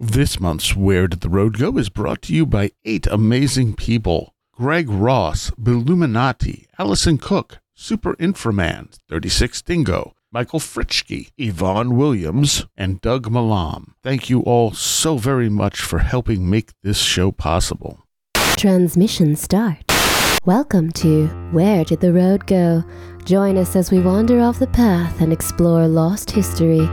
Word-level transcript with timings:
This 0.00 0.40
month's 0.40 0.74
Where 0.74 1.06
Did 1.06 1.20
the 1.20 1.28
Road 1.28 1.56
Go 1.56 1.78
is 1.78 1.88
brought 1.88 2.20
to 2.22 2.34
you 2.34 2.46
by 2.46 2.72
eight 2.84 3.06
amazing 3.06 3.76
people 3.76 4.34
Greg 4.52 4.90
Ross, 4.90 5.50
Billuminati, 5.50 6.66
Allison 6.80 7.16
Cook, 7.16 7.60
Super 7.74 8.14
Inframan, 8.16 8.98
36 9.08 9.62
Dingo, 9.62 10.16
Michael 10.32 10.58
Fritschke, 10.58 11.30
Yvonne 11.38 11.96
Williams, 11.96 12.66
and 12.76 13.00
Doug 13.02 13.30
Malam. 13.30 13.94
Thank 14.02 14.28
you 14.28 14.40
all 14.40 14.72
so 14.72 15.16
very 15.16 15.48
much 15.48 15.80
for 15.80 16.00
helping 16.00 16.50
make 16.50 16.72
this 16.82 16.98
show 16.98 17.30
possible. 17.30 18.00
Transmission 18.56 19.36
start. 19.36 19.84
Welcome 20.44 20.90
to 20.94 21.28
Where 21.52 21.84
Did 21.84 22.00
the 22.00 22.12
Road 22.12 22.48
Go? 22.48 22.82
Join 23.24 23.56
us 23.56 23.76
as 23.76 23.92
we 23.92 24.00
wander 24.00 24.40
off 24.40 24.58
the 24.58 24.66
path 24.66 25.20
and 25.20 25.32
explore 25.32 25.86
lost 25.86 26.32
history, 26.32 26.84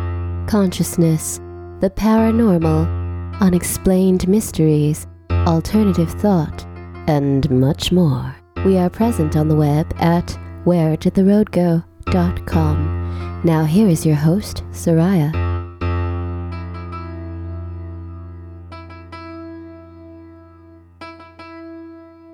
consciousness, 0.46 1.40
the 1.82 1.89
paranormal, 1.89 2.88
unexplained 3.41 4.25
mysteries, 4.27 5.08
alternative 5.31 6.12
thought, 6.12 6.63
and 7.08 7.49
much 7.49 7.91
more. 7.91 8.35
We 8.63 8.77
are 8.77 8.91
present 8.91 9.35
on 9.35 9.48
the 9.48 9.55
web 9.55 9.91
at 9.98 10.27
wheredidtheroadgo.com. 10.63 13.41
Now 13.44 13.66
here 13.66 13.88
is 13.88 14.05
your 14.05 14.16
host, 14.16 14.63
Seriah. 14.70 15.31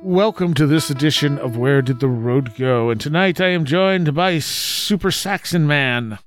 Welcome 0.03 0.53
to 0.55 0.67
this 0.67 0.89
edition 0.89 1.37
of 1.37 1.55
Where 1.55 1.81
Did 1.81 2.01
the 2.01 2.09
Road 2.09 2.53
Go? 2.57 2.89
And 2.89 2.99
tonight 2.99 3.39
I 3.39 3.51
am 3.51 3.63
joined 3.63 4.13
by 4.13 4.39
Super 4.39 5.11
Saxon 5.11 5.65
Man 5.65 6.19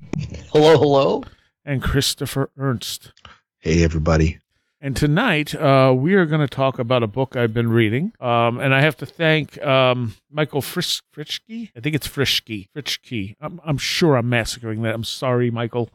Hello, 0.53 0.79
hello. 0.79 1.23
And 1.65 1.83
Christopher 1.83 2.51
Ernst. 2.57 3.13
Hey, 3.59 3.85
everybody. 3.85 4.39
And 4.81 4.97
tonight, 4.97 5.55
uh, 5.55 5.93
we 5.95 6.15
are 6.15 6.25
going 6.25 6.41
to 6.41 6.49
talk 6.49 6.79
about 6.79 7.03
a 7.03 7.07
book 7.07 7.37
I've 7.37 7.53
been 7.53 7.69
reading. 7.69 8.15
Um, 8.19 8.59
and 8.59 8.75
I 8.75 8.81
have 8.81 8.97
to 8.99 9.07
thank 9.07 9.63
um, 9.63 10.15
Michael 10.31 10.63
Fris- 10.63 11.03
Fritschke. 11.15 11.71
I 11.77 11.81
think 11.81 11.95
it's 11.95 12.09
Frischke. 12.09 12.69
Fritschke. 12.75 13.37
I'm, 13.43 13.61
I'm 13.63 13.77
sure 13.77 14.17
I'm 14.17 14.31
massacring 14.31 14.81
that. 14.83 14.95
I'm 14.95 15.05
sorry, 15.05 15.51
Michael. 15.51 15.91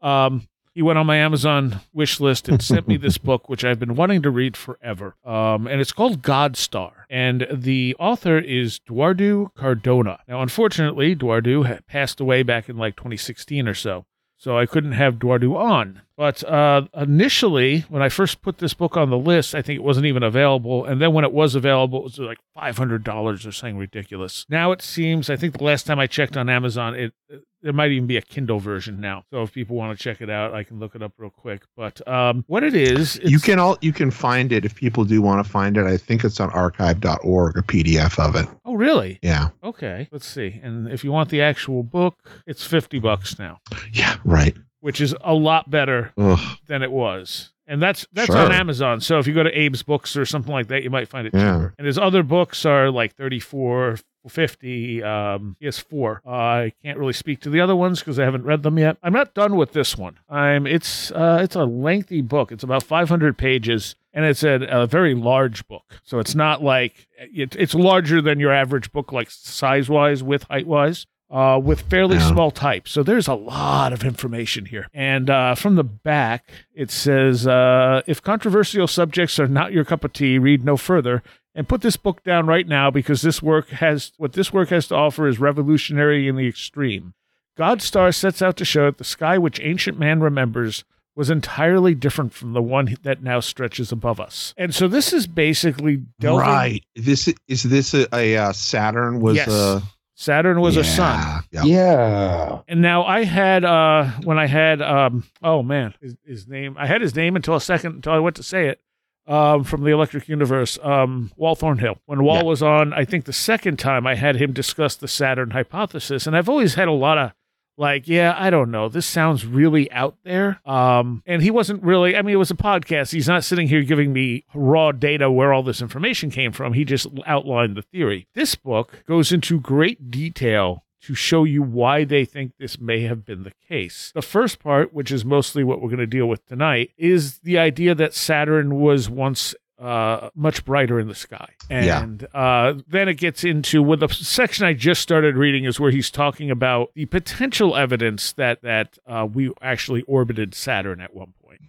Um, 0.00 0.48
he 0.72 0.80
went 0.80 0.98
on 0.98 1.04
my 1.04 1.16
Amazon 1.16 1.80
wish 1.92 2.18
list 2.18 2.48
and 2.48 2.62
sent 2.62 2.88
me 2.88 2.96
this 2.96 3.18
book, 3.18 3.50
which 3.50 3.62
I've 3.62 3.78
been 3.78 3.94
wanting 3.94 4.22
to 4.22 4.30
read 4.30 4.56
forever. 4.56 5.16
Um, 5.22 5.66
and 5.66 5.78
it's 5.78 5.92
called 5.92 6.22
God 6.22 6.56
Star. 6.56 7.06
And 7.10 7.46
the 7.52 7.94
author 7.98 8.38
is 8.38 8.80
Dwardu 8.88 9.52
Cardona. 9.54 10.20
Now, 10.26 10.40
unfortunately, 10.40 11.14
Dwardu 11.14 11.66
had 11.66 11.86
passed 11.86 12.20
away 12.20 12.42
back 12.42 12.70
in 12.70 12.78
like 12.78 12.96
2016 12.96 13.68
or 13.68 13.74
so 13.74 14.06
so 14.40 14.56
I 14.58 14.64
couldn't 14.64 14.92
have 14.92 15.16
Dwardu 15.16 15.54
on. 15.54 16.00
But 16.20 16.44
uh, 16.44 16.82
initially, 16.94 17.86
when 17.88 18.02
I 18.02 18.10
first 18.10 18.42
put 18.42 18.58
this 18.58 18.74
book 18.74 18.94
on 18.94 19.08
the 19.08 19.16
list, 19.16 19.54
I 19.54 19.62
think 19.62 19.78
it 19.78 19.82
wasn't 19.82 20.04
even 20.04 20.22
available. 20.22 20.84
And 20.84 21.00
then 21.00 21.14
when 21.14 21.24
it 21.24 21.32
was 21.32 21.54
available, 21.54 22.00
it 22.00 22.02
was 22.02 22.18
like 22.18 22.36
$500 22.54 23.46
or 23.48 23.52
something 23.52 23.78
ridiculous. 23.78 24.44
Now 24.50 24.70
it 24.70 24.82
seems, 24.82 25.30
I 25.30 25.36
think 25.36 25.56
the 25.56 25.64
last 25.64 25.86
time 25.86 25.98
I 25.98 26.06
checked 26.06 26.36
on 26.36 26.50
Amazon, 26.50 26.94
it 26.94 27.14
there 27.62 27.72
might 27.72 27.90
even 27.90 28.06
be 28.06 28.18
a 28.18 28.22
Kindle 28.22 28.58
version 28.58 29.00
now. 29.00 29.24
So 29.30 29.42
if 29.42 29.52
people 29.52 29.76
want 29.76 29.96
to 29.98 30.02
check 30.02 30.20
it 30.20 30.28
out, 30.28 30.52
I 30.52 30.62
can 30.62 30.78
look 30.78 30.94
it 30.94 31.02
up 31.02 31.12
real 31.16 31.30
quick. 31.30 31.62
But 31.74 32.06
um, 32.06 32.44
what 32.48 32.64
it 32.64 32.74
is, 32.74 33.18
You 33.24 33.38
can 33.38 33.58
all 33.58 33.78
you 33.80 33.92
can 33.94 34.10
find 34.10 34.52
it 34.52 34.66
if 34.66 34.74
people 34.74 35.04
do 35.04 35.22
want 35.22 35.42
to 35.44 35.50
find 35.50 35.78
it. 35.78 35.86
I 35.86 35.96
think 35.96 36.22
it's 36.24 36.38
on 36.38 36.50
archive.org, 36.50 37.56
a 37.56 37.62
PDF 37.62 38.18
of 38.18 38.36
it. 38.36 38.46
Oh, 38.66 38.74
really? 38.74 39.18
Yeah. 39.22 39.48
Okay. 39.64 40.06
Let's 40.12 40.26
see. 40.26 40.60
And 40.62 40.86
if 40.88 41.02
you 41.02 41.12
want 41.12 41.30
the 41.30 41.40
actual 41.40 41.82
book, 41.82 42.14
it's 42.46 42.64
50 42.66 42.98
bucks 42.98 43.38
now, 43.38 43.58
Yeah, 43.92 44.16
right. 44.24 44.54
Which 44.80 45.00
is 45.00 45.14
a 45.22 45.34
lot 45.34 45.70
better 45.70 46.12
Ugh. 46.18 46.38
than 46.66 46.82
it 46.82 46.90
was. 46.90 47.52
And 47.66 47.80
that's 47.80 48.04
that's 48.12 48.26
Sure. 48.26 48.36
on 48.36 48.50
Amazon. 48.52 49.00
So 49.00 49.18
if 49.20 49.26
you 49.28 49.34
go 49.34 49.44
to 49.44 49.50
Abe's 49.66 49.82
Books 49.84 50.16
or 50.16 50.26
something 50.26 50.52
like 50.52 50.66
that, 50.68 50.82
you 50.82 50.90
might 50.90 51.08
find 51.08 51.26
it 51.28 51.34
Yeah. 51.34 51.52
cheaper. 51.54 51.74
And 51.78 51.86
his 51.86 51.98
other 51.98 52.22
books 52.24 52.64
are 52.66 52.90
like 52.90 53.14
34 53.14 53.98
50 54.28 55.02
um 55.02 55.56
he 55.58 55.64
has 55.64 55.78
four 55.78 56.20
uh, 56.26 56.30
i 56.30 56.72
can't 56.84 56.98
really 56.98 57.12
speak 57.14 57.40
to 57.40 57.48
the 57.48 57.58
other 57.60 57.74
ones 57.74 58.00
because 58.00 58.18
i 58.18 58.22
haven't 58.24 58.44
read 58.44 58.62
them 58.62 58.78
yet 58.78 58.98
i'm 59.02 59.14
not 59.14 59.32
done 59.32 59.56
with 59.56 59.72
this 59.72 59.96
one 59.96 60.18
i'm 60.28 60.66
it's 60.66 61.10
uh 61.12 61.38
it's 61.42 61.56
a 61.56 61.64
lengthy 61.64 62.20
book 62.20 62.52
it's 62.52 62.62
about 62.62 62.82
500 62.82 63.38
pages 63.38 63.94
and 64.12 64.24
it's 64.26 64.42
a, 64.42 64.66
a 64.70 64.86
very 64.86 65.14
large 65.14 65.66
book 65.68 66.00
so 66.04 66.18
it's 66.18 66.34
not 66.34 66.62
like 66.62 67.06
it, 67.16 67.56
it's 67.56 67.74
larger 67.74 68.20
than 68.20 68.38
your 68.38 68.52
average 68.52 68.92
book 68.92 69.10
like 69.10 69.30
size 69.30 69.88
wise 69.88 70.22
with 70.22 70.42
height 70.44 70.66
wise 70.66 71.06
uh, 71.30 71.60
with 71.62 71.82
fairly 71.82 72.16
Yeah. 72.16 72.28
small 72.28 72.50
type. 72.50 72.88
So 72.88 73.02
there's 73.02 73.28
a 73.28 73.34
lot 73.34 73.92
of 73.92 74.04
information 74.04 74.66
here. 74.66 74.88
And 74.92 75.30
uh, 75.30 75.54
from 75.54 75.76
the 75.76 75.84
back, 75.84 76.48
it 76.74 76.90
says 76.90 77.46
uh, 77.46 78.02
if 78.06 78.20
controversial 78.22 78.86
subjects 78.86 79.38
are 79.38 79.46
not 79.48 79.72
your 79.72 79.84
cup 79.84 80.04
of 80.04 80.12
tea, 80.12 80.38
read 80.38 80.64
no 80.64 80.76
further. 80.76 81.22
And 81.54 81.68
put 81.68 81.80
this 81.82 81.96
book 81.96 82.22
down 82.22 82.46
right 82.46 82.66
now 82.66 82.90
because 82.92 83.22
this 83.22 83.42
work 83.42 83.68
has 83.70 84.12
what 84.18 84.34
this 84.34 84.52
work 84.52 84.68
has 84.68 84.86
to 84.88 84.94
offer 84.94 85.26
is 85.26 85.40
revolutionary 85.40 86.28
in 86.28 86.36
the 86.36 86.46
extreme. 86.46 87.12
God's 87.56 87.84
star 87.84 88.12
sets 88.12 88.40
out 88.40 88.56
to 88.58 88.64
show 88.64 88.84
that 88.86 88.98
the 88.98 89.04
sky 89.04 89.36
which 89.36 89.60
ancient 89.60 89.98
man 89.98 90.20
remembers 90.20 90.84
was 91.16 91.28
entirely 91.28 91.94
different 91.94 92.32
from 92.32 92.52
the 92.52 92.62
one 92.62 92.96
that 93.02 93.22
now 93.22 93.40
stretches 93.40 93.90
above 93.90 94.20
us. 94.20 94.54
And 94.56 94.72
so 94.74 94.86
this 94.86 95.12
is 95.12 95.26
basically 95.26 96.02
delving. 96.20 96.46
Right. 96.46 96.84
This 96.94 97.28
is 97.48 97.64
this 97.64 97.94
a, 97.94 98.06
a 98.14 98.36
uh, 98.36 98.52
Saturn 98.52 99.20
was 99.20 99.36
Yes. 99.36 99.48
a 99.48 99.82
Saturn 100.20 100.60
was 100.60 100.76
a 100.76 100.84
sun. 100.84 101.42
Yeah. 101.50 101.62
Yeah. 101.64 102.60
And 102.68 102.82
now 102.82 103.04
I 103.04 103.24
had 103.24 103.64
uh 103.64 104.04
when 104.22 104.38
I 104.38 104.46
had 104.46 104.82
um 104.82 105.24
oh 105.42 105.62
man 105.62 105.94
his, 106.02 106.14
his 106.26 106.46
name 106.46 106.76
I 106.78 106.86
had 106.86 107.00
his 107.00 107.16
name 107.16 107.36
until 107.36 107.54
a 107.54 107.60
second 107.60 107.94
until 107.96 108.12
I 108.12 108.18
went 108.18 108.36
to 108.36 108.42
say 108.42 108.68
it 108.68 108.82
um 109.26 109.64
from 109.64 109.82
the 109.82 109.90
Electric 109.92 110.28
Universe 110.28 110.78
um 110.82 111.30
Wal 111.36 111.54
Thornhill 111.54 111.96
when 112.04 112.22
Wal 112.22 112.36
Yeah. 112.36 112.42
was 112.42 112.62
on 112.62 112.92
I 112.92 113.06
think 113.06 113.24
the 113.24 113.32
second 113.32 113.78
time 113.78 114.06
I 114.06 114.14
had 114.14 114.36
him 114.36 114.52
discuss 114.52 114.94
the 114.94 115.08
Saturn 115.08 115.52
hypothesis 115.52 116.26
and 116.26 116.36
I've 116.36 116.50
always 116.50 116.74
had 116.74 116.86
a 116.88 116.92
lot 116.92 117.16
of 117.16 117.32
like 117.80 118.06
yeah 118.06 118.34
I 118.36 118.50
don't 118.50 118.70
know. 118.70 118.88
This 118.88 119.06
sounds 119.06 119.44
really 119.44 119.90
out 119.90 120.16
there. 120.22 120.60
Um 120.68 121.22
and 121.26 121.42
he 121.42 121.50
wasn't 121.50 121.82
really 121.82 122.16
I 122.16 122.22
mean 122.22 122.34
it 122.34 122.38
was 122.38 122.50
a 122.50 122.56
podcast. 122.56 123.12
He's 123.12 123.28
not 123.28 123.42
sitting 123.42 123.66
here 123.66 123.82
giving 123.82 124.12
me 124.12 124.44
raw 124.54 124.92
data 124.92 125.30
where 125.30 125.52
all 125.52 125.62
this 125.62 125.82
information 125.82 126.30
came 126.30 126.52
from. 126.52 126.74
He 126.74 126.84
just 126.84 127.06
outlined 127.26 127.76
the 127.76 127.82
theory. 127.82 128.28
This 128.34 128.54
book 128.54 129.02
goes 129.06 129.32
into 129.32 129.58
great 129.58 130.10
detail 130.10 130.84
to 131.02 131.14
show 131.14 131.44
you 131.44 131.62
why 131.62 132.04
they 132.04 132.24
think 132.24 132.52
this 132.58 132.78
may 132.78 133.00
have 133.02 133.24
been 133.24 133.42
the 133.42 133.54
case. 133.68 134.12
The 134.14 134.22
first 134.22 134.58
part, 134.58 134.92
which 134.92 135.10
is 135.10 135.24
mostly 135.24 135.64
what 135.64 135.80
we're 135.80 135.88
going 135.88 135.98
to 135.98 136.06
deal 136.06 136.26
with 136.26 136.44
tonight, 136.46 136.90
is 136.98 137.38
the 137.38 137.58
idea 137.58 137.94
that 137.94 138.12
Saturn 138.14 138.78
was 138.80 139.08
once 139.08 139.54
uh, 139.80 140.30
much 140.34 140.64
brighter 140.64 141.00
in 141.00 141.08
the 141.08 141.14
sky. 141.14 141.48
Yeah. 141.70 142.02
And 142.02 142.26
uh, 142.34 142.74
then 142.86 143.08
it 143.08 143.14
gets 143.14 143.44
into 143.44 143.82
well, 143.82 143.96
the 143.96 144.08
section 144.08 144.66
I 144.66 144.74
just 144.74 145.00
started 145.00 145.36
reading 145.36 145.64
is 145.64 145.80
where 145.80 145.90
he's 145.90 146.10
talking 146.10 146.50
about 146.50 146.90
the 146.94 147.06
potential 147.06 147.76
evidence 147.76 148.32
that 148.32 148.62
that 148.62 148.98
uh, 149.06 149.26
we 149.32 149.52
actually 149.62 150.02
orbited 150.02 150.54
Saturn 150.54 151.00
at 151.00 151.14
one 151.14 151.32
point. 151.42 151.60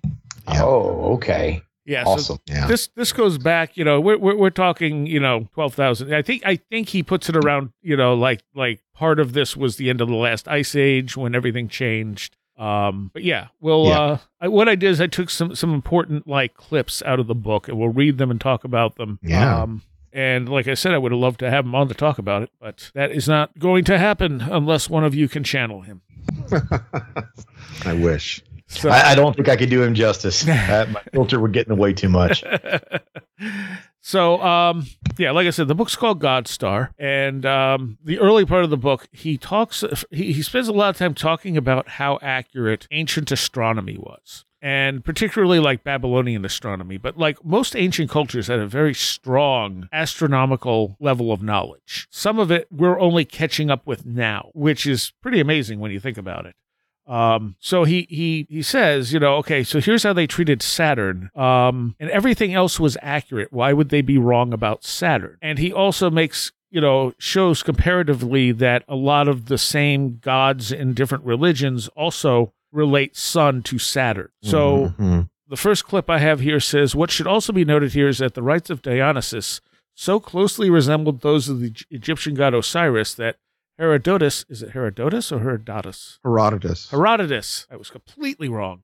Yeah. 0.48 0.64
Oh, 0.64 1.14
okay. 1.14 1.64
Yeah, 1.84 2.04
so 2.04 2.10
Awesome. 2.12 2.40
Yeah. 2.46 2.68
this 2.68 2.90
this 2.96 3.12
goes 3.12 3.40
back 3.40 3.76
you 3.76 3.84
know 3.84 4.00
we're 4.00 4.18
we're, 4.18 4.36
we're 4.38 4.50
talking 4.52 5.08
you 5.08 5.20
know 5.20 5.50
12,000 5.56 6.14
I 6.14 6.22
think 6.22 6.44
I 6.46 6.58
think 6.58 6.90
he 6.90 7.02
puts 7.02 7.28
it 7.28 7.36
around 7.36 7.72
you 7.82 7.98
know 7.98 8.14
like 8.14 8.44
like 8.54 8.82
part 8.94 9.20
of 9.20 9.34
this 9.34 9.58
was 9.58 9.78
the 9.78 9.90
end 9.90 10.00
of 10.00 10.08
the 10.08 10.16
last 10.16 10.48
ice 10.48 10.76
age 10.76 11.18
when 11.18 11.34
everything 11.34 11.68
changed 11.68 12.38
um 12.62 13.10
but 13.14 13.24
yeah 13.24 13.48
well 13.60 13.86
Yeah. 13.88 14.00
uh 14.00 14.18
I, 14.40 14.48
what 14.48 14.70
I 14.70 14.76
did 14.76 14.90
is 14.92 15.02
I 15.02 15.08
took 15.08 15.30
some 15.30 15.56
some 15.56 15.74
important 15.74 16.28
like 16.28 16.54
clips 16.56 17.02
out 17.04 17.20
of 17.20 17.28
the 17.28 17.36
book 17.36 17.68
and 17.68 17.78
we'll 17.78 17.90
read 17.90 18.18
them 18.18 18.30
and 18.30 18.40
talk 18.40 18.64
about 18.64 18.96
them 18.98 19.18
Yeah. 19.24 19.64
um 19.64 19.82
and 20.14 20.48
like 20.48 20.68
I 20.68 20.76
said 20.76 20.94
I 20.94 20.98
would 21.00 21.12
have 21.12 21.20
loved 21.20 21.40
to 21.40 21.50
have 21.50 21.66
him 21.66 21.74
on 21.74 21.88
to 21.88 21.94
talk 21.96 22.20
about 22.20 22.44
it 22.44 22.52
but 22.60 22.92
that 22.94 23.12
is 23.12 23.28
not 23.28 23.58
going 23.58 23.84
to 23.86 23.98
happen 23.98 24.42
unless 24.42 24.90
one 24.90 25.04
of 25.04 25.16
you 25.16 25.28
can 25.28 25.44
channel 25.44 25.82
him 25.82 26.02
I 27.86 27.94
wish. 27.94 28.42
so 28.68 28.90
I, 28.90 29.12
I 29.12 29.16
don't 29.16 29.36
think 29.36 29.50
I 29.50 29.56
could 29.56 29.70
do 29.72 29.82
him 29.84 29.94
justice. 29.96 30.46
Uh, 30.48 30.86
my 30.92 31.02
filter 31.14 31.40
would 31.40 31.52
get 31.54 31.68
in 31.68 31.76
the 31.76 31.82
way 31.82 31.94
too 31.94 32.10
much. 32.10 32.44
so 34.02 34.42
um 34.42 34.86
yeah 35.18 35.32
like 35.32 35.48
i 35.48 35.50
said 35.50 35.68
the 35.68 35.76
book's 35.76 35.96
called 35.96 36.20
god 36.20 36.48
star 36.48 36.92
and 36.98 37.46
um 37.46 37.98
the 38.04 38.20
early 38.20 38.46
part 38.46 38.64
of 38.64 38.70
the 38.70 38.78
book 38.78 39.08
he 39.12 39.38
talks 39.38 39.84
he, 40.10 40.34
he 40.34 40.42
spends 40.42 40.68
a 40.68 40.74
lot 40.74 40.90
of 40.90 40.98
time 40.98 41.14
talking 41.14 41.56
about 41.56 41.88
how 41.88 42.18
accurate 42.22 42.88
ancient 42.92 43.32
astronomy 43.32 43.98
was 43.98 44.46
and 44.62 45.04
particularly 45.04 45.60
like 45.60 45.84
babylonian 45.84 46.46
astronomy 46.46 46.98
but 46.98 47.18
like 47.18 47.44
most 47.44 47.76
ancient 47.76 48.10
cultures 48.10 48.48
had 48.48 48.60
a 48.60 48.68
very 48.68 48.94
strong 48.94 49.88
astronomical 49.92 50.96
level 51.00 51.32
of 51.32 51.42
knowledge. 51.42 52.08
Some 52.12 52.40
of 52.40 52.52
it 52.52 52.68
we're 52.72 53.00
only 53.00 53.26
catching 53.26 53.70
up 53.72 53.86
with 53.88 54.06
now 54.06 54.50
which 54.54 54.86
is 54.86 55.14
pretty 55.22 55.40
amazing 55.40 55.80
when 55.80 55.92
you 55.92 56.00
think 56.00 56.18
about 56.18 56.46
it 56.46 56.56
um, 57.12 57.56
so 57.60 57.84
he 57.84 58.08
he 58.10 58.48
he 58.50 58.62
says, 58.62 59.12
you 59.12 59.20
know, 59.20 59.36
okay, 59.38 59.64
so 59.64 59.80
here's 59.80 60.04
how 60.04 60.14
they 60.14 60.28
treated 60.28 60.62
Saturn. 60.62 61.30
Um, 61.36 61.96
and 62.00 62.10
everything 62.10 62.54
else 62.54 62.80
was 62.80 62.98
accurate. 63.02 63.52
Why 63.52 63.74
would 63.74 63.90
they 63.90 64.02
be 64.02 64.18
wrong 64.18 64.54
about 64.54 64.84
Saturn? 64.84 65.38
And 65.42 65.60
he 65.60 65.72
also 65.74 66.10
makes 66.10 66.52
you 66.74 66.80
know, 66.80 67.14
shows 67.18 67.64
comparatively 67.64 68.54
that 68.54 68.86
a 68.88 68.96
lot 68.96 69.28
of 69.28 69.48
the 69.48 69.58
same 69.58 70.20
gods 70.22 70.72
in 70.72 70.94
different 70.94 71.26
religions 71.26 71.90
also 71.98 72.54
relate 72.72 73.18
Sun 73.18 73.64
to 73.64 73.78
Saturn. 73.78 74.30
So 74.42 74.94
Mhm. 74.98 75.28
The 75.50 75.58
first 75.58 75.86
clip 75.86 76.10
I 76.10 76.20
have 76.20 76.40
here 76.40 76.62
says 76.62 76.96
What 76.96 77.12
should 77.12 77.28
also 77.28 77.52
be 77.52 77.66
noted 77.66 77.92
here 77.92 78.08
is 78.08 78.20
that 78.20 78.36
the 78.36 78.42
rites 78.42 78.70
of 78.70 78.82
Dionysus 78.82 79.60
so 79.94 80.18
closely 80.22 80.70
resembled 80.70 81.20
those 81.20 81.50
of 81.50 81.60
the 81.60 81.74
Egyptian 81.90 82.36
god 82.36 82.54
Osiris 82.54 83.14
that 83.16 83.36
Herodotus, 83.82 84.46
is 84.48 84.62
it 84.62 84.74
Herodotus 84.74 85.32
or 85.32 85.40
Herodotus? 85.40 86.20
Herodotus. 86.24 86.92
Herodotus, 86.92 87.66
I 87.72 87.78
was 87.78 87.90
completely 87.90 88.48
wrong, 88.48 88.84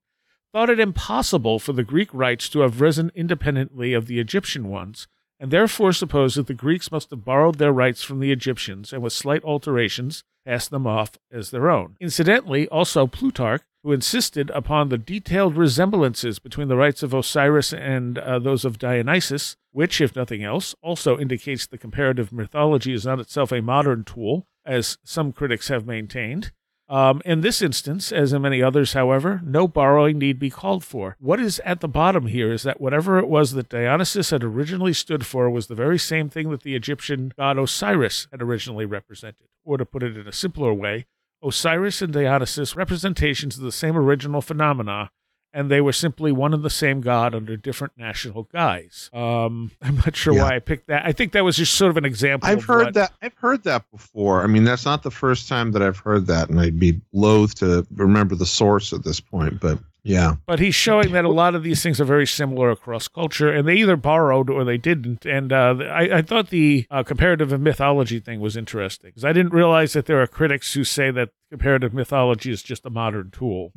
thought 0.52 0.70
it 0.70 0.80
impossible 0.80 1.60
for 1.60 1.72
the 1.72 1.84
Greek 1.84 2.12
rites 2.12 2.48
to 2.48 2.62
have 2.62 2.80
risen 2.80 3.12
independently 3.14 3.94
of 3.94 4.08
the 4.08 4.18
Egyptian 4.18 4.68
ones, 4.68 5.06
and 5.38 5.52
therefore 5.52 5.92
supposed 5.92 6.36
that 6.36 6.48
the 6.48 6.52
Greeks 6.52 6.90
must 6.90 7.10
have 7.10 7.24
borrowed 7.24 7.58
their 7.58 7.70
rites 7.70 8.02
from 8.02 8.18
the 8.18 8.32
Egyptians 8.32 8.92
and 8.92 9.00
with 9.00 9.12
slight 9.12 9.44
alterations 9.44 10.24
passed 10.44 10.72
them 10.72 10.84
off 10.84 11.12
as 11.30 11.52
their 11.52 11.70
own. 11.70 11.94
Incidentally, 12.00 12.66
also 12.66 13.06
Plutarch, 13.06 13.62
who 13.84 13.92
insisted 13.92 14.50
upon 14.50 14.88
the 14.88 14.98
detailed 14.98 15.56
resemblances 15.56 16.40
between 16.40 16.66
the 16.66 16.76
rites 16.76 17.04
of 17.04 17.14
Osiris 17.14 17.72
and 17.72 18.18
uh, 18.18 18.40
those 18.40 18.64
of 18.64 18.80
Dionysus, 18.80 19.56
which, 19.70 20.00
if 20.00 20.16
nothing 20.16 20.42
else, 20.42 20.74
also 20.82 21.16
indicates 21.16 21.68
the 21.68 21.78
comparative 21.78 22.32
mythology 22.32 22.92
is 22.92 23.06
not 23.06 23.20
itself 23.20 23.52
a 23.52 23.62
modern 23.62 24.02
tool, 24.02 24.48
as 24.68 24.98
some 25.02 25.32
critics 25.32 25.68
have 25.68 25.86
maintained. 25.86 26.52
Um, 26.88 27.20
in 27.24 27.42
this 27.42 27.60
instance, 27.60 28.12
as 28.12 28.32
in 28.32 28.40
many 28.40 28.62
others, 28.62 28.94
however, 28.94 29.42
no 29.44 29.68
borrowing 29.68 30.18
need 30.18 30.38
be 30.38 30.48
called 30.48 30.84
for. 30.84 31.16
What 31.20 31.38
is 31.38 31.60
at 31.60 31.80
the 31.80 31.88
bottom 31.88 32.28
here 32.28 32.50
is 32.50 32.62
that 32.62 32.80
whatever 32.80 33.18
it 33.18 33.28
was 33.28 33.52
that 33.52 33.68
Dionysus 33.68 34.30
had 34.30 34.42
originally 34.42 34.94
stood 34.94 35.26
for 35.26 35.50
was 35.50 35.66
the 35.66 35.74
very 35.74 35.98
same 35.98 36.30
thing 36.30 36.50
that 36.50 36.62
the 36.62 36.74
Egyptian 36.74 37.32
god 37.36 37.58
Osiris 37.58 38.26
had 38.30 38.40
originally 38.40 38.86
represented. 38.86 39.48
Or 39.64 39.76
to 39.76 39.84
put 39.84 40.02
it 40.02 40.16
in 40.16 40.26
a 40.26 40.32
simpler 40.32 40.72
way, 40.72 41.06
Osiris 41.42 42.00
and 42.00 42.12
Dionysus 42.12 42.74
representations 42.74 43.58
of 43.58 43.64
the 43.64 43.72
same 43.72 43.96
original 43.96 44.40
phenomena, 44.40 45.10
and 45.52 45.70
they 45.70 45.80
were 45.80 45.92
simply 45.92 46.30
one 46.32 46.52
and 46.54 46.62
the 46.62 46.70
same 46.70 47.00
god 47.00 47.34
under 47.34 47.56
different 47.56 47.94
national 47.96 48.44
guise. 48.44 49.10
Um, 49.12 49.70
I'm 49.82 49.96
not 49.96 50.14
sure 50.16 50.34
Yeah. 50.34 50.42
why 50.44 50.56
I 50.56 50.58
picked 50.58 50.88
that. 50.88 51.04
I 51.06 51.12
think 51.12 51.32
that 51.32 51.44
was 51.44 51.56
just 51.56 51.74
sort 51.74 51.90
of 51.90 51.96
an 51.96 52.04
example. 52.04 52.48
I've 52.48 52.64
heard 52.64 52.84
what- 52.86 52.94
that. 52.94 53.12
I've 53.22 53.34
heard 53.36 53.64
that 53.64 53.84
before. 53.90 54.42
I 54.42 54.46
mean, 54.46 54.64
that's 54.64 54.84
not 54.84 55.02
the 55.02 55.10
first 55.10 55.48
time 55.48 55.72
that 55.72 55.82
I've 55.82 55.98
heard 55.98 56.26
that, 56.26 56.48
and 56.50 56.60
I'd 56.60 56.78
be 56.78 57.00
loath 57.12 57.54
to 57.56 57.86
remember 57.94 58.34
the 58.34 58.46
source 58.46 58.92
at 58.92 59.04
this 59.04 59.20
point. 59.20 59.60
But 59.60 59.78
yeah, 60.04 60.36
but 60.46 60.58
he's 60.58 60.74
showing 60.74 61.12
that 61.12 61.24
a 61.26 61.30
lot 61.30 61.54
of 61.54 61.62
these 61.62 61.82
things 61.82 62.00
are 62.00 62.04
very 62.04 62.26
similar 62.26 62.70
across 62.70 63.08
culture, 63.08 63.50
and 63.52 63.66
they 63.68 63.74
either 63.74 63.96
borrowed 63.96 64.48
or 64.48 64.64
they 64.64 64.78
didn't. 64.78 65.26
And 65.26 65.52
uh, 65.52 65.74
I, 65.90 66.18
I 66.18 66.22
thought 66.22 66.48
the 66.50 66.86
uh, 66.90 67.02
comparative 67.02 67.58
mythology 67.60 68.18
thing 68.20 68.40
was 68.40 68.56
interesting 68.56 69.10
because 69.10 69.24
I 69.24 69.32
didn't 69.32 69.52
realize 69.52 69.92
that 69.92 70.06
there 70.06 70.22
are 70.22 70.26
critics 70.26 70.72
who 70.72 70.84
say 70.84 71.10
that 71.10 71.30
comparative 71.50 71.92
mythology 71.92 72.50
is 72.50 72.62
just 72.62 72.86
a 72.86 72.90
modern 72.90 73.30
tool. 73.30 73.72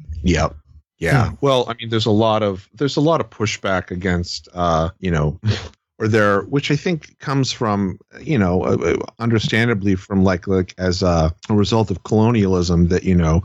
Yeah, 1.01 1.25
yeah. 1.25 1.31
Well, 1.41 1.65
I 1.67 1.73
mean, 1.73 1.89
there's 1.89 2.05
a 2.05 2.11
lot 2.11 2.43
of 2.43 2.69
there's 2.75 2.95
a 2.95 3.01
lot 3.01 3.21
of 3.21 3.29
pushback 3.31 3.89
against, 3.89 4.47
uh, 4.53 4.89
you 4.99 5.09
know, 5.09 5.39
or 5.99 6.07
there, 6.07 6.43
which 6.43 6.69
I 6.69 6.75
think 6.75 7.17
comes 7.17 7.51
from, 7.51 7.99
you 8.21 8.37
know, 8.37 8.63
uh, 8.63 8.77
uh, 8.77 8.97
understandably 9.17 9.95
from 9.95 10.23
like 10.23 10.47
like 10.47 10.75
as 10.77 11.01
a, 11.01 11.33
a 11.49 11.55
result 11.55 11.89
of 11.89 12.03
colonialism 12.03 12.87
that 12.89 13.03
you 13.03 13.15
know. 13.15 13.43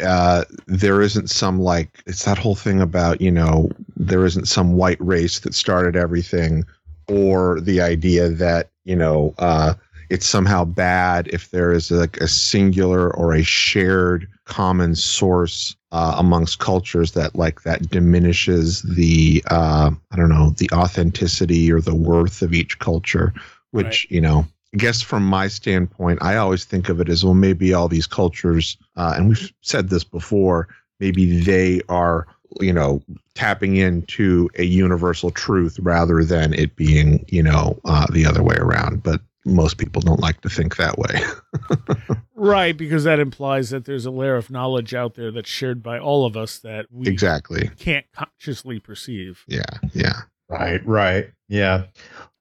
Uh, 0.00 0.44
there 0.68 1.02
isn't 1.02 1.28
some 1.28 1.58
like 1.58 2.04
it's 2.06 2.24
that 2.24 2.38
whole 2.38 2.54
thing 2.54 2.80
about 2.80 3.20
you 3.20 3.32
know 3.32 3.68
there 3.96 4.24
isn't 4.24 4.46
some 4.46 4.74
white 4.74 5.00
race 5.00 5.40
that 5.40 5.52
started 5.52 5.96
everything 5.96 6.64
or 7.08 7.58
the 7.58 7.80
idea 7.80 8.28
that 8.28 8.70
you 8.84 8.94
know 8.94 9.34
uh, 9.38 9.74
it's 10.10 10.26
somehow 10.26 10.64
bad 10.64 11.28
if 11.28 11.50
there 11.50 11.72
is 11.72 11.90
like 11.90 12.16
a 12.18 12.28
singular 12.28 13.14
or 13.14 13.34
a 13.34 13.42
shared 13.42 14.26
common 14.44 14.94
source 14.94 15.76
uh, 15.92 16.14
amongst 16.18 16.58
cultures 16.58 17.12
that 17.12 17.34
like 17.36 17.62
that 17.62 17.88
diminishes 17.90 18.82
the 18.82 19.42
uh, 19.50 19.90
I 20.10 20.16
don't 20.16 20.28
know 20.28 20.50
the 20.50 20.70
authenticity 20.72 21.70
or 21.72 21.80
the 21.80 21.94
worth 21.94 22.42
of 22.42 22.52
each 22.54 22.78
culture, 22.78 23.32
which 23.70 24.06
Right. 24.08 24.10
you 24.10 24.20
know. 24.20 24.46
I 24.74 24.76
guess 24.76 25.00
from 25.00 25.24
my 25.24 25.48
standpoint, 25.48 26.18
I 26.20 26.36
always 26.36 26.66
think 26.66 26.90
of 26.90 27.00
it 27.00 27.08
as 27.08 27.24
well. 27.24 27.32
Maybe 27.32 27.72
all 27.72 27.88
these 27.88 28.06
cultures, 28.06 28.76
uh, 28.96 29.14
and 29.16 29.28
we've 29.30 29.50
said 29.62 29.88
this 29.88 30.04
before. 30.04 30.68
Maybe 31.00 31.40
they 31.40 31.80
are, 31.88 32.26
you 32.60 32.74
know, 32.74 33.00
tapping 33.34 33.76
into 33.76 34.50
a 34.58 34.64
universal 34.64 35.30
truth 35.30 35.78
rather 35.80 36.22
than 36.22 36.52
it 36.52 36.76
being, 36.76 37.24
you 37.28 37.42
know, 37.42 37.80
uh, 37.86 38.06
the 38.12 38.26
other 38.26 38.42
way 38.42 38.56
around. 38.56 39.02
But 39.02 39.22
most 39.44 39.78
people 39.78 40.02
don't 40.02 40.20
like 40.20 40.40
to 40.42 40.48
think 40.48 40.76
that 40.76 40.98
way. 40.98 42.16
Right, 42.38 42.76
because 42.76 43.02
that 43.02 43.18
implies 43.18 43.70
that 43.70 43.84
there's 43.84 44.06
a 44.06 44.12
layer 44.12 44.36
of 44.36 44.48
knowledge 44.48 44.94
out 44.94 45.14
there 45.16 45.32
that's 45.32 45.50
shared 45.50 45.82
by 45.82 45.98
all 45.98 46.24
of 46.24 46.36
us 46.36 46.60
that 46.60 46.86
we 46.88 47.08
exactly. 47.08 47.68
can't 47.80 48.06
consciously 48.12 48.78
perceive. 48.78 49.44
Yeah. 49.48 49.64
Yeah. 49.92 50.20
Right, 50.48 50.80
right. 50.86 51.32
Yeah. 51.48 51.86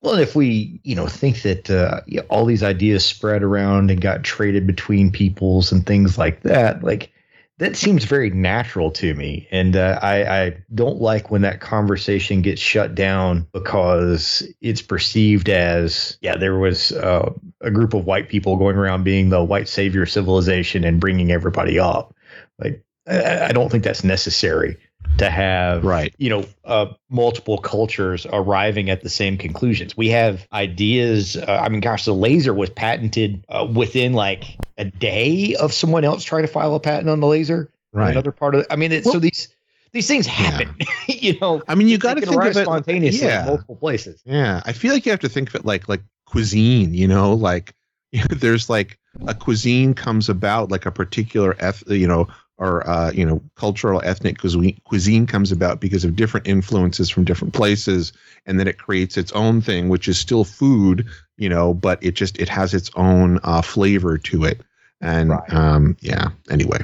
Well, 0.02 0.16
if 0.16 0.36
we, 0.36 0.80
you 0.84 0.96
know, 0.96 1.08
think 1.08 1.42
that 1.42 1.72
uh, 1.72 2.02
all 2.30 2.46
these 2.46 2.62
ideas 2.62 3.06
spread 3.06 3.42
around 3.42 3.90
and 3.90 4.00
got 4.00 4.24
traded 4.24 4.68
between 4.68 5.12
peoples 5.12 5.72
and 5.72 5.84
things 5.84 6.16
like 6.16 6.44
that, 6.44 6.84
like 6.84 7.12
that 7.60 7.76
seems 7.76 8.06
very 8.06 8.30
natural 8.30 8.92
to 8.92 9.14
me. 9.16 9.48
And 9.52 9.76
uh, 9.76 10.00
I, 10.02 10.44
I 10.44 10.58
don't 10.74 11.02
like 11.02 11.32
when 11.32 11.42
that 11.42 11.60
conversation 11.60 12.42
gets 12.42 12.62
shut 12.62 12.94
down 12.94 13.48
because 13.52 14.48
it's 14.62 14.82
perceived 14.82 15.50
as, 15.50 16.18
yeah, 16.22 16.38
there 16.38 16.58
was 16.60 16.92
uh, 16.92 17.34
a 17.62 17.72
group 17.72 17.96
of 17.96 18.06
white 18.06 18.30
people 18.30 18.58
going 18.58 18.76
around 18.76 19.04
being 19.04 19.30
the 19.30 19.44
white 19.44 19.68
savior 19.68 20.06
civilization 20.06 20.84
and 20.84 21.00
bringing 21.00 21.32
everybody 21.32 21.80
up. 21.80 22.16
Like, 22.60 22.84
I, 23.08 23.46
I 23.46 23.52
don't 23.54 23.72
think 23.72 23.84
that's 23.84 24.04
necessary 24.04 24.78
to 25.18 25.30
have 25.30 25.84
Right. 25.84 26.14
you 26.18 26.30
know 26.30 26.46
uh, 26.66 26.88
multiple 27.10 27.58
cultures 27.58 28.26
arriving 28.32 28.90
at 28.90 29.02
the 29.02 29.10
same 29.10 29.38
conclusions 29.38 29.96
we 29.98 30.10
have 30.10 30.48
ideas 30.54 31.36
uh, 31.38 31.62
i 31.64 31.70
mean 31.70 31.80
gosh 31.82 32.06
the 32.06 32.14
laser 32.14 32.54
was 32.54 32.70
patented 32.70 33.44
uh, 33.50 33.66
within 33.74 34.14
like 34.14 34.58
a 34.78 34.86
day 34.86 35.56
of 35.56 35.74
someone 35.74 36.04
else 36.04 36.24
trying 36.24 36.44
to 36.44 36.48
file 36.48 36.76
a 36.76 36.80
patent 36.80 37.10
on 37.10 37.20
the 37.20 37.28
laser 37.28 37.72
Right. 37.94 38.12
another 38.12 38.32
part 38.32 38.54
of 38.54 38.62
it 38.62 38.68
i 38.70 38.76
mean 38.76 38.92
it, 38.92 39.06
so 39.06 39.18
these 39.20 39.48
these 39.94 40.08
things 40.08 40.28
happen 40.28 40.76
you 41.08 41.38
know 41.40 41.64
I 41.68 41.76
mean, 41.76 41.88
you 41.88 41.98
got 41.98 42.16
to 42.16 42.22
think 42.26 42.44
of 42.44 42.56
it. 42.58 42.64
spontaneously 42.64 43.28
in 43.28 43.46
multiple 43.46 43.76
places 43.76 44.22
Yeah. 44.26 44.62
I 44.66 44.74
feel 44.74 44.94
like 44.94 45.06
you 45.06 45.12
have 45.12 45.22
to 45.22 45.30
think 45.30 45.50
of 45.50 45.56
it 45.56 45.66
like 45.66 45.88
like 45.90 46.02
cuisine. 46.26 46.94
You 46.94 47.08
know, 47.08 47.34
like 47.34 47.74
there's 48.30 48.70
like 48.70 49.00
a 49.26 49.34
cuisine 49.34 49.94
comes 49.94 50.30
about 50.30 50.70
like 50.70 50.86
a 50.86 50.92
particular 50.92 51.56
eth 51.60 51.84
you 51.90 52.08
know 52.08 52.28
or 52.58 52.88
uh, 52.90 53.12
you 53.12 53.26
know 53.26 53.42
cultural 53.56 54.02
ethnic 54.04 54.40
cuisine 54.40 54.80
cuisine 54.86 55.26
comes 55.28 55.52
about 55.52 55.80
because 55.80 56.04
of 56.04 56.16
different 56.16 56.48
influences 56.48 57.10
from 57.10 57.24
different 57.24 57.54
places 57.54 58.14
and 58.46 58.60
then 58.60 58.68
it 58.68 58.78
creates 58.78 59.18
its 59.18 59.32
own 59.34 59.62
thing 59.62 59.90
which 59.90 60.08
is 60.08 60.18
still 60.18 60.44
food 60.44 61.06
you 61.38 61.48
know 61.50 61.74
but 61.74 62.04
it 62.04 62.16
just 62.16 62.38
it 62.40 62.50
has 62.50 62.74
its 62.74 62.90
own 62.96 63.40
uh, 63.44 63.62
flavor 63.62 64.18
to 64.18 64.44
it 64.44 64.62
and 65.02 65.30
Right. 65.30 65.54
um 65.54 65.96
yeah 66.02 66.30
anyway 66.50 66.80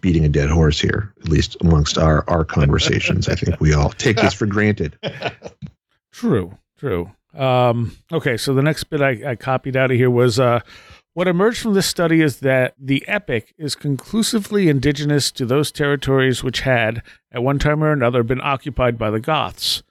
beating 0.00 0.24
a 0.24 0.28
dead 0.30 0.48
horse 0.48 0.80
here 0.80 1.12
at 1.20 1.28
least 1.28 1.56
amongst 1.60 1.98
our 1.98 2.24
our 2.28 2.44
conversations 2.44 3.28
i 3.28 3.34
think 3.34 3.60
we 3.60 3.74
all 3.74 3.90
take 3.90 4.16
this 4.16 4.32
for 4.32 4.46
granted 4.46 4.98
True, 6.12 6.56
true. 6.76 7.10
Um, 7.34 7.96
okay, 8.12 8.36
so 8.36 8.52
the 8.54 8.62
next 8.62 8.84
bit 8.84 9.00
I, 9.00 9.30
I 9.30 9.36
copied 9.36 9.76
out 9.76 9.90
of 9.90 9.96
here 9.96 10.10
was 10.10 10.40
uh, 10.40 10.60
what 11.14 11.28
emerged 11.28 11.60
from 11.60 11.74
this 11.74 11.86
study 11.86 12.20
is 12.20 12.38
that 12.40 12.74
the 12.78 13.06
epic 13.08 13.52
is 13.58 13.74
conclusively 13.74 14.68
indigenous 14.68 15.32
to 15.32 15.44
those 15.44 15.72
territories 15.72 16.44
which 16.44 16.60
had, 16.60 17.02
at 17.32 17.42
one 17.42 17.58
time 17.58 17.82
or 17.82 17.92
another, 17.92 18.22
been 18.22 18.40
occupied 18.40 18.96
by 18.96 19.10
the 19.10 19.20
Goths. 19.20 19.82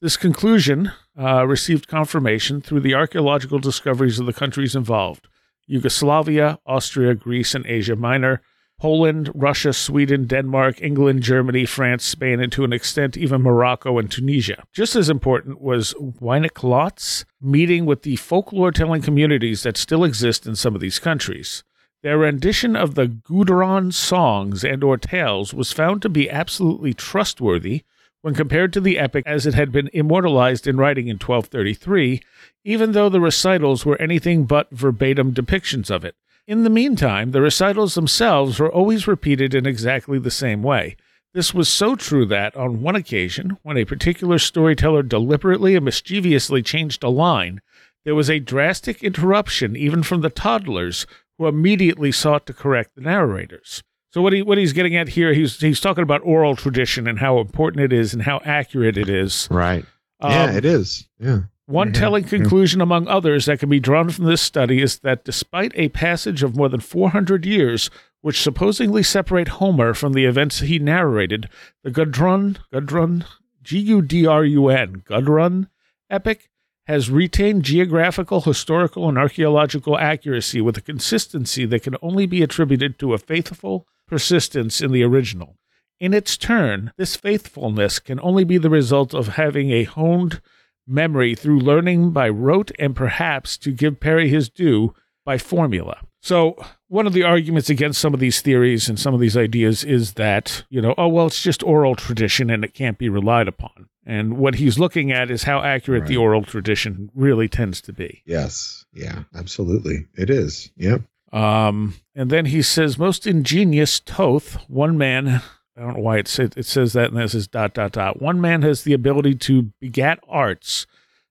This 0.00 0.16
conclusion 0.16 0.92
uh, 1.20 1.44
received 1.46 1.88
confirmation 1.88 2.60
through 2.60 2.80
the 2.80 2.94
archaeological 2.94 3.58
discoveries 3.58 4.20
of 4.20 4.26
the 4.26 4.32
countries 4.32 4.76
involved 4.76 5.26
Yugoslavia, 5.66 6.58
Austria, 6.64 7.14
Greece, 7.14 7.54
and 7.54 7.66
Asia 7.66 7.96
Minor, 7.96 8.40
Poland, 8.78 9.30
Russia, 9.34 9.72
Sweden, 9.72 10.26
Denmark, 10.26 10.80
England, 10.80 11.22
Germany, 11.22 11.66
France, 11.66 12.04
Spain, 12.04 12.40
and 12.40 12.52
to 12.52 12.64
an 12.64 12.72
extent 12.72 13.16
even 13.16 13.42
Morocco 13.42 13.98
and 13.98 14.10
Tunisia. 14.10 14.62
Just 14.72 14.94
as 14.94 15.10
important 15.10 15.60
was 15.60 15.94
Weineklots 15.94 17.24
meeting 17.40 17.86
with 17.86 18.02
the 18.02 18.16
folklore 18.16 18.70
telling 18.70 19.02
communities 19.02 19.64
that 19.64 19.76
still 19.76 20.04
exist 20.04 20.46
in 20.46 20.54
some 20.54 20.74
of 20.74 20.80
these 20.80 20.98
countries. 20.98 21.64
Their 22.02 22.18
rendition 22.18 22.76
of 22.76 22.94
the 22.94 23.08
Gudrun 23.08 23.92
songs 23.92 24.62
and 24.62 24.84
or 24.84 24.96
tales 24.96 25.52
was 25.52 25.72
found 25.72 26.00
to 26.02 26.08
be 26.08 26.30
absolutely 26.30 26.94
trustworthy 26.94 27.82
when 28.22 28.34
compared 28.34 28.72
to 28.72 28.80
the 28.80 28.98
epic 28.98 29.24
as 29.26 29.46
it 29.46 29.54
had 29.54 29.72
been 29.72 29.90
immortalized 29.92 30.68
in 30.68 30.76
writing 30.76 31.08
in 31.08 31.14
1233, 31.14 32.20
even 32.64 32.92
though 32.92 33.08
the 33.08 33.20
recitals 33.20 33.84
were 33.84 34.00
anything 34.00 34.44
but 34.44 34.70
verbatim 34.70 35.32
depictions 35.34 35.90
of 35.90 36.04
it. 36.04 36.14
In 36.48 36.64
the 36.64 36.70
meantime, 36.70 37.32
the 37.32 37.42
recitals 37.42 37.94
themselves 37.94 38.58
were 38.58 38.72
always 38.72 39.06
repeated 39.06 39.54
in 39.54 39.66
exactly 39.66 40.18
the 40.18 40.30
same 40.30 40.62
way. 40.62 40.96
This 41.34 41.52
was 41.52 41.68
so 41.68 41.94
true 41.94 42.24
that, 42.24 42.56
on 42.56 42.80
one 42.80 42.96
occasion, 42.96 43.58
when 43.62 43.76
a 43.76 43.84
particular 43.84 44.38
storyteller 44.38 45.02
deliberately 45.02 45.76
and 45.76 45.84
mischievously 45.84 46.62
changed 46.62 47.04
a 47.04 47.10
line, 47.10 47.60
there 48.06 48.14
was 48.14 48.30
a 48.30 48.38
drastic 48.38 49.02
interruption 49.02 49.76
even 49.76 50.02
from 50.02 50.22
the 50.22 50.30
toddlers, 50.30 51.06
who 51.36 51.46
immediately 51.46 52.10
sought 52.10 52.46
to 52.46 52.54
correct 52.54 52.94
the 52.94 53.02
narrators. 53.02 53.82
So 54.14 54.22
what 54.22 54.32
he 54.32 54.40
what 54.40 54.56
he's 54.56 54.72
getting 54.72 54.96
at 54.96 55.10
here, 55.10 55.34
he's 55.34 55.60
he's 55.60 55.80
talking 55.80 56.02
about 56.02 56.22
oral 56.24 56.56
tradition 56.56 57.06
and 57.06 57.18
how 57.18 57.40
important 57.40 57.84
it 57.84 57.92
is 57.92 58.14
and 58.14 58.22
how 58.22 58.40
accurate 58.42 58.96
it 58.96 59.10
is. 59.10 59.48
Right. 59.50 59.84
Um, 60.20 60.32
yeah, 60.32 60.52
it 60.56 60.64
is. 60.64 61.06
Yeah. 61.20 61.40
One 61.68 61.90
Mhm. 61.90 61.94
telling 61.94 62.24
conclusion 62.24 62.80
among 62.80 63.08
others 63.08 63.44
that 63.44 63.58
can 63.58 63.68
be 63.68 63.78
drawn 63.78 64.08
from 64.08 64.24
this 64.24 64.40
study 64.40 64.80
is 64.80 65.00
that 65.00 65.22
despite 65.22 65.72
a 65.74 65.90
passage 65.90 66.42
of 66.42 66.56
more 66.56 66.70
than 66.70 66.80
400 66.80 67.44
years, 67.44 67.90
which 68.22 68.40
supposedly 68.40 69.02
separate 69.02 69.48
Homer 69.48 69.92
from 69.92 70.14
the 70.14 70.24
events 70.24 70.60
he 70.60 70.78
narrated, 70.78 71.50
the 71.84 71.90
Gudrun, 71.90 72.56
Gudrun, 72.72 73.26
G-U-D-R-U-N, 73.62 75.02
Gudrun 75.06 75.68
epic 76.08 76.48
has 76.86 77.10
retained 77.10 77.64
geographical, 77.64 78.40
historical, 78.40 79.06
and 79.06 79.18
archaeological 79.18 79.98
accuracy 79.98 80.62
with 80.62 80.78
a 80.78 80.80
consistency 80.80 81.66
that 81.66 81.82
can 81.82 81.96
only 82.00 82.24
be 82.24 82.42
attributed 82.42 82.98
to 82.98 83.12
a 83.12 83.18
faithful 83.18 83.86
persistence 84.06 84.80
in 84.80 84.90
the 84.90 85.02
original. 85.02 85.58
In 86.00 86.14
its 86.14 86.38
turn, 86.38 86.92
this 86.96 87.14
faithfulness 87.14 87.98
can 87.98 88.18
only 88.20 88.44
be 88.44 88.56
the 88.56 88.70
result 88.70 89.12
of 89.12 89.28
having 89.28 89.70
a 89.70 89.84
honed 89.84 90.40
memory 90.88 91.34
through 91.34 91.60
learning 91.60 92.10
by 92.10 92.28
rote 92.28 92.72
and 92.78 92.96
perhaps, 92.96 93.56
to 93.58 93.70
give 93.70 94.00
Perry 94.00 94.28
his 94.28 94.48
due, 94.48 94.94
by 95.24 95.38
formula. 95.38 96.00
So, 96.20 96.56
one 96.88 97.06
of 97.06 97.12
the 97.12 97.22
arguments 97.22 97.70
against 97.70 98.00
some 98.00 98.14
of 98.14 98.20
these 98.20 98.40
theories 98.40 98.88
and 98.88 98.98
some 98.98 99.14
of 99.14 99.20
these 99.20 99.36
ideas 99.36 99.84
is 99.84 100.14
that, 100.14 100.64
you 100.70 100.80
know, 100.80 100.94
oh, 100.98 101.08
well, 101.08 101.26
it's 101.26 101.42
just 101.42 101.62
oral 101.62 101.94
tradition 101.94 102.50
and 102.50 102.64
it 102.64 102.74
can't 102.74 102.98
be 102.98 103.08
relied 103.08 103.46
upon. 103.46 103.88
And 104.06 104.38
what 104.38 104.54
he's 104.54 104.78
looking 104.78 105.12
at 105.12 105.30
is 105.30 105.42
how 105.42 105.60
accurate 105.60 106.06
the 106.06 106.16
oral 106.16 106.42
tradition 106.42 107.10
really 107.14 107.46
tends 107.46 107.82
to 107.82 107.92
be. 107.92 108.22
Yes. 108.24 108.86
Yeah. 108.94 109.24
Absolutely. 109.34 110.06
It 110.14 110.30
is. 110.30 110.70
Yep. 110.78 111.02
Um, 111.30 111.94
and 112.14 112.30
then 112.30 112.46
he 112.46 112.62
says, 112.62 112.98
most 112.98 113.26
ingenious 113.26 114.00
Thoth, 114.00 114.54
one 114.66 114.96
man, 114.96 115.42
I 115.78 115.82
don't 115.82 115.96
know 115.96 116.02
why 116.02 116.18
it 116.18 116.26
says, 116.26 116.50
it 116.56 116.66
says 116.66 116.92
that 116.94 117.10
and 117.10 117.16
this 117.16 117.34
is 117.34 117.46
dot, 117.46 117.74
dot, 117.74 117.92
dot. 117.92 118.20
One 118.20 118.40
man 118.40 118.62
has 118.62 118.82
the 118.82 118.94
ability 118.94 119.36
to 119.36 119.70
begat 119.80 120.18
arts, 120.28 120.86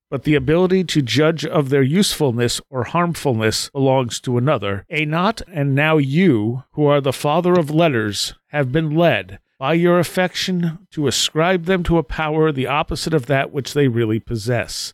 but 0.10 0.24
the 0.24 0.36
ability 0.36 0.86
to 0.86 1.02
judge 1.02 1.46
of 1.46 1.70
their 1.70 1.82
usefulness 1.82 2.62
or 2.70 2.86
harmfulness 2.86 3.70
belongs 3.72 4.22
to 4.22 4.38
another. 4.38 4.86
A 4.90 5.04
not 5.04 5.42
and 5.52 5.76
now 5.76 5.98
you, 5.98 6.64
who 6.72 6.86
are 6.86 7.02
the 7.02 7.12
father 7.12 7.60
of 7.60 7.70
letters, 7.70 8.36
have 8.48 8.72
been 8.72 8.96
led 8.96 9.40
by 9.60 9.74
your 9.74 10.00
affection 10.00 10.88
to 10.92 11.08
ascribe 11.08 11.66
them 11.66 11.84
to 11.84 11.98
a 11.98 12.04
power 12.04 12.52
the 12.52 12.68
opposite 12.68 13.14
of 13.14 13.26
that 13.26 13.52
which 13.52 13.74
they 13.74 13.90
really 13.90 14.20
possess. 14.20 14.94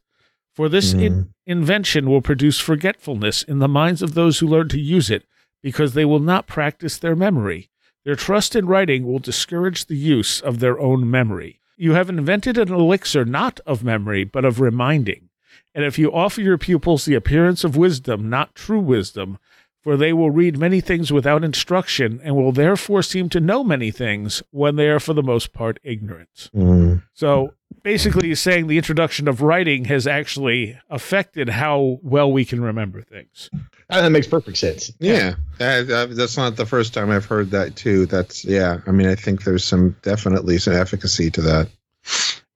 For 0.53 0.67
this 0.67 0.93
hmm. 0.93 0.99
in- 0.99 1.33
invention 1.45 2.09
will 2.09 2.21
produce 2.21 2.59
forgetfulness 2.59 3.43
in 3.43 3.59
the 3.59 3.67
minds 3.67 4.01
of 4.01 4.15
those 4.15 4.39
who 4.39 4.47
learn 4.47 4.69
to 4.69 4.79
use 4.79 5.11
it, 5.11 5.25
because 5.61 5.93
they 5.93 6.05
will 6.05 6.19
not 6.19 6.47
practice 6.47 6.97
their 6.97 7.15
memory. 7.15 7.69
Their 8.05 8.15
trust 8.15 8.55
in 8.55 8.65
writing 8.67 9.05
will 9.05 9.19
discourage 9.19 9.85
the 9.85 9.95
use 9.95 10.41
of 10.41 10.59
their 10.59 10.79
own 10.79 11.09
memory. 11.09 11.61
You 11.77 11.93
have 11.93 12.09
invented 12.09 12.57
an 12.57 12.71
elixir 12.71 13.23
not 13.23 13.59
of 13.65 13.83
memory, 13.83 14.25
but 14.25 14.43
of 14.43 14.59
reminding. 14.59 15.29
And 15.73 15.85
if 15.85 15.97
you 15.97 16.13
offer 16.13 16.41
your 16.41 16.57
pupils 16.57 17.05
the 17.05 17.15
appearance 17.15 17.63
of 17.63 17.77
wisdom, 17.77 18.29
not 18.29 18.55
true 18.55 18.79
wisdom, 18.79 19.39
for 19.83 19.97
they 19.97 20.13
will 20.13 20.31
read 20.31 20.57
many 20.57 20.79
things 20.79 21.11
without 21.11 21.43
instruction, 21.43 22.21
and 22.23 22.35
will 22.35 22.53
therefore 22.53 23.03
seem 23.03 23.27
to 23.29 23.39
know 23.39 23.63
many 23.63 23.91
things 23.91 24.41
when 24.51 24.77
they 24.77 24.87
are 24.87 24.99
for 24.99 25.13
the 25.13 25.21
most 25.21 25.51
part 25.51 25.79
ignorant. 25.83 26.49
Mm. 26.55 27.03
So 27.13 27.53
basically, 27.83 28.29
he's 28.29 28.39
saying 28.39 28.67
the 28.67 28.77
introduction 28.77 29.27
of 29.27 29.41
writing 29.41 29.85
has 29.85 30.07
actually 30.07 30.79
affected 30.89 31.49
how 31.49 31.99
well 32.01 32.31
we 32.31 32.45
can 32.45 32.61
remember 32.61 33.01
things. 33.01 33.49
That 33.89 34.09
makes 34.09 34.27
perfect 34.27 34.57
sense. 34.57 34.91
Yeah, 34.99 35.35
Uh, 35.59 35.83
uh, 35.89 36.05
that's 36.07 36.37
not 36.37 36.55
the 36.55 36.65
first 36.65 36.93
time 36.93 37.11
I've 37.11 37.25
heard 37.25 37.51
that 37.51 37.75
too. 37.75 38.05
That's 38.05 38.45
yeah. 38.45 38.79
I 38.87 38.91
mean, 38.91 39.07
I 39.07 39.15
think 39.15 39.43
there's 39.43 39.63
some 39.63 39.95
definitely 40.01 40.57
some 40.57 40.73
efficacy 40.73 41.29
to 41.31 41.41
that. 41.41 41.67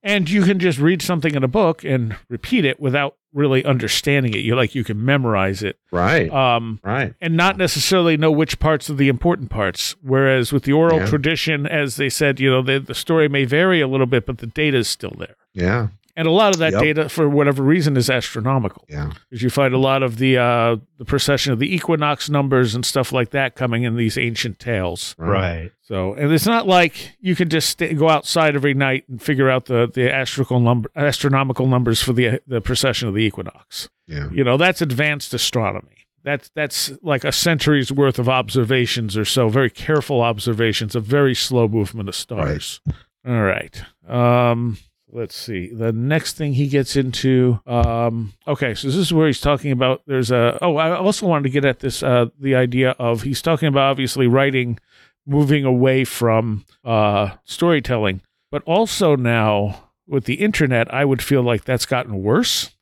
And 0.08 0.28
you 0.30 0.42
can 0.42 0.58
just 0.58 0.78
read 0.78 1.02
something 1.02 1.34
in 1.34 1.44
a 1.44 1.48
book 1.48 1.84
and 1.84 2.16
repeat 2.30 2.64
it 2.64 2.80
without 2.80 3.16
really 3.34 3.62
understanding 3.64 4.32
it. 4.32 4.38
You 4.38 4.56
like 4.56 4.74
you 4.74 4.82
can 4.84 5.04
memorize 5.04 5.62
it, 5.62 5.78
Right. 5.92 6.32
um, 6.32 6.80
right. 6.82 7.12
and 7.20 7.36
not 7.36 7.58
necessarily 7.58 8.16
know 8.16 8.30
which 8.32 8.58
parts 8.58 8.88
are 8.88 8.94
the 8.94 9.08
important 9.08 9.50
parts. 9.50 9.94
Whereas 10.02 10.50
with 10.50 10.62
the 10.62 10.72
oral 10.72 11.00
Yeah. 11.00 11.06
tradition, 11.06 11.66
as 11.66 11.96
they 11.96 12.08
said, 12.08 12.40
you 12.40 12.50
know, 12.50 12.62
the, 12.62 12.78
the 12.80 12.94
story 12.94 13.28
may 13.28 13.44
vary 13.44 13.82
a 13.82 13.86
little 13.86 14.06
bit, 14.06 14.24
but 14.24 14.38
the 14.38 14.46
data 14.46 14.78
is 14.78 14.88
still 14.88 15.14
there. 15.18 15.36
Yeah. 15.52 15.88
And 16.18 16.26
a 16.26 16.32
lot 16.32 16.52
of 16.52 16.58
that 16.58 16.72
Yep. 16.72 16.82
data, 16.82 17.08
for 17.08 17.28
whatever 17.28 17.62
reason, 17.62 17.96
is 17.96 18.10
astronomical. 18.10 18.84
Yeah. 18.88 19.12
because 19.30 19.40
you 19.42 19.50
find 19.50 19.72
a 19.72 19.78
lot 19.78 20.02
of 20.02 20.18
the 20.18 20.36
uh, 20.36 20.76
the 20.98 21.04
precession 21.04 21.52
of 21.52 21.60
the 21.60 21.72
equinox 21.72 22.28
numbers 22.28 22.74
and 22.74 22.84
stuff 22.84 23.12
like 23.12 23.30
that 23.30 23.54
coming 23.54 23.84
in 23.84 23.94
these 23.96 24.18
ancient 24.18 24.58
tales. 24.58 25.14
Right. 25.16 25.70
So, 25.80 26.14
and 26.14 26.32
it's 26.32 26.44
not 26.44 26.66
like 26.66 27.16
you 27.20 27.36
can 27.36 27.48
just 27.48 27.68
stay, 27.68 27.94
go 27.94 28.08
outside 28.08 28.56
every 28.56 28.74
night 28.74 29.04
and 29.08 29.22
figure 29.22 29.48
out 29.48 29.66
the 29.66 29.88
the 29.92 30.12
astronomical 30.12 30.58
number 30.60 30.90
astronomical 30.96 31.66
numbers 31.68 32.02
for 32.02 32.12
the 32.12 32.40
the 32.48 32.60
precession 32.60 33.06
of 33.08 33.14
the 33.14 33.20
equinox. 33.20 33.88
Yeah. 34.08 34.28
You 34.32 34.42
know, 34.42 34.56
that's 34.56 34.82
advanced 34.82 35.32
astronomy. 35.34 36.06
That's 36.24 36.50
that's 36.54 36.92
like 37.00 37.22
a 37.22 37.30
century's 37.32 37.92
worth 37.92 38.18
of 38.18 38.28
observations 38.28 39.16
or 39.16 39.24
so, 39.24 39.48
very 39.48 39.70
careful 39.70 40.20
observations 40.20 40.96
of 40.96 41.04
very 41.04 41.34
slow 41.36 41.68
movement 41.68 42.08
of 42.08 42.16
stars. 42.16 42.80
All 43.24 43.42
right. 43.42 43.80
Um 44.08 44.78
let's 45.12 45.34
see. 45.36 45.68
The 45.72 45.92
next 45.92 46.36
thing 46.36 46.52
he 46.54 46.68
gets 46.68 46.96
into 46.96 47.60
um 47.66 48.32
okay, 48.46 48.74
so 48.74 48.86
this 48.88 48.96
is 48.96 49.12
where 49.12 49.26
he's 49.26 49.40
talking 49.40 49.72
about 49.72 50.02
there's 50.06 50.30
a 50.30 50.58
oh, 50.62 50.76
I 50.76 50.96
also 50.96 51.26
wanted 51.26 51.44
to 51.44 51.50
get 51.50 51.64
at 51.64 51.80
this 51.80 52.02
uh 52.02 52.26
the 52.38 52.54
idea 52.54 52.90
of 52.98 53.22
he's 53.22 53.42
talking 53.42 53.68
about 53.68 53.90
obviously 53.90 54.26
writing 54.26 54.78
moving 55.26 55.64
away 55.64 56.04
from 56.04 56.64
uh 56.84 57.30
storytelling, 57.44 58.20
but 58.50 58.62
also 58.64 59.16
now 59.16 59.84
with 60.06 60.24
the 60.24 60.34
internet, 60.34 60.92
I 60.92 61.04
would 61.04 61.22
feel 61.22 61.42
like 61.42 61.64
that's 61.64 61.84
gotten 61.86 62.22
worse 62.22 62.74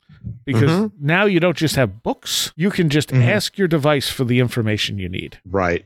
because 0.45 0.69
Mhm. 0.71 0.91
now 0.99 1.25
you 1.25 1.39
don't 1.39 1.57
just 1.57 1.75
have 1.75 2.03
books, 2.03 2.51
you 2.55 2.69
can 2.69 2.89
just 2.89 3.09
Mhm. 3.09 3.25
ask 3.25 3.57
your 3.57 3.67
device 3.67 4.09
for 4.09 4.23
the 4.25 4.39
information 4.39 4.97
you 4.97 5.09
need. 5.09 5.37
Right. 5.45 5.85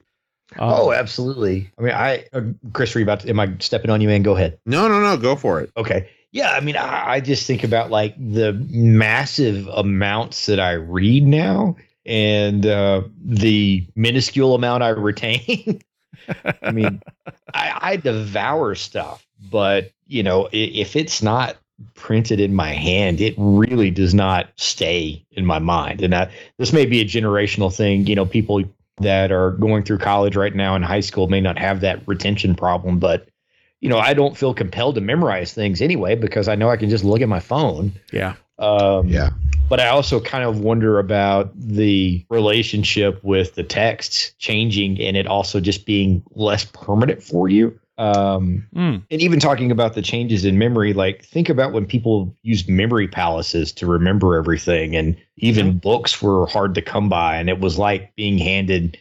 Um, 0.60 0.69
oh, 0.74 0.91
absolutely. 0.91 1.71
I 1.79 1.81
mean, 1.81 1.93
I, 1.93 2.25
uh, 2.33 2.41
Chris, 2.74 2.95
are 2.95 3.00
you 3.00 3.05
about 3.05 3.21
to, 3.21 3.29
am 3.29 3.39
I 3.39 3.53
stepping 3.60 3.89
on 3.89 4.01
you, 4.01 4.07
man? 4.10 4.21
Go 4.21 4.36
ahead. 4.36 4.57
No, 4.65 4.88
no, 4.88 5.00
no. 5.00 5.15
Go 5.17 5.36
for 5.36 5.62
it. 5.62 5.71
Okay. 5.77 6.10
Yeah. 6.31 6.51
I 6.51 6.61
mean, 6.61 6.77
I, 6.77 7.13
I 7.13 7.19
just 7.19 7.45
think 7.45 7.63
about 7.63 7.91
like 7.91 8.15
the 8.17 8.53
massive 8.69 9.67
amounts 9.67 10.45
that 10.45 10.59
I 10.59 10.73
read 10.73 11.25
now 11.27 11.75
and 12.05 12.65
uh, 12.65 13.03
the 13.23 13.85
minuscule 13.95 14.55
amount 14.55 14.83
I 14.83 14.89
retain. 14.89 15.81
I 16.61 16.71
mean, 16.71 17.01
I, 17.53 17.77
I 17.81 17.95
devour 17.97 18.75
stuff, 18.75 19.25
but 19.51 19.91
you 20.07 20.23
know, 20.23 20.50
if 20.51 20.95
it's 20.95 21.21
not 21.21 21.57
printed 21.95 22.39
in 22.39 22.53
my 22.53 22.69
hand, 22.69 23.21
it 23.21 23.33
really 23.38 23.91
does 23.91 24.13
not 24.13 24.50
stay 24.55 25.25
in 25.31 25.45
my 25.45 25.59
mind. 25.59 26.01
And 26.01 26.29
this 26.57 26.73
may 26.73 26.85
be 26.85 27.01
a 27.01 27.05
generational 27.05 27.75
thing. 27.75 28.05
You 28.07 28.15
know, 28.15 28.25
people 28.25 28.63
that 28.97 29.31
are 29.31 29.51
going 29.51 29.83
through 29.83 29.97
college 29.97 30.35
right 30.35 30.53
now 30.53 30.75
in 30.75 30.83
high 30.83 31.00
school 31.00 31.27
may 31.27 31.41
not 31.41 31.57
have 31.57 31.81
that 31.81 32.07
retention 32.07 32.55
problem, 32.55 33.00
but 33.00 33.27
you 33.81 33.89
know, 33.89 33.97
I 33.97 34.13
don't 34.13 34.38
feel 34.38 34.53
compelled 34.53 34.95
to 34.95 35.01
memorize 35.01 35.53
things 35.53 35.81
anyway 35.81 36.15
because 36.15 36.47
I 36.47 36.55
know 36.55 36.69
I 36.69 36.77
can 36.77 36.89
just 36.89 37.03
look 37.03 37.21
at 37.21 37.27
my 37.29 37.39
phone. 37.39 37.91
yeah. 38.13 38.35
Um, 38.59 39.07
Yeah. 39.07 39.31
but 39.69 39.79
I 39.79 39.88
also 39.88 40.19
kind 40.19 40.43
of 40.43 40.59
wonder 40.59 41.00
about 41.00 41.51
the 41.55 42.23
relationship 42.29 43.23
with 43.23 43.55
the 43.55 43.63
text 43.63 44.38
changing 44.38 45.00
and 45.01 45.17
it 45.17 45.25
also 45.27 45.59
just 45.59 45.85
being 45.85 46.21
less 46.35 46.65
permanent 46.65 47.23
for 47.23 47.50
you. 47.50 47.77
Um, 47.97 48.65
Mm. 48.75 49.03
and 49.11 49.21
even 49.21 49.39
talking 49.39 49.71
about 49.71 49.93
the 49.95 50.01
changes 50.01 50.43
in 50.45 50.57
memory, 50.57 50.93
like 50.93 51.23
think 51.25 51.50
about 51.50 51.71
when 51.73 51.85
people 51.85 52.35
used 52.43 52.67
memory 52.69 53.07
palaces 53.07 53.71
to 53.73 53.85
remember 53.85 54.35
everything, 54.38 54.95
and 54.95 55.15
even 55.38 55.77
books 55.77 56.21
were 56.21 56.45
hard 56.47 56.73
to 56.75 56.81
come 56.81 57.09
by, 57.09 57.35
and 57.38 57.47
it 57.50 57.59
was 57.59 57.77
like 57.77 58.15
being 58.15 58.38
handed, 58.39 58.97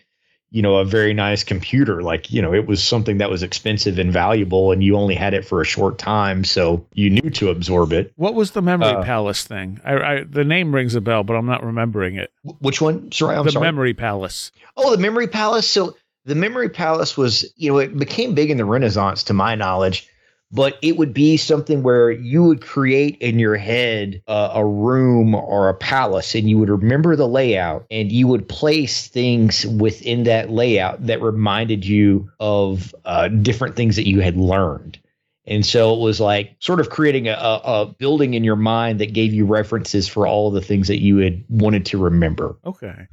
you 0.50 0.62
know, 0.62 0.76
a 0.76 0.84
very 0.84 1.14
nice 1.14 1.44
computer. 1.44 2.02
Like, 2.02 2.30
you 2.30 2.42
know, 2.42 2.52
it 2.52 2.66
was 2.66 2.82
something 2.82 3.18
that 3.18 3.30
was 3.30 3.42
expensive 3.42 3.98
and 3.98 4.12
valuable, 4.12 4.72
and 4.72 4.82
you 4.82 4.96
only 4.96 5.14
had 5.14 5.32
it 5.34 5.44
for 5.44 5.60
a 5.60 5.64
short 5.64 5.98
time, 5.98 6.44
so 6.44 6.84
you 6.94 7.10
knew 7.10 7.30
to 7.30 7.50
absorb 7.50 7.92
it. 7.92 8.12
What 8.16 8.34
was 8.34 8.50
the 8.50 8.62
memory 8.62 8.88
Uh, 8.88 9.02
palace 9.04 9.44
thing? 9.44 9.80
I, 9.84 9.94
I 9.94 10.24
the 10.24 10.44
name 10.44 10.74
rings 10.74 10.94
a 10.94 11.00
bell, 11.00 11.22
but 11.24 11.34
I'm 11.34 11.46
not 11.46 11.64
remembering 11.64 12.16
it. 12.16 12.32
Which 12.60 12.80
one? 12.80 13.12
Sorry, 13.12 13.36
I'm 13.36 13.44
the 13.44 13.52
sorry. 13.52 13.64
memory 13.64 13.94
palace. 13.94 14.50
Oh, 14.76 14.90
the 14.90 14.98
Memory 14.98 15.26
Palace. 15.28 15.68
So 15.68 15.96
the 16.24 16.34
Memory 16.34 16.68
Palace 16.68 17.16
was, 17.16 17.52
you 17.56 17.70
know, 17.70 17.78
it 17.78 17.96
became 17.96 18.34
big 18.34 18.50
in 18.50 18.56
the 18.56 18.64
Renaissance, 18.64 19.22
to 19.24 19.32
my 19.34 19.54
knowledge, 19.54 20.08
but 20.52 20.78
it 20.82 20.96
would 20.96 21.14
be 21.14 21.36
something 21.36 21.82
where 21.82 22.10
you 22.10 22.42
would 22.42 22.60
create 22.60 23.16
in 23.18 23.38
your 23.38 23.56
head 23.56 24.22
uh, 24.26 24.50
a 24.54 24.64
room 24.64 25.34
or 25.34 25.68
a 25.68 25.74
palace 25.74 26.34
and 26.34 26.50
you 26.50 26.58
would 26.58 26.68
remember 26.68 27.14
the 27.14 27.28
layout 27.28 27.86
and 27.90 28.10
you 28.10 28.26
would 28.26 28.48
place 28.48 29.06
things 29.06 29.64
within 29.66 30.24
that 30.24 30.50
layout 30.50 31.06
that 31.06 31.22
reminded 31.22 31.84
you 31.84 32.30
of 32.40 32.94
uh, 33.04 33.28
different 33.28 33.76
things 33.76 33.96
that 33.96 34.08
you 34.08 34.20
had 34.20 34.36
learned. 34.36 34.98
And 35.46 35.64
so 35.64 35.94
it 35.94 36.00
was 36.00 36.20
like 36.20 36.54
sort 36.60 36.80
of 36.80 36.90
creating 36.90 37.28
a, 37.28 37.32
a, 37.32 37.86
building 37.98 38.34
in 38.34 38.44
your 38.44 38.56
mind 38.56 39.00
that 39.00 39.12
gave 39.12 39.32
you 39.32 39.46
references 39.46 40.06
for 40.06 40.26
all 40.26 40.48
of 40.48 40.54
the 40.54 40.60
things 40.60 40.88
that 40.88 41.00
you 41.00 41.18
had 41.18 41.44
wanted 41.48 41.86
to 41.86 41.98
remember. 41.98 42.56
Okay. 42.64 43.08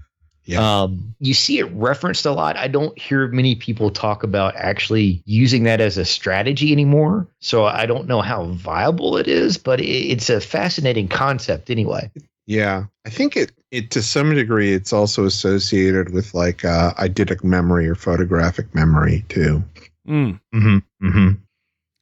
Yeah. 0.48 0.84
Um, 0.84 1.14
you 1.20 1.34
see 1.34 1.60
it 1.60 1.66
referenced 1.74 2.26
a 2.26 2.32
lot. 2.32 2.56
I 2.56 2.70
don't 2.70 2.98
hear 2.98 3.28
many 3.28 3.54
people 3.56 3.92
talk 3.92 4.24
about 4.24 4.56
actually 4.56 5.22
using 5.26 5.64
that 5.64 5.82
as 5.82 5.98
a 5.98 6.06
strategy 6.06 6.72
anymore. 6.72 7.28
So 7.42 7.66
I 7.66 7.86
don't 7.86 8.08
know 8.08 8.22
how 8.22 8.46
viable 8.46 9.18
it 9.18 9.28
is, 9.28 9.58
but 9.58 9.82
it, 9.82 9.86
it's 9.86 10.30
a 10.30 10.40
fascinating 10.40 11.10
concept 11.10 11.70
anyway. 11.70 12.10
Yeah, 12.46 12.86
I 13.06 13.10
think 13.10 13.36
it 13.36 13.52
it 13.72 13.92
to 13.92 14.02
some 14.02 14.34
degree 14.34 14.74
it's 14.74 14.94
also 14.94 15.26
associated 15.26 16.14
with 16.14 16.34
like 16.34 16.64
uh, 16.64 16.94
eidetic 16.94 17.44
memory 17.44 17.90
or 17.90 17.96
photographic 17.96 18.74
memory 18.74 19.26
too. 19.28 19.62
Mm. 20.08 20.40
Mm-hmm. 20.56 21.06
Mm-hmm. 21.06 21.30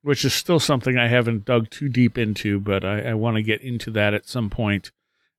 Which 0.03 0.23
is 0.23 0.35
still 0.35 0.59
something 0.59 0.99
I 0.99 1.07
haven't 1.07 1.45
dug 1.45 1.71
too 1.71 1.89
deep 1.89 2.19
into, 2.19 2.59
but 2.59 2.85
I, 2.85 3.01
I 3.01 3.13
want 3.15 3.37
to 3.37 3.41
get 3.41 3.61
into 3.61 3.89
that 3.91 4.13
at 4.13 4.27
some 4.27 4.51
point. 4.51 4.91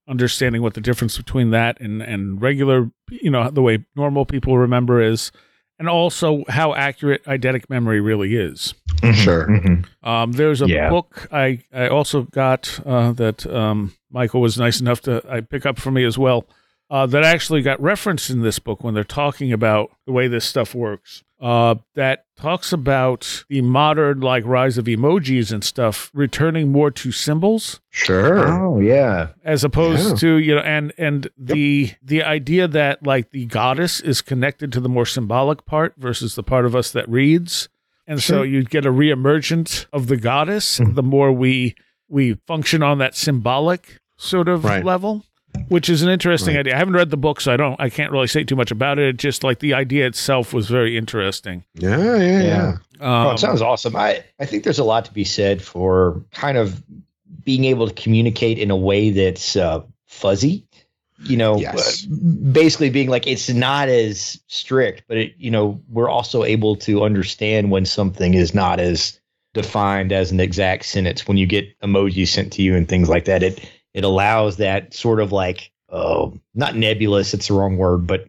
Understanding 0.09 0.63
what 0.63 0.75
the 0.75 0.81
difference 0.81 1.17
between 1.17 1.51
that 1.51 1.81
and, 1.81 2.01
and 2.01 2.41
regular, 2.41 2.91
you 3.11 3.31
know, 3.31 3.51
the 3.51 3.63
way 3.63 3.85
normal 3.97 4.25
people 4.25 4.57
remember 4.57 5.01
is, 5.01 5.33
and 5.79 5.89
also 5.89 6.45
how 6.49 6.75
accurate 6.75 7.25
eidetic 7.25 7.69
memory 7.69 8.01
really 8.01 8.37
is. 8.37 8.75
Sure. 9.13 9.47
Mm-hmm. 9.49 10.09
Um, 10.09 10.33
there's 10.33 10.63
a 10.63 10.69
Yeah. 10.69 10.89
book 10.91 11.29
I, 11.33 11.61
I 11.73 11.89
also 11.89 12.23
got 12.23 12.81
uh, 12.87 13.13
that 13.13 13.47
um, 13.47 13.95
Michael 14.11 14.41
was 14.41 14.57
nice 14.59 14.81
enough 14.81 15.01
to 15.03 15.23
I 15.29 15.41
pick 15.41 15.67
up 15.67 15.79
for 15.79 15.91
me 15.91 16.05
as 16.05 16.17
well. 16.17 16.47
Uh, 16.89 17.05
that 17.07 17.25
actually 17.25 17.63
got 17.63 17.81
referenced 17.83 18.31
in 18.31 18.43
this 18.43 18.61
book 18.61 18.85
when 18.85 18.95
they're 18.95 19.03
talking 19.05 19.53
about 19.53 19.91
the 20.07 20.13
way 20.13 20.29
this 20.29 20.45
stuff 20.45 20.73
works. 20.73 21.25
Uh, 21.39 21.75
that 21.95 22.25
talks 22.39 22.73
about 22.73 23.45
the 23.51 23.61
modern 23.61 24.21
like 24.21 24.43
rise 24.47 24.79
of 24.79 24.87
emojis 24.87 25.53
and 25.53 25.63
stuff 25.63 26.11
returning 26.15 26.73
more 26.73 26.91
to 26.91 27.13
symbols 27.13 27.79
Sure. 27.91 28.49
Oh 28.49 28.81
yeah. 28.81 29.29
as 29.45 29.63
opposed 29.63 30.09
Yeah. 30.09 30.15
to 30.17 30.37
you 30.39 30.55
know 30.55 30.63
and 30.63 30.95
and 30.97 31.29
the 31.37 31.93
the 32.03 32.23
idea 32.23 32.67
that 32.69 33.05
like 33.07 33.33
the 33.33 33.45
goddess 33.45 34.01
is 34.01 34.23
connected 34.23 34.73
to 34.73 34.81
the 34.81 34.89
more 34.89 35.05
symbolic 35.05 35.67
part 35.67 35.93
versus 35.99 36.37
the 36.37 36.43
part 36.43 36.65
of 36.65 36.75
us 36.75 36.91
that 36.93 37.07
reads 37.07 37.69
and 38.07 38.23
so 38.23 38.43
you 38.43 38.65
get 38.65 38.87
a 38.87 38.91
reemergence 38.91 39.85
of 39.93 40.07
the 40.07 40.17
goddess 40.17 40.79
Mhm. 40.79 40.95
the 40.95 41.03
more 41.03 41.31
we 41.33 41.75
we 42.09 42.39
function 42.47 42.83
on 42.83 42.97
that 42.97 43.15
symbolic 43.15 44.01
sort 44.17 44.49
of 44.49 44.65
Right. 44.65 44.83
level 44.83 45.26
which 45.69 45.89
is 45.89 46.03
an 46.03 46.09
interesting 46.09 46.55
Right. 46.55 46.61
idea 46.61 46.75
i 46.75 46.79
haven't 46.79 46.95
read 46.95 47.11
the 47.11 47.17
book 47.17 47.41
so 47.41 47.53
i 47.53 47.57
don't 47.57 47.81
i 47.81 47.89
can't 47.91 48.13
really 48.13 48.27
say 48.27 48.45
too 48.45 48.57
much 48.57 48.71
about 48.71 48.99
it 48.99 49.09
it 49.09 49.17
just 49.17 49.45
like 49.45 49.59
the 49.61 49.75
idea 49.75 50.07
itself 50.07 50.53
was 50.53 50.69
very 50.69 50.97
interesting 50.97 51.65
Yeah, 51.75 51.99
yeah, 51.99 52.17
yeah. 52.17 52.43
Yeah. 52.43 52.69
um, 53.01 53.27
oh, 53.27 53.31
it 53.33 53.39
sounds 53.39 53.61
awesome. 53.63 53.95
I, 53.97 54.25
I 54.41 54.47
think 54.47 54.65
there's 54.65 54.79
a 54.79 54.85
lot 54.85 55.05
to 55.07 55.13
be 55.13 55.25
said 55.25 55.61
for 55.63 56.25
kind 56.33 56.57
of 56.57 56.83
being 57.45 57.65
able 57.65 57.87
to 57.89 57.95
communicate 58.03 58.59
in 58.59 58.71
a 58.71 58.77
way 58.77 59.11
that's 59.11 59.55
uh, 59.57 59.83
fuzzy. 60.07 60.65
You 61.19 61.37
know, 61.37 61.59
Yes. 61.59 62.05
uh, 62.07 62.17
basically 62.53 62.91
being 62.91 63.09
like 63.09 63.27
it's 63.27 63.49
not 63.51 63.89
as 63.89 64.41
strict, 64.49 65.05
but 65.09 65.17
it, 65.19 65.35
you 65.39 65.51
know, 65.51 65.81
we're 65.89 66.09
also 66.11 66.43
able 66.45 66.77
to 66.77 67.05
understand 67.05 67.71
when 67.71 67.85
something 67.87 68.35
is 68.35 68.55
not 68.55 68.81
as 68.81 69.19
defined 69.55 70.13
as 70.13 70.31
an 70.33 70.41
exact 70.41 70.85
sentence. 70.87 71.27
When 71.29 71.37
you 71.37 71.47
get 71.47 71.79
emojis 71.81 72.29
sent 72.29 72.53
to 72.55 72.63
you 72.63 72.75
and 72.75 72.89
things 72.89 73.09
like 73.09 73.25
that, 73.27 73.43
it 73.43 73.61
it 73.97 74.05
allows 74.05 74.59
that 74.59 74.93
sort 74.93 75.21
of 75.21 75.33
like 75.33 75.73
uh, 75.89 76.29
not 76.55 76.77
nebulous. 76.77 77.33
It's 77.33 77.49
the 77.49 77.55
wrong 77.55 77.79
word, 77.79 78.07
but 78.07 78.27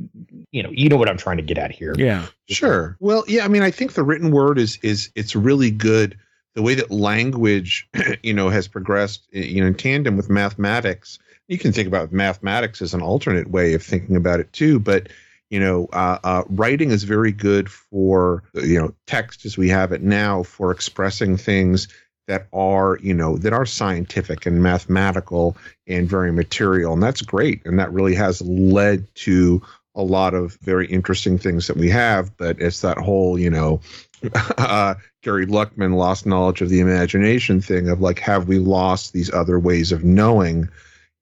you 0.51 0.63
know, 0.63 0.69
you 0.71 0.87
know 0.87 0.95
what 0.95 1.09
I'm 1.09 1.17
trying 1.17 1.37
to 1.37 1.43
get 1.43 1.57
at 1.57 1.71
here. 1.71 1.93
yeah 1.97 2.25
Sure. 2.47 2.95
Well, 3.01 3.25
yeah, 3.27 3.43
I 3.43 3.49
mean, 3.49 3.61
I 3.61 3.71
think 3.71 3.93
the 3.93 4.03
written 4.03 4.31
word 4.31 4.57
is 4.57 4.79
is 4.81 5.11
it's 5.13 5.35
really 5.35 5.69
good. 5.69 6.17
The 6.55 6.61
way 6.61 6.73
that 6.75 6.89
language, 6.89 7.87
you 8.23 8.33
know, 8.33 8.49
has 8.49 8.67
progressed, 8.67 9.27
you 9.31 9.61
know, 9.61 9.67
in 9.67 9.75
tandem 9.75 10.15
with 10.15 10.29
mathematics. 10.29 11.19
You 11.49 11.57
can 11.57 11.73
think 11.73 11.87
about 11.87 12.11
mathematics 12.11 12.81
as 12.81 12.93
an 12.93 13.01
alternate 13.01 13.49
way 13.49 13.73
of 13.73 13.83
thinking 13.83 14.15
about 14.15 14.39
it 14.39 14.51
too. 14.53 14.79
But 14.79 15.09
you 15.49 15.59
know, 15.59 15.87
uh, 15.91 16.19
uh, 16.23 16.43
writing 16.47 16.91
is 16.91 17.03
very 17.03 17.33
good 17.33 17.69
for 17.69 18.43
you 18.53 18.79
know 18.79 18.93
text 19.05 19.45
as 19.45 19.57
we 19.57 19.67
have 19.67 19.91
it 19.91 20.01
now 20.01 20.43
for 20.43 20.71
expressing 20.71 21.35
things 21.35 21.89
that 22.27 22.47
are 22.53 22.99
you 23.01 23.13
know 23.13 23.37
that 23.37 23.53
are 23.53 23.65
scientific 23.65 24.45
and 24.45 24.61
mathematical 24.61 25.57
and 25.87 26.09
very 26.09 26.31
material, 26.31 26.93
and 26.93 27.01
that's 27.01 27.21
great. 27.21 27.61
And 27.65 27.79
that 27.79 27.91
really 27.91 28.15
has 28.15 28.41
led 28.41 29.07
to 29.15 29.61
a 29.97 30.03
lot 30.03 30.35
of 30.35 30.57
very 30.61 30.85
interesting 30.87 31.37
things 31.37 31.67
that 31.67 31.75
we 31.75 31.89
have, 31.89 32.35
but 32.37 32.61
it's 32.61 32.81
that 32.81 32.99
whole, 32.99 33.37
you 33.37 33.49
know, 33.49 33.81
uh, 34.57 34.93
Gary 35.23 35.47
Lachman 35.47 35.95
lost 35.95 36.25
knowledge 36.25 36.61
of 36.61 36.69
the 36.69 36.79
imagination 36.79 37.59
thing 37.59 37.89
of 37.89 37.99
like, 37.99 38.19
have 38.19 38.47
we 38.47 38.59
lost 38.59 39.11
these 39.11 39.33
other 39.33 39.59
ways 39.59 39.91
of 39.91 40.03
knowing 40.03 40.69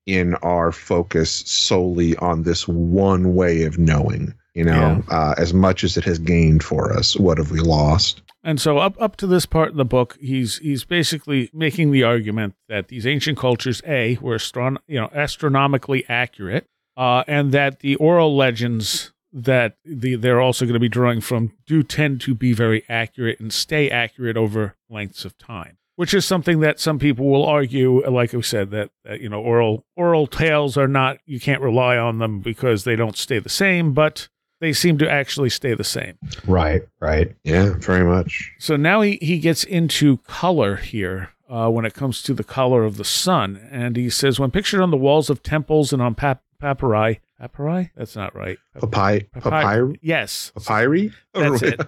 in 0.06 0.36
our 0.36 0.72
focus 0.72 1.32
solely 1.32 2.16
on 2.18 2.44
this 2.44 2.68
one 2.68 3.34
way 3.34 3.64
of 3.64 3.80
knowing? 3.80 4.34
You 4.56 4.64
know, 4.64 5.04
uh, 5.10 5.36
as 5.38 5.54
much 5.54 5.84
as 5.84 5.98
it 5.98 6.06
has 6.06 6.18
gained 6.18 6.64
for 6.64 6.94
us, 6.94 7.18
what 7.18 7.38
have 7.38 7.52
we 7.52 7.60
lost? 7.60 8.22
And 8.42 8.62
so 8.62 8.78
up 8.78 8.96
up 9.02 9.18
to 9.18 9.28
this 9.28 9.46
part 9.46 9.72
in 9.72 9.78
the 9.78 9.84
book, 9.84 10.18
he's 10.22 10.60
he's 10.60 10.86
basically 10.86 11.50
making 11.54 11.92
the 11.92 12.04
argument 12.04 12.56
that 12.70 12.88
these 12.88 13.06
ancient 13.06 13.38
cultures, 13.38 13.82
a, 13.86 14.18
were 14.22 14.38
astron- 14.38 14.78
you 14.88 15.00
know 15.00 15.10
astronomically 15.14 16.06
accurate, 16.08 16.68
uh, 16.96 17.24
and 17.28 17.52
that 17.52 17.80
the 17.80 17.96
oral 17.96 18.38
legends 18.38 19.12
that 19.34 19.76
the, 19.84 20.16
they're 20.16 20.40
also 20.40 20.64
going 20.64 20.76
to 20.76 20.80
be 20.80 20.88
drawing 20.88 21.20
from 21.20 21.52
do 21.66 21.84
tend 21.84 22.22
to 22.22 22.34
be 22.34 22.54
very 22.54 22.86
accurate 22.88 23.40
and 23.42 23.52
stay 23.52 23.90
accurate 23.90 24.38
over 24.38 24.76
lengths 24.90 25.26
of 25.26 25.38
time. 25.38 25.78
Which 25.98 26.14
is 26.14 26.26
something 26.26 26.60
that 26.60 26.80
some 26.80 27.00
people 27.00 27.26
will 27.30 27.46
argue, 27.46 28.06
like 28.10 28.34
I 28.34 28.42
said, 28.42 28.70
that, 28.72 28.92
that 29.04 29.20
you 29.22 29.28
know 29.28 29.42
oral 29.42 29.86
oral 29.98 30.28
tales 30.28 30.78
are 30.78 30.88
not 30.88 31.18
you 31.26 31.40
can't 31.40 31.62
rely 31.62 31.98
on 31.98 32.20
them 32.20 32.40
because 32.40 32.86
they 32.86 32.96
don't 32.96 33.18
stay 33.18 33.40
the 33.40 33.50
same, 33.50 33.94
but 33.94 34.30
they 34.66 34.74
seem 34.74 34.98
to 34.98 35.08
actually 35.08 35.52
stay 35.52 35.76
the 35.76 35.84
same. 35.84 36.18
Right. 36.48 36.82
Right. 37.00 37.36
Yeah, 37.44 37.76
very 37.78 38.04
much. 38.04 38.52
So 38.58 38.76
now 38.76 39.02
he, 39.02 39.20
he 39.22 39.38
gets 39.38 39.64
into 39.64 40.18
color 40.26 40.78
here 40.78 41.30
uh, 41.48 41.70
when 41.70 41.86
it 41.86 41.94
comes 41.94 42.24
to 42.24 42.34
the 42.34 42.44
color 42.44 42.84
of 42.84 42.98
the 42.98 43.06
sun. 43.06 43.68
And 43.70 43.96
he 43.96 44.10
says, 44.10 44.40
when 44.40 44.50
pictured 44.50 44.82
on 44.82 44.90
the 44.90 44.98
walls 44.98 45.30
of 45.30 45.44
temples 45.44 45.94
and 45.94 46.02
on 46.02 46.16
pap- 46.16 46.42
papyri, 46.60 47.20
papyri? 47.40 47.92
That's 47.96 48.16
not 48.16 48.36
right. 48.36 48.58
Papyri? 48.74 49.30
Papyri? 49.40 50.00
Yes. 50.02 50.52
Papyri? 50.56 51.12
That's 51.36 51.62
it. 51.62 51.80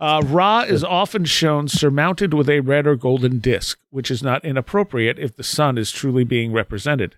Uh, 0.00 0.22
Ra 0.24 0.60
is 0.62 0.82
often 0.82 1.26
shown 1.26 1.68
surmounted 1.68 2.32
with 2.32 2.48
a 2.48 2.60
red 2.60 2.86
or 2.86 2.96
golden 2.96 3.40
disk, 3.40 3.78
which 3.90 4.10
is 4.10 4.22
not 4.22 4.42
inappropriate 4.42 5.18
if 5.18 5.36
the 5.36 5.44
sun 5.44 5.76
is 5.76 5.92
truly 5.92 6.24
being 6.24 6.50
represented. 6.50 7.16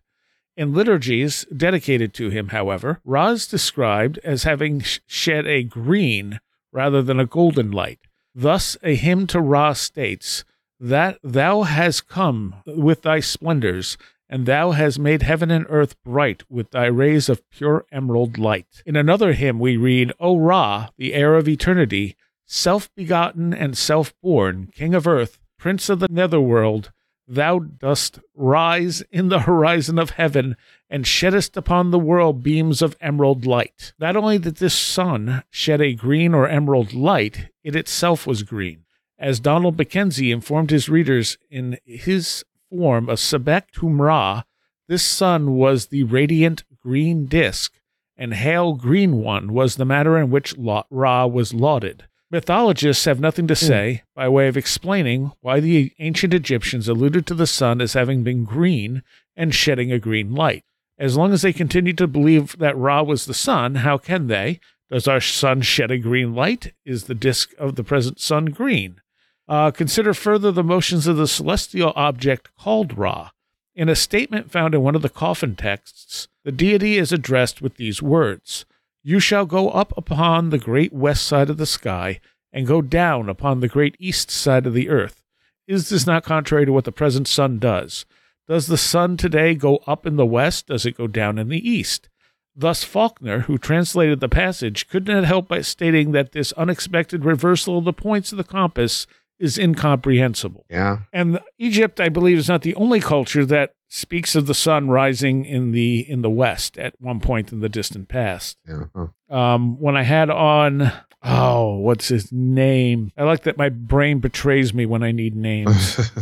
In 0.58 0.74
liturgies 0.74 1.46
dedicated 1.56 2.12
to 2.14 2.30
him, 2.30 2.48
however, 2.48 2.98
Ra 3.04 3.28
is 3.28 3.46
described 3.46 4.18
as 4.24 4.42
having 4.42 4.82
shed 5.06 5.46
a 5.46 5.62
green 5.62 6.40
rather 6.72 7.00
than 7.00 7.20
a 7.20 7.26
golden 7.26 7.70
light. 7.70 8.00
Thus, 8.34 8.76
a 8.82 8.96
hymn 8.96 9.28
to 9.28 9.40
Ra 9.40 9.72
states, 9.74 10.44
That 10.80 11.20
thou 11.22 11.62
hast 11.62 12.08
come 12.08 12.56
with 12.66 13.02
thy 13.02 13.20
splendors, 13.20 13.96
and 14.28 14.46
thou 14.46 14.72
hast 14.72 14.98
made 14.98 15.22
heaven 15.22 15.52
and 15.52 15.64
earth 15.68 15.94
bright 16.02 16.42
with 16.50 16.72
thy 16.72 16.86
rays 16.86 17.28
of 17.28 17.48
pure 17.50 17.86
emerald 17.92 18.36
light. 18.36 18.82
In 18.84 18.96
another 18.96 19.34
hymn, 19.34 19.60
we 19.60 19.76
read, 19.76 20.12
O 20.18 20.36
Ra, 20.36 20.88
the 20.96 21.14
heir 21.14 21.36
of 21.36 21.46
eternity, 21.46 22.16
self 22.46 22.92
begotten 22.96 23.54
and 23.54 23.78
self 23.78 24.12
born, 24.20 24.70
King 24.74 24.92
of 24.92 25.06
earth, 25.06 25.38
Prince 25.56 25.88
of 25.88 26.00
the 26.00 26.08
netherworld, 26.10 26.90
thou 27.28 27.58
dost 27.58 28.18
rise 28.34 29.02
in 29.12 29.28
the 29.28 29.40
horizon 29.40 29.98
of 29.98 30.10
heaven 30.10 30.56
and 30.88 31.06
sheddest 31.06 31.56
upon 31.56 31.90
the 31.90 31.98
world 31.98 32.42
beams 32.42 32.80
of 32.80 32.96
emerald 33.00 33.44
light. 33.44 33.92
Not 33.98 34.16
only 34.16 34.38
did 34.38 34.56
this 34.56 34.74
sun 34.74 35.42
shed 35.50 35.80
a 35.80 35.92
green 35.92 36.34
or 36.34 36.48
emerald 36.48 36.94
light, 36.94 37.50
it 37.62 37.76
itself 37.76 38.26
was 38.26 38.42
green. 38.42 38.84
As 39.18 39.40
Donald 39.40 39.76
Mackenzie 39.76 40.32
informed 40.32 40.70
his 40.70 40.88
readers 40.88 41.36
in 41.50 41.78
his 41.84 42.44
form 42.70 43.08
of 43.08 43.18
Sebek 43.18 43.72
Tumra, 43.72 44.44
this 44.86 45.02
sun 45.02 45.56
was 45.56 45.86
the 45.86 46.04
radiant 46.04 46.64
green 46.82 47.26
disk, 47.26 47.74
and 48.16 48.32
Hail 48.32 48.74
Green 48.74 49.16
One 49.16 49.52
was 49.52 49.76
the 49.76 49.84
manner 49.84 50.18
in 50.18 50.30
which 50.30 50.54
Ra 50.56 51.26
was 51.26 51.52
lauded. 51.52 52.04
Mythologists 52.30 53.06
have 53.06 53.20
nothing 53.20 53.46
to 53.46 53.56
say 53.56 54.02
by 54.14 54.28
way 54.28 54.48
of 54.48 54.56
explaining 54.56 55.32
why 55.40 55.60
the 55.60 55.92
ancient 55.98 56.34
Egyptians 56.34 56.86
alluded 56.86 57.26
to 57.26 57.34
the 57.34 57.46
sun 57.46 57.80
as 57.80 57.94
having 57.94 58.22
been 58.22 58.44
green 58.44 59.02
and 59.34 59.54
shedding 59.54 59.90
a 59.90 59.98
green 59.98 60.34
light. 60.34 60.64
As 60.98 61.16
long 61.16 61.32
as 61.32 61.40
they 61.40 61.54
continue 61.54 61.94
to 61.94 62.06
believe 62.06 62.58
that 62.58 62.76
Ra 62.76 63.02
was 63.02 63.24
the 63.24 63.32
sun, 63.32 63.76
how 63.76 63.96
can 63.96 64.26
they? 64.26 64.60
Does 64.90 65.08
our 65.08 65.20
sun 65.20 65.62
shed 65.62 65.90
a 65.90 65.96
green 65.96 66.34
light? 66.34 66.74
Is 66.84 67.04
the 67.04 67.14
disk 67.14 67.54
of 67.58 67.76
the 67.76 67.84
present 67.84 68.20
sun 68.20 68.46
green? 68.46 69.00
Uh, 69.48 69.70
consider 69.70 70.12
further 70.12 70.52
the 70.52 70.62
motions 70.62 71.06
of 71.06 71.16
the 71.16 71.28
celestial 71.28 71.94
object 71.96 72.50
called 72.58 72.98
Ra. 72.98 73.30
In 73.74 73.88
a 73.88 73.96
statement 73.96 74.50
found 74.50 74.74
in 74.74 74.82
one 74.82 74.94
of 74.94 75.02
the 75.02 75.08
coffin 75.08 75.56
texts, 75.56 76.28
the 76.44 76.52
deity 76.52 76.98
is 76.98 77.10
addressed 77.10 77.62
with 77.62 77.76
these 77.76 78.02
words 78.02 78.66
You 79.02 79.20
shall 79.20 79.46
go 79.46 79.70
up 79.70 79.92
upon 79.96 80.50
the 80.50 80.58
great 80.58 80.92
west 80.92 81.26
side 81.26 81.50
of 81.50 81.56
the 81.56 81.66
sky, 81.66 82.20
and 82.52 82.66
go 82.66 82.82
down 82.82 83.28
upon 83.28 83.60
the 83.60 83.68
great 83.68 83.96
east 83.98 84.30
side 84.30 84.66
of 84.66 84.74
the 84.74 84.88
earth. 84.88 85.22
Is 85.66 85.88
this 85.88 86.06
not 86.06 86.24
contrary 86.24 86.64
to 86.66 86.72
what 86.72 86.84
the 86.84 86.92
present 86.92 87.28
sun 87.28 87.58
does? 87.58 88.06
Does 88.46 88.66
the 88.66 88.78
sun 88.78 89.16
today 89.16 89.54
go 89.54 89.80
up 89.86 90.06
in 90.06 90.16
the 90.16 90.26
west? 90.26 90.68
Does 90.68 90.86
it 90.86 90.96
go 90.96 91.06
down 91.06 91.38
in 91.38 91.48
the 91.48 91.68
east? 91.68 92.08
Thus, 92.56 92.82
Faulkner, 92.82 93.40
who 93.40 93.58
translated 93.58 94.20
the 94.20 94.28
passage, 94.28 94.88
could 94.88 95.06
not 95.06 95.24
help 95.24 95.52
stating 95.62 96.12
that 96.12 96.32
this 96.32 96.52
unexpected 96.52 97.24
reversal 97.24 97.78
of 97.78 97.84
the 97.84 97.92
points 97.92 98.32
of 98.32 98.38
the 98.38 98.44
compass 98.44 99.06
is 99.38 99.58
incomprehensible. 99.58 100.64
Yeah. 100.68 100.98
And 101.12 101.40
Egypt, 101.58 102.00
I 102.00 102.08
believe, 102.08 102.38
is 102.38 102.48
not 102.48 102.62
the 102.62 102.74
only 102.74 103.00
culture 103.00 103.44
that 103.46 103.74
speaks 103.88 104.34
of 104.34 104.46
the 104.46 104.54
sun 104.54 104.88
rising 104.88 105.44
in 105.44 105.72
the 105.72 106.08
in 106.08 106.22
the 106.22 106.30
west 106.30 106.78
at 106.78 106.94
one 107.00 107.20
point 107.20 107.52
in 107.52 107.60
the 107.60 107.68
distant 107.68 108.08
past. 108.08 108.58
Yeah. 108.68 108.84
Huh. 108.94 109.34
Um, 109.34 109.80
when 109.80 109.96
I 109.96 110.02
had 110.02 110.30
on, 110.30 110.92
oh, 111.22 111.78
what's 111.78 112.08
his 112.08 112.32
name? 112.32 113.12
I 113.16 113.24
like 113.24 113.44
that 113.44 113.56
my 113.56 113.68
brain 113.68 114.18
betrays 114.18 114.74
me 114.74 114.86
when 114.86 115.02
I 115.02 115.12
need 115.12 115.34
names. 115.34 116.10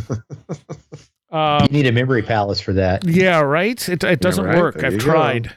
Um, 1.29 1.63
you 1.63 1.83
need 1.83 1.87
a 1.87 1.91
memory 1.91 2.21
palace 2.21 2.61
for 2.61 2.73
that. 2.73 3.03
yeah, 3.05 3.41
right. 3.41 3.89
It 3.89 4.03
it 4.03 4.21
doesn't 4.21 4.45
right. 4.45 4.57
work. 4.57 4.75
There 4.75 4.85
I've 4.85 4.93
you 4.93 4.99
go. 4.99 5.05
tried. 5.05 5.55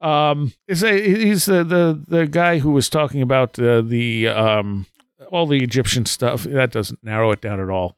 Um, 0.00 0.52
is 0.68 0.82
a, 0.82 1.02
he's 1.02 1.44
the, 1.44 1.64
the 1.64 2.02
the 2.08 2.26
guy 2.26 2.58
who 2.58 2.70
was 2.70 2.88
talking 2.88 3.22
about 3.22 3.58
uh, 3.58 3.82
the 3.82 4.28
um 4.28 4.86
all 5.30 5.46
the 5.46 5.62
Egyptian 5.62 6.06
stuff. 6.06 6.44
That 6.44 6.70
doesn't 6.72 7.02
narrow 7.02 7.30
it 7.32 7.40
down 7.40 7.60
at 7.60 7.70
all. 7.70 7.96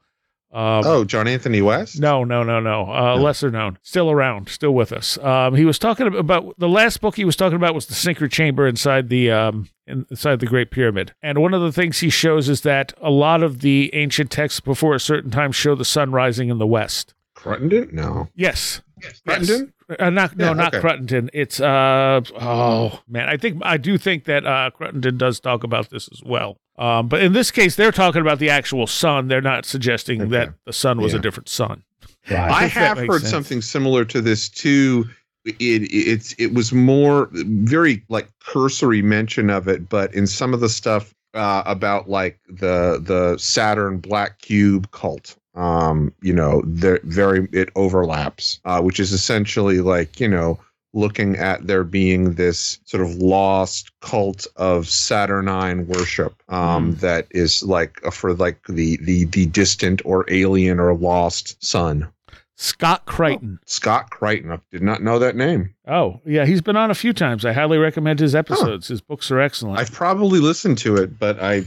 Um, 0.50 0.82
oh, 0.86 1.04
John 1.04 1.28
Anthony 1.28 1.60
West? 1.60 2.00
No, 2.00 2.24
no, 2.24 2.42
no, 2.42 2.58
no. 2.58 2.90
Uh, 2.90 3.16
No. 3.16 3.22
Lesser 3.22 3.50
known, 3.50 3.78
still 3.82 4.10
around, 4.10 4.48
still 4.48 4.72
with 4.72 4.92
us. 4.92 5.18
Um, 5.18 5.54
he 5.54 5.66
was 5.66 5.78
talking 5.78 6.06
about 6.14 6.54
the 6.58 6.70
last 6.70 7.02
book 7.02 7.16
he 7.16 7.26
was 7.26 7.36
talking 7.36 7.56
about 7.56 7.74
was 7.74 7.84
the 7.86 7.92
Sinker 7.94 8.28
Chamber 8.28 8.66
inside 8.66 9.10
the 9.10 9.30
um, 9.30 9.68
inside 9.86 10.40
the 10.40 10.46
Great 10.46 10.70
Pyramid. 10.70 11.12
And 11.22 11.42
one 11.42 11.52
of 11.52 11.60
the 11.60 11.70
things 11.72 11.98
he 11.98 12.08
shows 12.08 12.48
is 12.48 12.62
that 12.62 12.94
a 13.02 13.10
lot 13.10 13.42
of 13.42 13.60
the 13.60 13.90
ancient 13.94 14.30
texts 14.30 14.60
before 14.60 14.94
a 14.94 15.00
certain 15.00 15.30
time 15.30 15.52
show 15.52 15.74
the 15.74 15.84
sun 15.84 16.12
rising 16.12 16.48
in 16.48 16.56
the 16.56 16.66
west. 16.66 17.12
Crittenden? 17.34 17.90
No. 17.92 18.28
Yes. 18.34 18.80
Crittenden? 19.26 19.74
Uh, 19.98 20.10
not 20.10 20.36
no, 20.36 20.48
Yeah, 20.48 20.52
not 20.52 20.74
okay. 20.74 20.86
Cruttenden. 20.86 21.30
It's 21.32 21.60
uh 21.60 22.20
oh 22.40 23.00
man, 23.08 23.28
I 23.28 23.36
think 23.36 23.60
I 23.62 23.76
do 23.76 23.96
think 23.98 24.24
that 24.24 24.46
uh 24.46 24.70
Cruttenden 24.78 25.16
does 25.18 25.40
talk 25.40 25.64
about 25.64 25.90
this 25.90 26.08
as 26.12 26.22
well. 26.24 26.58
Um, 26.78 27.08
but 27.08 27.22
in 27.22 27.32
this 27.32 27.50
case, 27.50 27.74
they're 27.76 27.90
talking 27.92 28.20
about 28.20 28.38
the 28.38 28.50
actual 28.50 28.86
sun. 28.86 29.28
They're 29.28 29.40
not 29.40 29.64
suggesting 29.64 30.20
Okay. 30.22 30.30
that 30.30 30.54
the 30.66 30.72
sun 30.72 31.00
was 31.00 31.12
a 31.14 31.18
different 31.18 31.48
sun. 31.48 31.82
Right. 32.30 32.38
I 32.50 32.64
if 32.66 32.72
have 32.72 32.98
heard 32.98 33.22
sense. 33.22 33.30
something 33.30 33.62
similar 33.62 34.04
to 34.06 34.20
this 34.20 34.48
too. 34.48 35.06
It, 35.44 35.54
it's 35.90 36.34
it 36.38 36.52
was 36.52 36.72
more 36.72 37.30
very 37.32 38.04
like 38.10 38.28
cursory 38.40 39.00
mention 39.00 39.48
of 39.48 39.66
it, 39.66 39.88
but 39.88 40.14
in 40.14 40.26
some 40.26 40.52
of 40.52 40.60
the 40.60 40.68
stuff 40.68 41.14
uh, 41.32 41.62
about 41.64 42.10
like 42.10 42.38
the 42.48 43.00
the 43.02 43.38
Saturn 43.38 43.96
black 43.98 44.40
cube 44.42 44.90
cult, 44.90 45.36
um, 45.58 46.14
you 46.22 46.32
know, 46.32 46.62
they're 46.64 47.00
very 47.02 47.48
it 47.52 47.70
overlaps, 47.74 48.60
uh, 48.64 48.80
which 48.80 49.00
is 49.00 49.12
essentially 49.12 49.80
like 49.80 50.20
you 50.20 50.28
know 50.28 50.58
looking 50.94 51.36
at 51.36 51.66
there 51.66 51.84
being 51.84 52.34
this 52.34 52.78
sort 52.84 53.02
of 53.02 53.16
lost 53.16 53.90
cult 54.00 54.46
of 54.56 54.88
Saturnine 54.88 55.86
worship 55.86 56.42
um, 56.48 56.94
that 56.96 57.26
is 57.32 57.62
like 57.64 58.00
uh, 58.06 58.10
for 58.10 58.34
like 58.34 58.64
the 58.68 58.98
the 58.98 59.24
the 59.24 59.46
distant 59.46 60.00
or 60.04 60.24
alien 60.28 60.78
or 60.78 60.94
lost 60.94 61.62
son. 61.62 62.08
Scott 62.54 63.06
Creighton. 63.06 63.58
Scott 63.66 64.10
Creighton. 64.10 64.52
I 64.52 64.60
did 64.72 64.82
not 64.82 65.02
know 65.02 65.18
that 65.18 65.36
name. 65.36 65.74
Oh, 65.86 66.20
yeah, 66.24 66.44
he's 66.44 66.60
been 66.60 66.76
on 66.76 66.90
a 66.90 66.94
few 66.94 67.12
times. 67.12 67.44
I 67.44 67.52
highly 67.52 67.78
recommend 67.78 68.18
his 68.18 68.34
episodes. 68.34 68.88
His 68.88 69.00
books 69.00 69.30
are 69.30 69.38
excellent. 69.38 69.78
I've 69.78 69.92
probably 69.92 70.40
listened 70.40 70.78
to 70.78 70.96
it, 70.96 71.20
but 71.20 71.40
I 71.40 71.64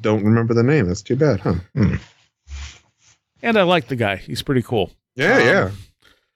don't 0.00 0.24
remember 0.24 0.54
the 0.54 0.62
name. 0.62 0.86
That's 0.86 1.02
too 1.02 1.16
bad, 1.16 1.40
huh? 1.40 1.56
And 3.42 3.56
I 3.58 3.62
like 3.62 3.88
the 3.88 3.96
guy. 3.96 4.16
He's 4.16 4.42
pretty 4.42 4.62
cool. 4.62 4.92
Yeah, 5.16 5.36
Um, 5.36 5.46
yeah. 5.46 5.70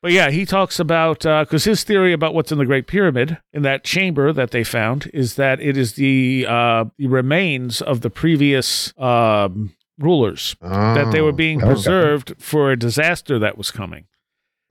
But 0.02 0.12
yeah, 0.12 0.30
he 0.30 0.44
talks 0.44 0.78
about 0.78 1.20
because 1.20 1.64
his 1.64 1.82
theory 1.82 2.12
about 2.12 2.34
what's 2.34 2.52
in 2.52 2.58
the 2.58 2.66
Great 2.66 2.86
Pyramid 2.86 3.38
in 3.52 3.62
that 3.62 3.82
chamber 3.82 4.32
that 4.32 4.50
they 4.50 4.62
found 4.62 5.10
is 5.14 5.34
that 5.34 5.60
it 5.60 5.76
is 5.76 5.94
the 5.94 6.46
uh, 6.48 6.84
the 6.98 7.08
remains 7.08 7.80
of 7.82 8.02
the 8.02 8.10
previous 8.10 8.92
um, 8.98 9.74
rulers 9.98 10.54
that 10.60 11.10
they 11.10 11.20
were 11.22 11.30
Oh. 11.30 11.32
being 11.32 11.58
okay. 11.62 11.66
preserved 11.72 12.34
for 12.38 12.70
a 12.70 12.76
disaster 12.78 13.38
that 13.40 13.56
was 13.58 13.70
coming. 13.72 14.04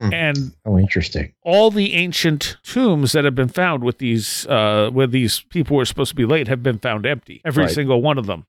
Hmm. 0.00 0.14
And 0.14 0.36
Oh, 0.64 0.78
interesting. 0.78 1.32
all 1.42 1.70
the 1.70 1.94
ancient 1.94 2.56
tombs 2.62 3.12
that 3.12 3.24
have 3.24 3.34
been 3.34 3.48
found 3.48 3.82
with 3.82 3.98
these 3.98 4.46
uh, 4.46 4.88
where 4.92 5.06
these 5.08 5.40
people 5.50 5.76
were 5.76 5.84
supposed 5.84 6.10
to 6.10 6.16
be 6.16 6.24
laid 6.24 6.48
have 6.48 6.62
been 6.62 6.78
found 6.78 7.04
empty. 7.04 7.42
Every 7.44 7.64
Right. 7.64 7.72
single 7.72 8.00
one 8.00 8.16
of 8.16 8.26
them. 8.26 8.46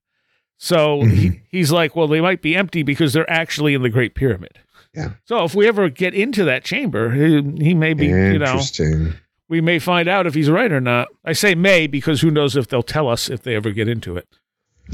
So 0.58 1.02
he, 1.04 1.42
he's 1.50 1.72
like, 1.72 1.96
well, 1.96 2.08
they 2.08 2.22
might 2.22 2.42
be 2.42 2.56
empty 2.56 2.82
because 2.84 3.14
they're 3.14 3.30
actually 3.30 3.74
in 3.74 3.84
the 3.84 3.90
Great 3.90 4.16
Pyramid. 4.16 4.58
Yeah. 4.96 5.12
So 5.26 5.44
if 5.44 5.54
we 5.54 5.68
ever 5.68 5.90
get 5.90 6.14
into 6.16 6.44
that 6.46 6.64
chamber, 6.64 7.12
he, 7.12 7.42
he 7.64 7.74
may 7.76 7.94
be, 7.94 8.08
you 8.08 8.40
know, 8.40 8.60
we 9.50 9.62
may 9.62 9.78
find 9.80 10.08
out 10.08 10.26
if 10.26 10.34
he's 10.34 10.50
right 10.50 10.72
or 10.72 10.82
not. 10.82 11.10
I 11.24 11.34
say 11.34 11.54
may 11.54 11.86
because 11.88 12.22
who 12.22 12.32
knows 12.32 12.56
if 12.56 12.68
they'll 12.68 12.82
tell 12.84 13.08
us 13.08 13.30
if 13.30 13.44
they 13.44 13.56
ever 13.56 13.70
get 13.72 13.88
into 13.88 14.18
it. 14.18 14.28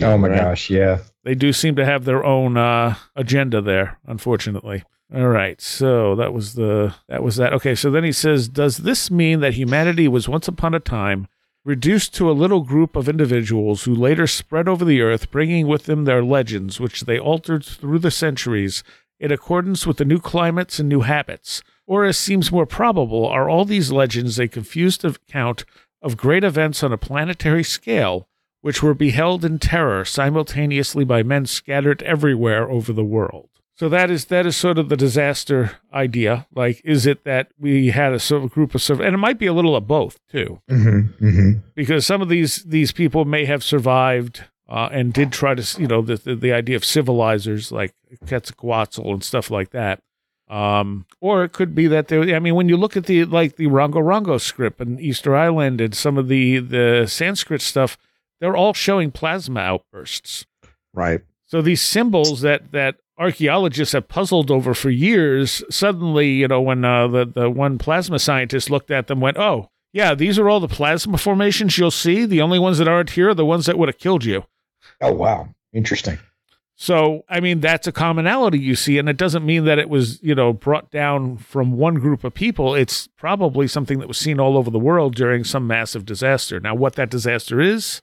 Oh 0.02 0.18
my 0.18 0.28
Right. 0.28 0.40
gosh, 0.40 0.70
yeah. 0.70 1.00
They 1.24 1.36
do 1.36 1.54
seem 1.54 1.76
to 1.78 1.86
have 1.86 2.04
their 2.06 2.24
own 2.26 2.58
uh, 2.58 2.96
agenda 3.16 3.62
there, 3.62 4.00
unfortunately. 4.06 4.84
All 5.16 5.28
right, 5.28 5.62
so 5.62 6.16
that 6.16 6.34
was 6.34 6.56
the 6.56 6.96
that 7.08 7.22
was 7.22 7.36
that. 7.36 7.54
Okay, 7.54 7.76
so 7.76 7.92
then 7.92 8.04
he 8.04 8.12
says, 8.12 8.50
"Does 8.50 8.78
this 8.78 9.12
mean 9.12 9.42
that 9.42 9.54
humanity 9.54 10.08
was 10.08 10.28
once 10.28 10.48
upon 10.48 10.74
a 10.74 10.80
time 10.80 11.28
reduced 11.66 12.14
to 12.14 12.30
a 12.30 12.34
little 12.34 12.62
group 12.62 12.96
of 12.96 13.08
individuals 13.08 13.84
who 13.84 13.96
later 13.96 14.28
spread 14.28 14.68
over 14.68 14.84
the 14.84 15.02
earth, 15.02 15.32
bringing 15.32 15.68
with 15.68 15.86
them 15.86 16.04
their 16.04 16.24
legends, 16.24 16.80
which 16.80 17.02
they 17.02 17.18
altered 17.18 17.64
through 17.64 18.00
the 18.00 18.12
centuries 18.12 18.84
in 19.20 19.32
accordance 19.32 19.88
with 19.88 19.98
the 19.98 20.06
new 20.06 20.20
climates 20.20 20.80
and 20.80 20.90
new 20.90 21.02
habits? 21.02 21.64
Or, 21.88 22.04
as 22.06 22.18
seems 22.18 22.52
more 22.52 22.66
probable, 22.66 23.26
are 23.26 23.50
all 23.50 23.66
these 23.66 23.92
legends 23.92 24.40
a 24.40 24.48
confused 24.48 25.06
account 25.06 25.64
of 26.02 26.18
great 26.18 26.44
events 26.44 26.84
on 26.84 26.92
a 26.92 26.98
planetary 26.98 27.64
scale?" 27.64 28.28
which 28.64 28.82
were 28.82 28.94
beheld 28.94 29.44
in 29.44 29.60
terror 29.60 30.06
simultaneously 30.06 31.04
by 31.04 31.22
men 31.22 31.46
scattered 31.46 32.02
everywhere 32.04 32.72
over 32.72 32.94
the 32.94 33.04
world. 33.04 33.50
So 33.76 33.90
that 33.90 34.12
is 34.12 34.26
that 34.26 34.46
is 34.46 34.56
sort 34.56 34.78
of 34.78 34.90
the 34.90 34.96
disaster 34.98 35.80
idea. 35.92 36.46
Like, 36.54 36.82
is 36.86 37.06
it 37.08 37.24
that 37.24 37.50
we 37.58 37.88
had 37.90 38.14
a 38.14 38.20
sort 38.20 38.44
of 38.44 38.52
group 38.52 38.76
of 38.76 38.82
survivors, 38.82 39.08
and 39.08 39.16
it 39.16 39.18
might 39.20 39.40
be 39.40 39.48
a 39.48 39.54
little 39.54 39.76
of 39.76 39.88
both 39.88 40.20
too, 40.30 40.62
Mm-hmm. 40.70 41.26
Mm-hmm. 41.26 41.52
because 41.74 42.06
some 42.06 42.22
of 42.22 42.30
these 42.30 42.64
these 42.64 42.92
people 42.92 43.26
may 43.26 43.46
have 43.46 43.64
survived 43.64 44.44
uh, 44.70 44.90
and 44.92 45.12
did 45.12 45.32
try 45.32 45.56
to, 45.56 45.82
you 45.82 45.88
know, 45.88 46.02
the, 46.04 46.18
the 46.18 46.36
the 46.36 46.54
idea 46.54 46.76
of 46.76 46.84
civilizers 46.86 47.72
like 47.72 47.94
Quetzalcoatl 48.28 49.12
and 49.12 49.24
stuff 49.24 49.50
like 49.50 49.72
that. 49.72 50.02
Um, 50.50 51.08
or 51.20 51.44
it 51.44 51.54
could 51.54 51.74
be 51.74 51.88
that 51.88 52.10
there. 52.10 52.36
I 52.36 52.40
mean, 52.40 52.54
when 52.54 52.70
you 52.70 52.78
look 52.78 52.96
at 52.96 53.08
the 53.08 53.26
like 53.26 53.56
the 53.56 53.68
Rongo 53.68 53.96
Rongo 53.96 54.40
script 54.40 54.82
and 54.82 55.00
Easter 55.02 55.36
Island 55.36 55.82
and 55.82 55.96
some 55.96 56.18
of 56.20 56.28
the 56.28 56.60
the 56.60 57.06
Sanskrit 57.08 57.62
stuff, 57.62 57.98
they're 58.40 58.56
all 58.56 58.74
showing 58.74 59.10
plasma 59.10 59.62
outbursts. 59.62 60.46
Right. 60.94 61.22
So 61.48 61.62
these 61.64 61.82
symbols 61.82 62.42
that 62.42 62.72
that 62.72 62.98
archaeologists 63.18 63.94
have 63.94 64.08
puzzled 64.08 64.52
over 64.52 64.74
for 64.74 64.90
years, 64.90 65.64
suddenly, 65.70 66.30
you 66.30 66.48
know, 66.48 66.62
when 66.62 66.84
uh, 66.84 67.08
the 67.08 67.26
the 67.26 67.50
one 67.50 67.78
plasma 67.78 68.20
scientist 68.20 68.70
looked 68.70 68.92
at 68.92 69.08
them, 69.08 69.20
went, 69.20 69.38
"Oh, 69.38 69.70
yeah, 69.92 70.16
these 70.16 70.40
are 70.40 70.50
all 70.50 70.60
the 70.60 70.68
plasma 70.68 71.18
formations 71.18 71.78
you'll 71.78 71.92
see. 71.92 72.26
The 72.26 72.42
only 72.42 72.60
ones 72.60 72.78
that 72.78 72.88
aren't 72.88 73.12
here 73.12 73.30
are 73.30 73.34
the 73.34 73.46
ones 73.46 73.66
that 73.66 73.78
would 73.78 73.90
have 73.90 74.00
killed 74.00 74.26
you." 74.26 74.46
Oh 75.02 75.14
wow. 75.14 75.50
Interesting. 75.74 76.20
So, 76.76 77.24
I 77.30 77.40
mean, 77.40 77.60
that's 77.60 77.88
a 77.88 77.92
commonality 77.92 78.60
you 78.60 78.76
see, 78.76 78.98
and 78.98 79.08
it 79.08 79.18
doesn't 79.18 79.46
mean 79.46 79.66
that 79.66 79.78
it 79.78 79.90
was, 79.90 80.22
you 80.24 80.34
know, 80.34 80.54
brought 80.54 80.90
down 80.90 81.38
from 81.38 81.74
one 81.74 81.96
group 81.96 82.24
of 82.24 82.34
people. 82.34 82.74
It's 82.74 83.08
probably 83.16 83.68
something 83.68 84.00
that 84.00 84.08
was 84.08 84.18
seen 84.18 84.40
all 84.40 84.58
over 84.58 84.72
the 84.72 84.80
world 84.80 85.16
during 85.16 85.44
some 85.44 85.68
massive 85.68 86.04
disaster. 86.04 86.60
Now, 86.60 86.74
what 86.74 86.96
that 86.96 87.12
disaster 87.12 87.62
is, 87.62 88.02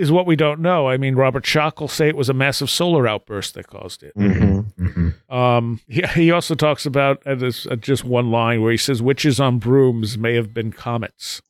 is 0.00 0.10
what 0.10 0.26
we 0.26 0.34
don't 0.34 0.60
know. 0.60 0.88
I 0.88 0.96
mean, 0.96 1.14
Robert 1.14 1.44
Schoch 1.44 1.78
will 1.78 1.86
say 1.86 2.08
it 2.08 2.16
was 2.16 2.30
a 2.30 2.34
massive 2.34 2.70
solar 2.70 3.06
outburst 3.06 3.52
that 3.52 3.66
caused 3.66 4.02
it. 4.02 4.16
Mm-hmm. 4.16 4.82
Mm-hmm. 4.82 5.32
Um, 5.32 5.80
he, 5.86 6.02
he 6.14 6.30
also 6.30 6.54
talks 6.54 6.86
about 6.86 7.22
uh, 7.26 7.34
this, 7.34 7.66
uh, 7.66 7.76
just 7.76 8.02
one 8.02 8.30
line 8.30 8.62
where 8.62 8.70
he 8.70 8.78
says 8.78 9.02
witches 9.02 9.38
on 9.38 9.58
brooms 9.58 10.16
may 10.16 10.34
have 10.36 10.54
been 10.54 10.72
comets, 10.72 11.42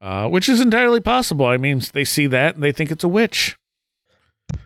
uh, 0.00 0.28
which 0.28 0.48
is 0.48 0.60
entirely 0.60 0.98
possible. 0.98 1.46
I 1.46 1.56
mean, 1.56 1.80
they 1.92 2.02
see 2.02 2.26
that 2.26 2.56
and 2.56 2.64
they 2.64 2.72
think 2.72 2.90
it's 2.90 3.04
a 3.04 3.08
witch. 3.08 3.56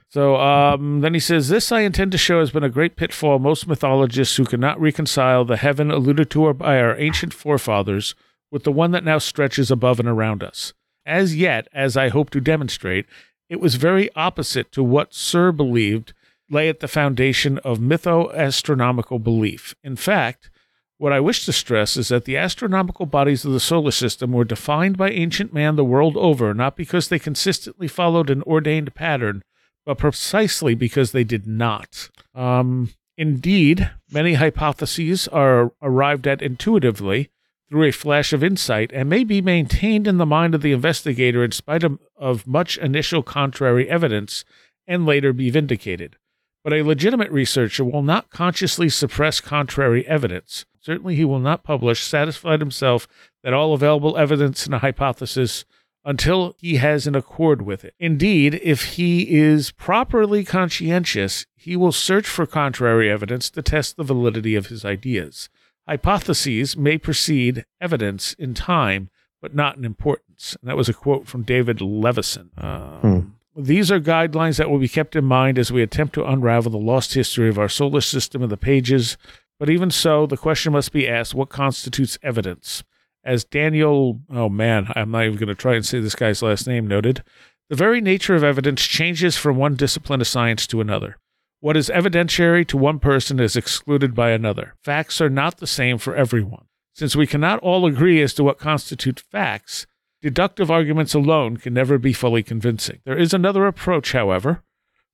So 0.08 0.36
um, 0.36 1.02
then 1.02 1.12
he 1.12 1.20
says, 1.20 1.50
This 1.50 1.70
I 1.70 1.80
intend 1.80 2.12
to 2.12 2.18
show 2.18 2.40
has 2.40 2.50
been 2.50 2.64
a 2.64 2.70
great 2.70 2.96
pitfall 2.96 3.38
most 3.38 3.68
mythologists 3.68 4.36
who 4.36 4.46
cannot 4.46 4.80
reconcile 4.80 5.44
the 5.44 5.58
heaven 5.58 5.90
alluded 5.90 6.30
to 6.30 6.52
by 6.54 6.80
our 6.80 6.96
ancient 6.96 7.34
forefathers 7.34 8.14
with 8.50 8.64
the 8.64 8.72
one 8.72 8.92
that 8.92 9.04
now 9.04 9.18
stretches 9.18 9.70
above 9.70 10.00
and 10.00 10.08
around 10.08 10.42
us. 10.42 10.72
As 11.06 11.36
yet, 11.36 11.66
as 11.72 11.96
I 11.96 12.08
hope 12.08 12.30
to 12.30 12.40
demonstrate, 12.40 13.06
it 13.48 13.60
was 13.60 13.74
very 13.74 14.10
opposite 14.14 14.70
to 14.72 14.82
what 14.82 15.14
Sir 15.14 15.52
believed 15.52 16.12
lay 16.50 16.68
at 16.68 16.80
the 16.80 16.88
foundation 16.88 17.58
of 17.58 17.78
mytho-astronomical 17.78 19.18
belief. 19.18 19.74
In 19.82 19.96
fact, 19.96 20.50
what 20.98 21.12
I 21.12 21.20
wish 21.20 21.46
to 21.46 21.52
stress 21.52 21.96
is 21.96 22.08
that 22.08 22.26
the 22.26 22.36
astronomical 22.36 23.06
bodies 23.06 23.44
of 23.44 23.52
the 23.52 23.60
solar 23.60 23.90
system 23.90 24.32
were 24.32 24.44
defined 24.44 24.98
by 24.98 25.10
ancient 25.10 25.54
man 25.54 25.76
the 25.76 25.84
world 25.84 26.16
over, 26.16 26.52
not 26.52 26.76
because 26.76 27.08
they 27.08 27.18
consistently 27.18 27.88
followed 27.88 28.28
an 28.28 28.42
ordained 28.42 28.94
pattern, 28.94 29.42
but 29.86 29.98
precisely 29.98 30.74
because 30.74 31.12
they 31.12 31.24
did 31.24 31.46
not. 31.46 32.10
Um, 32.34 32.92
indeed, 33.16 33.90
many 34.12 34.34
hypotheses 34.34 35.26
are 35.28 35.72
arrived 35.80 36.26
at 36.26 36.42
intuitively, 36.42 37.30
through 37.70 37.84
a 37.84 37.92
flash 37.92 38.32
of 38.32 38.42
insight 38.42 38.90
and 38.92 39.08
may 39.08 39.22
be 39.22 39.40
maintained 39.40 40.06
in 40.06 40.18
the 40.18 40.26
mind 40.26 40.54
of 40.54 40.62
the 40.62 40.72
investigator 40.72 41.44
in 41.44 41.52
spite 41.52 41.84
of, 41.84 41.98
of 42.16 42.46
much 42.46 42.76
initial 42.78 43.22
contrary 43.22 43.88
evidence 43.88 44.44
and 44.86 45.06
later 45.06 45.32
be 45.32 45.50
vindicated. 45.50 46.16
But 46.64 46.72
a 46.72 46.82
legitimate 46.82 47.30
researcher 47.30 47.84
will 47.84 48.02
not 48.02 48.30
consciously 48.30 48.88
suppress 48.88 49.40
contrary 49.40 50.06
evidence. 50.06 50.66
Certainly, 50.80 51.14
he 51.14 51.24
will 51.24 51.38
not 51.38 51.62
publish, 51.62 52.02
satisfied 52.02 52.60
himself 52.60 53.06
that 53.42 53.54
all 53.54 53.72
available 53.72 54.16
evidence 54.16 54.66
in 54.66 54.74
a 54.74 54.78
hypothesis 54.78 55.64
until 56.04 56.56
he 56.58 56.76
has 56.76 57.06
an 57.06 57.14
accord 57.14 57.62
with 57.62 57.84
it. 57.84 57.94
Indeed, 57.98 58.58
if 58.62 58.94
he 58.94 59.34
is 59.34 59.70
properly 59.72 60.44
conscientious, 60.44 61.46
he 61.54 61.76
will 61.76 61.92
search 61.92 62.26
for 62.26 62.46
contrary 62.46 63.10
evidence 63.10 63.50
to 63.50 63.62
test 63.62 63.96
the 63.96 64.04
validity 64.04 64.54
of 64.54 64.66
his 64.66 64.84
ideas. 64.84 65.50
Hypotheses 65.90 66.76
may 66.76 66.98
precede 66.98 67.64
evidence 67.80 68.34
in 68.34 68.54
time, 68.54 69.10
but 69.42 69.56
not 69.56 69.76
in 69.76 69.84
importance. 69.84 70.56
And 70.60 70.70
that 70.70 70.76
was 70.76 70.88
a 70.88 70.94
quote 70.94 71.26
from 71.26 71.42
David 71.42 71.78
Levinson. 71.78 72.50
Um, 72.62 73.34
These 73.56 73.90
are 73.90 73.98
guidelines 73.98 74.58
that 74.58 74.70
will 74.70 74.78
be 74.78 74.88
kept 74.88 75.16
in 75.16 75.24
mind 75.24 75.58
as 75.58 75.72
we 75.72 75.82
attempt 75.82 76.14
to 76.14 76.24
unravel 76.24 76.70
the 76.70 76.78
lost 76.78 77.14
history 77.14 77.48
of 77.48 77.58
our 77.58 77.68
solar 77.68 78.00
system 78.00 78.40
in 78.40 78.50
the 78.50 78.56
pages. 78.56 79.18
But 79.58 79.68
even 79.68 79.90
so, 79.90 80.26
the 80.26 80.36
question 80.36 80.72
must 80.72 80.92
be 80.92 81.08
asked 81.08 81.34
what 81.34 81.48
constitutes 81.48 82.20
evidence? 82.22 82.84
As 83.24 83.42
Daniel, 83.42 84.20
oh 84.30 84.48
man, 84.48 84.92
I'm 84.94 85.10
not 85.10 85.24
even 85.24 85.38
going 85.38 85.48
to 85.48 85.56
try 85.56 85.74
and 85.74 85.84
say 85.84 85.98
this 85.98 86.14
guy's 86.14 86.40
last 86.40 86.68
name, 86.68 86.86
noted, 86.86 87.24
the 87.68 87.74
very 87.74 88.00
nature 88.00 88.36
of 88.36 88.44
evidence 88.44 88.82
changes 88.82 89.36
from 89.36 89.56
one 89.56 89.74
discipline 89.74 90.20
of 90.20 90.28
science 90.28 90.68
to 90.68 90.80
another. 90.80 91.16
What 91.62 91.76
is 91.76 91.90
evidentiary 91.90 92.66
to 92.68 92.78
one 92.78 92.98
person 92.98 93.38
is 93.38 93.54
excluded 93.54 94.14
by 94.14 94.30
another. 94.30 94.76
Facts 94.82 95.20
are 95.20 95.28
not 95.28 95.58
the 95.58 95.66
same 95.66 95.98
for 95.98 96.16
everyone. 96.16 96.64
Since 96.94 97.14
we 97.14 97.26
cannot 97.26 97.60
all 97.60 97.84
agree 97.84 98.22
as 98.22 98.32
to 98.34 98.44
what 98.44 98.58
constitute 98.58 99.20
facts, 99.20 99.86
deductive 100.22 100.70
arguments 100.70 101.12
alone 101.12 101.58
can 101.58 101.74
never 101.74 101.98
be 101.98 102.14
fully 102.14 102.42
convincing. 102.42 103.00
There 103.04 103.18
is 103.18 103.34
another 103.34 103.66
approach, 103.66 104.12
however, 104.12 104.62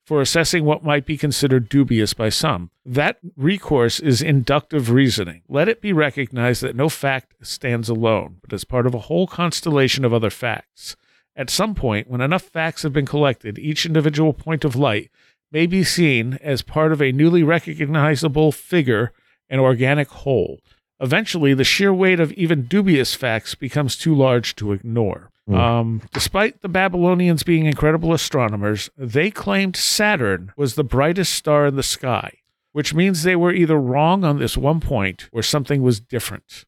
for 0.05 0.21
assessing 0.21 0.63
what 0.63 0.85
might 0.85 1.05
be 1.05 1.17
considered 1.17 1.67
dubious 1.67 2.13
by 2.13 2.29
some. 2.29 2.71
That 2.85 3.17
recourse 3.35 3.99
is 3.99 4.21
inductive 4.21 4.89
reasoning. 4.89 5.41
Let 5.49 5.67
it 5.67 5.81
be 5.81 5.91
recognized 5.91 6.63
that 6.63 6.77
no 6.77 6.87
fact 6.87 7.45
stands 7.45 7.89
alone, 7.89 8.37
but 8.41 8.53
is 8.53 8.63
part 8.63 8.87
of 8.87 8.95
a 8.95 8.99
whole 8.99 9.27
constellation 9.27 10.05
of 10.05 10.13
other 10.13 10.29
facts. 10.29 10.95
At 11.35 11.49
some 11.49 11.75
point, 11.75 12.09
when 12.09 12.21
enough 12.21 12.43
facts 12.43 12.83
have 12.83 12.93
been 12.93 13.05
collected, 13.05 13.59
each 13.59 13.85
individual 13.85 14.31
point 14.31 14.63
of 14.63 14.77
light 14.77 15.11
may 15.51 15.65
be 15.65 15.83
seen 15.83 16.37
as 16.41 16.61
part 16.61 16.91
of 16.91 17.01
a 17.01 17.11
newly 17.11 17.43
recognizable 17.43 18.51
figure, 18.51 19.11
an 19.49 19.59
organic 19.59 20.09
whole. 20.09 20.59
Eventually, 20.99 21.53
the 21.53 21.63
sheer 21.63 21.93
weight 21.93 22.19
of 22.19 22.31
even 22.33 22.63
dubious 22.63 23.13
facts 23.13 23.55
becomes 23.55 23.95
too 23.95 24.15
large 24.15 24.55
to 24.55 24.71
ignore. 24.71 25.29
Um, 25.49 26.01
despite 26.13 26.61
the 26.61 26.67
Babylonians 26.67 27.43
being 27.43 27.65
incredible 27.67 28.11
astronomers, 28.11 28.89
they 28.97 29.31
claimed 29.31 29.77
Saturn 29.77 30.51
was 30.57 30.75
the 30.75 30.83
brightest 30.83 31.33
star 31.33 31.67
in 31.67 31.77
the 31.77 31.83
sky, 31.83 32.39
which 32.73 32.93
means 32.93 33.23
they 33.23 33.35
were 33.35 33.53
either 33.53 33.77
wrong 33.77 34.25
on 34.25 34.39
this 34.39 34.57
one 34.57 34.81
point 34.81 35.29
or 35.31 35.41
something 35.41 35.81
was 35.81 36.01
different. 36.01 36.65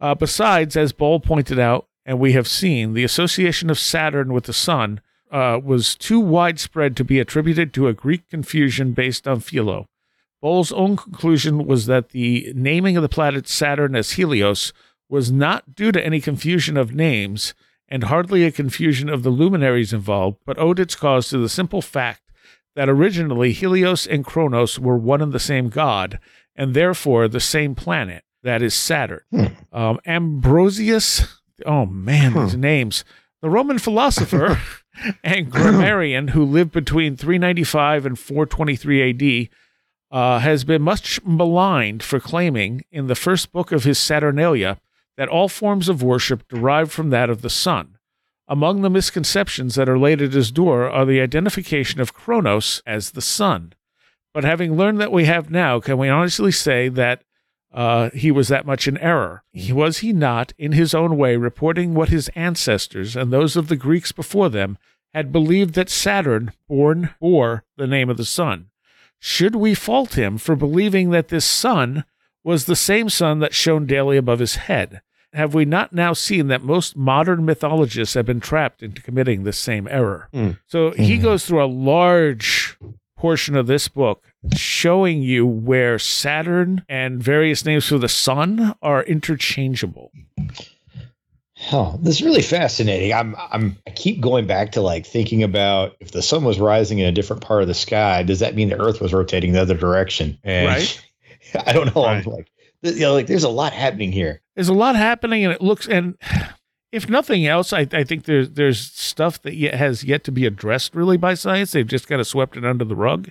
Uh, 0.00 0.14
besides, 0.14 0.76
as 0.76 0.92
Boll 0.92 1.18
pointed 1.18 1.58
out, 1.58 1.88
and 2.06 2.20
we 2.20 2.32
have 2.32 2.46
seen, 2.46 2.94
the 2.94 3.02
association 3.02 3.68
of 3.68 3.78
Saturn 3.78 4.32
with 4.32 4.44
the 4.44 4.52
sun 4.52 5.00
uh, 5.30 5.60
was 5.62 5.94
too 5.94 6.20
widespread 6.20 6.96
to 6.96 7.04
be 7.04 7.18
attributed 7.18 7.72
to 7.74 7.88
a 7.88 7.92
Greek 7.92 8.28
confusion 8.28 8.92
based 8.92 9.26
on 9.28 9.40
Philo. 9.40 9.88
Boll's 10.40 10.72
own 10.72 10.96
conclusion 10.96 11.66
was 11.66 11.86
that 11.86 12.10
the 12.10 12.52
naming 12.54 12.96
of 12.96 13.02
the 13.02 13.08
planet 13.08 13.48
Saturn 13.48 13.96
as 13.96 14.12
Helios 14.12 14.72
was 15.08 15.32
not 15.32 15.74
due 15.74 15.90
to 15.92 16.04
any 16.04 16.20
confusion 16.20 16.76
of 16.76 16.94
names 16.94 17.54
and 17.88 18.04
hardly 18.04 18.44
a 18.44 18.52
confusion 18.52 19.08
of 19.08 19.22
the 19.22 19.30
luminaries 19.30 19.92
involved, 19.92 20.38
but 20.44 20.58
owed 20.58 20.78
its 20.78 20.94
cause 20.94 21.28
to 21.28 21.38
the 21.38 21.48
simple 21.48 21.82
fact 21.82 22.22
that 22.76 22.88
originally 22.88 23.52
Helios 23.52 24.06
and 24.06 24.24
Kronos 24.24 24.78
were 24.78 24.96
one 24.96 25.22
and 25.22 25.32
the 25.32 25.40
same 25.40 25.68
god, 25.68 26.20
and 26.54 26.74
therefore 26.74 27.26
the 27.26 27.40
same 27.40 27.74
planet, 27.74 28.22
that 28.42 28.62
is 28.62 28.74
Saturn. 28.74 29.22
Um, 29.72 29.98
Ambrosius, 30.06 31.40
oh 31.66 31.86
man, 31.86 32.34
these 32.34 32.56
names. 32.56 33.04
The 33.40 33.50
Roman 33.50 33.78
philosopher 33.78 34.60
and 35.24 35.50
grammarian 35.50 36.28
who 36.28 36.44
lived 36.44 36.72
between 36.72 37.16
395 37.16 38.06
and 38.06 38.18
423 38.18 39.10
AD 39.10 39.48
uh, 40.10 40.38
has 40.38 40.64
been 40.64 40.82
much 40.82 41.22
maligned 41.24 42.02
for 42.02 42.20
claiming 42.20 42.82
in 42.90 43.06
the 43.06 43.14
first 43.14 43.52
book 43.52 43.72
of 43.72 43.84
his 43.84 43.98
Saturnalia 43.98 44.78
that 45.16 45.28
all 45.28 45.48
forms 45.48 45.88
of 45.88 46.02
worship 46.02 46.46
derive 46.48 46.90
from 46.90 47.10
that 47.10 47.28
of 47.28 47.42
the 47.42 47.50
sun. 47.50 47.98
Among 48.46 48.80
the 48.80 48.90
misconceptions 48.90 49.74
that 49.74 49.88
are 49.88 49.98
laid 49.98 50.22
at 50.22 50.32
his 50.32 50.50
door 50.50 50.88
are 50.88 51.04
the 51.04 51.20
identification 51.20 52.00
of 52.00 52.14
Kronos 52.14 52.82
as 52.86 53.10
the 53.10 53.20
sun. 53.20 53.74
But 54.32 54.44
having 54.44 54.76
learned 54.76 55.00
that 55.00 55.12
we 55.12 55.26
have 55.26 55.50
now, 55.50 55.80
can 55.80 55.98
we 55.98 56.08
honestly 56.08 56.52
say 56.52 56.88
that 56.88 57.24
uh, 57.72 58.10
he 58.10 58.30
was 58.30 58.48
that 58.48 58.66
much 58.66 58.88
in 58.88 58.96
error? 58.98 59.42
He, 59.52 59.72
was 59.72 59.98
he 59.98 60.12
not, 60.12 60.52
in 60.58 60.72
his 60.72 60.94
own 60.94 61.16
way, 61.16 61.36
reporting 61.36 61.94
what 61.94 62.08
his 62.08 62.28
ancestors 62.34 63.14
and 63.16 63.32
those 63.32 63.56
of 63.56 63.68
the 63.68 63.76
Greeks 63.76 64.12
before 64.12 64.48
them 64.48 64.78
had 65.14 65.32
believed 65.32 65.74
that 65.74 65.90
Saturn 65.90 66.52
born 66.68 67.10
bore 67.20 67.64
the 67.76 67.86
name 67.86 68.08
of 68.08 68.16
the 68.16 68.24
sun? 68.24 68.66
Should 69.18 69.56
we 69.56 69.74
fault 69.74 70.16
him 70.16 70.38
for 70.38 70.54
believing 70.56 71.10
that 71.10 71.28
this 71.28 71.44
sun 71.44 72.04
was 72.44 72.64
the 72.66 72.76
same 72.76 73.08
sun 73.08 73.40
that 73.40 73.54
shone 73.54 73.84
daily 73.86 74.16
above 74.16 74.38
his 74.38 74.56
head? 74.56 75.02
Have 75.34 75.52
we 75.54 75.64
not 75.66 75.92
now 75.92 76.14
seen 76.14 76.46
that 76.48 76.62
most 76.62 76.96
modern 76.96 77.44
mythologists 77.44 78.14
have 78.14 78.24
been 78.24 78.40
trapped 78.40 78.82
into 78.82 79.02
committing 79.02 79.42
this 79.44 79.58
same 79.58 79.86
error? 79.88 80.28
So 80.66 80.92
he 80.92 81.18
goes 81.18 81.44
through 81.44 81.62
a 81.62 81.66
large 81.66 82.78
portion 83.16 83.54
of 83.56 83.66
this 83.66 83.88
book 83.88 84.27
showing 84.54 85.22
you 85.22 85.46
where 85.46 85.98
Saturn 85.98 86.84
and 86.88 87.22
various 87.22 87.64
names 87.64 87.88
for 87.88 87.98
the 87.98 88.08
sun 88.08 88.74
are 88.82 89.02
interchangeable. 89.02 90.12
Oh, 91.72 91.98
this 92.00 92.16
is 92.16 92.22
really 92.22 92.42
fascinating. 92.42 93.12
I'm 93.12 93.34
I'm 93.36 93.76
I 93.86 93.90
keep 93.90 94.20
going 94.20 94.46
back 94.46 94.72
to 94.72 94.80
like 94.80 95.04
thinking 95.06 95.42
about 95.42 95.96
if 95.98 96.12
the 96.12 96.22
sun 96.22 96.44
was 96.44 96.60
rising 96.60 97.00
in 97.00 97.06
a 97.06 97.12
different 97.12 97.42
part 97.42 97.62
of 97.62 97.68
the 97.68 97.74
sky, 97.74 98.22
does 98.22 98.38
that 98.40 98.54
mean 98.54 98.68
the 98.68 98.80
earth 98.80 99.00
was 99.00 99.12
rotating 99.12 99.52
the 99.52 99.62
other 99.62 99.76
direction? 99.76 100.38
And 100.44 100.68
Right. 100.68 101.04
I 101.66 101.72
don't 101.72 101.94
know. 101.94 102.04
Right. 102.04 102.24
I'm 102.24 102.32
like 102.32 102.48
you 102.82 103.00
know, 103.00 103.12
like 103.12 103.26
there's 103.26 103.44
a 103.44 103.48
lot 103.48 103.72
happening 103.72 104.12
here. 104.12 104.40
There's 104.54 104.68
a 104.68 104.74
lot 104.74 104.94
happening, 104.94 105.44
and 105.44 105.52
it 105.52 105.60
looks 105.60 105.88
and 105.88 106.16
if 106.92 107.08
nothing 107.08 107.44
else, 107.44 107.72
I, 107.72 107.88
I 107.92 108.04
think 108.04 108.24
there's 108.24 108.50
there's 108.50 108.80
stuff 108.80 109.42
that 109.42 109.56
yet 109.56 109.74
has 109.74 110.04
yet 110.04 110.22
to 110.24 110.32
be 110.32 110.46
addressed 110.46 110.94
really 110.94 111.16
by 111.16 111.34
science. 111.34 111.72
They've 111.72 111.86
just 111.86 112.06
kind 112.06 112.20
of 112.20 112.28
swept 112.28 112.56
it 112.56 112.64
under 112.64 112.84
the 112.84 112.96
rug 112.96 113.30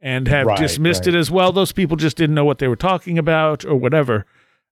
and 0.00 0.28
have 0.28 0.46
Right, 0.46 0.58
dismissed 0.58 1.06
right. 1.06 1.14
it 1.14 1.18
as 1.18 1.30
well. 1.30 1.52
Those 1.52 1.72
people 1.72 1.96
just 1.96 2.16
didn't 2.16 2.34
know 2.34 2.44
what 2.44 2.58
they 2.58 2.68
were 2.68 2.76
talking 2.76 3.18
about 3.18 3.64
or 3.64 3.74
whatever. 3.76 4.26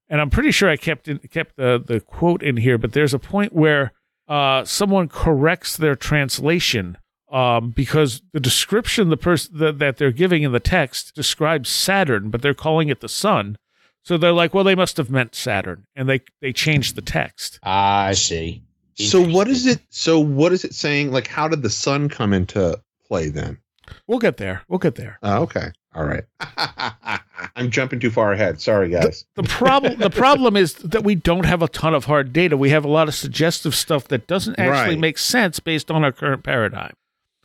And 0.09 0.21
I'm 0.21 0.31
pretty 0.31 0.51
sure 0.51 0.69
I 0.69 0.77
kept 0.77 1.09
in, 1.09 1.19
kept 1.19 1.57
the 1.57 1.83
the 1.85 2.01
quote 2.01 2.43
in 2.43 2.59
here, 2.59 2.77
but 2.79 2.93
there's 2.93 3.15
a 3.15 3.19
point 3.19 3.53
where 3.53 3.93
uh, 4.29 4.65
someone 4.65 5.09
corrects 5.09 5.77
their 5.77 5.97
translation 5.97 6.99
um, 7.31 7.71
because 7.71 8.21
the 8.33 8.41
description 8.41 9.09
the 9.09 9.17
person 9.17 9.57
that, 9.59 9.79
that 9.79 9.97
they're 9.97 10.13
giving 10.13 10.43
in 10.43 10.53
the 10.53 10.61
text 10.61 11.15
describes 11.15 11.71
Saturn, 11.71 12.29
but 12.31 12.43
they're 12.43 12.53
calling 12.55 12.89
it 12.89 13.01
the 13.01 13.09
sun. 13.09 13.57
So 14.05 14.19
they're 14.19 14.33
like, 14.33 14.53
well, 14.53 14.65
they 14.65 14.75
must 14.75 14.97
have 14.97 15.11
meant 15.11 15.35
Saturn, 15.35 15.87
and 15.97 16.09
they 16.09 16.21
they 16.41 16.53
changed 16.53 16.95
the 16.95 17.03
text. 17.03 17.59
Ah, 17.63 18.07
I 18.07 18.13
see. 18.13 18.63
So 18.97 19.23
what 19.23 19.49
is 19.49 19.65
it? 19.65 19.81
So 19.89 20.19
what 20.21 20.53
is 20.53 20.65
it 20.65 20.75
saying? 20.75 21.11
Like, 21.13 21.27
how 21.27 21.49
did 21.49 21.63
the 21.63 21.71
sun 21.71 22.09
come 22.11 22.33
into 22.35 22.79
play 23.09 23.29
then? 23.29 23.59
We'll 24.07 24.19
get 24.19 24.37
there. 24.37 24.63
We'll 24.69 24.79
get 24.79 24.95
there. 24.95 25.19
Oh, 25.23 25.43
okay. 25.43 25.73
All 25.95 26.05
right. 26.05 26.25
I'm 27.57 27.71
jumping 27.71 28.01
too 28.01 28.11
far 28.11 28.33
ahead. 28.33 28.61
Sorry, 28.61 28.89
guys. 28.89 29.25
The 29.35 29.43
problem 29.43 29.99
the 29.99 30.09
problem 30.11 30.57
is 30.57 30.75
that 30.75 31.05
we 31.05 31.15
don't 31.15 31.45
have 31.45 31.61
a 31.63 31.69
ton 31.69 31.95
of 31.95 32.07
hard 32.07 32.33
data. 32.33 32.57
We 32.57 32.71
have 32.71 32.85
a 32.85 32.89
lot 32.89 33.09
of 33.09 33.15
suggestive 33.15 33.75
stuff 33.75 34.09
that 34.09 34.27
doesn't 34.27 34.59
actually 34.59 34.95
Right. 34.95 34.99
make 34.99 35.19
sense 35.19 35.61
based 35.61 35.91
on 35.91 36.03
our 36.05 36.13
current 36.13 36.43
paradigm. 36.45 36.93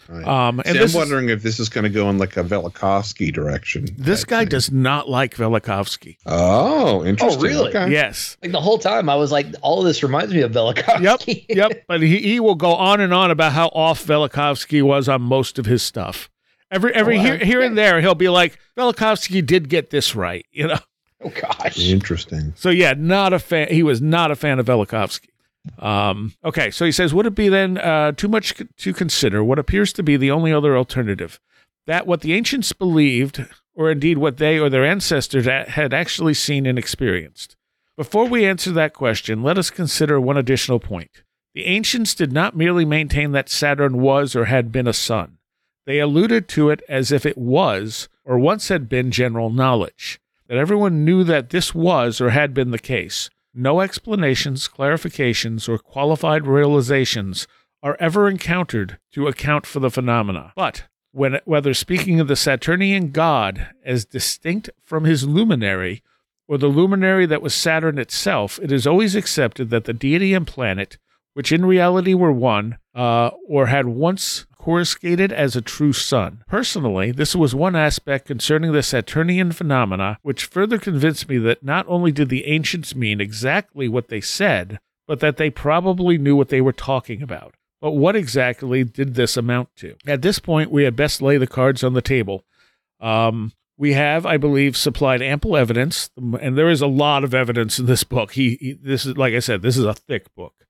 Right. 0.09 0.25
Um, 0.25 0.59
and 0.59 0.67
See, 0.67 0.73
this 0.73 0.81
I'm 0.81 0.85
is- 0.85 0.95
wondering 0.95 1.29
if 1.29 1.43
this 1.43 1.59
is 1.59 1.69
going 1.69 1.83
to 1.83 1.89
go 1.89 2.09
in 2.09 2.17
like 2.17 2.37
a 2.37 2.43
Velikovsky 2.43 3.33
direction. 3.33 3.87
this 3.97 4.21
type 4.21 4.29
guy 4.29 4.39
thing. 4.41 4.49
does 4.49 4.71
not 4.71 5.09
like 5.09 5.35
Velikovsky. 5.35 6.17
Oh, 6.25 7.03
interesting. 7.05 7.39
Oh, 7.39 7.43
really? 7.43 7.69
Okay. 7.75 7.91
Yes. 7.91 8.37
Like 8.41 8.51
the 8.51 8.61
whole 8.61 8.77
time, 8.77 9.09
I 9.09 9.15
was 9.15 9.31
like, 9.31 9.47
all 9.61 9.79
of 9.79 9.85
this 9.85 10.01
reminds 10.03 10.33
me 10.33 10.41
of 10.41 10.51
Velikovsky. 10.51 11.01
Yep. 11.01 11.45
Yep. 11.57 11.83
But 11.87 12.01
he, 12.01 12.19
he 12.19 12.39
will 12.39 12.55
go 12.55 12.73
on 12.73 13.01
and 13.01 13.13
on 13.13 13.31
about 13.31 13.51
how 13.53 13.67
off 13.69 14.05
Velikovsky 14.05 14.81
was 14.81 15.09
on 15.09 15.21
most 15.21 15.57
of 15.59 15.65
his 15.65 15.81
stuff. 15.83 16.29
Every 16.69 16.93
every 16.93 17.17
Oh, 17.17 17.21
here, 17.21 17.37
here 17.37 17.61
and 17.61 17.77
there, 17.77 18.01
he'll 18.01 18.13
be 18.15 18.27
like, 18.29 18.57
Velikovsky 18.77 19.45
did 19.45 19.69
get 19.69 19.89
this 19.89 20.15
right, 20.15 20.45
you 20.51 20.67
know. 20.67 20.79
oh 21.23 21.29
gosh. 21.29 21.79
Interesting. 21.79 22.53
So 22.57 22.69
yeah, 22.69 22.93
not 22.97 23.31
a 23.33 23.39
fan. 23.39 23.69
He 23.69 23.83
was 23.83 24.01
not 24.01 24.31
a 24.31 24.35
fan 24.35 24.59
of 24.59 24.65
Velikovsky. 24.65 25.27
Um, 25.79 26.33
okay, 26.43 26.71
so 26.71 26.85
he 26.85 26.91
says, 26.91 27.13
would 27.13 27.25
it 27.25 27.35
be 27.35 27.49
then 27.49 27.77
uh, 27.77 28.11
too 28.11 28.27
much 28.27 28.55
to 28.77 28.93
consider 28.93 29.43
what 29.43 29.59
appears 29.59 29.93
to 29.93 30.03
be 30.03 30.17
the 30.17 30.31
only 30.31 30.51
other 30.51 30.77
alternative? 30.77 31.39
That 31.85 32.07
what 32.07 32.21
the 32.21 32.33
ancients 32.33 32.73
believed, 32.73 33.45
or 33.73 33.91
indeed 33.91 34.17
what 34.17 34.37
they 34.37 34.59
or 34.59 34.69
their 34.69 34.85
ancestors 34.85 35.45
had 35.45 35.93
actually 35.93 36.33
seen 36.33 36.65
and 36.65 36.77
experienced. 36.77 37.55
Before 37.95 38.25
we 38.25 38.45
answer 38.45 38.71
that 38.71 38.93
question, 38.93 39.41
let 39.41 39.57
us 39.57 39.69
consider 39.69 40.19
one 40.19 40.37
additional 40.37 40.79
point. 40.79 41.23
The 41.55 41.65
ancients 41.65 42.13
did 42.13 42.31
not 42.31 42.55
merely 42.55 42.85
maintain 42.85 43.31
that 43.31 43.49
Saturn 43.49 43.99
was 43.99 44.35
or 44.35 44.45
had 44.45 44.71
been 44.71 44.87
a 44.87 44.93
sun. 44.93 45.37
They 45.87 45.99
alluded 45.99 46.47
to 46.49 46.69
it 46.69 46.83
as 46.87 47.11
if 47.11 47.25
it 47.25 47.37
was, 47.37 48.09
or 48.25 48.37
once 48.37 48.67
had 48.67 48.89
been, 48.89 49.09
general 49.09 49.49
knowledge, 49.49 50.19
that 50.47 50.57
everyone 50.57 51.05
knew 51.05 51.23
that 51.23 51.49
this 51.49 51.73
was 51.73 52.21
or 52.21 52.29
had 52.31 52.53
been 52.53 52.71
the 52.71 52.77
case. 52.77 53.29
No 53.59 53.81
explanations, 53.81 54.69
clarifications, 54.69 55.67
or 55.67 55.79
qualified 55.79 56.45
realizations 56.45 57.47
are 57.81 57.97
ever 57.99 58.29
encountered 58.29 58.99
to 59.13 59.27
account 59.27 59.65
for 59.65 59.79
the 59.79 59.89
phenomena. 59.89 60.53
But 60.55 60.83
when, 61.11 61.39
whether 61.45 61.73
speaking 61.73 62.19
of 62.19 62.27
the 62.27 62.35
Saturnian 62.35 63.09
god 63.09 63.69
as 63.83 64.05
distinct 64.05 64.69
from 64.83 65.05
his 65.05 65.27
luminary, 65.27 66.03
or 66.47 66.59
the 66.59 66.67
luminary 66.67 67.25
that 67.25 67.41
was 67.41 67.55
Saturn 67.55 67.97
itself, 67.97 68.59
it 68.61 68.71
is 68.71 68.85
always 68.85 69.15
accepted 69.15 69.71
that 69.71 69.85
the 69.85 69.93
deity 69.93 70.35
and 70.35 70.45
planet, 70.45 70.99
which 71.33 71.51
in 71.51 71.65
reality 71.65 72.13
were 72.13 72.31
one, 72.31 72.77
uh, 72.93 73.31
or 73.47 73.65
had 73.65 73.87
once 73.87 74.45
coruscated 74.67 75.31
as 75.31 75.55
a 75.55 75.61
true 75.61 75.93
sun. 75.93 76.43
Personally, 76.45 77.09
this 77.13 77.33
was 77.33 77.55
one 77.55 77.73
aspect 77.73 78.27
concerning 78.27 78.73
the 78.73 78.83
Saturnian 78.83 79.53
phenomena 79.53 80.19
which 80.23 80.43
further 80.43 80.77
convinced 80.77 81.29
me 81.29 81.37
that 81.37 81.63
not 81.63 81.85
only 81.87 82.11
did 82.11 82.27
the 82.27 82.43
ancients 82.43 82.93
mean 82.93 83.21
exactly 83.21 83.87
what 83.87 84.09
they 84.09 84.19
said, 84.19 84.77
but 85.07 85.21
that 85.21 85.37
they 85.37 85.49
probably 85.49 86.17
knew 86.17 86.35
what 86.35 86.49
they 86.49 86.59
were 86.59 86.73
talking 86.73 87.21
about. 87.21 87.55
But 87.79 87.91
what 87.91 88.17
exactly 88.17 88.83
did 88.83 89.15
this 89.15 89.37
amount 89.37 89.69
to? 89.77 89.95
At 90.05 90.21
this 90.21 90.37
point, 90.37 90.69
we 90.69 90.83
had 90.83 90.97
best 90.97 91.21
lay 91.21 91.37
the 91.37 91.47
cards 91.47 91.81
on 91.81 91.93
the 91.93 92.01
table. 92.01 92.43
Um, 92.99 93.53
we 93.77 93.93
have, 93.93 94.25
I 94.25 94.35
believe, 94.35 94.75
supplied 94.75 95.21
ample 95.21 95.55
evidence, 95.55 96.09
and 96.17 96.57
there 96.57 96.69
is 96.69 96.81
a 96.81 96.87
lot 96.87 97.23
of 97.23 97.33
evidence 97.33 97.79
in 97.79 97.85
this 97.85 98.03
book. 98.03 98.33
He, 98.33 98.57
he 98.59 98.73
this 98.73 99.05
is, 99.05 99.15
like 99.15 99.33
I 99.33 99.39
said, 99.39 99.61
this 99.61 99.77
is 99.77 99.85
a 99.85 99.93
thick 99.93 100.35
book, 100.35 100.66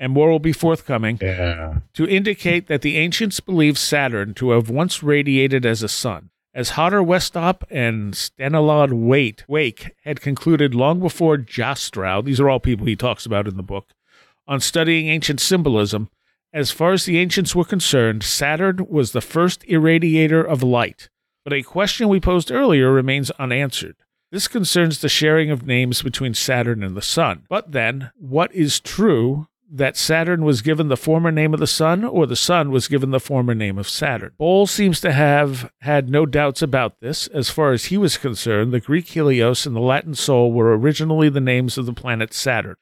and 0.00 0.12
more 0.12 0.30
will 0.30 0.40
be 0.40 0.52
forthcoming. 0.52 1.18
Yeah. 1.20 1.80
To 1.94 2.08
indicate 2.08 2.66
that 2.68 2.80
the 2.80 2.96
ancients 2.96 3.38
believed 3.38 3.76
Saturn 3.76 4.32
to 4.34 4.50
have 4.52 4.70
once 4.70 5.02
radiated 5.02 5.66
as 5.66 5.82
a 5.82 5.88
sun, 5.88 6.30
as 6.54 6.70
Hodder 6.70 7.02
Westropp 7.02 7.62
and 7.70 8.14
Staniland 8.14 8.94
Wake, 8.94 9.44
Wake 9.46 9.94
had 10.04 10.22
concluded 10.22 10.74
long 10.74 10.98
before 10.98 11.36
Jastrow. 11.36 12.24
These 12.24 12.40
are 12.40 12.48
all 12.48 12.58
people 12.58 12.86
he 12.86 12.96
talks 12.96 13.26
about 13.26 13.46
in 13.46 13.56
the 13.56 13.62
book 13.62 13.90
on 14.48 14.58
studying 14.58 15.06
ancient 15.06 15.38
symbolism. 15.38 16.08
As 16.52 16.72
far 16.72 16.92
as 16.92 17.04
the 17.04 17.18
ancients 17.18 17.54
were 17.54 17.64
concerned, 17.64 18.24
Saturn 18.24 18.86
was 18.88 19.12
the 19.12 19.20
first 19.20 19.62
irradiator 19.68 20.44
of 20.44 20.64
light. 20.64 21.08
But 21.44 21.52
a 21.52 21.62
question 21.62 22.08
we 22.08 22.18
posed 22.18 22.50
earlier 22.50 22.90
remains 22.90 23.30
unanswered. 23.32 23.96
This 24.32 24.48
concerns 24.48 25.00
the 25.00 25.08
sharing 25.08 25.50
of 25.50 25.66
names 25.66 26.02
between 26.02 26.34
Saturn 26.34 26.82
and 26.82 26.96
the 26.96 27.02
Sun. 27.02 27.44
But 27.48 27.72
then, 27.72 28.10
what 28.16 28.52
is 28.54 28.80
true 28.80 29.46
that 29.72 29.96
Saturn 29.96 30.44
was 30.44 30.62
given 30.62 30.88
the 30.88 30.96
former 30.96 31.30
name 31.30 31.54
of 31.54 31.60
the 31.60 31.66
Sun, 31.66 32.04
or 32.04 32.26
the 32.26 32.36
Sun 32.36 32.70
was 32.70 32.88
given 32.88 33.10
the 33.10 33.20
former 33.20 33.54
name 33.54 33.78
of 33.78 33.88
Saturn? 33.88 34.32
Bohl 34.38 34.68
seems 34.68 35.00
to 35.00 35.12
have 35.12 35.70
had 35.80 36.08
no 36.10 36.26
doubts 36.26 36.60
about 36.62 37.00
this. 37.00 37.26
As 37.28 37.50
far 37.50 37.72
as 37.72 37.86
he 37.86 37.96
was 37.96 38.18
concerned, 38.18 38.72
the 38.72 38.80
Greek 38.80 39.08
Helios 39.08 39.66
and 39.66 39.76
the 39.76 39.80
Latin 39.80 40.14
Sol 40.14 40.52
were 40.52 40.76
originally 40.76 41.28
the 41.28 41.40
names 41.40 41.78
of 41.78 41.86
the 41.86 41.92
planet 41.92 42.34
Saturn. 42.34 42.76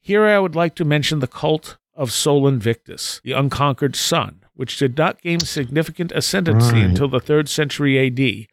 Here 0.00 0.24
I 0.24 0.38
would 0.38 0.54
like 0.54 0.74
to 0.76 0.84
mention 0.84 1.18
the 1.18 1.26
cult 1.26 1.76
of 1.94 2.10
Sol 2.10 2.48
Invictus, 2.48 3.20
the 3.22 3.32
unconquered 3.32 3.94
sun, 3.94 4.40
which 4.54 4.78
did 4.78 4.96
not 4.96 5.20
gain 5.20 5.40
significant 5.40 6.12
ascendancy 6.12 6.76
Right. 6.76 6.84
until 6.84 7.08
the 7.08 7.20
3rd 7.20 7.48
century 7.48 7.98
AD. 7.98 8.46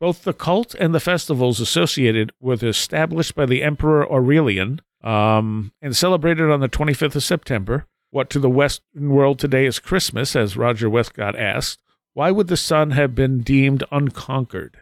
Both 0.00 0.24
the 0.24 0.32
cult 0.32 0.74
and 0.80 0.92
the 0.92 0.98
festivals 0.98 1.60
associated 1.60 2.32
with 2.40 2.62
it 2.62 2.66
were 2.66 2.70
established 2.70 3.34
by 3.36 3.46
the 3.46 3.62
Emperor 3.62 4.10
Aurelian 4.10 4.80
um, 5.02 5.72
and 5.80 5.96
celebrated 5.96 6.50
on 6.50 6.60
the 6.60 6.68
25th 6.68 7.16
of 7.16 7.22
September. 7.22 7.86
What 8.10 8.28
to 8.30 8.40
the 8.40 8.50
Western 8.50 9.10
world 9.10 9.38
today 9.38 9.66
is 9.66 9.78
Christmas, 9.78 10.34
as 10.34 10.56
Roger 10.56 10.90
Wescott 10.90 11.36
asked. 11.36 11.80
Why 12.12 12.30
would 12.30 12.48
the 12.48 12.56
sun 12.56 12.90
have 12.90 13.14
been 13.14 13.40
deemed 13.40 13.84
unconquered? 13.92 14.78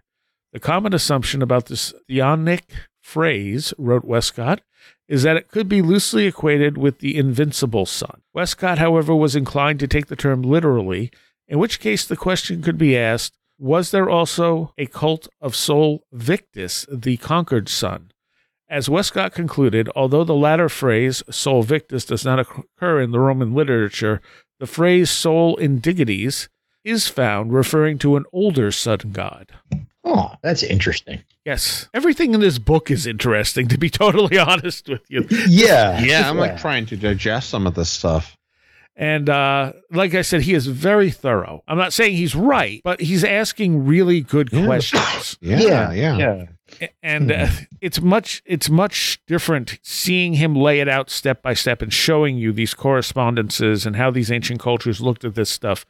The 0.53 0.61
common 0.61 0.95
assumption 0.95 1.43
about 1.43 1.67
this 1.67 1.93
theonic 2.09 2.63
phrase, 3.03 3.75
wrote 3.77 4.05
Wescott, 4.05 4.63
is 5.09 5.23
that 5.23 5.37
it 5.37 5.49
could 5.49 5.69
be 5.69 5.83
loosely 5.83 6.27
equated 6.27 6.79
with 6.79 7.01
the 7.01 7.17
invincible 7.17 7.87
sun. 7.87 8.23
Wescott, 8.33 8.79
however, 8.79 9.15
was 9.15 9.37
inclined 9.37 9.81
to 9.81 9.89
take 9.89 10.07
the 10.07 10.17
term 10.17 10.43
literally, 10.43 11.11
in 11.47 11.59
which 11.59 11.81
case 11.81 12.07
the 12.07 12.17
question 12.17 12.63
could 12.63 12.79
be 12.79 12.97
asked 12.97 13.35
was 13.59 13.91
there 13.91 14.09
also 14.09 14.73
a 14.79 14.87
cult 14.87 15.27
of 15.41 15.57
Sol 15.57 16.05
Victus, 16.13 16.87
the 16.91 17.17
conquered 17.17 17.69
sun? 17.69 18.13
As 18.71 18.89
Wescott 18.89 19.33
concluded, 19.33 19.89
although 19.97 20.25
the 20.25 20.35
latter 20.35 20.69
phrase, 20.69 21.23
Sol 21.31 21.63
Victus, 21.63 22.05
does 22.05 22.25
not 22.25 22.39
occur 22.39 23.01
in 23.01 23.13
the 23.13 23.21
Roman 23.21 23.55
literature, 23.55 24.21
the 24.61 24.67
phrase 24.67 25.11
Sol 25.11 25.57
Indigites 25.59 26.49
is 26.85 27.09
found 27.09 27.53
referring 27.53 27.99
to 27.99 28.17
an 28.17 28.25
older 28.33 28.71
sun 28.71 28.99
god. 29.13 29.53
Oh, 30.05 30.33
that's 30.43 30.63
interesting. 30.63 31.23
Yes, 31.45 31.89
everything 31.95 32.35
in 32.35 32.41
this 32.41 32.59
book 32.59 32.91
is 32.91 33.07
interesting, 33.07 33.69
to 33.69 33.79
be 33.79 33.89
totally 33.91 34.39
honest 34.39 34.89
with 34.89 35.03
you. 35.09 35.27
Yeah. 35.49 36.01
Yeah, 36.05 36.29
I'm 36.29 36.37
like 36.39 36.59
trying 36.61 36.87
to 36.87 36.97
digest 36.97 37.49
some 37.51 37.67
of 37.67 37.75
this 37.75 37.89
stuff. 37.91 38.37
And 38.97 39.31
uh, 39.31 39.73
like 39.93 40.15
I 40.15 40.23
said, 40.23 40.43
he 40.43 40.55
is 40.55 40.67
very 40.67 41.11
thorough. 41.11 41.63
I'm 41.69 41.79
not 41.79 41.93
saying 41.93 42.17
he's 42.17 42.35
right, 42.35 42.81
but 42.85 43.01
he's 43.01 43.23
asking 43.25 43.87
really 43.87 44.21
good 44.23 44.51
Yeah. 44.53 44.67
questions. 44.67 45.39
Yeah, 45.41 45.93
yeah. 45.93 46.17
yeah. 46.17 46.45
And 47.03 47.33
uh, 47.33 47.49
it's 47.81 48.01
much 48.01 48.43
it's 48.47 48.69
much 48.69 49.21
different 49.27 49.79
seeing 49.83 50.35
him 50.35 50.55
lay 50.55 50.81
it 50.81 50.89
out 50.89 51.11
step 51.11 51.43
by 51.43 51.55
step 51.55 51.83
and 51.83 51.93
showing 51.93 52.37
you 52.37 52.53
these 52.53 52.75
correspondences 52.75 53.87
and 53.87 53.97
how 53.97 54.11
these 54.11 54.31
ancient 54.31 54.61
cultures 54.61 55.01
looked 55.01 55.25
at 55.25 55.35
this 55.35 55.51
stuff 55.51 55.87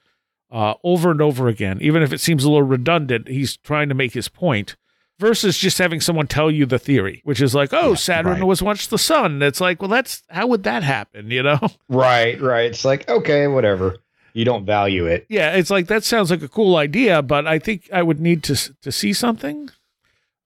uh, 0.51 0.75
over 0.85 1.11
and 1.11 1.21
over 1.21 1.49
again. 1.49 1.79
Even 1.81 2.03
if 2.03 2.13
it 2.13 2.21
seems 2.21 2.45
a 2.45 2.49
little 2.49 2.63
redundant, 2.67 3.29
he's 3.29 3.57
trying 3.59 3.89
to 3.89 3.95
make 3.95 4.15
his 4.15 4.29
point. 4.29 4.77
Versus 5.21 5.59
just 5.59 5.79
having 5.79 6.01
someone 6.01 6.29
tell 6.29 6.49
you 6.49 6.65
the 6.65 6.79
theory, 6.79 7.23
which 7.25 7.43
is 7.43 7.53
like, 7.53 7.73
oh, 7.73 7.89
Yeah, 7.89 7.95
Saturn 7.97 8.33
right. 8.35 8.45
was 8.45 8.63
once 8.63 8.87
the 8.87 8.99
sun. 8.99 9.43
It's 9.43 9.61
like, 9.61 9.83
well, 9.83 9.89
that's 9.89 10.23
how 10.31 10.47
would 10.47 10.63
that 10.63 10.85
happen, 10.85 11.33
you 11.33 11.43
know? 11.43 11.59
Right, 11.89 12.41
right. 12.41 12.67
It's 12.71 12.85
like, 12.85 13.09
okay, 13.11 13.49
whatever. 13.49 13.97
You 14.33 14.45
don't 14.45 14.65
value 14.65 15.07
it. 15.07 15.27
Yeah, 15.29 15.57
it's 15.57 15.71
like 15.71 15.89
that 15.89 16.05
sounds 16.05 16.31
like 16.31 16.43
a 16.43 16.49
cool 16.49 16.77
idea, 16.77 17.21
but 17.23 17.49
I 17.49 17.59
think 17.59 17.89
I 17.93 18.01
would 18.05 18.21
need 18.21 18.45
to 18.45 18.55
to 18.83 18.93
see 18.93 19.13
something. 19.13 19.71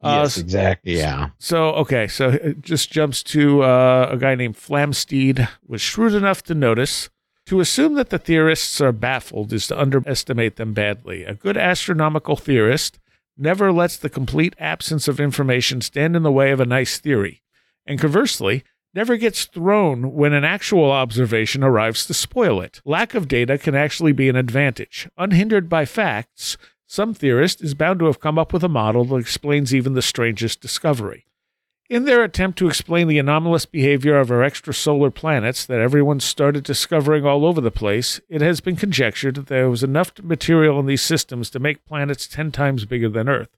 Uh, 0.02 0.20
yes, 0.22 0.38
exactly. 0.38 0.96
Yeah. 0.96 1.30
So 1.38 1.70
okay, 1.74 2.08
so 2.08 2.30
it 2.30 2.60
just 2.60 2.90
jumps 2.90 3.22
to 3.24 3.62
uh, 3.62 4.08
a 4.10 4.16
guy 4.16 4.34
named 4.34 4.56
Flamsteed 4.56 5.48
was 5.66 5.80
shrewd 5.80 6.14
enough 6.14 6.42
to 6.44 6.54
notice. 6.54 7.08
To 7.46 7.58
assume 7.58 7.94
that 7.94 8.10
the 8.10 8.20
theorists 8.20 8.80
are 8.80 8.92
baffled 8.92 9.52
is 9.52 9.66
to 9.66 9.78
underestimate 9.78 10.56
them 10.56 10.72
badly. 10.74 11.24
A 11.24 11.34
good 11.34 11.56
astronomical 11.56 12.36
theorist 12.36 13.00
never 13.36 13.72
lets 13.72 13.96
the 13.96 14.08
complete 14.08 14.54
absence 14.58 15.08
of 15.08 15.18
information 15.18 15.80
stand 15.80 16.14
in 16.14 16.22
the 16.22 16.30
way 16.30 16.52
of 16.52 16.60
a 16.60 16.64
nice 16.64 16.98
theory, 16.98 17.42
and 17.84 17.98
conversely, 17.98 18.62
never 18.94 19.16
gets 19.16 19.46
thrown 19.46 20.12
when 20.12 20.32
an 20.32 20.44
actual 20.44 20.90
observation 20.90 21.64
arrives 21.64 22.06
to 22.06 22.14
spoil 22.14 22.60
it. 22.60 22.80
Lack 22.84 23.14
of 23.14 23.26
data 23.26 23.58
can 23.58 23.74
actually 23.74 24.12
be 24.12 24.28
an 24.28 24.36
advantage. 24.36 25.08
Unhindered 25.16 25.68
by 25.68 25.84
facts, 25.84 26.56
some 26.92 27.14
theorist 27.14 27.62
is 27.62 27.72
bound 27.72 27.98
to 27.98 28.04
have 28.04 28.20
come 28.20 28.38
up 28.38 28.52
with 28.52 28.62
a 28.62 28.68
model 28.68 29.06
that 29.06 29.16
explains 29.16 29.74
even 29.74 29.94
the 29.94 30.02
strangest 30.02 30.60
discovery. 30.60 31.24
In 31.88 32.04
their 32.04 32.22
attempt 32.22 32.58
to 32.58 32.68
explain 32.68 33.08
the 33.08 33.18
anomalous 33.18 33.64
behavior 33.64 34.20
of 34.20 34.30
our 34.30 34.40
extrasolar 34.40 35.12
planets 35.12 35.64
that 35.64 35.80
everyone 35.80 36.20
started 36.20 36.64
discovering 36.64 37.24
all 37.24 37.46
over 37.46 37.62
the 37.62 37.70
place, 37.70 38.20
it 38.28 38.42
has 38.42 38.60
been 38.60 38.76
conjectured 38.76 39.36
that 39.36 39.46
there 39.46 39.70
was 39.70 39.82
enough 39.82 40.12
material 40.22 40.78
in 40.78 40.84
these 40.84 41.00
systems 41.00 41.48
to 41.48 41.58
make 41.58 41.86
planets 41.86 42.28
10 42.28 42.52
times 42.52 42.84
bigger 42.84 43.08
than 43.08 43.26
Earth. 43.26 43.56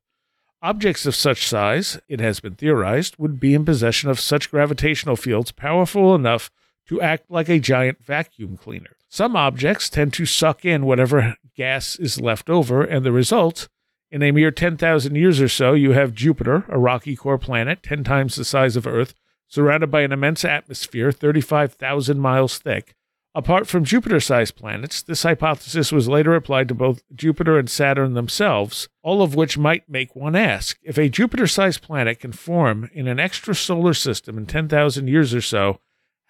Objects 0.63 1.05
of 1.05 1.17
such 1.17 1.49
size, 1.49 1.99
it 2.09 2.21
has 2.21 2.39
been 2.39 2.55
theorized, 2.55 3.17
would 3.19 3.41
be 3.41 3.53
in 3.53 3.65
possession 3.65 4.11
of 4.11 4.21
such 4.21 4.49
gravitational 4.53 5.17
fields 5.17 5.51
powerful 5.51 6.15
enough 6.15 6.53
to 6.89 7.01
act 7.01 7.31
like 7.31 7.49
a 7.49 7.59
giant 7.59 8.05
vacuum 8.05 8.57
cleaner. 8.57 8.97
Some 9.09 9.37
objects 9.37 9.89
tend 9.89 10.13
to 10.15 10.27
suck 10.27 10.65
in 10.65 10.87
whatever 10.87 11.37
gas 11.57 11.97
is 11.97 12.21
left 12.21 12.51
over, 12.51 12.83
and 12.83 13.05
the 13.05 13.13
result, 13.13 13.69
in 14.11 14.23
a 14.23 14.33
mere 14.33 14.51
10,000 14.51 15.15
years 15.15 15.41
or 15.41 15.49
so, 15.49 15.73
you 15.73 15.93
have 15.93 16.15
Jupiter, 16.15 16.65
a 16.69 16.79
rocky 16.79 17.17
core 17.17 17.39
planet 17.39 17.83
10 17.83 18.05
times 18.05 18.37
the 18.37 18.45
size 18.45 18.77
of 18.77 18.87
Earth, 18.87 19.15
surrounded 19.49 19.91
by 19.91 20.03
an 20.03 20.13
immense 20.13 20.45
atmosphere 20.45 21.13
35,000 21.13 22.19
miles 22.19 22.59
thick. 22.59 22.95
Apart 23.37 23.67
from 23.67 23.85
Jupiter 23.85 24.21
sized 24.21 24.55
planets, 24.55 25.03
this 25.03 25.25
hypothesis 25.25 25.91
was 25.91 26.09
later 26.09 26.37
applied 26.37 26.69
to 26.69 26.75
both 26.75 27.03
Jupiter 27.13 27.59
and 27.59 27.69
Saturn 27.69 28.15
themselves, 28.15 28.89
all 29.03 29.23
of 29.23 29.35
which 29.35 29.59
might 29.59 29.89
make 29.89 30.15
one 30.15 30.37
ask 30.37 30.79
if 30.85 30.97
a 30.97 31.09
Jupiter 31.09 31.49
sized 31.49 31.83
planet 31.83 32.21
can 32.21 32.31
form 32.31 32.89
in 32.93 33.09
an 33.09 33.19
extrasolar 33.19 33.97
system 33.97 34.39
in 34.39 34.47
10,000 34.47 35.09
years 35.09 35.35
or 35.35 35.41
so, 35.41 35.81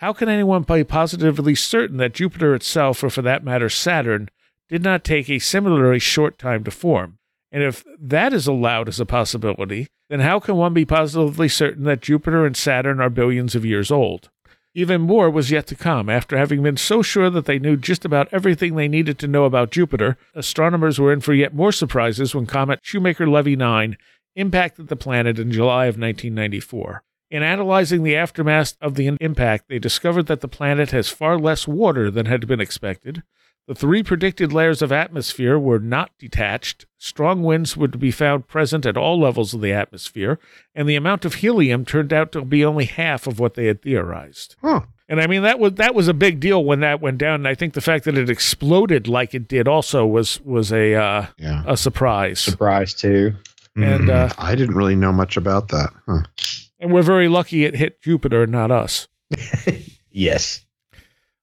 how 0.05 0.13
can 0.13 0.29
anyone 0.29 0.65
be 0.65 0.85
positively 0.85 1.55
certain 1.55 1.97
that 1.97 2.13
Jupiter 2.13 2.55
itself, 2.55 3.03
or 3.03 3.09
for 3.09 3.23
that 3.23 3.43
matter 3.43 3.71
Saturn, 3.71 4.29
did 4.69 4.83
not 4.83 5.03
take 5.03 5.31
a 5.31 5.39
similarly 5.39 5.99
short 5.99 6.39
time 6.39 6.63
to 6.65 6.71
form? 6.71 7.17
And 7.51 7.63
if 7.63 7.87
that 7.99 8.35
is 8.35 8.47
allowed 8.47 8.87
as 8.87 9.01
a 9.01 9.07
possibility, 9.07 9.87
then 10.11 10.21
how 10.21 10.41
can 10.41 10.57
one 10.57 10.75
be 10.75 10.85
positively 10.85 11.49
certain 11.49 11.85
that 11.85 12.03
Jupiter 12.03 12.45
and 12.45 12.55
Saturn 12.55 13.01
are 13.01 13.09
billions 13.09 13.55
of 13.55 13.65
years 13.65 13.91
old? 13.91 14.29
Even 14.75 15.01
more 15.01 15.31
was 15.31 15.51
yet 15.51 15.67
to 15.69 15.75
come. 15.75 16.11
After 16.11 16.37
having 16.37 16.63
been 16.63 16.77
so 16.77 17.01
sure 17.01 17.31
that 17.31 17.47
they 17.47 17.59
knew 17.59 17.75
just 17.75 18.05
about 18.05 18.29
everything 18.31 18.77
they 18.77 18.89
needed 18.89 19.19
to 19.21 19.27
know 19.27 19.47
about 19.47 19.71
Jupiter, 19.71 20.19
astronomers 20.35 20.99
were 20.99 21.15
in 21.15 21.21
for 21.21 21.33
yet 21.33 21.55
more 21.55 21.73
surprises 21.73 22.35
when 22.35 22.45
comet 22.45 22.81
Shoemaker 22.83 23.27
Levy 23.27 23.57
9 23.57 23.97
impacted 24.37 24.89
the 24.89 24.97
planet 24.97 25.39
in 25.39 25.51
July 25.51 25.87
of 25.87 25.97
1994. 25.99 27.03
In 27.35 27.43
analyzing 27.43 28.05
the 28.05 28.15
aftermath 28.15 28.77
of 28.81 28.95
the 28.95 29.09
impact, 29.21 29.65
they 29.69 29.81
discovered 29.81 30.27
that 30.29 30.41
the 30.41 30.47
planet 30.47 30.93
has 30.93 31.09
far 31.09 31.37
less 31.37 31.67
water 31.67 32.09
than 32.09 32.27
had 32.27 32.47
been 32.47 32.61
expected. 32.61 33.25
The 33.67 33.75
three 33.75 34.05
predicted 34.05 34.53
layers 34.53 34.83
of 34.83 34.93
atmosphere 34.93 35.59
were 35.59 35.81
not 35.81 36.13
detached. 36.17 36.87
Strong 36.97 37.43
winds 37.43 37.77
would 37.77 37.99
be 37.99 38.13
found 38.13 38.47
present 38.47 38.87
at 38.87 38.97
all 38.97 39.19
levels 39.19 39.53
of 39.53 39.63
the 39.63 39.73
atmosphere, 39.73 40.39
and 40.77 40.89
the 40.89 40.95
amount 40.95 41.25
of 41.25 41.35
helium 41.35 41.85
turned 41.85 42.13
out 42.13 42.31
to 42.33 42.43
be 42.43 42.65
only 42.65 42.85
half 42.85 43.27
of 43.27 43.41
what 43.41 43.55
they 43.55 43.67
had 43.67 43.83
theorized. 43.83 44.55
Huh. 44.63 44.83
And 45.09 45.21
I 45.21 45.27
mean 45.27 45.43
that 45.43 45.59
was 45.59 45.73
that 45.75 45.93
was 45.93 46.07
a 46.07 46.15
big 46.15 46.39
deal 46.39 46.65
when 46.65 46.79
that 46.81 47.01
went 47.01 47.19
down. 47.19 47.35
And 47.41 47.49
I 47.49 47.57
think 47.57 47.75
the 47.75 47.81
fact 47.81 48.05
that 48.05 48.17
it 48.17 48.31
exploded 48.31 49.09
like 49.09 49.35
it 49.35 49.49
did 49.49 49.67
also 49.67 50.07
was 50.07 50.41
was 50.43 50.73
a 50.73 50.95
uh, 50.95 51.27
Yeah. 51.37 51.65
a 51.67 51.77
surprise. 51.77 52.39
Surprise 52.39 52.95
too. 52.95 53.35
And 53.75 54.09
uh, 54.09 54.29
I 54.39 54.55
didn't 54.55 54.77
really 54.77 54.95
know 54.95 55.13
much 55.13 55.37
about 55.37 55.67
that. 55.71 55.91
Huh. 56.07 56.23
And 56.85 56.93
we're 56.93 57.03
very 57.03 57.29
lucky 57.29 57.65
it 57.65 57.75
hit 57.77 58.01
Jupiter, 58.03 58.47
not 58.47 58.71
us. 58.71 59.09
yes, 60.11 60.65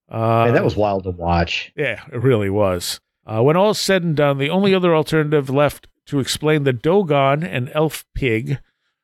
Uh, 0.09 0.45
Man, 0.45 0.53
that 0.53 0.63
was 0.63 0.75
wild 0.75 1.03
to 1.03 1.11
watch. 1.11 1.71
Yeah, 1.75 2.01
it 2.11 2.21
really 2.21 2.49
was. 2.49 2.99
Uh, 3.25 3.41
when 3.43 3.55
all 3.57 3.71
is 3.71 3.79
said 3.79 4.03
and 4.03 4.15
done, 4.15 4.37
the 4.37 4.49
only 4.49 4.73
other 4.73 4.95
alternative 4.95 5.49
left 5.49 5.87
to 6.07 6.19
explain 6.19 6.63
the 6.63 6.73
Dogon 6.73 7.43
and 7.43 7.71
Elf 7.73 8.05
Pig, 8.13 8.59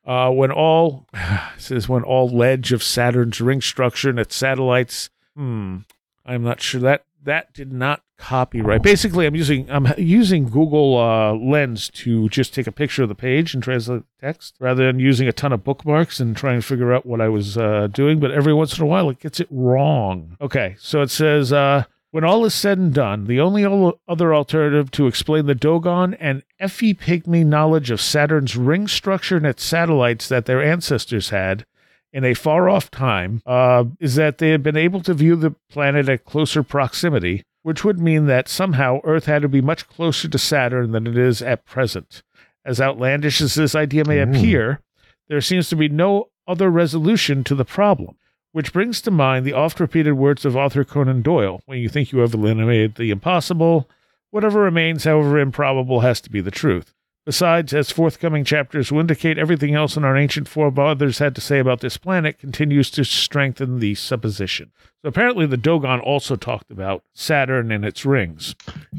uh, 0.06 0.30
when 0.32 0.52
all 0.52 1.08
says 1.58 1.88
when 1.90 2.04
all 2.04 2.28
ledge 2.30 2.72
of 2.72 2.84
Saturn's 2.84 3.40
ring 3.42 3.62
structure 3.62 4.10
and 4.10 4.20
its 4.20 4.36
satellites. 4.36 5.10
Hmm, 5.36 5.80
I'm 6.26 6.44
not 6.44 6.62
sure 6.62 6.82
that 6.82 7.06
that 7.24 7.54
did 7.54 7.72
not 7.72 8.02
copyright. 8.18 8.82
Basically, 8.82 9.26
I'm 9.26 9.36
using 9.36 9.70
I'm 9.70 9.88
using 9.98 10.50
Google 10.50 10.98
uh, 10.98 11.34
Lens 11.34 11.90
to 11.96 12.30
just 12.30 12.54
take 12.54 12.68
a 12.68 12.72
picture 12.72 13.04
of 13.04 13.10
the 13.10 13.16
page 13.16 13.54
and 13.54 13.64
translate 13.64 14.04
text 14.20 14.56
rather 14.60 14.86
than 14.86 15.00
using 15.00 15.28
a 15.28 15.34
ton 15.34 15.54
of 15.54 15.64
bookmarks 15.64 16.20
and 16.20 16.36
trying 16.36 16.60
to 16.60 16.66
figure 16.66 16.94
out 16.94 17.06
what 17.06 17.22
I 17.22 17.30
was 17.30 17.58
uh, 17.58 17.88
doing. 17.88 18.20
But 18.20 18.32
every 18.32 18.54
once 18.54 18.78
in 18.78 18.84
a 18.84 18.88
while, 18.88 19.10
it 19.10 19.20
gets 19.20 19.40
it 19.40 19.48
wrong. 19.50 20.38
Okay, 20.42 20.76
so 20.80 21.02
it 21.02 21.12
says. 21.12 21.54
Uh, 21.54 21.86
when 22.12 22.24
all 22.24 22.46
is 22.46 22.54
said 22.56 22.78
and 22.78 22.94
done, 22.94 23.26
the 23.26 23.42
only 23.42 23.66
other 24.08 24.34
alternative 24.34 24.90
to 24.92 25.08
explain 25.08 25.46
the 25.46 25.54
Dogon 25.54 26.16
and 26.16 26.42
Efe 26.60 26.98
Pygmy 26.98 27.46
knowledge 27.46 27.92
of 27.92 28.02
Saturn's 28.02 28.56
ring 28.56 28.88
structure 28.88 29.38
and 29.38 29.46
its 29.46 29.64
satellites 29.64 30.30
that 30.30 30.46
their 30.46 30.64
ancestors 30.64 31.30
had 31.30 31.66
in 32.14 32.24
a 32.24 32.34
far 32.34 32.70
off 32.70 32.90
time 32.90 33.42
uh, 33.46 33.84
is 34.00 34.16
that 34.16 34.38
they 34.38 34.50
had 34.50 34.64
been 34.64 34.78
able 34.78 35.02
to 35.02 35.14
view 35.14 35.36
the 35.36 35.52
planet 35.70 36.08
at 36.10 36.26
closer 36.26 36.64
proximity, 36.64 37.44
which 37.68 37.84
would 37.84 38.00
mean 38.00 38.28
that 38.28 38.48
somehow 38.48 39.02
Earth 39.04 39.26
had 39.26 39.42
to 39.42 39.50
be 39.50 39.60
much 39.60 39.90
closer 39.90 40.30
to 40.30 40.38
Saturn 40.38 40.94
than 40.94 41.06
it 41.06 41.18
is 41.18 41.42
at 41.42 41.66
present. 41.66 42.24
As 42.64 42.80
outlandish 42.80 43.42
as 43.42 43.56
this 43.56 43.76
idea 43.76 44.06
may 44.06 44.20
Mm. 44.20 44.30
appear, 44.38 44.80
there 45.28 45.42
seems 45.42 45.68
to 45.68 45.76
be 45.76 45.90
no 45.90 46.30
other 46.48 46.70
resolution 46.72 47.44
to 47.44 47.56
the 47.56 47.66
problem. 47.66 48.16
Which 48.54 48.72
brings 48.72 49.02
to 49.02 49.12
mind 49.12 49.46
the 49.46 49.52
oft 49.52 49.82
repeated 49.82 50.14
words 50.14 50.46
of 50.46 50.56
Arthur 50.56 50.86
Conan 50.86 51.22
Doyle 51.22 51.60
when 51.66 51.80
you 51.80 51.90
think 51.90 52.14
you 52.14 52.20
have 52.20 52.34
eliminated 52.34 52.96
the 52.96 53.12
impossible, 53.12 53.90
whatever 54.32 54.62
remains, 54.62 55.04
however 55.04 55.38
improbable, 55.38 56.00
has 56.00 56.22
to 56.22 56.30
be 56.30 56.40
the 56.40 56.50
truth. 56.52 56.94
Besides, 57.28 57.74
as 57.74 57.92
forthcoming 57.92 58.46
chapters 58.46 58.90
will 58.90 59.02
indicate, 59.02 59.38
everything 59.38 59.76
else 59.76 59.98
in 59.98 60.06
our 60.06 60.16
ancient 60.16 60.48
forefathers 60.48 61.20
had 61.20 61.36
to 61.36 61.42
say 61.42 61.60
about 61.60 61.82
this 61.82 61.98
planet 61.98 62.40
continues 62.40 62.90
to 62.92 63.04
strengthen 63.04 63.80
the 63.80 63.96
supposition. 63.96 64.72
So 65.02 65.10
apparently, 65.10 65.46
the 65.46 65.58
Dogon 65.58 66.00
also 66.00 66.38
talked 66.38 66.72
about 66.72 67.04
Saturn 67.14 67.70
and 67.70 67.84
its 67.84 68.06
rings. 68.06 68.56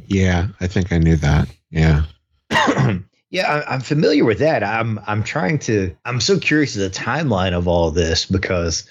Yeah, 0.08 0.48
I 0.60 0.66
think 0.66 0.92
I 0.92 0.98
knew 0.98 1.16
that. 1.16 1.48
Yeah. 1.70 2.02
yeah, 3.30 3.50
I- 3.50 3.72
I'm 3.74 3.80
familiar 3.80 4.26
with 4.26 4.40
that. 4.40 4.62
I'm 4.62 5.00
I'm 5.06 5.24
trying 5.24 5.58
to. 5.60 5.96
I'm 6.04 6.20
so 6.20 6.38
curious 6.38 6.76
of 6.76 6.82
the 6.82 6.90
timeline 6.90 7.54
of 7.56 7.66
all 7.66 7.90
this 7.90 8.26
because 8.26 8.86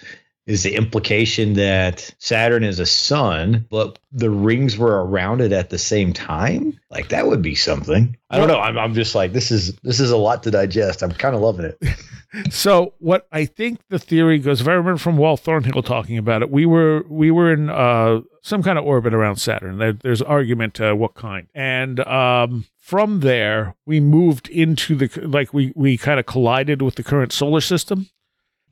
is 0.47 0.63
the 0.63 0.75
implication 0.75 1.53
that 1.53 2.09
Saturn 2.17 2.63
is 2.63 2.79
a 2.79 2.85
sun, 2.85 3.67
but 3.69 3.99
the 4.11 4.29
rings 4.29 4.77
were 4.77 5.05
around 5.05 5.41
it 5.41 5.51
at 5.51 5.69
the 5.69 5.77
same 5.77 6.13
time? 6.13 6.79
Like 6.89 7.09
that 7.09 7.27
would 7.27 7.41
be 7.41 7.53
something. 7.53 8.17
I 8.29 8.37
don't 8.37 8.47
know. 8.47 8.59
I'm 8.59 8.77
I'm 8.77 8.93
just 8.93 9.13
like 9.13 9.33
this 9.33 9.51
is 9.51 9.75
this 9.83 9.99
is 9.99 10.09
a 10.09 10.17
lot 10.17 10.43
to 10.43 10.51
digest. 10.51 11.03
I'm 11.03 11.11
kind 11.11 11.35
of 11.35 11.41
loving 11.41 11.65
it. 11.65 11.77
So 12.49 12.93
what 12.99 13.25
I 13.31 13.45
think 13.45 13.79
the 13.89 13.99
theory 13.99 14.37
goes, 14.39 14.59
if 14.59 14.67
I 14.67 14.73
remember 14.73 14.99
from 14.99 15.17
Wal 15.17 15.37
Thornhill 15.37 15.81
talking 15.81 16.17
about 16.17 16.41
it, 16.41 16.51
we 16.51 16.65
were 16.65 17.03
we 17.09 17.31
were 17.31 17.53
in 17.53 17.69
uh, 17.69 18.21
some 18.41 18.61
kind 18.61 18.77
of 18.77 18.85
orbit 18.85 19.13
around 19.13 19.37
Saturn. 19.37 19.77
There, 19.77 19.93
there's 19.93 20.21
argument 20.21 20.79
uh, 20.81 20.93
what 20.93 21.15
kind, 21.15 21.47
and 21.55 22.01
um, 22.01 22.65
from 22.77 23.21
there 23.21 23.75
we 23.85 23.99
moved 23.99 24.49
into 24.49 24.95
the 24.95 25.09
like 25.25 25.53
we 25.53 25.71
we 25.75 25.97
kind 25.97 26.19
of 26.19 26.25
collided 26.25 26.81
with 26.81 26.95
the 26.95 27.03
current 27.03 27.31
solar 27.31 27.61
system, 27.61 28.09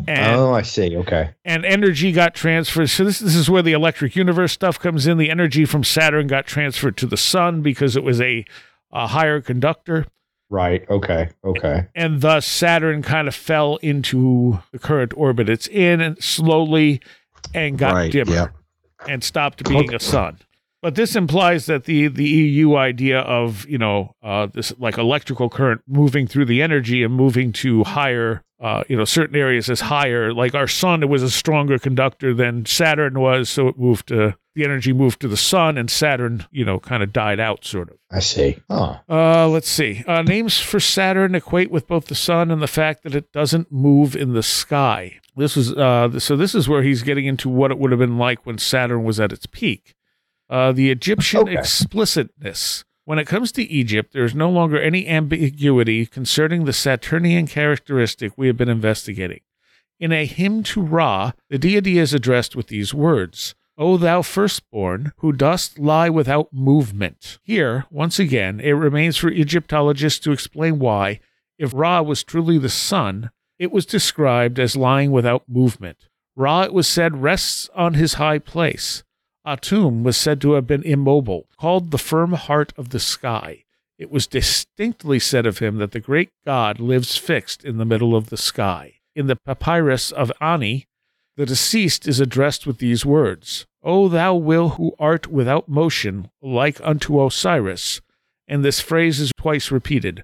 and 0.07 0.35
oh, 0.35 0.53
I 0.53 0.61
see. 0.61 0.95
Okay. 0.97 1.31
and 1.43 1.65
energy 1.65 2.11
got 2.11 2.35
transferred. 2.35 2.89
So 2.89 3.05
this 3.05 3.19
this 3.19 3.35
is 3.35 3.49
where 3.49 3.61
the 3.61 3.71
electric 3.73 4.15
universe 4.15 4.51
stuff 4.51 4.79
comes 4.79 5.07
in. 5.07 5.17
The 5.17 5.29
energy 5.29 5.65
from 5.65 5.83
Saturn 5.83 6.27
got 6.27 6.45
transferred 6.45 6.97
to 6.97 7.05
the 7.05 7.17
sun 7.17 7.61
because 7.61 7.95
it 7.95 8.03
was 8.03 8.19
a, 8.21 8.45
a 8.91 9.07
higher 9.07 9.41
conductor 9.41 10.05
Right. 10.49 10.87
Okay. 10.89 11.29
Okay. 11.43 11.87
and 11.95 12.21
thus 12.21 12.45
Saturn 12.45 13.01
kind 13.01 13.27
of 13.27 13.33
fell 13.33 13.77
into 13.77 14.59
the 14.71 14.79
current 14.79 15.11
orbit 15.17 15.49
it's 15.49 15.67
in 15.67 16.01
and 16.01 16.21
slowly 16.23 17.01
and 17.53 17.77
got 17.77 17.93
Right, 17.93 18.11
dimmer 18.11 18.31
yeah. 18.31 18.47
and 19.07 19.23
stopped 19.23 19.67
being 19.67 19.93
a 19.93 19.99
sun. 19.99 20.37
But 20.85 20.93
this 20.93 21.15
implies 21.15 21.65
that 21.65 21.85
the 21.85 22.09
the 22.09 22.27
EU 22.29 22.75
idea 22.75 23.21
of 23.21 23.67
you 23.67 23.79
know 23.79 24.15
uh, 24.21 24.45
this 24.45 24.71
like 24.77 24.99
electrical 24.99 25.49
current 25.49 25.81
moving 25.87 26.27
through 26.27 26.45
the 26.45 26.61
energy 26.61 27.01
and 27.01 27.11
moving 27.11 27.51
to 27.53 27.83
higher 27.83 28.43
uh, 28.59 28.83
you 28.87 28.95
know 28.95 29.03
certain 29.03 29.35
areas 29.35 29.67
is 29.67 29.81
higher. 29.81 30.31
Like 30.31 30.53
our 30.53 30.67
sun, 30.67 31.01
it 31.01 31.09
was 31.09 31.23
a 31.23 31.31
stronger 31.31 31.79
conductor 31.79 32.35
than 32.35 32.67
Saturn 32.67 33.19
was, 33.19 33.49
so 33.49 33.67
it 33.67 33.79
moved 33.79 34.09
to 34.09 34.35
the 34.53 34.63
energy 34.63 34.93
moved 34.93 35.21
to 35.21 35.27
the 35.27 35.35
sun, 35.35 35.79
and 35.79 35.89
Saturn 35.89 36.45
you 36.51 36.63
know 36.63 36.79
kind 36.79 37.01
of 37.01 37.11
died 37.11 37.39
out 37.39 37.65
sort 37.65 37.89
of. 37.89 37.97
I 38.11 38.19
see. 38.19 38.59
Oh. 38.69 38.99
Uh, 39.09 39.47
let's 39.47 39.67
see. 39.67 40.03
Uh, 40.05 40.21
names 40.21 40.59
for 40.59 40.79
Saturn 40.79 41.33
equate 41.33 41.71
with 41.71 41.87
both 41.87 42.05
the 42.05 42.13
sun 42.13 42.51
and 42.51 42.61
the 42.61 42.67
fact 42.67 43.01
that 43.01 43.15
it 43.15 43.31
doesn't 43.31 43.71
move 43.71 44.15
in 44.15 44.33
the 44.33 44.43
sky. 44.43 45.19
This 45.35 45.55
was 45.55 45.73
uh, 45.73 46.19
so. 46.19 46.37
This 46.37 46.53
is 46.53 46.69
where 46.69 46.83
he's 46.83 47.01
getting 47.01 47.25
into 47.25 47.49
what 47.49 47.71
it 47.71 47.79
would 47.79 47.89
have 47.89 47.99
been 47.99 48.19
like 48.19 48.45
when 48.45 48.59
Saturn 48.59 49.03
was 49.03 49.19
at 49.19 49.33
its 49.33 49.47
peak. 49.47 49.95
Uh, 50.49 50.71
the 50.71 50.91
Egyptian 50.91 51.41
Okay. 51.41 51.57
explicitness. 51.57 52.83
When 53.05 53.19
it 53.19 53.27
comes 53.27 53.51
to 53.53 53.63
Egypt, 53.63 54.13
there 54.13 54.25
is 54.25 54.33
no 54.35 54.49
longer 54.49 54.79
any 54.79 55.07
ambiguity 55.07 56.05
concerning 56.05 56.65
the 56.65 56.73
Saturnian 56.73 57.45
characteristic 57.47 58.33
we 58.35 58.47
have 58.47 58.57
been 58.57 58.69
investigating. 58.69 59.41
In 59.99 60.11
a 60.11 60.25
hymn 60.25 60.63
to 60.63 60.81
Ra, 60.81 61.31
the 61.49 61.57
deity 61.57 61.97
is 61.97 62.13
addressed 62.13 62.55
with 62.55 62.67
these 62.67 62.93
words 62.93 63.55
O 63.77 63.97
thou 63.97 64.21
firstborn, 64.21 65.11
who 65.17 65.31
dost 65.33 65.77
lie 65.79 66.09
without 66.09 66.51
movement. 66.53 67.39
Here, 67.43 67.85
once 67.89 68.19
again, 68.19 68.59
it 68.59 68.71
remains 68.71 69.17
for 69.17 69.29
Egyptologists 69.29 70.19
to 70.21 70.31
explain 70.31 70.79
why, 70.79 71.19
if 71.57 71.71
Ra 71.73 72.01
was 72.01 72.23
truly 72.23 72.57
the 72.57 72.69
sun, 72.69 73.31
it 73.59 73.71
was 73.71 73.85
described 73.85 74.59
as 74.59 74.75
lying 74.75 75.11
without 75.11 75.47
movement. 75.47 76.07
Ra, 76.35 76.63
it 76.63 76.73
was 76.73 76.87
said, 76.87 77.21
rests 77.21 77.69
on 77.75 77.93
his 77.93 78.15
high 78.15 78.39
place. 78.39 79.03
Atum 79.45 80.03
was 80.03 80.17
said 80.17 80.41
to 80.41 80.53
have 80.53 80.67
been 80.67 80.83
immobile, 80.83 81.47
called 81.57 81.91
the 81.91 81.97
firm 81.97 82.33
heart 82.33 82.73
of 82.77 82.89
the 82.89 82.99
sky. 82.99 83.63
It 83.97 84.11
was 84.11 84.27
distinctly 84.27 85.19
said 85.19 85.45
of 85.45 85.59
him 85.59 85.77
that 85.77 85.91
the 85.91 85.99
great 85.99 86.31
god 86.45 86.79
lives 86.79 87.15
fixed 87.17 87.63
in 87.63 87.77
the 87.77 87.85
middle 87.85 88.15
of 88.15 88.29
the 88.29 88.37
sky. 88.37 88.95
In 89.15 89.27
the 89.27 89.37
papyrus 89.37 90.11
of 90.11 90.31
Ani, 90.41 90.87
the 91.37 91.45
deceased 91.45 92.07
is 92.07 92.19
addressed 92.19 92.65
with 92.65 92.79
these 92.79 93.05
words 93.05 93.65
O 93.83 94.07
thou 94.07 94.33
will 94.35 94.69
who 94.69 94.95
art 94.97 95.27
without 95.27 95.69
motion, 95.69 96.29
like 96.41 96.81
unto 96.83 97.23
Osiris. 97.23 98.01
And 98.47 98.65
this 98.65 98.79
phrase 98.81 99.19
is 99.19 99.31
twice 99.37 99.71
repeated. 99.71 100.23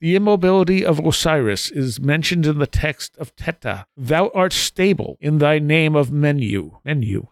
The 0.00 0.14
immobility 0.14 0.84
of 0.84 1.00
Osiris 1.00 1.70
is 1.72 1.98
mentioned 1.98 2.46
in 2.46 2.58
the 2.58 2.66
text 2.66 3.16
of 3.16 3.34
Teta. 3.34 3.86
Thou 3.96 4.30
art 4.34 4.52
stable 4.52 5.16
in 5.20 5.38
thy 5.38 5.58
name 5.58 5.96
of 5.96 6.12
Menu. 6.12 6.78
Menu. 6.84 7.28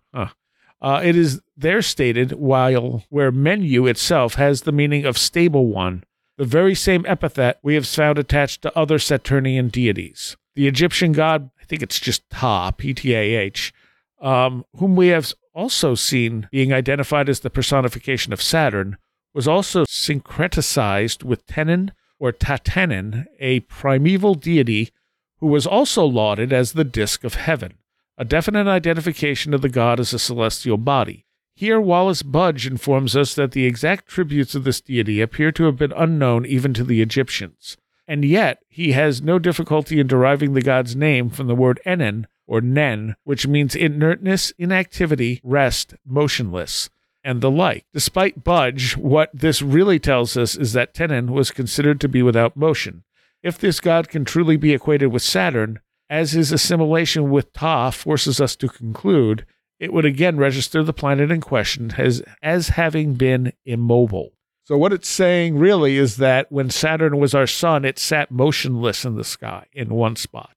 Uh, 0.81 1.01
it 1.03 1.16
is 1.16 1.41
there 1.57 1.83
stated, 1.83 2.33
while 2.33 3.05
where 3.09 3.33
Menu 3.33 3.87
itself 3.87 4.35
has 4.35 4.62
the 4.62 4.72
meaning 4.72 5.05
of 5.05 5.16
stable 5.16 5.66
one, 5.66 6.05
the 6.37 6.45
very 6.45 6.74
same 6.74 7.05
epithet 7.07 7.59
we 7.62 7.74
have 7.74 7.87
found 7.87 8.18
attached 8.18 8.61
to 8.62 8.79
other 8.79 8.99
Saturnian 8.99 9.68
deities. 9.68 10.37
The 10.55 10.66
Egyptian 10.68 11.12
god, 11.12 11.51
I 11.61 11.64
think 11.64 11.83
it's 11.83 11.99
just 11.99 12.29
Ta, 12.31 12.70
P 12.72 12.93
T 12.93 13.14
A 13.14 13.37
H, 13.37 13.72
um, 14.20 14.64
whom 14.77 14.97
we 14.97 15.09
have 15.09 15.33
also 15.55 15.95
seen 15.95 16.49
being 16.51 16.72
identified 16.72 17.29
as 17.31 17.41
the 17.41 17.51
personification 17.51 18.33
of 18.33 18.43
Saturn, 18.43 18.99
was 19.33 19.49
also 19.49 19.85
syncretized 19.85 21.24
with 21.24 21.47
Tenen 21.47 21.91
or 22.18 22.33
Tatenen, 22.33 23.27
a 23.41 23.61
primeval 23.61 24.35
deity 24.35 24.91
who 25.39 25.47
was 25.47 25.66
also 25.66 26.05
lauded 26.05 26.53
as 26.53 26.72
the 26.72 26.85
disk 26.85 27.24
of 27.24 27.35
heaven, 27.35 27.74
a 28.19 28.25
definite 28.25 28.67
identification 28.67 29.53
of 29.53 29.62
the 29.62 29.69
god 29.69 30.01
as 30.01 30.12
a 30.12 30.19
celestial 30.19 30.77
body. 30.77 31.27
Here, 31.55 31.81
Wallis 31.81 32.23
Budge 32.23 32.67
informs 32.67 33.17
us 33.17 33.35
that 33.35 33.53
the 33.53 33.64
exact 33.64 34.07
tributes 34.09 34.55
of 34.55 34.64
this 34.64 34.81
deity 34.81 35.21
appear 35.21 35.53
to 35.53 35.64
have 35.64 35.77
been 35.77 35.93
unknown 35.93 36.45
even 36.45 36.75
to 36.75 36.85
the 36.85 37.01
Egyptians. 37.01 37.77
And 38.07 38.25
yet, 38.25 38.59
he 38.69 38.93
has 38.93 39.23
no 39.23 39.39
difficulty 39.39 39.99
in 39.99 40.07
deriving 40.07 40.53
the 40.53 40.62
god's 40.62 40.95
name 40.95 41.31
from 41.31 41.47
the 41.47 41.55
word 41.55 41.81
Enen, 41.87 42.27
or 42.47 42.61
Nen, 42.61 43.17
which 43.25 43.47
means 43.47 43.75
inertness, 43.75 44.53
inactivity, 44.59 45.41
rest, 45.43 45.95
motionless, 46.05 46.89
and 47.25 47.41
the 47.41 47.51
like. 47.51 47.85
Despite 47.93 48.45
Budge, 48.45 48.97
what 48.97 49.31
this 49.35 49.61
really 49.62 49.99
tells 49.99 50.37
us 50.37 50.57
is 50.57 50.73
that 50.75 50.95
Tenen 50.95 51.31
was 51.31 51.51
considered 51.51 52.01
to 52.01 52.09
be 52.09 52.23
without 52.23 52.57
motion. 52.57 53.03
If 53.43 53.59
this 53.59 53.81
god 53.81 54.09
can 54.09 54.25
truly 54.25 54.57
be 54.57 54.73
equated 54.73 55.12
with 55.12 55.23
Saturn, 55.23 55.81
as 56.09 56.33
his 56.33 56.53
assimilation 56.53 57.31
with 57.31 57.53
Ta 57.53 57.91
forces 57.91 58.41
us 58.41 58.57
to 58.57 58.69
conclude, 58.69 59.45
it 59.81 59.93
would 59.93 60.05
again 60.05 60.37
register 60.37 60.83
the 60.83 60.93
planet 60.93 61.31
in 61.31 61.41
question 61.41 61.93
as, 61.99 62.23
as 62.43 62.71
having 62.71 63.15
been 63.15 63.53
immobile. 63.65 64.31
So, 64.65 64.77
what 64.77 64.93
it's 64.93 65.09
saying 65.09 65.59
really 65.59 65.97
is 65.97 66.17
that 66.17 66.51
when 66.51 66.71
Saturn 66.71 67.19
was 67.19 67.35
our 67.35 67.47
sun, 67.47 67.85
it 67.85 67.99
sat 67.99 68.31
motionless 68.31 69.05
in 69.05 69.15
the 69.17 69.23
sky 69.25 69.67
in 69.73 69.91
one 69.91 70.17
spot, 70.17 70.57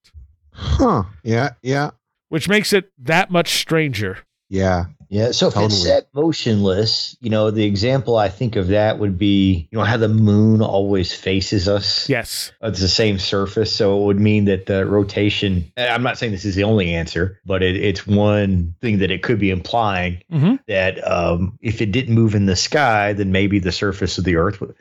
Huh. 0.52 1.04
Yeah. 1.24 1.52
Yeah. 1.62 1.92
which 2.30 2.50
makes 2.50 2.74
it 2.74 2.92
that 2.98 3.30
much 3.30 3.54
stranger. 3.60 4.20
Yeah. 4.50 4.86
Yeah. 5.10 5.32
So 5.32 5.48
if 5.48 5.58
it's 5.58 5.82
set 5.82 6.08
motionless, 6.14 7.18
you 7.20 7.32
know, 7.32 7.50
the 7.50 7.66
example 7.66 8.18
I 8.18 8.30
think 8.30 8.56
of 8.56 8.68
that 8.68 9.00
would 9.00 9.18
be, 9.18 9.68
you 9.72 9.78
know, 9.78 9.84
how 9.84 9.98
the 9.98 10.08
moon 10.08 10.62
always 10.62 11.12
faces 11.12 11.68
us. 11.68 12.08
Yes. 12.08 12.52
It's 12.62 12.80
the 12.80 12.88
same 12.88 13.18
surface. 13.18 13.76
So 13.76 14.00
it 14.00 14.06
would 14.06 14.20
mean 14.20 14.46
that 14.46 14.68
the 14.68 14.86
rotation, 14.86 15.72
I'm 15.78 16.04
not 16.04 16.20
saying 16.20 16.32
this 16.32 16.46
is 16.46 16.54
the 16.54 16.64
only 16.64 16.94
answer, 16.94 17.40
but 17.44 17.64
it, 17.64 17.76
it's 17.76 18.06
one 18.06 18.76
thing 18.82 19.00
that 19.00 19.10
it 19.10 19.24
could 19.24 19.40
be 19.40 19.50
implying 19.50 20.22
hmm 20.30 20.56
that 20.68 21.00
um, 21.10 21.58
if 21.62 21.82
it 21.82 21.92
didn't 21.92 22.14
move 22.14 22.36
in 22.36 22.46
the 22.46 22.56
sky, 22.56 23.14
then 23.14 23.32
maybe 23.32 23.58
the 23.58 23.72
surface 23.72 24.20
of 24.20 24.24
the 24.24 24.36
earth 24.36 24.62
would. 24.62 24.76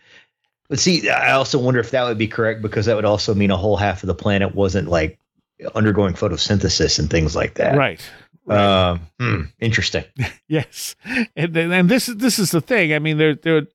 But 0.68 0.78
see, 0.78 1.08
I 1.08 1.32
also 1.32 1.58
wonder 1.58 1.80
if 1.80 1.92
that 1.92 2.04
would 2.04 2.18
be 2.18 2.28
correct 2.28 2.60
because 2.60 2.86
that 2.86 2.96
would 2.96 3.06
also 3.06 3.34
mean 3.34 3.50
a 3.50 3.56
whole 3.56 3.76
half 3.76 4.02
of 4.02 4.06
the 4.06 4.14
planet 4.14 4.54
wasn't 4.54 4.88
like 4.88 5.18
undergoing 5.74 6.14
photosynthesis 6.14 6.98
and 6.98 7.10
things 7.10 7.34
like 7.34 7.54
that. 7.54 7.76
Right. 7.76 8.00
Um, 8.50 9.00
hmm, 9.18 9.40
interesting. 9.60 10.04
Yes, 10.48 10.96
and 11.36 11.54
and 11.56 11.88
this 11.90 12.08
is 12.08 12.16
this 12.16 12.38
is 12.38 12.50
the 12.52 12.60
thing. 12.62 12.92
I 12.94 12.98
mean, 12.98 13.18
there 13.18 13.34
there 13.34 13.66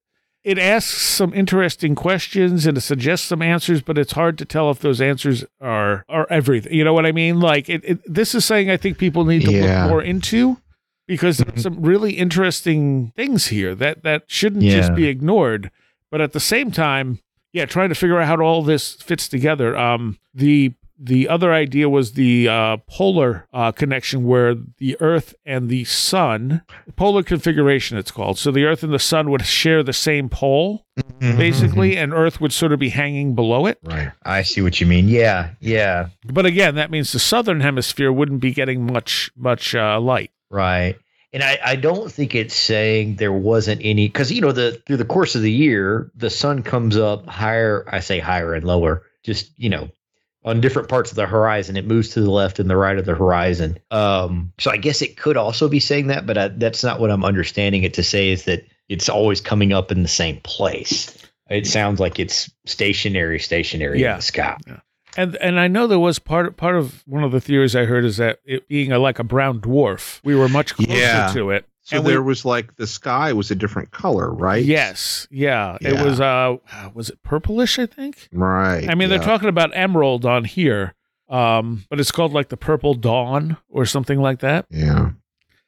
it 0.44 0.58
asks 0.60 0.92
some 1.02 1.34
interesting 1.34 1.94
questions 1.96 2.66
and 2.66 2.78
it 2.78 2.82
suggests 2.82 3.28
some 3.28 3.42
answers, 3.44 3.82
but 3.82 3.98
it's 3.98 4.14
hard 4.14 4.38
to 4.40 4.46
tell 4.46 4.70
if 4.72 4.80
those 4.80 5.00
answers 5.00 5.46
are 5.62 6.04
are 6.10 6.26
everything. 6.32 6.74
You 6.74 6.84
know 6.84 6.94
what 6.94 7.06
I 7.06 7.12
mean? 7.12 7.40
Like 7.40 7.70
it, 7.70 7.82
it 7.86 8.00
this 8.12 8.34
is 8.34 8.44
saying 8.44 8.70
I 8.72 8.78
think 8.78 8.98
people 8.98 9.24
need 9.24 9.44
to 9.46 9.52
Yeah. 9.52 9.84
look 9.84 9.90
more 9.92 10.02
into 10.02 10.58
because 11.08 11.38
there's 11.38 11.62
some 11.62 11.82
really 11.82 12.14
interesting 12.14 13.14
things 13.16 13.48
here 13.48 13.76
that 13.76 14.04
that 14.04 14.24
shouldn't 14.28 14.64
just 14.64 14.96
be 14.96 15.08
ignored. 15.08 15.70
But 16.10 16.22
at 16.22 16.34
the 16.34 16.40
same 16.40 16.72
time, 16.72 17.20
yeah, 17.54 17.66
trying 17.66 17.90
to 17.90 17.96
figure 17.96 18.20
out 18.20 18.28
how 18.28 18.42
all 18.42 18.64
this 18.64 18.94
fits 18.94 19.28
together. 19.28 19.78
Um, 19.78 20.18
the 20.34 20.74
the 21.06 21.28
other 21.28 21.52
idea 21.52 21.90
was 21.90 22.14
the 22.14 22.48
uh, 22.48 22.78
polar 22.88 23.46
uh, 23.52 23.74
connection 23.74 24.24
where 24.24 24.56
the 24.56 24.96
Earth 25.02 25.36
and 25.46 25.68
the 25.68 25.84
Sun, 25.84 26.62
polar 26.96 27.24
configuration, 27.24 27.98
it's 27.98 28.12
called. 28.12 28.40
So 28.40 28.52
the 28.52 28.64
Earth 28.64 28.84
and 28.84 28.94
the 28.94 29.00
Sun 29.00 29.30
would 29.30 29.46
share 29.46 29.84
the 29.84 29.92
same 29.92 30.30
pole, 30.30 30.86
basically, 31.20 31.98
and 31.98 32.14
Earth 32.14 32.40
would 32.40 32.54
sort 32.54 32.72
of 32.72 32.80
be 32.80 32.90
hanging 32.90 33.36
below 33.36 33.66
it. 33.66 33.80
Right. 33.84 34.12
I 34.24 34.44
see 34.44 34.62
what 34.62 34.80
you 34.80 34.88
mean. 34.88 35.10
Yeah. 35.10 35.50
Yeah. 35.60 36.08
But 36.26 36.46
again, 36.46 36.76
that 36.76 36.90
means 36.90 37.12
the 37.12 37.20
southern 37.20 37.60
hemisphere 37.60 38.12
wouldn't 38.12 38.40
be 38.40 38.54
getting 38.54 38.86
much 38.86 39.30
much 39.36 39.76
uh, 39.76 40.00
light. 40.00 40.32
Right. 40.50 40.98
And 41.34 41.44
I, 41.44 41.60
I 41.66 41.76
don't 41.76 42.12
think 42.12 42.36
it's 42.36 42.56
saying 42.56 43.16
there 43.16 43.34
wasn't 43.34 43.82
any 43.84 44.08
because 44.08 44.32
you 44.32 44.40
know 44.40 44.52
the 44.52 44.82
through 44.86 44.98
the 44.98 45.06
course 45.06 45.36
of 45.36 45.42
the 45.42 45.52
year 45.52 46.12
the 46.16 46.30
sun 46.30 46.62
comes 46.62 46.96
up 46.96 47.26
higher 47.26 47.84
I 47.92 48.02
say 48.02 48.20
higher 48.20 48.54
and 48.54 48.64
lower 48.64 49.04
just 49.24 49.52
you 49.58 49.70
know 49.70 49.90
on 50.46 50.60
different 50.62 50.90
parts 50.90 51.10
of 51.12 51.16
the 51.16 51.26
horizon 51.26 51.78
it 51.78 51.86
moves 51.88 52.10
to 52.10 52.22
the 52.22 52.30
left 52.32 52.60
and 52.60 52.70
the 52.70 52.78
right 52.78 52.98
of 52.98 53.06
the 53.06 53.16
horizon 53.16 53.78
um 53.92 54.52
so 54.60 54.72
I 54.72 54.78
guess 54.78 55.02
it 55.02 55.18
could 55.18 55.38
also 55.38 55.68
be 55.70 55.80
saying 55.80 56.08
that 56.08 56.26
but 56.26 56.38
I, 56.38 56.48
that's 56.50 56.84
not 56.84 57.00
what 57.00 57.12
I'm 57.12 57.24
understanding 57.26 57.84
it 57.84 57.94
to 57.96 58.04
say 58.04 58.30
is 58.30 58.46
that 58.46 58.66
it's 58.90 59.10
always 59.10 59.42
coming 59.42 59.72
up 59.74 59.92
in 59.92 60.02
the 60.04 60.10
same 60.10 60.40
place 60.42 61.18
it 61.50 61.68
sounds 61.68 62.00
like 62.00 62.20
it's 62.20 62.50
stationary 62.66 63.40
stationary 63.40 64.02
Yeah. 64.02 64.12
in 64.12 64.18
the 64.18 64.22
sky 64.24 64.58
And 65.16 65.36
and 65.38 65.60
I 65.60 65.68
know 65.68 65.86
there 65.88 66.00
was 66.00 66.18
part 66.20 66.58
part 66.58 66.76
of 66.76 67.04
one 67.06 67.24
of 67.24 67.32
the 67.32 67.40
theories 67.42 67.76
I 67.76 67.86
heard 67.86 68.04
is 68.06 68.18
that 68.18 68.40
it 68.46 68.68
being 68.68 68.92
a, 68.92 68.98
like 69.00 69.20
a 69.20 69.24
brown 69.24 69.62
dwarf, 69.62 70.20
we 70.24 70.34
were 70.36 70.50
much 70.50 70.74
closer 70.76 70.94
Yeah. 71.00 71.32
to 71.34 71.52
it. 71.52 71.66
So 71.84 71.98
And 71.98 72.06
we- 72.06 72.12
there 72.14 72.24
was 72.24 72.46
like 72.46 72.76
the 72.78 72.88
sky 72.88 73.34
was 73.34 73.52
a 73.52 73.56
different 73.56 73.92
color, 73.92 74.34
right? 74.34 74.64
Yes, 74.64 75.28
yeah. 75.30 75.78
It 75.82 76.02
was 76.04 76.20
uh 76.20 76.58
was 76.94 77.10
it 77.10 77.22
purplish, 77.24 77.78
I 77.78 77.86
think? 77.86 78.30
Right. 78.32 78.90
I 78.90 78.96
mean, 78.96 79.10
yeah. 79.10 79.18
they're 79.18 79.26
talking 79.26 79.50
about 79.50 79.72
emerald 79.74 80.26
on 80.26 80.46
here. 80.46 80.96
Um, 81.30 81.86
but 81.90 82.00
it's 82.00 82.12
called 82.12 82.32
like 82.34 82.50
the 82.50 82.58
purple 82.58 82.94
dawn 82.94 83.58
or 83.70 83.86
something 83.86 84.20
like 84.20 84.40
that. 84.40 84.66
Yeah. 84.70 85.12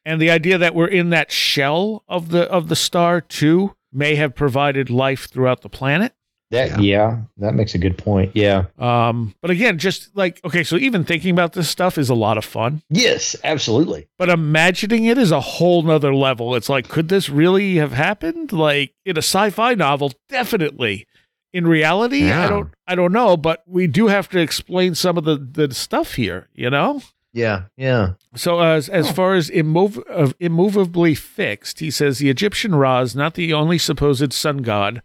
And 0.05 0.21
the 0.21 0.29
idea 0.29 0.57
that 0.57 0.75
we're 0.75 0.87
in 0.87 1.09
that 1.09 1.31
shell 1.31 2.03
of 2.07 2.29
the 2.29 2.43
of 2.43 2.67
the 2.69 2.75
star 2.75 3.19
too 3.19 3.75
may 3.91 4.15
have 4.15 4.35
provided 4.35 4.89
life 4.89 5.27
throughout 5.29 5.61
the 5.61 5.69
planet. 5.69 6.13
That 6.55 6.81
yeah. 6.81 7.19
that 7.37 7.53
makes 7.53 7.75
a 7.75 7.77
good 7.77 7.97
point 7.97 8.31
yeah 8.35 8.65
Um, 8.79 9.35
but 9.41 9.51
again, 9.51 9.77
just 9.77 10.15
like 10.15 10.39
okay, 10.43 10.63
so 10.63 10.75
even 10.77 11.03
thinking 11.03 11.31
about 11.31 11.53
this 11.53 11.69
stuff 11.69 11.97
is 11.97 12.09
a 12.09 12.15
lot 12.15 12.37
of 12.37 12.45
fun. 12.45 12.81
yes 12.89 13.35
absolutely 13.43 14.07
But 14.17 14.29
imagining 14.29 15.05
it 15.05 15.17
is 15.17 15.31
a 15.31 15.41
whole 15.41 15.81
nother 15.83 16.13
level. 16.13 16.55
It's 16.55 16.69
like, 16.69 16.87
could 16.89 17.09
this 17.09 17.29
really 17.29 17.75
have 17.77 17.91
happened? 17.93 18.51
Like 18.51 18.93
in 19.05 19.15
a 19.17 19.19
sci-fi 19.21 19.73
novel, 19.75 20.11
definitely. 20.29 21.07
In 21.53 21.65
reality, 21.67 22.31
I 22.31 22.47
don't 22.49 22.69
I 22.87 22.95
don't 22.95 23.13
know, 23.13 23.37
but 23.37 23.63
we 23.65 23.87
do 23.87 24.07
have 24.07 24.27
to 24.29 24.39
explain 24.39 24.93
some 24.95 25.17
of 25.17 25.23
the, 25.23 25.37
the 25.37 25.73
stuff 25.73 26.15
here, 26.15 26.47
you 26.53 26.69
know? 26.69 27.01
yeah 27.33 27.63
yeah 27.75 28.13
So 28.35 28.61
as 28.61 28.87
as 28.89 29.11
far 29.11 29.33
as 29.35 29.49
immov- 29.49 30.05
of 30.07 30.33
immovably 30.39 31.15
fixed, 31.15 31.79
he 31.81 31.91
says 31.91 32.17
the 32.19 32.29
Egyptian 32.29 32.75
Ra 32.75 33.01
is 33.01 33.13
not 33.15 33.33
the 33.33 33.53
only 33.53 33.77
supposed 33.77 34.31
sun 34.33 34.57
god 34.59 35.01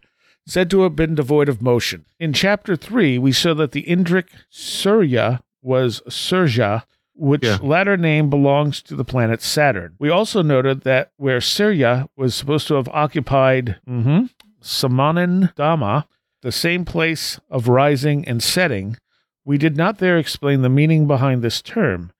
said 0.47 0.69
to 0.71 0.81
have 0.81 0.95
been 0.95 1.15
devoid 1.15 1.47
of 1.49 1.61
motion. 1.61 2.05
In 2.19 2.33
chapter 2.33 2.75
three, 2.75 3.17
we 3.17 3.31
saw 3.31 3.53
that 3.53 3.71
the 3.71 3.83
Indric 3.83 4.25
Surya 4.49 5.41
was 5.61 6.01
Surja, 6.09 6.83
which 7.13 7.43
Yeah. 7.43 7.57
latter 7.61 7.95
name 7.97 8.29
belongs 8.29 8.81
to 8.83 8.95
the 8.95 9.05
planet 9.05 9.41
Saturn. 9.41 9.93
We 9.99 10.09
also 10.09 10.41
noted 10.41 10.81
that 10.81 11.11
where 11.17 11.39
Surya 11.41 12.07
was 12.17 12.33
supposed 12.33 12.67
to 12.69 12.75
have 12.75 12.87
occupied 12.89 13.77
mhm, 13.87 14.29
Samanan 14.61 15.53
Dama, 15.55 16.07
the 16.41 16.51
same 16.51 16.85
place 16.85 17.39
of 17.49 17.67
rising 17.67 18.27
and 18.27 18.41
setting, 18.41 18.97
we 19.45 19.57
did 19.57 19.75
not 19.77 19.99
there 19.99 20.17
explain 20.17 20.61
the 20.61 20.69
meaning 20.69 21.05
behind 21.07 21.41
this 21.43 21.61
term 21.61 22.11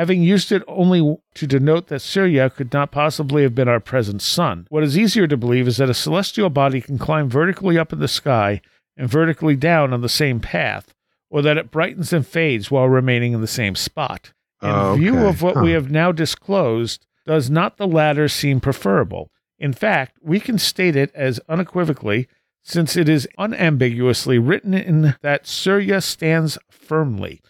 having 0.00 0.22
used 0.22 0.50
it 0.50 0.62
only 0.66 1.18
to 1.34 1.46
denote 1.46 1.88
that 1.88 2.00
Surya 2.00 2.48
could 2.48 2.72
not 2.72 2.90
possibly 2.90 3.42
have 3.42 3.54
been 3.54 3.68
our 3.68 3.80
present 3.80 4.22
sun. 4.22 4.66
What 4.70 4.82
is 4.82 4.96
easier 4.96 5.26
to 5.26 5.36
believe 5.36 5.68
is 5.68 5.76
that 5.76 5.90
a 5.90 5.94
celestial 5.94 6.48
body 6.48 6.80
can 6.80 6.96
climb 6.96 7.28
vertically 7.28 7.76
up 7.76 7.92
in 7.92 7.98
the 7.98 8.08
sky 8.08 8.62
and 8.96 9.10
vertically 9.10 9.56
down 9.56 9.92
on 9.92 10.00
the 10.00 10.08
same 10.08 10.40
path, 10.40 10.94
or 11.28 11.42
that 11.42 11.58
it 11.58 11.70
brightens 11.70 12.14
and 12.14 12.26
fades 12.26 12.70
while 12.70 12.88
remaining 12.88 13.34
in 13.34 13.42
the 13.42 13.46
same 13.46 13.74
spot. 13.74 14.32
In 14.62 14.70
Oh, 14.70 14.94
view 14.94 15.18
of 15.18 15.42
what 15.42 15.60
we 15.60 15.72
have 15.72 15.90
now 15.90 16.12
disclosed, 16.12 17.04
does 17.26 17.50
not 17.50 17.76
the 17.76 17.86
latter 17.86 18.26
seem 18.26 18.58
preferable? 18.58 19.30
In 19.58 19.74
fact, 19.74 20.16
we 20.22 20.40
can 20.40 20.56
state 20.56 20.96
it 20.96 21.14
as 21.14 21.40
unequivocally, 21.46 22.26
since 22.62 22.96
it 22.96 23.06
is 23.06 23.28
unambiguously 23.36 24.38
written 24.38 24.72
in 24.72 25.16
that 25.20 25.46
Surya 25.46 26.00
stands 26.00 26.56
firmly. 26.70 27.42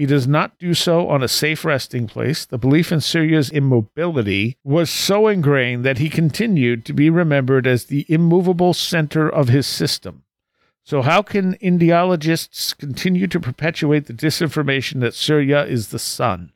He 0.00 0.06
does 0.06 0.26
not 0.26 0.58
do 0.58 0.72
so 0.72 1.10
on 1.10 1.22
a 1.22 1.28
safe 1.28 1.62
resting 1.62 2.06
place. 2.06 2.46
The 2.46 2.56
belief 2.56 2.90
in 2.90 3.02
Surya's 3.02 3.50
immobility 3.50 4.56
was 4.64 4.88
so 4.88 5.28
ingrained 5.28 5.84
that 5.84 5.98
he 5.98 6.08
continued 6.08 6.86
to 6.86 6.94
be 6.94 7.10
remembered 7.10 7.66
as 7.66 7.84
the 7.84 8.06
immovable 8.08 8.72
center 8.72 9.28
of 9.28 9.48
his 9.48 9.66
system. 9.66 10.22
So, 10.84 11.02
how 11.02 11.20
can 11.20 11.52
Indologists 11.56 12.74
continue 12.78 13.26
to 13.26 13.38
perpetuate 13.38 14.06
the 14.06 14.14
disinformation 14.14 15.00
that 15.00 15.12
Surya 15.12 15.64
is 15.64 15.88
the 15.88 15.98
sun? 15.98 16.52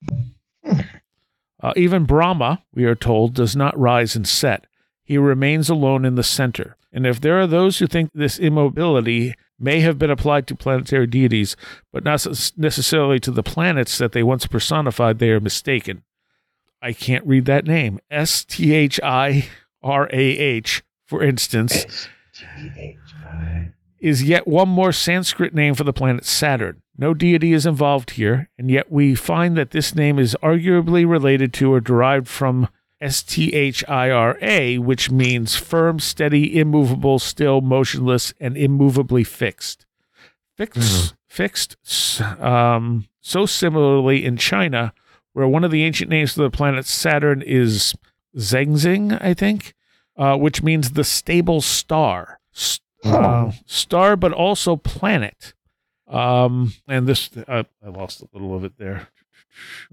Uh, 1.63 1.75
even 1.77 2.07
Brahma, 2.07 2.63
we 2.75 2.87
are 2.87 2.95
told, 2.95 3.35
does 3.35 3.55
not 3.55 3.79
rise 3.79 4.17
and 4.17 4.27
set. 4.27 4.67
He 5.03 5.19
remains 5.19 5.69
alone 5.69 6.07
in 6.07 6.15
the 6.15 6.23
center. 6.23 6.79
And 6.95 7.07
if 7.07 7.21
there 7.21 7.41
are 7.41 7.49
those 7.49 7.79
who 7.79 7.89
think 7.89 8.11
this 8.15 8.39
immobility 8.39 9.35
may 9.59 9.81
have 9.81 9.99
been 9.99 10.11
applied 10.11 10.47
to 10.47 10.55
planetary 10.55 11.09
deities, 11.09 11.57
but 11.93 12.05
not 12.05 12.25
necessarily 12.57 13.19
to 13.19 13.33
the 13.33 13.43
planets 13.43 13.99
that 13.99 14.13
they 14.13 14.23
once 14.23 14.47
personified, 14.47 15.19
they 15.19 15.31
are 15.31 15.41
mistaken. 15.41 16.05
I 16.81 16.93
can't 16.93 17.27
read 17.27 17.47
that 17.47 17.67
name. 17.67 17.99
S 18.11 18.45
T 18.45 18.73
H 18.73 19.01
I 19.03 19.49
R 19.83 20.09
A 20.13 20.17
H, 20.17 20.85
for 21.07 21.23
instance, 21.23 22.09
is 23.99 24.23
yet 24.23 24.47
one 24.47 24.69
more 24.69 24.93
Sanskrit 24.93 25.55
name 25.55 25.75
for 25.75 25.85
the 25.85 25.93
planet 25.93 26.25
Saturn. 26.25 26.83
No 26.97 27.13
deity 27.13 27.53
is 27.53 27.67
involved 27.67 28.13
here, 28.13 28.51
and 28.57 28.71
yet 28.71 28.93
we 28.93 29.17
find 29.17 29.57
that 29.57 29.73
this 29.73 29.97
name 29.97 30.19
is 30.19 30.37
arguably 30.43 31.09
related 31.09 31.53
to 31.55 31.73
or 31.73 31.81
derived 31.81 32.29
from 32.29 32.69
S 33.05 33.23
T 33.23 33.53
H 33.53 33.85
I 33.89 34.11
R 34.11 34.39
A, 34.41 34.79
which 34.79 35.11
means 35.11 35.57
firm, 35.57 36.01
steady, 36.01 36.59
immovable, 36.59 37.19
still, 37.19 37.61
motionless, 37.61 38.33
and 38.41 38.57
immovably 38.57 39.25
fixed. 39.25 39.85
Fixed, 40.57 41.15
fixed. 41.29 41.77
Um, 42.41 43.07
so 43.21 43.45
similarly 43.45 44.25
in 44.25 44.37
China, 44.37 44.95
where 45.33 45.47
one 45.49 45.65
of 45.65 45.71
the 45.71 45.83
ancient 45.83 46.09
names 46.09 46.33
for 46.35 46.43
the 46.43 46.51
planet 46.51 46.87
Saturn 46.87 47.43
is 47.43 47.95
Zhenxing, 48.37 49.21
I 49.21 49.35
think, 49.35 49.75
uh, 50.17 50.37
which 50.37 50.63
means 50.63 50.93
the 50.93 51.05
stable 51.05 51.61
star. 51.61 52.41
S- 52.55 52.81
uh, 53.05 53.53
star, 53.67 54.17
but 54.17 54.33
also 54.33 54.77
planet. 54.77 55.53
Um, 56.07 56.73
and 56.87 57.07
this, 57.07 57.31
uh, 57.37 57.65
I 57.85 57.89
lost 57.89 58.23
a 58.23 58.29
little 58.33 58.55
of 58.55 58.65
it 58.65 58.79
there. 58.79 59.09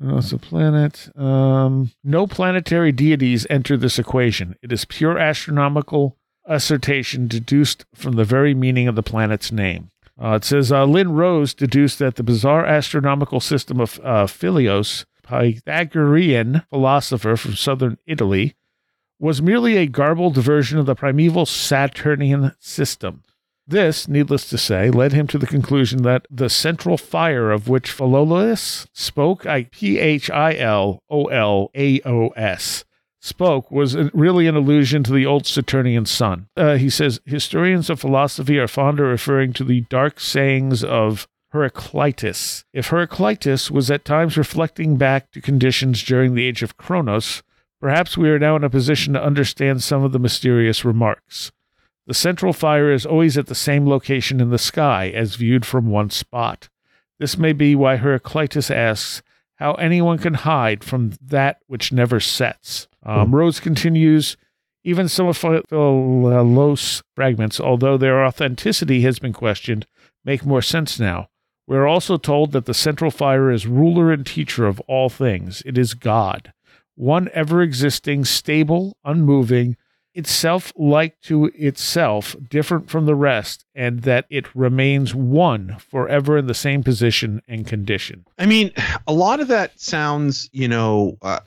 Uh, 0.03 0.17
it's 0.17 0.31
a 0.31 0.37
planet. 0.37 1.09
Um, 1.17 1.91
no 2.03 2.27
planetary 2.27 2.91
deities 2.91 3.47
enter 3.49 3.77
this 3.77 3.99
equation. 3.99 4.55
It 4.61 4.71
is 4.71 4.85
pure 4.85 5.17
astronomical 5.17 6.17
assertion 6.45 7.27
deduced 7.27 7.85
from 7.93 8.13
the 8.13 8.25
very 8.25 8.53
meaning 8.53 8.87
of 8.87 8.95
the 8.95 9.03
planet's 9.03 9.51
name. 9.51 9.89
Uh, 10.21 10.35
it 10.35 10.43
says 10.43 10.71
uh, 10.71 10.85
Lynn 10.85 11.13
Rose 11.13 11.53
deduced 11.53 11.99
that 11.99 12.15
the 12.15 12.23
bizarre 12.23 12.65
astronomical 12.65 13.39
system 13.39 13.79
of 13.79 13.99
uh, 14.03 14.27
Philios, 14.27 15.05
Pythagorean 15.23 16.63
philosopher 16.69 17.37
from 17.37 17.55
southern 17.55 17.97
Italy, 18.05 18.55
was 19.19 19.41
merely 19.41 19.77
a 19.77 19.87
garbled 19.87 20.35
version 20.37 20.79
of 20.79 20.85
the 20.85 20.95
primeval 20.95 21.45
Saturnian 21.45 22.55
system. 22.59 23.23
This, 23.67 24.07
needless 24.07 24.49
to 24.49 24.57
say, 24.57 24.89
led 24.89 25.13
him 25.13 25.27
to 25.27 25.37
the 25.37 25.47
conclusion 25.47 26.01
that 26.03 26.25
the 26.29 26.49
central 26.49 26.97
fire 26.97 27.51
of 27.51 27.69
which 27.69 27.91
Philolaus 27.91 28.87
spoke, 28.93 29.45
I 29.45 29.63
P 29.71 29.97
H 29.97 30.29
I 30.29 30.55
L 30.55 31.03
O 31.09 31.25
L 31.25 31.69
A 31.75 32.01
O 32.01 32.29
S, 32.29 32.83
spoke, 33.21 33.71
was 33.71 33.95
really 34.13 34.47
an 34.47 34.55
allusion 34.55 35.03
to 35.03 35.13
the 35.13 35.25
old 35.25 35.45
Saturnian 35.45 36.05
sun. 36.05 36.47
Uh, 36.57 36.75
he 36.75 36.89
says 36.89 37.21
historians 37.25 37.89
of 37.89 37.99
philosophy 37.99 38.57
are 38.57 38.67
fond 38.67 38.99
of 38.99 39.07
referring 39.07 39.53
to 39.53 39.63
the 39.63 39.81
dark 39.81 40.19
sayings 40.19 40.83
of 40.83 41.27
Heraclitus. 41.51 42.65
If 42.73 42.87
Heraclitus 42.87 43.69
was 43.69 43.91
at 43.91 44.05
times 44.05 44.37
reflecting 44.37 44.97
back 44.97 45.31
to 45.31 45.41
conditions 45.41 46.03
during 46.03 46.33
the 46.33 46.45
age 46.45 46.63
of 46.63 46.77
Kronos, 46.77 47.43
perhaps 47.79 48.17
we 48.17 48.29
are 48.29 48.39
now 48.39 48.55
in 48.55 48.63
a 48.63 48.69
position 48.69 49.13
to 49.13 49.23
understand 49.23 49.83
some 49.83 50.03
of 50.03 50.13
the 50.13 50.19
mysterious 50.19 50.83
remarks. 50.83 51.51
The 52.07 52.13
central 52.13 52.53
fire 52.53 52.91
is 52.91 53.05
always 53.05 53.37
at 53.37 53.47
the 53.47 53.55
same 53.55 53.87
location 53.87 54.39
in 54.41 54.49
the 54.49 54.57
sky 54.57 55.09
as 55.09 55.35
viewed 55.35 55.65
from 55.65 55.89
one 55.89 56.09
spot. 56.09 56.69
This 57.19 57.37
may 57.37 57.53
be 57.53 57.75
why 57.75 57.97
Heraclitus 57.97 58.71
asks 58.71 59.21
how 59.55 59.73
anyone 59.73 60.17
can 60.17 60.33
hide 60.33 60.83
from 60.83 61.13
that 61.21 61.59
which 61.67 61.91
never 61.91 62.19
sets. 62.19 62.87
Um, 63.03 63.35
Rose 63.35 63.59
continues, 63.59 64.35
even 64.83 65.07
some 65.07 65.27
of 65.27 65.37
Philos 65.37 67.03
fragments, 67.15 67.59
although 67.59 67.97
their 67.97 68.25
authenticity 68.25 69.01
has 69.01 69.19
been 69.19 69.33
questioned, 69.33 69.85
make 70.25 70.43
more 70.43 70.63
sense 70.63 70.99
now. 70.99 71.29
We 71.67 71.77
are 71.77 71.87
also 71.87 72.17
told 72.17 72.51
that 72.53 72.65
the 72.65 72.73
central 72.73 73.11
fire 73.11 73.51
is 73.51 73.67
ruler 73.67 74.11
and 74.11 74.25
teacher 74.25 74.65
of 74.65 74.79
all 74.81 75.09
things. 75.09 75.61
It 75.63 75.77
is 75.77 75.93
God, 75.93 76.53
one 76.95 77.29
ever 77.33 77.61
existing, 77.61 78.25
stable, 78.25 78.97
unmoving, 79.05 79.77
itself 80.13 80.73
like 80.75 81.19
to 81.21 81.45
itself, 81.55 82.35
different 82.49 82.89
from 82.89 83.05
the 83.05 83.15
rest, 83.15 83.65
and 83.75 84.01
that 84.01 84.25
it 84.29 84.53
remains 84.55 85.15
one 85.15 85.77
forever 85.79 86.37
in 86.37 86.47
the 86.47 86.53
same 86.53 86.83
position 86.83 87.41
and 87.47 87.65
condition. 87.65 88.25
I 88.37 88.45
mean, 88.45 88.71
a 89.07 89.13
lot 89.13 89.39
of 89.39 89.47
that 89.47 89.79
sounds, 89.79 90.49
you 90.51 90.67
know, 90.67 91.17
uh, 91.21 91.39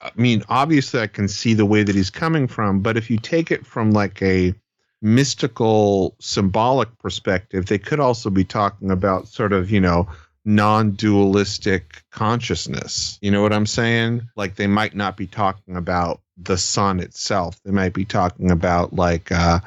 I 0.00 0.10
mean, 0.16 0.42
obviously 0.48 1.00
I 1.00 1.06
can 1.06 1.28
see 1.28 1.54
the 1.54 1.66
way 1.66 1.82
that 1.82 1.94
he's 1.94 2.10
coming 2.10 2.48
from, 2.48 2.80
but 2.80 2.96
if 2.96 3.10
you 3.10 3.18
take 3.18 3.50
it 3.50 3.64
from 3.64 3.92
like 3.92 4.20
a 4.22 4.54
mystical, 5.00 6.16
symbolic 6.20 6.96
perspective, 6.98 7.66
they 7.66 7.78
could 7.78 8.00
also 8.00 8.30
be 8.30 8.44
talking 8.44 8.90
about 8.90 9.28
sort 9.28 9.52
of, 9.52 9.70
you 9.70 9.80
know, 9.80 10.08
non 10.44 10.92
dualistic 10.92 12.02
consciousness. 12.10 13.18
You 13.20 13.30
know 13.30 13.42
what 13.42 13.52
I'm 13.52 13.66
saying? 13.66 14.22
Like 14.36 14.56
they 14.56 14.66
might 14.66 14.94
not 14.94 15.16
be 15.16 15.26
talking 15.26 15.76
about 15.76 16.20
the 16.44 16.58
sun 16.58 17.00
itself. 17.00 17.60
They 17.64 17.70
might 17.72 17.92
be 17.94 18.04
talking 18.04 18.50
about 18.50 18.92
like, 18.94 19.30
uh, 19.32 19.60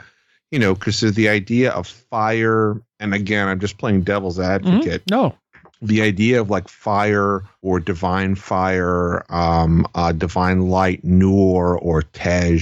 you 0.51 0.59
know, 0.59 0.73
because 0.75 1.01
the 1.01 1.29
idea 1.29 1.71
of 1.71 1.87
fire, 1.87 2.79
and 2.99 3.13
again, 3.13 3.47
I'm 3.47 3.59
just 3.59 3.77
playing 3.77 4.03
devil's 4.03 4.39
advocate 4.39 5.03
No. 5.09 5.35
the 5.81 6.01
idea 6.01 6.39
of 6.41 6.49
like 6.49 6.67
fire 6.69 7.43
or 7.61 7.79
divine 7.79 8.35
fire, 8.35 9.25
um, 9.31 9.85
uh, 9.95 10.11
divine 10.11 10.69
light, 10.69 11.03
Nur 11.03 11.77
or 11.77 12.01
Tej, 12.03 12.61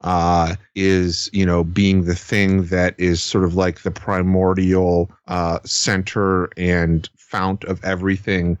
uh, 0.00 0.54
is 0.74 1.30
you 1.32 1.46
know 1.46 1.64
being 1.64 2.04
the 2.04 2.14
thing 2.14 2.64
that 2.66 2.94
is 2.98 3.22
sort 3.22 3.44
of 3.44 3.54
like 3.54 3.82
the 3.82 3.90
primordial 3.90 5.10
uh, 5.28 5.58
center 5.64 6.50
and 6.56 7.08
fount 7.16 7.64
of 7.64 7.82
everything, 7.84 8.58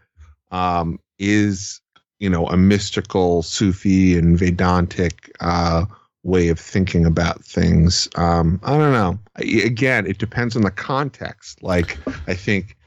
um, 0.50 0.98
is 1.18 1.80
you 2.24 2.30
know 2.30 2.46
a 2.46 2.56
mystical 2.56 3.42
Sufi 3.42 4.16
and 4.16 4.38
Vedantic 4.38 5.30
uh, 5.40 5.84
way 6.22 6.48
of 6.48 6.58
thinking 6.58 7.04
about 7.04 7.44
things. 7.44 8.08
Um, 8.14 8.58
I 8.62 8.78
don't 8.78 8.92
know. 8.92 9.18
Again, 9.36 10.06
it 10.06 10.16
depends 10.16 10.56
on 10.56 10.62
the 10.62 10.70
context. 10.70 11.62
Like 11.62 11.98
I 12.26 12.32
think 12.32 12.78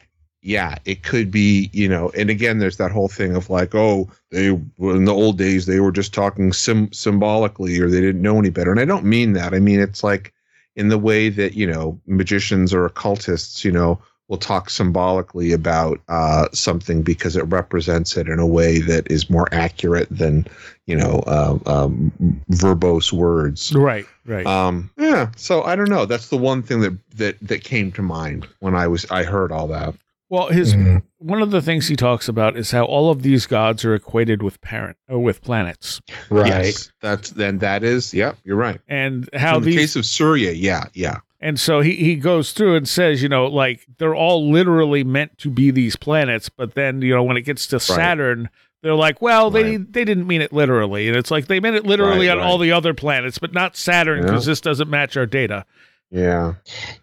yeah, 0.42 0.78
it 0.86 1.04
could 1.04 1.30
be, 1.30 1.70
you 1.72 1.88
know, 1.88 2.10
and 2.18 2.32
again, 2.32 2.58
there's 2.58 2.78
that 2.78 2.92
whole 2.92 3.10
thing 3.10 3.36
of 3.36 3.52
like, 3.52 3.76
oh, 3.76 4.10
they 4.32 4.48
in 4.48 5.06
the 5.06 5.14
old 5.14 5.38
days, 5.38 5.68
they 5.68 5.82
were 5.82 5.92
just 5.92 6.16
talking 6.16 6.52
sim- 6.52 6.92
symbolically 6.94 7.80
or 7.80 7.90
they 7.90 8.02
didn't 8.02 8.22
know 8.24 8.40
any 8.40 8.50
better. 8.50 8.72
And 8.72 8.80
I 8.80 8.86
don't 8.86 9.06
mean 9.06 9.34
that. 9.34 9.54
I 9.54 9.60
mean, 9.60 9.80
it's 9.80 10.04
like 10.04 10.34
in 10.76 10.88
the 10.88 10.98
way 10.98 11.30
that, 11.30 11.54
you 11.54 11.68
know, 11.68 12.00
magicians 12.08 12.74
or 12.74 12.86
occultists, 12.86 13.64
you 13.64 13.72
know, 13.72 14.02
will 14.28 14.38
talk 14.38 14.70
symbolically 14.70 15.52
about 15.54 16.02
uh, 16.10 16.48
something 16.54 17.02
because 17.02 17.36
it 17.36 17.44
represents 17.44 18.18
it 18.18 18.28
in 18.28 18.40
a 18.40 18.46
way 18.48 18.80
that 18.80 19.10
is 19.10 19.30
more 19.30 19.48
accurate 19.54 20.08
than, 20.12 20.46
you 20.86 20.96
know, 20.96 21.24
uh, 21.28 21.58
um, 21.66 22.12
verbose 22.52 23.14
words. 23.14 23.74
Right, 23.74 24.06
right. 24.26 24.46
Um, 24.46 24.90
yeah. 24.98 25.32
So 25.38 25.64
I 25.64 25.76
don't 25.76 25.90
know. 25.90 26.06
That's 26.06 26.28
the 26.30 26.38
one 26.38 26.62
thing 26.62 26.82
that, 26.82 26.98
that, 27.16 27.38
that 27.42 27.64
came 27.64 27.92
to 27.94 28.02
mind 28.02 28.48
when 28.60 28.76
I 28.76 28.88
was, 28.88 29.06
I 29.10 29.24
heard 29.24 29.52
all 29.52 29.68
that. 29.68 29.96
well, 30.30 30.48
his 30.50 30.74
Mhm. 30.76 31.02
one 31.20 31.42
of 31.42 31.52
the 31.52 31.62
things 31.62 31.88
he 31.88 31.96
talks 31.96 32.28
about 32.28 32.58
is 32.58 32.72
how 32.72 32.84
all 32.84 33.10
of 33.10 33.22
these 33.22 33.46
gods 33.46 33.86
are 33.86 33.96
equated 33.96 34.44
with 34.44 34.60
parent 34.60 34.98
or 35.08 35.20
with 35.20 35.42
planets, 35.42 36.02
Right. 36.30 36.48
Yes, 36.66 36.92
that's 37.02 37.30
then 37.32 37.60
that 37.60 37.82
is. 37.86 38.14
Yep, 38.14 38.38
you're 38.44 38.58
right. 38.58 38.82
and 38.90 39.30
how 39.34 39.56
in 39.58 39.64
the 39.64 39.74
case 39.74 39.96
of 39.96 40.06
Surya, 40.06 40.52
yeah, 40.52 40.84
yeah, 40.94 41.20
And 41.40 41.60
so 41.60 41.82
he, 41.82 41.96
he 41.96 42.16
goes 42.16 42.52
through 42.52 42.76
and 42.76 42.90
says, 42.90 43.22
you 43.22 43.30
know, 43.30 43.46
like 43.46 43.86
they're 44.00 44.16
all 44.16 44.50
literally 44.50 45.04
meant 45.04 45.38
to 45.40 45.50
be 45.52 45.70
these 45.72 45.96
planets, 45.96 46.50
but 46.50 46.74
then, 46.74 47.02
you 47.02 47.14
know, 47.14 47.24
when 47.24 47.38
it 47.38 47.44
gets 47.44 47.68
to 47.68 47.80
Saturn, 47.80 48.50
they're 48.82 48.96
like, 48.96 49.22
well, 49.22 49.52
they 49.52 49.78
Right. 49.78 49.94
they 49.94 50.04
didn't 50.06 50.26
mean 50.28 50.42
it 50.42 50.52
literally. 50.52 51.08
And 51.08 51.16
it's 51.16 51.30
like 51.30 51.46
they 51.48 51.60
meant 51.60 51.76
it 51.76 51.86
literally 51.86 52.28
Right, 52.28 52.34
on 52.34 52.38
right. 52.40 52.46
all 52.48 52.58
the 52.58 52.72
other 52.72 52.94
planets, 52.96 53.38
but 53.38 53.54
not 53.54 53.76
Saturn 53.78 54.24
because 54.24 54.48
Yeah. 54.48 54.52
this 54.52 54.62
doesn't 54.62 54.90
match 54.90 55.16
our 55.18 55.26
data. 55.28 55.66
yeah. 56.10 56.54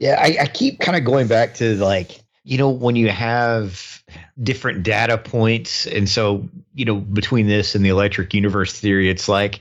Yeah, 0.00 0.16
I, 0.20 0.36
I 0.42 0.46
keep 0.46 0.80
kind 0.80 0.96
of 0.96 1.04
going 1.04 1.26
back 1.28 1.54
to 1.54 1.76
like, 1.76 2.20
you 2.42 2.58
know, 2.58 2.70
when 2.70 2.96
you 2.96 3.10
have 3.10 4.02
different 4.42 4.82
data 4.82 5.16
points. 5.18 5.86
And 5.86 6.08
so, 6.08 6.48
you 6.74 6.84
know, 6.84 6.96
between 6.96 7.46
this 7.46 7.74
and 7.74 7.84
the 7.84 7.88
electric 7.88 8.34
universe 8.34 8.78
theory, 8.78 9.08
it's 9.08 9.28
like 9.28 9.60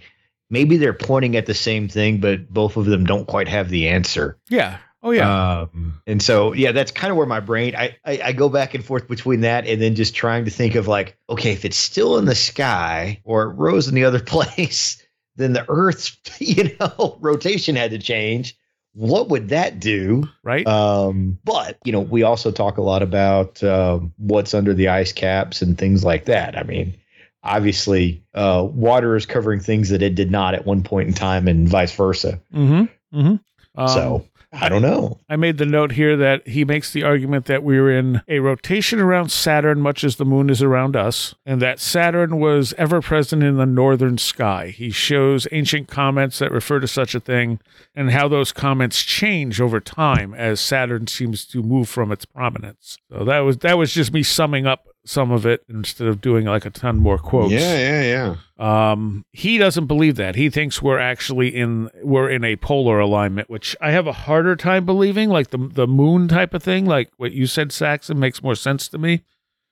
maybe 0.49 0.77
they're 0.77 0.93
pointing 0.93 1.35
at 1.35 1.45
the 1.45 1.53
same 1.53 1.87
thing, 1.87 2.19
but 2.19 2.47
both 2.49 2.77
of 2.77 2.85
them 2.85 3.05
don't 3.05 3.27
quite 3.27 3.47
have 3.47 3.69
the 3.69 3.89
answer. 3.89 4.37
Yeah. 4.49 4.77
Oh 5.03 5.11
yeah. 5.11 5.59
Um, 5.61 6.01
and 6.07 6.21
so, 6.21 6.53
yeah, 6.53 6.71
that's 6.71 6.91
kind 6.91 7.11
of 7.11 7.17
where 7.17 7.27
my 7.27 7.41
brain, 7.41 7.75
I, 7.75 7.97
I, 8.05 8.21
I 8.23 8.31
go 8.31 8.47
back 8.47 8.73
and 8.73 8.83
forth 8.83 9.07
between 9.09 9.41
that 9.41 9.67
and 9.67 9.81
then 9.81 9.95
just 9.95 10.15
trying 10.15 10.45
to 10.45 10.51
think 10.51 10.75
of 10.75 10.87
like, 10.87 11.17
okay, 11.29 11.51
if 11.51 11.65
it's 11.65 11.77
still 11.77 12.17
in 12.17 12.25
the 12.25 12.35
sky 12.35 13.21
or 13.25 13.43
it 13.43 13.55
rose 13.55 13.89
in 13.89 13.95
the 13.95 14.05
other 14.05 14.19
place, 14.23 15.05
then 15.35 15.53
the 15.53 15.65
Earth's, 15.67 16.17
you 16.39 16.75
know, 16.79 17.17
rotation 17.21 17.75
had 17.75 17.91
to 17.91 17.99
change. 17.99 18.55
What 18.95 19.29
would 19.29 19.49
that 19.49 19.79
do? 19.79 20.29
right. 20.43 20.65
Um, 20.67 21.39
but 21.43 21.79
you 21.83 21.91
know, 21.91 22.01
we 22.01 22.21
also 22.21 22.51
talk 22.51 22.77
a 22.77 22.83
lot 22.83 23.01
about 23.01 23.61
um, 23.63 24.13
what's 24.17 24.53
under 24.53 24.73
the 24.75 24.89
ice 24.89 25.11
caps 25.11 25.63
and 25.63 25.77
things 25.77 26.03
like 26.03 26.25
that. 26.25 26.55
I 26.57 26.61
mean, 26.61 26.95
obviously, 27.43 28.23
uh, 28.33 28.67
water 28.71 29.15
is 29.15 29.25
covering 29.25 29.59
things 29.59 29.89
that 29.89 30.01
it 30.01 30.15
did 30.15 30.31
not 30.31 30.53
at 30.53 30.65
one 30.65 30.83
point 30.83 31.07
in 31.07 31.13
time, 31.13 31.47
and 31.47 31.67
vice 31.67 31.95
versa. 31.95 32.39
mm-hmm. 32.53 32.83
Mm-hmm. 33.17 33.35
Um, 33.75 33.87
so 33.87 34.25
I 34.53 34.69
don't 34.69 34.83
know. 34.83 35.19
I 35.27 35.35
made 35.35 35.57
the 35.57 35.65
note 35.65 35.93
here 35.93 36.15
that 36.17 36.47
he 36.47 36.63
makes 36.63 36.93
the 36.93 37.03
argument 37.03 37.45
that 37.45 37.63
we're 37.63 37.91
in 37.91 38.21
a 38.27 38.39
rotation 38.39 38.99
around 38.99 39.31
Saturn, 39.31 39.81
much 39.81 40.03
as 40.03 40.17
the 40.17 40.25
moon 40.25 40.49
is 40.49 40.61
around 40.61 40.95
us, 40.95 41.33
and 41.43 41.59
that 41.61 41.79
Saturn 41.79 42.39
was 42.39 42.73
ever 42.77 43.01
present 43.01 43.41
in 43.41 43.57
the 43.57 43.65
northern 43.65 44.19
sky. 44.19 44.67
He 44.67 44.91
shows 44.91 45.47
ancient 45.51 45.87
comments 45.87 46.37
that 46.37 46.51
refer 46.51 46.79
to 46.79 46.87
such 46.87 47.15
a 47.15 47.19
thing 47.19 47.59
and 47.95 48.11
how 48.11 48.27
those 48.27 48.51
comments 48.51 49.01
change 49.01 49.59
over 49.59 49.79
time 49.79 50.35
as 50.35 50.61
Saturn 50.61 51.07
seems 51.07 51.45
to 51.45 51.63
move 51.63 51.89
from 51.89 52.11
its 52.11 52.25
prominence. 52.25 52.99
So 53.11 53.25
that 53.25 53.39
was 53.39 53.57
that 53.59 53.77
was 53.77 53.91
just 53.91 54.13
me 54.13 54.21
summing 54.21 54.67
up 54.67 54.87
some 55.05 55.31
of 55.31 55.45
it 55.45 55.63
instead 55.69 56.07
of 56.07 56.21
doing 56.21 56.45
like 56.45 56.65
a 56.65 56.69
ton 56.69 56.97
more 56.97 57.17
quotes. 57.17 57.51
Yeah, 57.51 57.77
yeah, 57.77 58.35
yeah. 58.57 58.91
Um, 58.91 59.25
he 59.31 59.57
doesn't 59.57 59.87
believe 59.87 60.15
that. 60.15 60.35
He 60.35 60.49
thinks 60.49 60.81
we're 60.81 60.99
actually 60.99 61.49
in 61.55 61.89
we're 62.01 62.29
in 62.29 62.43
a 62.43 62.55
polar 62.55 62.99
alignment, 62.99 63.49
which 63.49 63.75
I 63.81 63.91
have 63.91 64.07
a 64.07 64.13
harder 64.13 64.55
time 64.55 64.85
believing. 64.85 65.29
Like 65.29 65.49
the 65.49 65.57
the 65.57 65.87
moon 65.87 66.27
type 66.27 66.53
of 66.53 66.63
thing, 66.63 66.85
like 66.85 67.11
what 67.17 67.33
you 67.33 67.47
said, 67.47 67.71
Saxon, 67.71 68.19
makes 68.19 68.41
more 68.41 68.55
sense 68.55 68.87
to 68.89 68.97
me. 68.97 69.23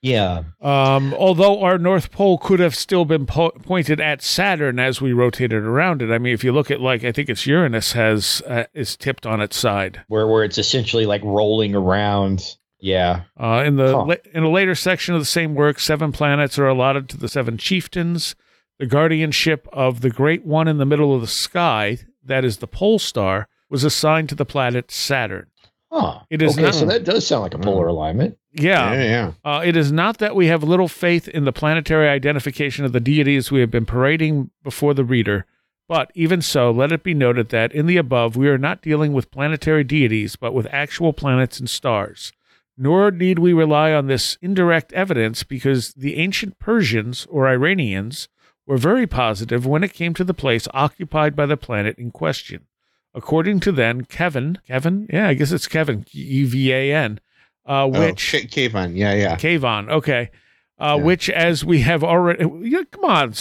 Yeah. 0.01 0.43
Um, 0.59 1.13
although 1.13 1.61
our 1.61 1.77
North 1.77 2.11
Pole 2.11 2.39
could 2.39 2.59
have 2.59 2.75
still 2.75 3.05
been 3.05 3.27
po- 3.27 3.51
pointed 3.51 4.01
at 4.01 4.23
Saturn 4.23 4.79
as 4.79 4.99
we 4.99 5.13
rotated 5.13 5.63
around 5.63 6.01
it. 6.01 6.11
I 6.11 6.17
mean, 6.17 6.33
if 6.33 6.43
you 6.43 6.51
look 6.51 6.71
at 6.71 6.81
like 6.81 7.03
I 7.03 7.11
think 7.11 7.29
it's 7.29 7.45
Uranus 7.45 7.91
has 7.93 8.41
uh, 8.47 8.63
is 8.73 8.97
tipped 8.97 9.27
on 9.27 9.41
its 9.41 9.55
side. 9.55 10.01
Where 10.07 10.27
where 10.27 10.43
it's 10.43 10.57
essentially 10.57 11.05
like 11.05 11.23
rolling 11.23 11.75
around. 11.75 12.57
Yeah. 12.81 13.21
Uh, 13.39 13.63
in 13.65 13.75
the 13.75 13.91
Huh. 13.95 14.05
la- 14.05 14.15
in 14.33 14.43
a 14.43 14.49
later 14.49 14.75
section 14.75 15.13
of 15.13 15.21
the 15.21 15.25
same 15.25 15.53
work, 15.55 15.79
seven 15.79 16.11
planets 16.11 16.57
are 16.59 16.67
allotted 16.67 17.07
to 17.09 17.17
the 17.17 17.29
seven 17.29 17.57
chieftains. 17.57 18.35
The 18.79 18.87
guardianship 18.87 19.67
of 19.71 20.01
the 20.01 20.09
great 20.09 20.43
one 20.45 20.67
in 20.67 20.77
the 20.79 20.85
middle 20.85 21.13
of 21.13 21.21
the 21.21 21.27
sky, 21.27 21.99
that 22.25 22.43
is 22.43 22.57
the 22.57 22.67
pole 22.67 22.97
star, 22.99 23.47
was 23.69 23.83
assigned 23.83 24.29
to 24.29 24.35
the 24.35 24.45
planet 24.45 24.89
Saturn. 24.91 25.47
Huh. 25.91 26.19
It 26.29 26.41
is 26.41 26.53
okay, 26.53 26.63
not- 26.63 26.73
so 26.75 26.85
that 26.85 27.03
does 27.03 27.27
sound 27.27 27.43
like 27.43 27.53
a 27.53 27.59
polar 27.59 27.87
alignment. 27.87 28.37
Yeah, 28.53 28.93
Yeah, 28.93 29.03
yeah. 29.03 29.31
Uh, 29.45 29.61
it 29.63 29.77
is 29.77 29.91
not 29.91 30.17
that 30.17 30.35
we 30.35 30.47
have 30.47 30.63
little 30.63 30.87
faith 30.87 31.27
in 31.27 31.45
the 31.45 31.53
planetary 31.53 32.09
identification 32.09 32.83
of 32.85 32.91
the 32.91 32.99
deities 32.99 33.51
we 33.51 33.59
have 33.61 33.71
been 33.71 33.85
parading 33.85 34.49
before 34.63 34.93
the 34.93 35.05
reader, 35.05 35.45
but 35.87 36.11
even 36.15 36.41
so, 36.41 36.71
let 36.71 36.91
it 36.91 37.03
be 37.03 37.13
noted 37.13 37.49
that 37.49 37.71
in 37.73 37.85
the 37.85 37.97
above, 37.97 38.35
we 38.35 38.47
are 38.49 38.57
not 38.57 38.81
dealing 38.81 39.13
with 39.13 39.31
planetary 39.31 39.83
deities, 39.83 40.35
but 40.35 40.53
with 40.53 40.67
actual 40.71 41.13
planets 41.13 41.59
and 41.59 41.69
stars. 41.69 42.31
Nor 42.77 43.11
need 43.11 43.39
we 43.39 43.53
rely 43.53 43.93
on 43.93 44.07
this 44.07 44.37
indirect 44.41 44.91
evidence 44.93 45.43
because 45.43 45.93
the 45.93 46.15
ancient 46.15 46.57
Persians 46.57 47.27
or 47.29 47.47
Iranians 47.47 48.27
were 48.65 48.77
very 48.77 49.05
positive 49.05 49.65
when 49.65 49.83
it 49.83 49.93
came 49.93 50.13
to 50.13 50.23
the 50.23 50.33
place 50.33 50.67
occupied 50.73 51.35
by 51.35 51.45
the 51.45 51.57
planet 51.57 51.97
in 51.97 52.11
question. 52.11 52.67
According 53.13 53.59
to 53.61 53.71
them, 53.71 54.05
Kevin, 54.05 54.59
Kevin, 54.65 55.07
yeah, 55.11 55.27
I 55.27 55.33
guess 55.33 55.51
it's 55.51 55.67
Kevin, 55.67 56.05
E 56.13 56.43
V 56.45 56.71
A 56.71 56.93
N, 56.95 57.19
uh, 57.65 57.87
which 57.87 58.33
oh, 58.33 58.39
K- 58.39 58.47
Kavan. 58.69 58.95
Yeah, 58.95 59.13
yeah. 59.13 59.35
Kavon, 59.35 59.89
okay. 59.89 60.31
Uh, 60.79 60.95
Yeah. 60.97 61.03
Which, 61.03 61.29
as 61.29 61.65
we 61.65 61.81
have 61.81 62.03
already, 62.03 62.49
yeah, 62.63 62.83
come 62.89 63.05
on, 63.05 63.33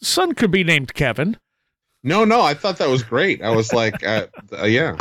son 0.00 0.32
could 0.34 0.50
be 0.50 0.64
named 0.64 0.94
Kevin. 0.94 1.36
No, 2.02 2.24
no, 2.24 2.40
I 2.40 2.54
thought 2.54 2.78
that 2.78 2.88
was 2.88 3.02
great. 3.02 3.42
I 3.42 3.50
was 3.50 3.72
like, 3.72 4.02
uh, 4.04 4.26
uh, 4.58 4.64
yeah. 4.66 4.96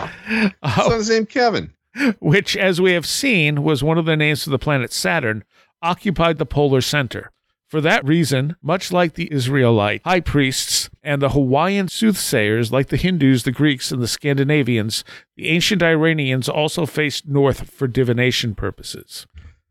Uh, 0.62 0.90
Son's 0.90 1.10
name 1.10 1.26
Kevin. 1.26 1.72
Which, 2.20 2.56
as 2.58 2.80
we 2.82 2.92
have 2.94 3.06
seen, 3.06 3.64
was 3.64 3.84
one 3.84 3.98
of 3.98 4.06
the 4.06 4.18
names 4.18 4.44
for 4.44 4.50
the 4.50 4.60
planet 4.60 4.92
Saturn, 4.94 5.44
occupied 5.82 6.38
the 6.38 6.46
polar 6.46 6.82
center. 6.82 7.32
For 7.68 7.82
that 7.82 8.06
reason, 8.06 8.56
much 8.62 8.94
like 8.94 9.16
the 9.16 9.32
Israelite 9.32 10.02
high 10.06 10.22
priests 10.22 10.90
and 11.04 11.22
the 11.22 11.30
Hawaiian 11.30 11.90
soothsayers, 11.90 12.72
like 12.72 12.88
the 12.88 12.96
Hindus, 12.98 13.44
the 13.44 13.52
Greeks, 13.52 13.92
and 13.92 14.02
the 14.02 14.08
Scandinavians, 14.08 15.04
the 15.36 15.50
ancient 15.50 15.84
Iranians 15.84 16.48
also 16.48 16.86
faced 16.86 17.28
north 17.28 17.70
for 17.70 17.88
divination 17.88 18.56
purposes. 18.56 19.28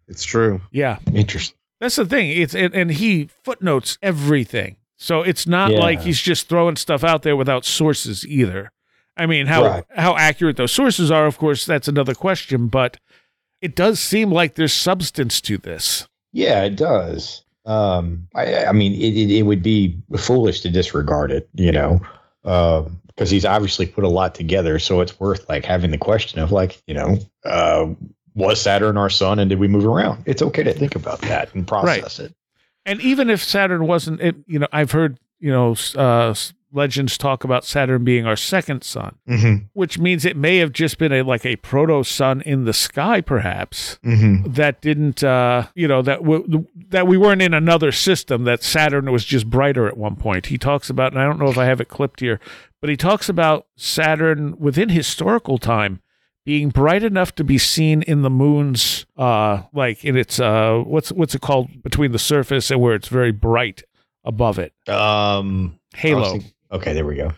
It's 0.09 0.25
true. 0.25 0.61
Yeah, 0.71 0.99
Interesting. 1.13 1.57
That's 1.81 1.97
the 1.97 2.05
thing. 2.07 2.31
It's 2.31 2.55
and, 2.55 2.75
and 2.75 2.91
he 2.91 3.29
footnotes 3.45 3.99
everything. 4.03 4.77
So 4.97 5.23
it's 5.23 5.47
not 5.47 5.73
Yeah. 5.73 5.79
like 5.81 6.01
he's 6.03 6.21
just 6.21 6.49
throwing 6.49 6.77
stuff 6.77 7.03
out 7.05 7.23
there 7.23 7.37
without 7.37 7.65
sources 7.65 8.27
either. 8.27 8.71
I 9.17 9.27
mean, 9.27 9.47
how 9.47 9.65
Right. 9.65 9.85
how 9.97 10.17
accurate 10.17 10.57
those 10.57 10.73
sources 10.73 11.11
are, 11.11 11.27
of 11.27 11.39
course, 11.39 11.65
that's 11.65 11.89
another 11.89 12.15
question, 12.15 12.69
but 12.69 12.99
it 13.63 13.75
does 13.75 13.99
seem 13.99 14.31
like 14.31 14.55
there's 14.55 14.73
substance 14.75 15.41
to 15.43 15.57
this. 15.59 16.07
Yeah, 16.33 16.63
it 16.65 16.77
does. 16.77 17.43
Um, 17.65 18.29
I, 18.35 18.67
I 18.67 18.73
mean, 18.73 18.93
it, 18.93 19.17
it, 19.17 19.31
it 19.39 19.43
would 19.43 19.63
be 19.63 19.99
foolish 20.19 20.61
to 20.61 20.71
disregard 20.71 21.33
it, 21.33 21.49
you 21.55 21.73
know, 21.73 22.01
because 22.43 23.31
he's 23.31 23.45
obviously 23.45 23.87
put 23.87 24.05
a 24.05 24.09
lot 24.09 24.35
together. 24.35 24.79
So 24.79 25.01
it's 25.01 25.19
worth 25.19 25.49
like 25.49 25.65
having 25.65 25.91
the 25.91 25.99
question 25.99 26.39
of 26.41 26.53
like, 26.53 26.81
you 26.87 26.95
know, 26.95 27.19
uh, 27.45 27.87
was 28.35 28.61
Saturn 28.61 28.97
our 28.99 29.11
sun 29.11 29.39
and 29.39 29.49
did 29.49 29.59
we 29.59 29.67
move 29.67 29.87
around? 29.87 30.23
It's 30.27 30.43
okay 30.43 30.63
to 30.63 30.73
think 30.75 30.95
about 30.95 31.21
that 31.23 31.53
and 31.55 31.67
process 31.67 32.19
it. 32.21 32.35
And 32.85 33.01
even 33.01 33.31
if 33.31 33.43
Saturn 33.43 33.87
wasn't 33.87 34.21
it, 34.21 34.37
you 34.47 34.59
know, 34.59 34.69
I've 34.71 34.93
heard, 34.93 35.19
you 35.41 35.51
know, 35.51 35.75
uh, 35.97 36.35
legends 36.73 37.17
talk 37.17 37.45
about 37.45 37.65
Saturn 37.65 38.05
being 38.05 38.27
our 38.27 38.37
second 38.37 38.83
sun, 38.85 39.17
Mm-hmm. 39.29 39.65
which 39.73 39.99
means 39.99 40.25
it 40.25 40.37
may 40.37 40.59
have 40.59 40.73
just 40.73 40.99
been 40.99 41.13
a 41.13 41.23
like 41.23 41.47
a 41.47 41.57
proto 41.57 42.03
sun 42.05 42.41
in 42.43 42.65
the 42.65 42.73
sky 42.73 43.21
perhaps. 43.21 43.99
Mm-hmm. 44.05 44.53
that 44.53 44.81
didn't 44.81 45.23
uh 45.25 45.67
you 45.75 45.89
know 45.89 46.03
that 46.03 46.21
w- 46.21 46.67
that 46.89 47.07
we 47.07 47.17
weren't 47.17 47.43
in 47.43 47.55
another 47.55 47.93
system 47.93 48.45
that 48.45 48.63
Saturn 48.63 49.11
was 49.11 49.25
just 49.25 49.49
brighter 49.49 49.87
at 49.87 49.97
one 49.97 50.17
point. 50.17 50.47
He 50.47 50.59
talks 50.59 50.91
about 50.91 51.13
and 51.13 51.21
I 51.21 51.25
don't 51.25 51.39
know 51.39 51.49
if 51.49 51.59
I 51.59 51.65
have 51.67 51.81
it 51.81 51.89
clipped 51.89 52.21
here, 52.21 52.41
but 52.81 52.91
he 52.91 52.97
talks 52.97 53.29
about 53.29 53.67
Saturn 53.77 54.59
within 54.59 54.89
historical 54.91 55.59
time 55.59 56.01
being 56.45 56.69
bright 56.69 57.03
enough 57.03 57.35
to 57.35 57.43
be 57.43 57.59
seen 57.59 58.03
in 58.03 58.23
the 58.23 58.31
moon's 58.31 59.07
uh 59.17 59.63
like 59.73 60.05
in 60.05 60.17
its 60.17 60.39
uh 60.39 60.83
what's 60.87 61.11
what's 61.11 61.35
it 61.35 61.41
called 61.41 61.83
between 61.83 62.13
the 62.13 62.19
surface 62.19 62.71
and 62.71 62.81
where 62.81 62.95
it's 62.95 63.09
very 63.09 63.33
bright 63.33 63.83
above 64.25 64.59
it. 64.59 64.73
Um, 64.89 65.79
Halo. 65.95 66.33
thinking- 66.33 66.53
okay, 66.73 66.93
there 66.93 67.05
we 67.07 67.17
go. 67.17 67.33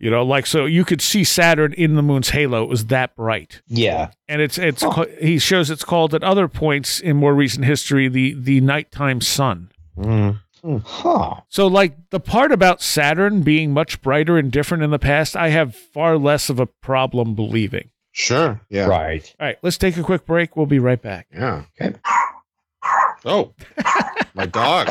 You 0.00 0.10
know, 0.12 0.22
like 0.24 0.46
so 0.46 0.64
you 0.64 0.84
could 0.84 1.00
see 1.00 1.24
Saturn 1.24 1.72
in 1.72 1.94
the 1.96 2.02
moon's 2.02 2.30
halo. 2.30 2.62
It 2.62 2.68
was 2.68 2.86
that 2.86 3.16
bright. 3.16 3.62
Yeah. 3.66 4.10
and 4.28 4.40
it's 4.40 4.56
it's 4.56 4.82
Huh. 4.84 5.06
he 5.20 5.38
shows 5.40 5.70
it's 5.70 5.84
called 5.84 6.14
at 6.14 6.22
other 6.22 6.46
points 6.46 7.00
in 7.00 7.16
more 7.16 7.34
recent 7.34 7.64
history 7.64 8.08
the 8.08 8.34
the 8.34 8.60
nighttime 8.60 9.20
sun. 9.20 9.72
Mm. 9.98 10.38
Huh. 10.84 11.40
So 11.48 11.66
like 11.66 12.10
the 12.10 12.20
part 12.20 12.52
about 12.52 12.80
Saturn 12.80 13.42
being 13.42 13.72
much 13.72 14.00
brighter 14.00 14.38
and 14.38 14.52
different 14.52 14.84
in 14.84 14.90
the 14.90 14.98
past, 15.00 15.34
I 15.36 15.48
have 15.48 15.74
far 15.74 16.16
less 16.16 16.48
of 16.48 16.60
a 16.60 16.66
problem 16.66 17.34
believing. 17.34 17.90
Sure. 18.12 18.60
Yeah. 18.68 18.86
Right. 18.86 19.34
All 19.40 19.46
right, 19.46 19.58
let's 19.62 19.78
take 19.78 19.96
a 19.96 20.02
quick 20.02 20.26
break. 20.26 20.56
We'll 20.56 20.66
be 20.66 20.78
right 20.80 21.00
back. 21.00 21.26
Yeah. 21.32 21.64
Okay. 21.80 21.96
Oh, 23.24 23.52
my 24.34 24.46
dog. 24.46 24.88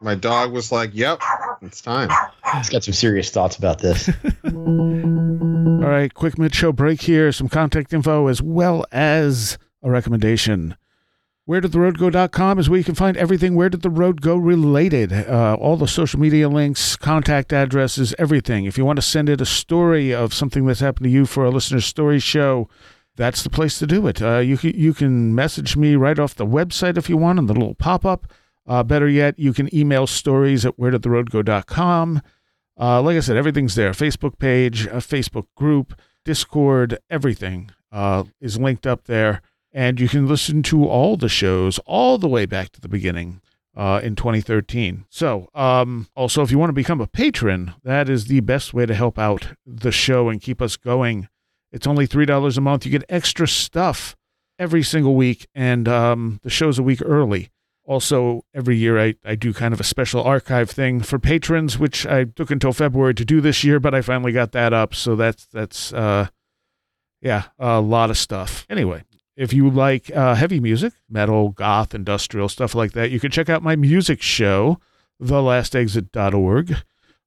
My 0.00 0.14
dog 0.14 0.52
was 0.52 0.72
like, 0.72 0.90
"Yep, 0.94 1.20
it's 1.62 1.80
time." 1.80 2.10
He's 2.56 2.68
got 2.68 2.84
some 2.84 2.94
serious 2.94 3.30
thoughts 3.30 3.56
about 3.56 3.78
this. 3.78 4.08
All 4.44 5.92
right, 5.92 6.12
quick 6.12 6.38
mid 6.38 6.54
show 6.54 6.72
break 6.72 7.02
here, 7.02 7.32
some 7.32 7.48
contact 7.48 7.92
info 7.92 8.26
as 8.28 8.42
well 8.42 8.84
as 8.92 9.58
a 9.82 9.90
recommendation. 9.90 10.76
Where 11.44 11.60
did 11.60 11.70
the 11.70 11.78
road 11.78 11.96
go.com 11.98 12.58
is 12.58 12.68
where 12.68 12.78
you 12.78 12.82
can 12.82 12.96
find 12.96 13.16
everything 13.16 13.54
Where 13.54 13.68
Did 13.68 13.82
the 13.82 13.90
Road 13.90 14.20
Go 14.20 14.36
related. 14.36 15.12
Uh, 15.12 15.56
all 15.60 15.76
the 15.76 15.86
social 15.86 16.18
media 16.18 16.48
links, 16.48 16.96
contact 16.96 17.52
addresses, 17.52 18.16
everything. 18.18 18.64
If 18.64 18.76
you 18.76 18.84
want 18.84 18.96
to 18.96 19.02
send 19.02 19.28
it 19.28 19.40
a 19.40 19.46
story 19.46 20.12
of 20.12 20.34
something 20.34 20.66
that's 20.66 20.80
happened 20.80 21.04
to 21.04 21.10
you 21.10 21.24
for 21.24 21.44
a 21.44 21.50
listener's 21.50 21.86
story 21.86 22.18
show, 22.18 22.68
that's 23.16 23.42
the 23.42 23.50
place 23.50 23.78
to 23.78 23.86
do 23.86 24.06
it. 24.06 24.22
Uh, 24.22 24.38
you, 24.38 24.56
can, 24.56 24.78
you 24.78 24.94
can 24.94 25.34
message 25.34 25.76
me 25.76 25.96
right 25.96 26.18
off 26.18 26.34
the 26.34 26.46
website 26.46 26.96
if 26.96 27.08
you 27.08 27.16
want 27.16 27.38
on 27.38 27.46
the 27.46 27.54
little 27.54 27.74
pop 27.74 28.04
up. 28.04 28.26
Uh, 28.66 28.82
better 28.82 29.08
yet, 29.08 29.38
you 29.38 29.52
can 29.52 29.74
email 29.74 30.06
stories 30.06 30.66
at 30.66 30.76
wheredidtheroadgo.com. 30.76 32.22
Uh, 32.78 33.02
like 33.02 33.16
I 33.16 33.20
said, 33.20 33.36
everything's 33.36 33.74
there. 33.74 33.92
Facebook 33.92 34.38
page, 34.38 34.86
a 34.86 34.96
Facebook 34.96 35.46
group, 35.56 35.98
Discord, 36.24 36.98
everything 37.08 37.70
uh, 37.90 38.24
is 38.40 38.58
linked 38.58 38.86
up 38.86 39.04
there. 39.04 39.40
And 39.72 40.00
you 40.00 40.08
can 40.08 40.26
listen 40.26 40.62
to 40.64 40.86
all 40.86 41.16
the 41.16 41.28
shows 41.28 41.78
all 41.80 42.18
the 42.18 42.28
way 42.28 42.46
back 42.46 42.70
to 42.72 42.80
the 42.80 42.88
beginning 42.88 43.40
uh, 43.76 44.00
in 44.02 44.16
2013. 44.16 45.04
So, 45.10 45.48
um, 45.54 46.08
also, 46.16 46.42
if 46.42 46.50
you 46.50 46.58
want 46.58 46.70
to 46.70 46.74
become 46.74 47.00
a 47.00 47.06
patron, 47.06 47.74
that 47.84 48.08
is 48.08 48.26
the 48.26 48.40
best 48.40 48.72
way 48.72 48.86
to 48.86 48.94
help 48.94 49.18
out 49.18 49.48
the 49.66 49.92
show 49.92 50.28
and 50.28 50.40
keep 50.40 50.62
us 50.62 50.76
going. 50.76 51.28
It's 51.72 51.86
only 51.86 52.06
$3 52.06 52.56
a 52.56 52.60
month. 52.60 52.84
You 52.84 52.92
get 52.92 53.04
extra 53.08 53.46
stuff 53.46 54.16
every 54.58 54.82
single 54.82 55.14
week, 55.14 55.46
and 55.54 55.88
um, 55.88 56.40
the 56.42 56.50
show's 56.50 56.78
a 56.78 56.82
week 56.82 57.00
early. 57.04 57.50
Also, 57.84 58.44
every 58.52 58.76
year 58.76 58.98
I, 58.98 59.14
I 59.24 59.36
do 59.36 59.52
kind 59.52 59.72
of 59.72 59.80
a 59.80 59.84
special 59.84 60.22
archive 60.22 60.70
thing 60.70 61.00
for 61.00 61.18
patrons, 61.18 61.78
which 61.78 62.04
I 62.04 62.24
took 62.24 62.50
until 62.50 62.72
February 62.72 63.14
to 63.14 63.24
do 63.24 63.40
this 63.40 63.62
year, 63.62 63.78
but 63.78 63.94
I 63.94 64.02
finally 64.02 64.32
got 64.32 64.52
that 64.52 64.72
up. 64.72 64.92
So 64.92 65.14
that's 65.14 65.46
that's 65.46 65.92
uh, 65.92 66.26
yeah, 67.20 67.44
a 67.58 67.80
lot 67.80 68.10
of 68.10 68.18
stuff. 68.18 68.66
Anyway, 68.68 69.04
if 69.36 69.52
you 69.52 69.70
like 69.70 70.10
uh, 70.14 70.34
heavy 70.34 70.58
music, 70.58 70.94
metal, 71.08 71.50
goth, 71.50 71.94
industrial 71.94 72.48
stuff 72.48 72.74
like 72.74 72.92
that, 72.92 73.12
you 73.12 73.20
can 73.20 73.30
check 73.30 73.48
out 73.48 73.62
my 73.62 73.76
music 73.76 74.20
show, 74.20 74.80
thelastexit.org. 75.22 76.76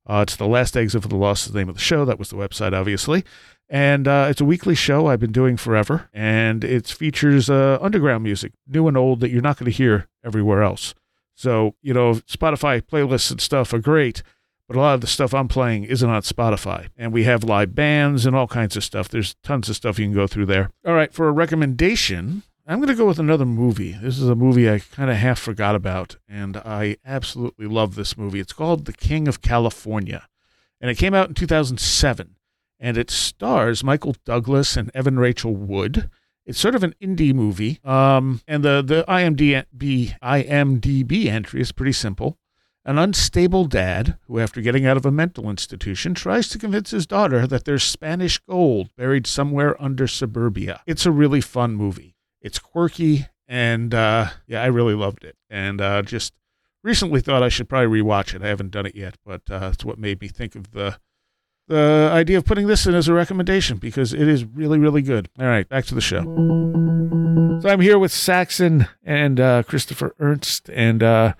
Uh, 0.07 0.21
it's 0.21 0.35
the 0.35 0.47
Last 0.47 0.75
Exit 0.75 1.01
for 1.01 1.07
the 1.07 1.15
Lost 1.15 1.45
is 1.45 1.53
the 1.53 1.59
name 1.59 1.69
of 1.69 1.75
the 1.75 1.81
show. 1.81 2.05
That 2.05 2.19
was 2.19 2.29
the 2.29 2.35
website, 2.35 2.73
obviously. 2.73 3.23
And 3.69 4.07
uh, 4.07 4.27
it's 4.29 4.41
a 4.41 4.45
weekly 4.45 4.73
show 4.73 5.07
I've 5.07 5.19
been 5.19 5.31
doing 5.31 5.55
forever. 5.55 6.09
And 6.13 6.63
it 6.63 6.87
features 6.87 7.49
uh, 7.49 7.77
underground 7.81 8.23
music, 8.23 8.53
new 8.67 8.87
and 8.87 8.97
old, 8.97 9.19
that 9.19 9.29
you're 9.29 9.41
not 9.41 9.57
going 9.57 9.71
to 9.71 9.77
hear 9.77 10.07
everywhere 10.23 10.63
else. 10.63 10.95
So, 11.35 11.75
you 11.81 11.93
know, 11.93 12.15
Spotify 12.15 12.81
playlists 12.81 13.31
and 13.31 13.39
stuff 13.39 13.71
are 13.73 13.79
great, 13.79 14.23
but 14.67 14.75
a 14.75 14.79
lot 14.81 14.95
of 14.95 15.01
the 15.01 15.07
stuff 15.07 15.33
I'm 15.33 15.47
playing 15.47 15.85
isn't 15.85 16.09
on 16.09 16.21
Spotify. 16.23 16.89
And 16.97 17.13
we 17.13 17.23
have 17.23 17.43
live 17.43 17.75
bands 17.75 18.25
and 18.25 18.35
all 18.35 18.47
kinds 18.47 18.75
of 18.75 18.83
stuff. 18.83 19.07
There's 19.07 19.35
tons 19.43 19.69
of 19.69 19.75
stuff 19.75 19.99
you 19.99 20.05
can 20.05 20.13
go 20.13 20.27
through 20.27 20.47
there. 20.47 20.71
All 20.85 20.93
right, 20.93 21.13
for 21.13 21.27
a 21.27 21.31
recommendation, 21.31 22.43
I'm 22.69 22.77
going 22.77 22.89
to 22.89 22.93
go 22.93 23.07
with 23.07 23.17
another 23.17 23.47
movie. 23.47 23.93
This 23.93 24.19
is 24.19 24.29
a 24.29 24.35
movie 24.35 24.69
I 24.69 24.77
kind 24.77 25.09
of 25.09 25.17
half 25.17 25.39
forgot 25.39 25.73
about, 25.73 26.17
and 26.29 26.55
I 26.55 26.97
absolutely 27.03 27.65
love 27.65 27.95
this 27.95 28.15
movie. 28.15 28.39
It's 28.39 28.53
called 28.53 28.85
The 28.85 28.93
King 28.93 29.27
of 29.27 29.41
California, 29.41 30.27
and 30.79 30.91
it 30.91 30.95
came 30.95 31.15
out 31.15 31.29
in 31.29 31.33
2007 31.33 32.35
and 32.79 32.95
it 32.95 33.09
stars 33.09 33.83
Michael 33.83 34.15
Douglas 34.23 34.77
and 34.77 34.91
Evan 34.93 35.17
Rachel 35.17 35.55
Wood. 35.55 36.11
It's 36.45 36.59
sort 36.59 36.75
of 36.75 36.83
an 36.83 36.93
indie 37.01 37.33
movie, 37.33 37.79
um, 37.83 38.41
and 38.47 38.63
the 38.63 38.83
the 38.83 39.03
IMDb 39.07 40.15
IMDb 40.19 41.25
entry 41.25 41.61
is 41.61 41.71
pretty 41.71 41.93
simple. 41.93 42.37
An 42.85 42.99
unstable 42.99 43.65
dad 43.65 44.19
who, 44.27 44.37
after 44.37 44.61
getting 44.61 44.85
out 44.85 44.95
of 44.95 45.07
a 45.07 45.11
mental 45.11 45.49
institution, 45.49 46.13
tries 46.13 46.47
to 46.49 46.59
convince 46.59 46.91
his 46.91 47.07
daughter 47.07 47.47
that 47.47 47.65
there's 47.65 47.83
Spanish 47.83 48.37
gold 48.37 48.95
buried 48.95 49.25
somewhere 49.25 49.75
under 49.81 50.05
suburbia. 50.05 50.81
It's 50.85 51.07
a 51.07 51.11
really 51.11 51.41
fun 51.41 51.73
movie. 51.73 52.15
It's 52.41 52.59
quirky, 52.59 53.27
and 53.47 53.93
uh, 53.93 54.29
yeah, 54.47 54.61
I 54.61 54.67
really 54.67 54.93
loved 54.93 55.23
it. 55.23 55.35
And 55.49 55.81
uh, 55.81 56.01
just 56.01 56.33
recently 56.83 57.21
thought 57.21 57.43
I 57.43 57.49
should 57.49 57.69
probably 57.69 58.01
rewatch 58.01 58.33
it. 58.33 58.41
I 58.41 58.47
haven't 58.47 58.71
done 58.71 58.85
it 58.85 58.95
yet, 58.95 59.15
but 59.25 59.41
uh, 59.49 59.71
it's 59.73 59.83
what 59.83 59.99
made 59.99 60.21
me 60.21 60.27
think 60.27 60.55
of 60.55 60.71
the 60.71 60.97
the 61.67 62.09
idea 62.11 62.37
of 62.37 62.45
putting 62.45 62.65
this 62.65 62.87
in 62.87 62.95
as 62.95 63.07
a 63.07 63.13
recommendation 63.13 63.77
because 63.77 64.11
it 64.11 64.27
is 64.27 64.43
really, 64.43 64.79
really 64.79 65.03
good. 65.03 65.29
All 65.39 65.45
right, 65.45 65.69
back 65.69 65.85
to 65.85 65.95
the 65.95 66.01
show. 66.01 66.23
So 67.61 67.69
I'm 67.69 67.79
here 67.79 67.99
with 67.99 68.11
Saxon 68.11 68.87
and 69.03 69.39
uh, 69.39 69.63
Christopher 69.63 70.15
Ernst, 70.19 70.69
and 70.69 71.03
uh, 71.03 71.33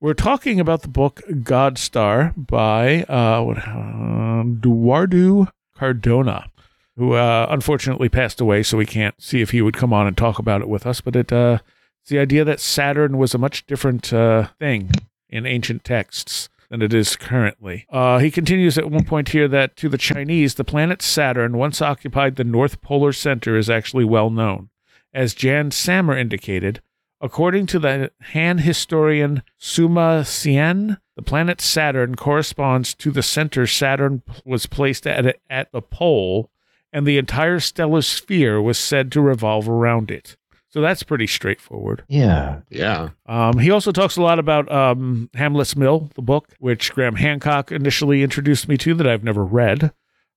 we're 0.00 0.14
talking 0.14 0.58
about 0.58 0.82
the 0.82 0.88
book 0.88 1.20
God 1.42 1.76
Star 1.78 2.32
by 2.36 3.02
uh, 3.04 3.42
what, 3.42 3.58
uh, 3.58 4.44
Dwardu 4.44 5.48
Cardona, 5.76 6.50
who 6.96 7.14
uh, 7.14 7.46
unfortunately 7.50 8.08
passed 8.08 8.40
away, 8.40 8.62
so 8.62 8.76
we 8.78 8.86
can't 8.86 9.20
see 9.20 9.40
if 9.40 9.50
he 9.50 9.62
would 9.62 9.76
come 9.76 9.92
on 9.92 10.06
and 10.06 10.16
talk 10.16 10.38
about 10.38 10.60
it 10.60 10.68
with 10.68 10.86
us. 10.86 11.00
But 11.00 11.16
it, 11.16 11.32
uh, 11.32 11.58
it's 12.00 12.10
the 12.10 12.18
idea 12.18 12.44
that 12.44 12.60
Saturn 12.60 13.18
was 13.18 13.34
a 13.34 13.38
much 13.38 13.66
different 13.66 14.12
uh, 14.12 14.48
thing 14.58 14.90
in 15.28 15.46
ancient 15.46 15.84
texts 15.84 16.48
than 16.70 16.82
it 16.82 16.94
is 16.94 17.16
currently. 17.16 17.86
Uh, 17.90 18.18
he 18.18 18.30
continues 18.30 18.78
at 18.78 18.90
one 18.90 19.04
point 19.04 19.30
here 19.30 19.48
that 19.48 19.76
to 19.76 19.88
the 19.88 19.98
Chinese, 19.98 20.54
the 20.54 20.64
planet 20.64 21.02
Saturn 21.02 21.56
once 21.56 21.82
occupied 21.82 22.36
the 22.36 22.44
North 22.44 22.80
Polar 22.80 23.12
Center 23.12 23.56
is 23.56 23.70
actually 23.70 24.04
well 24.04 24.30
known. 24.30 24.70
As 25.12 25.34
Jan 25.34 25.70
Sammer 25.70 26.16
indicated, 26.16 26.80
according 27.20 27.66
to 27.66 27.78
the 27.78 28.10
Han 28.32 28.58
historian 28.58 29.42
Sima 29.60 30.22
Qian, 30.22 30.98
the 31.16 31.22
planet 31.22 31.60
Saturn 31.60 32.16
corresponds 32.16 32.94
to 32.94 33.10
the 33.10 33.22
center 33.22 33.66
Saturn 33.66 34.22
was 34.44 34.66
placed 34.66 35.06
at, 35.06 35.36
at 35.48 35.70
the 35.70 35.82
pole, 35.82 36.50
and 36.94 37.06
the 37.06 37.18
entire 37.18 37.58
stellar 37.60 38.00
sphere 38.00 38.62
was 38.62 38.78
said 38.78 39.10
to 39.12 39.20
revolve 39.20 39.68
around 39.68 40.10
it. 40.12 40.36
So 40.70 40.80
that's 40.80 41.02
pretty 41.02 41.26
straightforward. 41.26 42.04
Yeah. 42.08 42.60
Yeah. 42.70 43.10
Um, 43.26 43.58
he 43.58 43.70
also 43.70 43.92
talks 43.92 44.16
a 44.16 44.22
lot 44.22 44.38
about 44.38 44.70
um, 44.72 45.28
Hamlet's 45.34 45.76
Mill, 45.76 46.10
the 46.14 46.22
book, 46.22 46.48
which 46.58 46.92
Graham 46.92 47.16
Hancock 47.16 47.70
initially 47.70 48.22
introduced 48.22 48.68
me 48.68 48.76
to, 48.78 48.94
that 48.94 49.06
I've 49.06 49.22
never 49.24 49.44
read. 49.44 49.92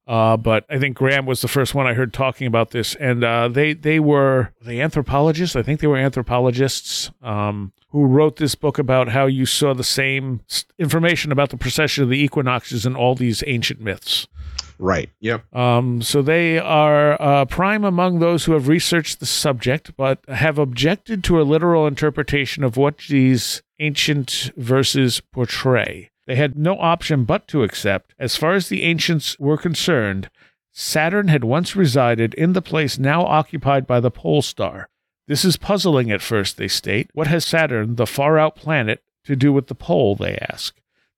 Uh, 0.08 0.38
but 0.38 0.66
I 0.70 0.80
think 0.80 0.96
Graham 0.96 1.26
was 1.26 1.42
the 1.42 1.48
first 1.48 1.76
one 1.76 1.86
I 1.86 1.94
heard 1.94 2.14
talking 2.14 2.48
about 2.48 2.72
this, 2.72 2.96
and 2.96 3.24
uh, 3.26 3.50
they 3.50 3.74
they 3.74 4.00
were 4.00 4.54
the 4.66 4.80
anthropologists. 4.80 5.56
I 5.56 5.64
think 5.64 5.82
they 5.82 5.88
were 5.88 5.98
anthropologists 5.98 7.12
um, 7.22 7.74
who 7.90 8.06
wrote 8.06 8.38
this 8.38 8.56
book 8.56 8.80
about 8.80 9.10
how 9.10 9.26
you 9.26 9.46
saw 9.46 9.74
the 9.74 9.84
same 9.84 10.40
information 10.80 11.34
about 11.34 11.50
the 11.50 11.58
precession 11.58 12.06
of 12.06 12.10
the 12.10 12.24
equinoxes 12.24 12.86
in 12.86 12.96
all 12.96 13.16
these 13.16 13.44
ancient 13.48 13.82
myths. 13.82 14.28
Right. 14.80 15.10
Yep. 15.20 15.54
Um, 15.56 16.02
so 16.02 16.22
they 16.22 16.60
are 16.60 17.22
uh, 17.22 17.46
prime 17.46 17.84
among 17.84 18.20
those 18.20 18.46
who 18.46 18.54
have 18.54 18.68
researched 18.68 19.20
the 19.20 19.26
subject, 19.26 19.96
but 19.98 20.20
have 20.28 20.58
objected 20.60 21.24
to 21.26 21.42
a 21.42 21.44
literal 21.44 21.88
interpretation 21.88 22.64
of 22.64 22.78
what 22.78 22.98
these 23.10 23.62
ancient 23.80 24.52
verses 24.56 25.22
portray. 25.32 26.12
They 26.26 26.36
had 26.36 26.58
no 26.58 26.78
option 26.78 27.24
but 27.24 27.48
to 27.50 27.64
accept, 27.64 28.14
as 28.20 28.36
far 28.36 28.54
as 28.54 28.68
the 28.68 28.84
ancients 28.84 29.40
were 29.40 29.58
concerned, 29.58 30.30
Saturn 30.74 31.30
had 31.30 31.44
once 31.44 31.76
resided 31.76 32.34
in 32.36 32.54
the 32.54 32.62
place 32.62 33.00
now 33.00 33.26
occupied 33.26 33.88
by 33.88 34.00
the 34.00 34.12
pole 34.12 34.42
star. 34.42 34.90
This 35.28 35.44
is 35.44 35.58
puzzling 35.58 36.12
at 36.12 36.22
first, 36.22 36.58
they 36.58 36.68
state. 36.68 37.10
What 37.14 37.28
has 37.28 37.46
Saturn, 37.46 37.96
the 37.96 38.06
far 38.06 38.38
out 38.38 38.56
planet, 38.56 39.02
to 39.26 39.36
do 39.36 39.52
with 39.52 39.68
the 39.68 39.76
pole, 39.76 40.16
they 40.16 40.38
ask. 40.38 40.76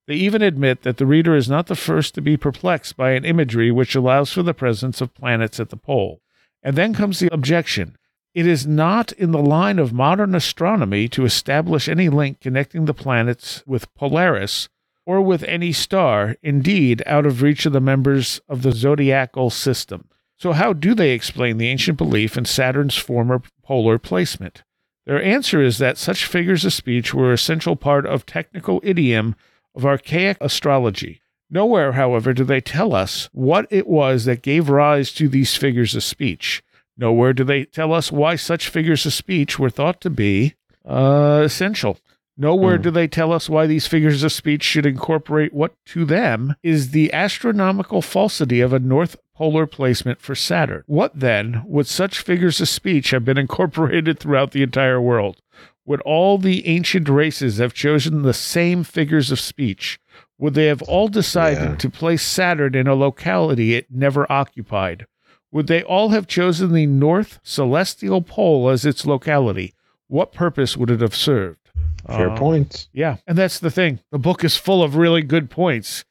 They 0.10 0.16
even 0.16 0.42
admit 0.42 0.82
that 0.82 0.98
the 0.98 1.06
reader 1.06 1.36
is 1.36 1.48
not 1.48 1.68
the 1.68 1.76
first 1.76 2.16
to 2.16 2.22
be 2.22 2.36
perplexed 2.36 2.98
by 2.98 3.12
an 3.12 3.24
imagery 3.24 3.70
which 3.70 3.94
allows 3.94 4.34
for 4.34 4.42
the 4.42 4.56
presence 4.56 5.02
of 5.02 5.14
planets 5.14 5.60
at 5.60 5.70
the 5.70 5.78
pole. 5.78 6.20
And 6.64 6.76
then 6.76 6.96
comes 6.96 7.20
the 7.20 7.32
objection. 7.32 7.96
It 8.34 8.48
is 8.48 8.66
not 8.66 9.12
in 9.12 9.34
the 9.34 9.38
line 9.38 9.78
of 9.78 9.94
modern 9.94 10.34
astronomy 10.34 11.10
to 11.10 11.26
establish 11.26 11.88
any 11.88 12.10
link 12.10 12.42
connecting 12.42 12.86
the 12.86 12.94
planets 12.96 13.62
with 13.68 13.94
Polaris 13.94 14.68
or 15.06 15.22
with 15.22 15.44
any 15.44 15.72
star, 15.72 16.38
indeed, 16.42 17.04
out 17.06 17.28
of 17.28 17.44
reach 17.44 17.68
of 17.68 17.74
the 17.74 17.80
members 17.80 18.42
of 18.50 18.64
the 18.64 18.72
zodiacal 18.72 19.52
system. 19.52 20.10
So, 20.38 20.54
how 20.54 20.74
do 20.74 20.96
they 20.96 21.12
explain 21.12 21.60
the 21.60 21.68
ancient 21.68 22.00
belief 22.00 22.36
in 22.36 22.46
Saturn's 22.46 22.98
former 22.98 23.44
polar 23.62 24.00
placement? 24.00 24.64
Their 25.06 25.22
answer 25.22 25.62
is 25.62 25.78
that 25.78 26.00
such 26.00 26.26
figures 26.26 26.66
of 26.66 26.74
speech 26.74 27.14
were 27.14 27.32
essential 27.32 27.76
part 27.76 28.08
of 28.08 28.26
technical 28.26 28.82
idiom 28.84 29.36
of 29.80 29.86
archaic 29.86 30.38
astrology. 30.42 31.22
Nowhere, 31.50 31.94
however, 31.94 32.34
do 32.34 32.44
they 32.44 32.60
tell 32.62 32.94
us 32.94 33.30
what 33.32 33.66
it 33.72 33.88
was 33.88 34.26
that 34.26 34.42
gave 34.42 34.70
rise 34.70 35.14
to 35.14 35.28
these 35.30 35.56
figures 35.56 35.96
of 35.96 36.04
speech. 36.04 36.62
Nowhere 36.98 37.32
do 37.34 37.46
they 37.46 37.64
tell 37.64 37.94
us 37.94 38.12
why 38.12 38.36
such 38.36 38.68
figures 38.68 39.06
of 39.06 39.14
speech 39.14 39.58
were 39.58 39.70
thought 39.70 40.02
to 40.02 40.10
be 40.10 40.56
uh, 40.88 41.42
essential. 41.46 41.98
Nowhere 42.38 42.76
Hmm. 42.78 42.84
do 42.84 42.92
they 42.92 43.08
tell 43.08 43.32
us 43.34 43.50
why 43.50 43.68
these 43.68 43.88
figures 43.88 44.24
of 44.24 44.32
speech 44.32 44.64
should 44.64 44.86
incorporate 44.86 45.54
what 45.54 45.74
to 45.88 46.04
them 46.06 46.56
is 46.64 46.92
the 46.92 47.12
astronomical 47.14 48.02
falsity 48.02 48.60
of 48.62 48.74
a 48.74 48.80
north 48.80 49.16
polar 49.36 49.66
placement 49.68 50.20
for 50.22 50.36
Saturn. 50.36 50.84
What 50.88 51.20
then 51.20 51.64
would 51.66 51.88
such 51.88 52.20
figures 52.20 52.60
of 52.62 52.68
speech 52.70 53.12
have 53.12 53.24
been 53.26 53.38
incorporated 53.38 54.20
throughout 54.20 54.52
the 54.52 54.64
entire 54.64 55.00
world? 55.02 55.42
Would 55.90 56.02
all 56.02 56.38
the 56.38 56.68
ancient 56.68 57.10
races 57.10 57.58
have 57.58 57.74
chosen 57.74 58.22
the 58.22 58.32
same 58.32 58.84
figures 58.84 59.32
of 59.32 59.40
speech? 59.40 60.00
Would 60.38 60.54
they 60.54 60.68
have 60.68 60.84
all 60.84 61.08
decided 61.08 61.64
Yeah. 61.72 61.76
to 61.78 61.90
place 61.90 62.22
Saturn 62.22 62.76
in 62.76 62.86
a 62.86 62.94
locality 62.94 63.74
it 63.74 63.88
never 63.90 64.32
occupied? 64.32 65.08
Would 65.52 65.66
they 65.66 65.82
all 65.82 66.10
have 66.10 66.28
chosen 66.28 66.74
the 66.74 66.86
North 66.86 67.40
Celestial 67.42 68.22
Pole 68.22 68.70
as 68.70 68.86
its 68.86 69.04
locality? 69.08 69.74
What 70.08 70.32
purpose 70.32 70.78
would 70.78 70.92
it 70.92 71.02
have 71.02 71.16
served? 71.16 71.58
Fair 72.06 72.30
Uh, 72.30 72.38
points. 72.38 72.88
Yeah, 72.94 73.16
and 73.26 73.36
that's 73.36 73.58
the 73.58 73.72
thing. 73.72 73.98
The 74.12 74.20
book 74.20 74.44
is 74.44 74.58
full 74.58 74.84
of 74.84 74.96
really 74.96 75.24
good 75.24 75.50
points. 75.50 76.06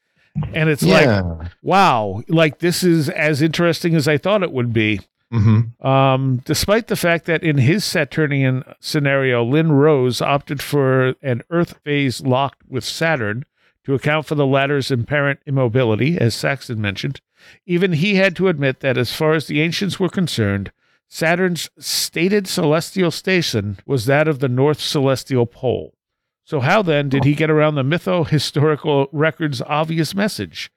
And 0.53 0.69
it's 0.69 0.83
Yeah. 0.83 1.21
like, 1.21 1.51
wow, 1.63 2.21
like 2.27 2.59
this 2.59 2.83
is 2.83 3.07
as 3.07 3.41
interesting 3.41 3.95
as 3.95 4.09
I 4.09 4.17
thought 4.17 4.43
it 4.43 4.51
would 4.51 4.73
be. 4.73 4.99
Mm-hmm. 5.33 5.85
Um, 5.85 6.41
despite 6.45 6.87
the 6.87 6.95
fact 6.95 7.25
that 7.25 7.43
in 7.43 7.57
his 7.57 7.83
Saturnian 7.85 8.63
scenario, 8.79 9.43
Lynn 9.43 9.71
Rose 9.71 10.21
opted 10.21 10.61
for 10.61 11.15
an 11.21 11.43
Earth 11.49 11.79
phase 11.83 12.21
locked 12.21 12.63
with 12.67 12.83
Saturn 12.83 13.45
to 13.85 13.93
account 13.93 14.25
for 14.25 14.35
the 14.35 14.45
latter's 14.45 14.91
apparent 14.91 15.39
immobility, 15.45 16.17
as 16.17 16.35
Saxon 16.35 16.81
mentioned, 16.81 17.21
even 17.65 17.93
he 17.93 18.15
had 18.15 18.35
to 18.35 18.47
admit 18.47 18.81
that 18.81 18.97
as 18.97 19.13
far 19.13 19.33
as 19.33 19.47
the 19.47 19.61
ancients 19.61 19.99
were 19.99 20.09
concerned, 20.09 20.71
Saturn's 21.07 21.69
stated 21.79 22.47
celestial 22.47 23.09
station 23.09 23.79
was 23.85 24.05
that 24.05 24.27
of 24.27 24.39
the 24.39 24.47
North 24.47 24.79
Celestial 24.79 25.45
Pole. 25.45 25.95
So, 26.43 26.59
how 26.59 26.81
then 26.81 27.09
did 27.09 27.25
he 27.25 27.35
get 27.35 27.49
around 27.49 27.75
the 27.75 27.83
mytho 27.83 28.27
historical 28.27 29.07
record's 29.11 29.61
obvious 29.61 30.13
message? 30.13 30.71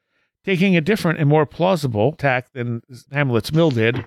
Taking 0.45 0.77
a 0.77 0.81
different 0.81 1.19
and 1.19 1.29
more 1.29 1.47
plausible 1.47 2.13
tack 2.13 2.53
than 2.53 2.83
Hamlet's 3.11 3.53
Mill 3.53 3.71
did, 3.71 4.05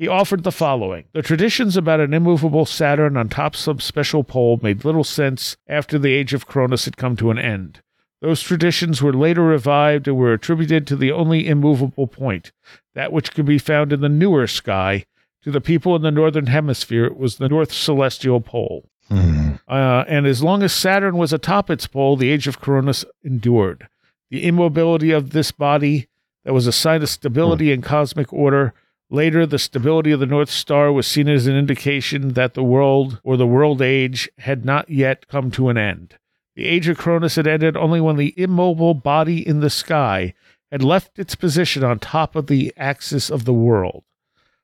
he 0.00 0.08
offered 0.08 0.44
the 0.44 0.50
following 0.50 1.04
The 1.12 1.20
traditions 1.20 1.76
about 1.76 2.00
an 2.00 2.14
immovable 2.14 2.64
Saturn 2.64 3.18
on 3.18 3.28
top 3.28 3.54
some 3.54 3.80
special 3.80 4.24
pole 4.24 4.58
made 4.62 4.82
little 4.82 5.04
sense 5.04 5.58
after 5.68 5.98
the 5.98 6.14
age 6.14 6.32
of 6.32 6.46
Cronus 6.46 6.86
had 6.86 6.96
come 6.96 7.16
to 7.16 7.30
an 7.30 7.38
end. 7.38 7.82
Those 8.22 8.40
traditions 8.40 9.02
were 9.02 9.12
later 9.12 9.42
revived 9.42 10.08
and 10.08 10.16
were 10.16 10.32
attributed 10.32 10.86
to 10.86 10.96
the 10.96 11.12
only 11.12 11.46
immovable 11.46 12.06
point, 12.06 12.50
that 12.94 13.12
which 13.12 13.32
could 13.32 13.44
be 13.44 13.58
found 13.58 13.92
in 13.92 14.00
the 14.00 14.08
newer 14.08 14.46
sky. 14.46 15.04
To 15.42 15.50
the 15.50 15.60
people 15.60 15.94
in 15.96 16.02
the 16.02 16.10
northern 16.10 16.46
hemisphere, 16.46 17.04
it 17.04 17.18
was 17.18 17.36
the 17.36 17.48
North 17.48 17.72
Celestial 17.72 18.40
Pole. 18.40 18.88
Hmm. 19.08 19.52
Uh, 19.68 20.04
and 20.08 20.26
as 20.26 20.42
long 20.42 20.62
as 20.62 20.72
Saturn 20.72 21.18
was 21.18 21.32
atop 21.34 21.68
its 21.68 21.86
pole, 21.86 22.16
the 22.16 22.30
age 22.30 22.46
of 22.46 22.58
Cronus 22.58 23.04
endured. 23.22 23.86
the 24.30 24.44
immobility 24.44 25.10
of 25.10 25.30
this 25.30 25.50
body 25.50 26.08
that 26.44 26.54
was 26.54 26.66
a 26.66 26.72
sign 26.72 27.02
of 27.02 27.08
stability 27.08 27.70
and 27.72 27.82
cosmic 27.82 28.32
order. 28.32 28.72
Later, 29.12 29.44
the 29.44 29.58
stability 29.58 30.12
of 30.12 30.20
the 30.20 30.26
North 30.26 30.50
Star 30.50 30.92
was 30.92 31.04
seen 31.04 31.28
as 31.28 31.48
an 31.48 31.56
indication 31.56 32.34
that 32.34 32.54
the 32.54 32.62
world 32.62 33.20
or 33.24 33.36
the 33.36 33.46
world 33.46 33.82
age 33.82 34.30
had 34.38 34.64
not 34.64 34.88
yet 34.88 35.26
come 35.26 35.50
to 35.50 35.68
an 35.68 35.76
end. 35.76 36.16
The 36.54 36.66
age 36.66 36.86
of 36.86 36.96
Cronus 36.96 37.34
had 37.34 37.46
ended 37.48 37.76
only 37.76 38.00
when 38.00 38.16
the 38.16 38.34
immobile 38.36 38.94
body 38.94 39.44
in 39.46 39.60
the 39.60 39.70
sky 39.70 40.34
had 40.70 40.84
left 40.84 41.18
its 41.18 41.34
position 41.34 41.82
on 41.82 41.98
top 41.98 42.36
of 42.36 42.46
the 42.46 42.72
axis 42.76 43.30
of 43.30 43.44
the 43.44 43.52
world. 43.52 44.04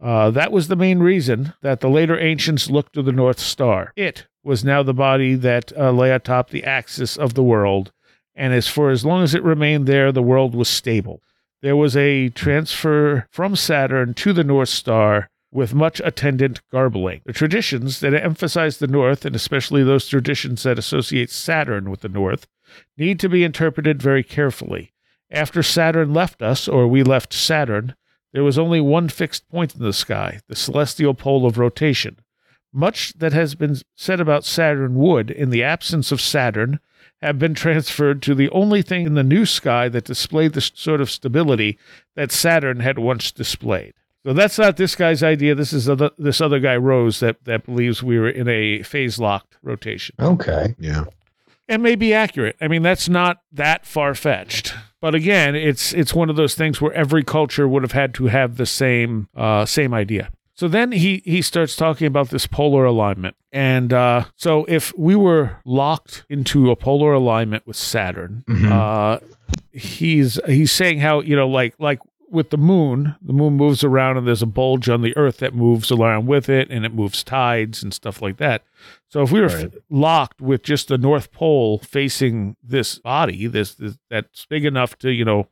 Uh, 0.01 0.31
that 0.31 0.53
was 0.53 0.69
the 0.69 0.77
main 0.77 1.01
reason 1.01 1.55
that 1.63 1.81
the 1.81 1.89
later 1.89 2.19
ancients 2.19 2.71
looked 2.71 2.93
to 2.93 3.03
the 3.03 3.13
North 3.13 3.41
Star. 3.41 3.93
It 3.97 4.27
was 4.45 4.65
now 4.65 4.85
the 4.85 4.95
body 4.95 5.35
that 5.35 5.77
uh, 5.77 5.91
lay 5.91 6.13
atop 6.13 6.51
the 6.51 6.65
axis 6.65 7.17
of 7.17 7.35
the 7.35 7.43
world, 7.43 7.93
and 8.35 8.53
as 8.53 8.69
for 8.69 8.91
as 8.91 9.05
long 9.05 9.25
as 9.25 9.35
it 9.35 9.43
remained 9.43 9.87
there, 9.87 10.13
the 10.13 10.23
world 10.23 10.55
was 10.55 10.69
stable. 10.69 11.21
There 11.63 11.77
was 11.77 11.97
a 11.97 12.29
transfer 12.29 13.27
from 13.31 13.57
Saturn 13.57 14.15
to 14.15 14.33
the 14.33 14.45
North 14.45 14.69
Star 14.69 15.31
with 15.51 15.75
much 15.75 16.01
attendant 16.05 16.61
garbling. 16.71 17.23
The 17.25 17.33
traditions 17.33 18.01
that 18.01 18.13
emphasize 18.13 18.77
the 18.77 18.87
North, 18.87 19.25
and 19.25 19.35
especially 19.35 19.83
those 19.83 20.07
traditions 20.07 20.63
that 20.65 20.79
associate 20.79 21.31
Saturn 21.31 21.91
with 21.91 22.01
the 22.01 22.09
North, 22.09 22.47
need 22.99 23.19
to 23.21 23.29
be 23.29 23.43
interpreted 23.43 24.03
very 24.03 24.23
carefully. 24.23 24.93
After 25.31 25.63
Saturn 25.63 26.13
left 26.13 26.43
us, 26.43 26.69
or 26.69 26.87
we 26.87 27.03
left 27.03 27.33
Saturn, 27.33 27.95
there 28.33 28.45
was 28.45 28.59
only 28.59 28.81
one 28.81 29.09
fixed 29.09 29.49
point 29.49 29.75
in 29.75 29.83
the 29.83 29.95
sky, 29.95 30.41
the 30.49 30.57
celestial 30.57 31.15
pole 31.15 31.47
of 31.47 31.57
rotation. 31.57 32.19
Much 32.73 33.15
that 33.15 33.33
has 33.33 33.55
been 33.55 33.77
said 33.97 34.21
about 34.21 34.45
Saturn 34.45 34.95
would, 34.97 35.31
in 35.31 35.49
the 35.49 35.63
absence 35.63 36.13
of 36.13 36.21
Saturn, 36.21 36.81
have 37.23 37.39
been 37.39 37.55
transferred 37.55 38.23
to 38.23 38.35
the 38.35 38.51
only 38.51 38.83
thing 38.83 39.07
in 39.07 39.15
the 39.15 39.23
new 39.23 39.47
sky 39.47 39.89
that 39.89 40.05
displayed 40.05 40.53
the 40.53 40.61
sort 40.61 41.01
of 41.01 41.11
stability 41.11 41.79
that 42.15 42.31
Saturn 42.31 42.81
had 42.81 42.99
once 42.99 43.33
displayed. 43.33 43.95
So 44.25 44.33
that's 44.33 44.59
not 44.59 44.77
this 44.77 44.97
guy's 44.97 45.23
idea. 45.23 45.55
This 45.55 45.73
is 45.73 45.89
other, 45.89 46.11
this 46.19 46.41
other 46.41 46.59
guy, 46.59 46.77
Rose, 46.77 47.21
that, 47.21 47.45
that 47.45 47.65
believes 47.65 48.03
we 48.03 48.19
were 48.19 48.29
in 48.29 48.49
a 48.49 48.83
phase 48.83 49.19
locked 49.19 49.57
rotation. 49.63 50.17
Okay. 50.19 50.75
Yeah. 50.79 51.05
And 51.69 51.83
may 51.83 51.95
be 51.95 52.13
accurate. 52.13 52.57
I 52.61 52.69
mean, 52.69 52.83
that's 52.83 53.09
not 53.09 53.39
that 53.53 53.87
far 53.87 54.15
fetched. 54.15 54.75
But 55.01 55.15
again, 55.15 55.55
it's 55.55 55.93
it's 55.93 56.15
one 56.15 56.31
of 56.31 56.37
those 56.37 56.55
things 56.55 56.81
where 56.81 56.93
every 56.93 57.23
culture 57.23 57.69
would 57.69 57.83
have 57.83 57.93
had 57.93 58.15
to 58.15 58.27
have 58.27 58.57
the 58.57 58.67
same 58.67 59.29
uh, 59.37 59.65
same 59.65 59.93
idea. 59.93 60.31
So 60.57 60.69
then 60.69 60.93
he 60.93 61.23
he 61.25 61.43
starts 61.43 61.77
talking 61.77 62.07
about 62.07 62.31
this 62.31 62.47
polar 62.47 62.85
alignment, 62.87 63.37
and 63.53 63.93
uh, 63.93 64.25
so 64.37 64.65
if 64.69 64.93
we 64.97 65.15
were 65.15 65.59
locked 65.67 66.25
into 66.31 66.71
a 66.71 66.77
polar 66.77 67.13
alignment 67.13 67.67
with 67.67 67.77
Saturn, 67.77 68.43
Mhm. 68.49 68.71
uh, 68.73 69.21
he's 69.73 70.41
he's 70.47 70.73
saying 70.73 71.01
how 71.01 71.21
you 71.21 71.37
know 71.37 71.47
like 71.49 71.75
like 71.79 71.99
with 72.31 72.51
the 72.51 72.57
moon, 72.57 73.15
the 73.23 73.33
moon 73.33 73.55
moves 73.57 73.85
around 73.85 74.17
and 74.17 74.27
there's 74.27 74.43
a 74.43 74.47
bulge 74.47 74.89
on 74.89 75.03
the 75.03 75.17
Earth 75.17 75.37
that 75.39 75.55
moves 75.55 75.93
around 75.93 76.27
with 76.27 76.49
it, 76.49 76.69
and 76.71 76.85
it 76.85 76.93
moves 76.95 77.23
tides 77.23 77.83
and 77.83 77.93
stuff 77.95 78.21
like 78.23 78.39
that. 78.39 78.65
So 79.09 79.23
if 79.23 79.31
we 79.31 79.41
were 79.41 79.47
Right. 79.47 79.67
f- 79.67 79.73
locked 79.91 80.41
with 80.41 80.63
just 80.65 80.89
the 80.89 80.99
North 80.99 81.31
Pole 81.33 81.79
facing 81.79 82.57
this 82.65 82.99
body, 82.99 83.47
this, 83.47 83.75
this 83.75 83.97
that's 84.11 84.47
big 84.47 84.65
enough 84.65 84.99
to 85.01 85.11
you 85.13 85.25
know 85.25 85.49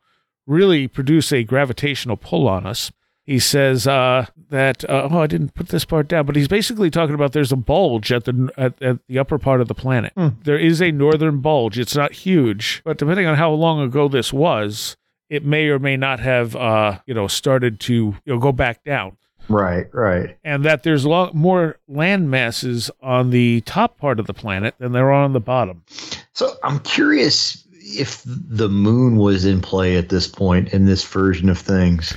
really 0.47 0.87
produce 0.87 1.31
a 1.31 1.43
gravitational 1.43 2.17
pull 2.17 2.47
on 2.47 2.65
us. 2.65 2.91
He 3.25 3.39
says 3.39 3.87
uh, 3.87 4.27
that 4.49 4.87
uh, 4.87 5.09
oh 5.11 5.19
I 5.19 5.27
didn't 5.27 5.55
put 5.55 5.69
this 5.69 5.83
part 5.83 6.07
down, 6.07 6.25
but 6.25 6.35
he's 6.35 6.47
basically 6.47 6.91
talking 6.91 7.15
about 7.15 7.31
there's 7.33 7.51
a 7.51 7.55
bulge 7.57 8.11
at 8.11 8.25
the 8.25 8.51
at, 8.55 8.81
at 8.81 8.99
the 9.07 9.17
upper 9.17 9.39
part 9.39 9.61
of 9.61 9.67
the 9.67 9.73
planet. 9.73 10.13
Hmm. 10.15 10.29
There 10.43 10.59
is 10.59 10.81
a 10.81 10.91
northern 10.91 11.39
bulge. 11.41 11.79
It's 11.79 11.95
not 11.95 12.11
huge, 12.11 12.81
but 12.85 12.97
depending 12.97 13.25
on 13.25 13.35
how 13.35 13.51
long 13.51 13.81
ago 13.81 14.07
this 14.07 14.31
was, 14.31 14.95
it 15.29 15.43
may 15.43 15.67
or 15.69 15.79
may 15.79 15.97
not 15.97 16.19
have 16.19 16.55
uh, 16.55 16.99
you 17.07 17.13
know 17.15 17.27
started 17.27 17.79
to 17.81 17.93
you 17.93 18.15
know 18.33 18.37
go 18.37 18.51
back 18.51 18.83
down 18.83 19.17
Right, 19.47 19.87
right. 19.93 20.37
and 20.43 20.63
that 20.65 20.83
there's 20.83 21.05
a 21.05 21.09
lot 21.09 21.35
more 21.35 21.77
land 21.87 22.29
masses 22.31 22.89
on 23.01 23.29
the 23.29 23.61
top 23.61 23.97
part 23.97 24.19
of 24.19 24.27
the 24.27 24.33
planet 24.33 24.75
than 24.79 24.91
there 24.91 25.11
are 25.11 25.23
on 25.23 25.33
the 25.33 25.39
bottom. 25.39 25.83
So 26.33 26.55
I'm 26.63 26.79
curious 26.79 27.63
if 27.79 28.23
the 28.25 28.69
moon 28.69 29.17
was 29.17 29.45
in 29.45 29.61
play 29.61 29.97
at 29.97 30.09
this 30.09 30.27
point 30.27 30.73
in 30.73 30.85
this 30.85 31.03
version 31.03 31.49
of 31.49 31.57
things, 31.59 32.15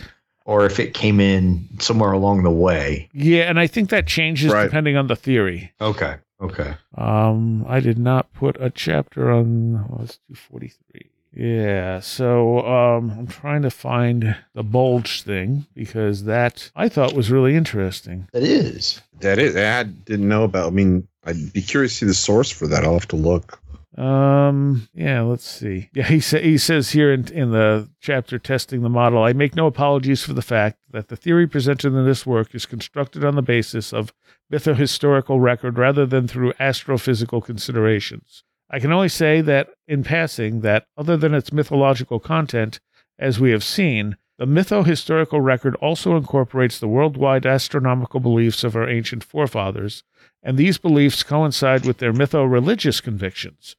or 0.49 0.65
if 0.65 0.81
it 0.81 0.95
came 0.95 1.21
in 1.21 1.69
somewhere 1.79 2.13
along 2.13 2.43
the 2.43 2.51
way. 2.51 3.07
Yeah, 3.13 3.43
and 3.51 3.61
I 3.61 3.67
think 3.67 3.91
that 3.91 4.07
changes 4.07 4.51
Right. 4.51 4.65
depending 4.65 4.97
on 4.97 5.07
the 5.07 5.15
theory. 5.15 5.73
Okay. 5.79 6.17
Okay. 6.41 6.75
Um, 6.97 7.67
I 7.69 7.81
did 7.81 7.99
not 7.99 8.33
put 8.33 8.57
a 8.61 8.71
chapter 8.71 9.31
on. 9.31 9.77
Oh, 9.93 10.01
it's 10.05 10.19
two 10.27 10.35
forty 10.35 10.69
three. 10.91 11.11
Yeah, 11.35 12.01
so 12.01 12.61
um, 12.67 13.11
I'm 13.11 13.27
trying 13.27 13.63
to 13.63 13.71
find 13.71 14.35
the 14.55 14.63
bulge 14.63 15.23
thing 15.23 15.67
because 15.75 16.25
that 16.25 16.71
I 16.75 16.89
thought 16.89 17.13
was 17.13 17.31
really 17.31 17.55
interesting. 17.55 18.27
That 18.33 18.43
is. 18.43 19.01
That 19.21 19.39
is, 19.39 19.55
I 19.55 19.83
didn't 19.83 20.29
know 20.29 20.45
about. 20.45 20.69
I 20.69 20.71
mean, 20.71 21.07
I'd 21.25 21.53
be 21.53 21.61
curious 21.61 21.93
to 21.93 21.99
see 21.99 22.07
the 22.07 22.15
source 22.15 22.51
for 22.51 22.67
that. 22.69 22.85
I'll 22.85 22.95
have 22.95 23.09
to 23.09 23.17
look. 23.17 23.61
Um, 23.99 24.89
yeah, 24.95 25.23
let's 25.23 25.45
see. 25.45 25.91
Yeah, 25.93 26.05
he 26.05 26.21
sa- 26.21 26.39
he 26.39 26.57
says 26.57 26.91
here 26.91 27.13
in 27.13 27.27
in 27.33 27.51
the 27.51 27.91
chapter 28.01 28.39
testing 28.39 28.83
the 28.83 28.89
model, 28.89 29.25
I 29.25 29.33
make 29.33 29.57
no 29.57 29.67
apologies 29.67 30.23
for 30.23 30.33
the 30.35 30.43
fact 30.43 30.79
that 30.93 31.09
the 31.09 31.17
theory 31.17 31.49
presented 31.49 31.93
in 31.93 32.07
this 32.07 32.25
work 32.25 32.55
is 32.55 32.65
constructed 32.65 33.25
on 33.25 33.35
the 33.35 33.43
basis 33.43 33.93
of 33.93 34.13
mythohistorical 34.53 35.43
record 35.43 35.79
rather 35.79 36.07
than 36.07 36.29
through 36.29 36.53
astrophysical 36.55 37.45
considerations. 37.45 38.45
I 38.71 38.79
can 38.79 38.93
only 38.93 39.09
say 39.09 39.41
that 39.41 39.71
in 39.89 40.05
passing 40.05 40.61
that 40.61 40.87
other 40.97 41.17
than 41.17 41.35
its 41.35 41.53
mythological 41.53 42.21
content, 42.21 42.79
as 43.19 43.41
we 43.41 43.51
have 43.51 43.65
seen, 43.65 44.17
the 44.39 44.47
mythohistorical 44.47 45.43
record 45.43 45.75
also 45.77 46.17
incorporates 46.17 46.79
the 46.79 46.87
worldwide 46.87 47.47
astronomical 47.47 48.21
beliefs 48.21 48.63
of 48.63 48.77
our 48.77 48.89
ancient 48.89 49.25
forefathers, 49.25 50.05
and 50.41 50.57
these 50.57 50.79
beliefs 50.79 51.25
coincide 51.25 51.85
with 51.85 51.99
their 51.99 52.13
mytho 52.13 52.49
religious 52.49 53.01
convictions. 53.01 53.75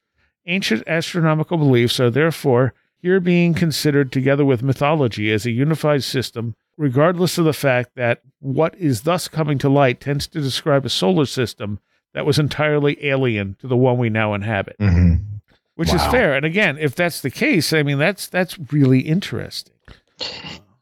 Ancient 0.46 0.82
astronomical 0.86 1.58
beliefs 1.58 2.00
are 2.00 2.10
therefore 2.10 2.74
here 3.02 3.20
being 3.20 3.54
considered 3.54 4.12
together 4.12 4.44
with 4.44 4.62
mythology 4.62 5.30
as 5.32 5.46
a 5.46 5.50
unified 5.50 6.02
system, 6.02 6.54
regardless 6.76 7.38
of 7.38 7.44
the 7.44 7.52
fact 7.52 7.90
that 7.96 8.22
what 8.40 8.74
is 8.76 9.02
thus 9.02 9.28
coming 9.28 9.58
to 9.58 9.68
light 9.68 10.00
tends 10.00 10.26
to 10.26 10.40
describe 10.40 10.84
a 10.84 10.90
solar 10.90 11.26
system 11.26 11.78
that 12.14 12.26
was 12.26 12.38
entirely 12.38 12.98
alien 13.06 13.56
to 13.60 13.68
the 13.68 13.76
one 13.76 13.98
we 13.98 14.10
now 14.10 14.34
inhabit, 14.34 14.76
hmm 14.78 15.14
which 15.76 15.94
is 15.94 16.04
fair. 16.08 16.34
And 16.34 16.44
again, 16.44 16.76
if 16.76 16.94
that's 16.94 17.22
the 17.22 17.30
case, 17.30 17.72
I 17.72 17.82
mean 17.82 17.98
that's 17.98 18.28
that's 18.28 18.58
really 18.70 19.00
interesting. 19.00 19.72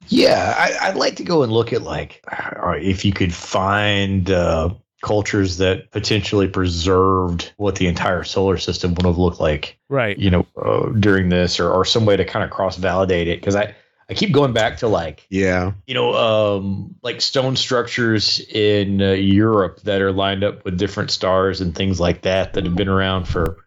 Yeah, 0.09 0.55
I, 0.59 0.89
I'd 0.89 0.97
like 0.97 1.15
to 1.17 1.23
go 1.23 1.45
and 1.45 1.53
look 1.53 1.73
at 1.73 1.83
like 1.83 2.25
uh, 2.33 2.73
if 2.73 3.05
you 3.05 3.13
could 3.13 3.33
find 3.33 4.29
uh, 4.29 4.71
cultures 5.03 5.59
that 5.59 5.91
potentially 5.91 6.49
preserved 6.49 7.53
what 7.57 7.77
the 7.77 7.87
entire 7.87 8.25
solar 8.25 8.57
system 8.59 8.95
would 8.95 9.07
have 9.07 9.19
looked 9.19 9.41
like, 9.41 9.79
Right. 9.89 10.19
you 10.19 10.31
know, 10.31 10.47
uh, 10.61 10.89
during 10.99 11.29
this, 11.29 11.61
or, 11.61 11.71
or 11.71 11.85
some 11.85 12.05
way 12.05 12.17
to 12.17 12.25
kind 12.25 12.45
of 12.45 12.51
cross 12.51 12.77
validate 12.77 13.29
it. 13.29 13.41
Because 13.41 13.57
I 13.57 13.75
I 14.11 14.15
keep 14.15 14.33
going 14.33 14.55
back 14.55 14.79
to 14.79 14.89
like 14.89 15.27
Yeah. 15.29 15.73
you 15.87 15.95
know, 15.95 16.15
um, 16.15 16.95
like 17.03 17.21
stone 17.21 17.57
structures 17.57 18.41
in 18.41 19.03
uh, 19.03 19.11
Europe 19.13 19.81
that 19.83 20.01
are 20.01 20.13
lined 20.13 20.43
up 20.45 20.65
with 20.65 20.79
different 20.79 21.11
stars 21.11 21.61
and 21.61 21.75
things 21.75 22.01
like 22.01 22.23
that 22.23 22.55
that 22.55 22.65
have 22.65 22.75
been 22.75 22.89
around 22.89 23.29
for 23.29 23.59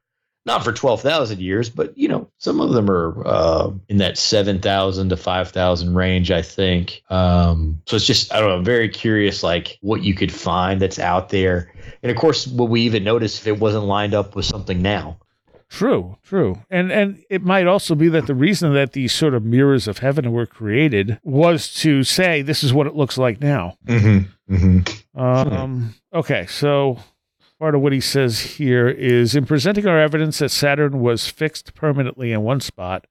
not 0.46 0.64
for 0.64 0.72
12,000 0.72 1.40
years, 1.40 1.70
but 1.70 1.96
you 1.98 2.08
know, 2.08 2.30
some 2.38 2.60
of 2.60 2.72
them 2.72 2.90
are 2.90 3.22
uh, 3.26 3.72
in 3.90 3.98
that 3.98 4.18
7,000 4.18 5.10
to 5.10 5.18
5,000 5.18 5.94
range, 5.94 6.32
I 6.32 6.42
think. 6.42 7.04
Um, 7.10 7.82
so 7.86 7.96
it's 7.96 8.06
just, 8.06 8.34
I 8.34 8.40
don't 8.40 8.50
know, 8.50 8.56
I'm 8.58 8.66
very 8.66 8.90
curious, 8.90 9.44
like 9.44 9.78
what 9.82 10.04
you 10.04 10.14
could 10.14 10.32
find 10.32 10.82
that's 10.82 11.00
out 11.00 11.30
there. 11.30 11.72
And 12.02 12.12
of 12.12 12.18
course, 12.18 12.48
will 12.48 12.68
we 12.68 12.82
even 12.82 13.04
notice 13.04 13.40
if 13.40 13.48
it 13.48 13.60
wasn't 13.60 13.86
lined 13.86 14.14
up 14.14 14.36
with 14.36 14.46
something 14.46 14.82
now? 14.82 15.18
True, 15.70 16.18
true. 16.24 16.62
And 16.70 16.92
and 16.92 17.24
it 17.30 17.44
might 17.44 17.66
also 17.66 17.96
be 17.96 18.10
that 18.10 18.28
the 18.28 18.36
reason 18.36 18.74
that 18.74 18.92
these 18.92 19.14
sort 19.14 19.34
of 19.34 19.46
mirrors 19.46 19.88
of 19.88 20.00
heaven 20.00 20.34
were 20.34 20.46
created 20.46 21.18
was 21.24 21.74
to 21.76 22.04
say 22.04 22.42
this 22.42 22.62
is 22.62 22.74
what 22.74 22.88
it 22.88 22.96
looks 22.96 23.18
like 23.18 23.40
now. 23.40 23.78
Mm-hmm. 23.88 24.54
Mm-hmm. 24.54 25.20
Um, 25.20 25.96
okay, 26.14 26.46
so 26.48 27.00
part 27.62 27.76
of 27.76 27.82
what 27.82 27.94
he 27.94 28.02
says 28.02 28.40
here 28.58 28.90
is 28.90 29.36
in 29.36 29.46
presenting 29.46 29.86
our 29.86 30.02
evidence 30.02 30.40
that 30.40 30.50
Saturn 30.50 31.00
was 31.00 31.28
fixed 31.28 31.76
permanently 31.76 32.32
in 32.32 32.42
one 32.42 32.60
spot, 32.60 33.06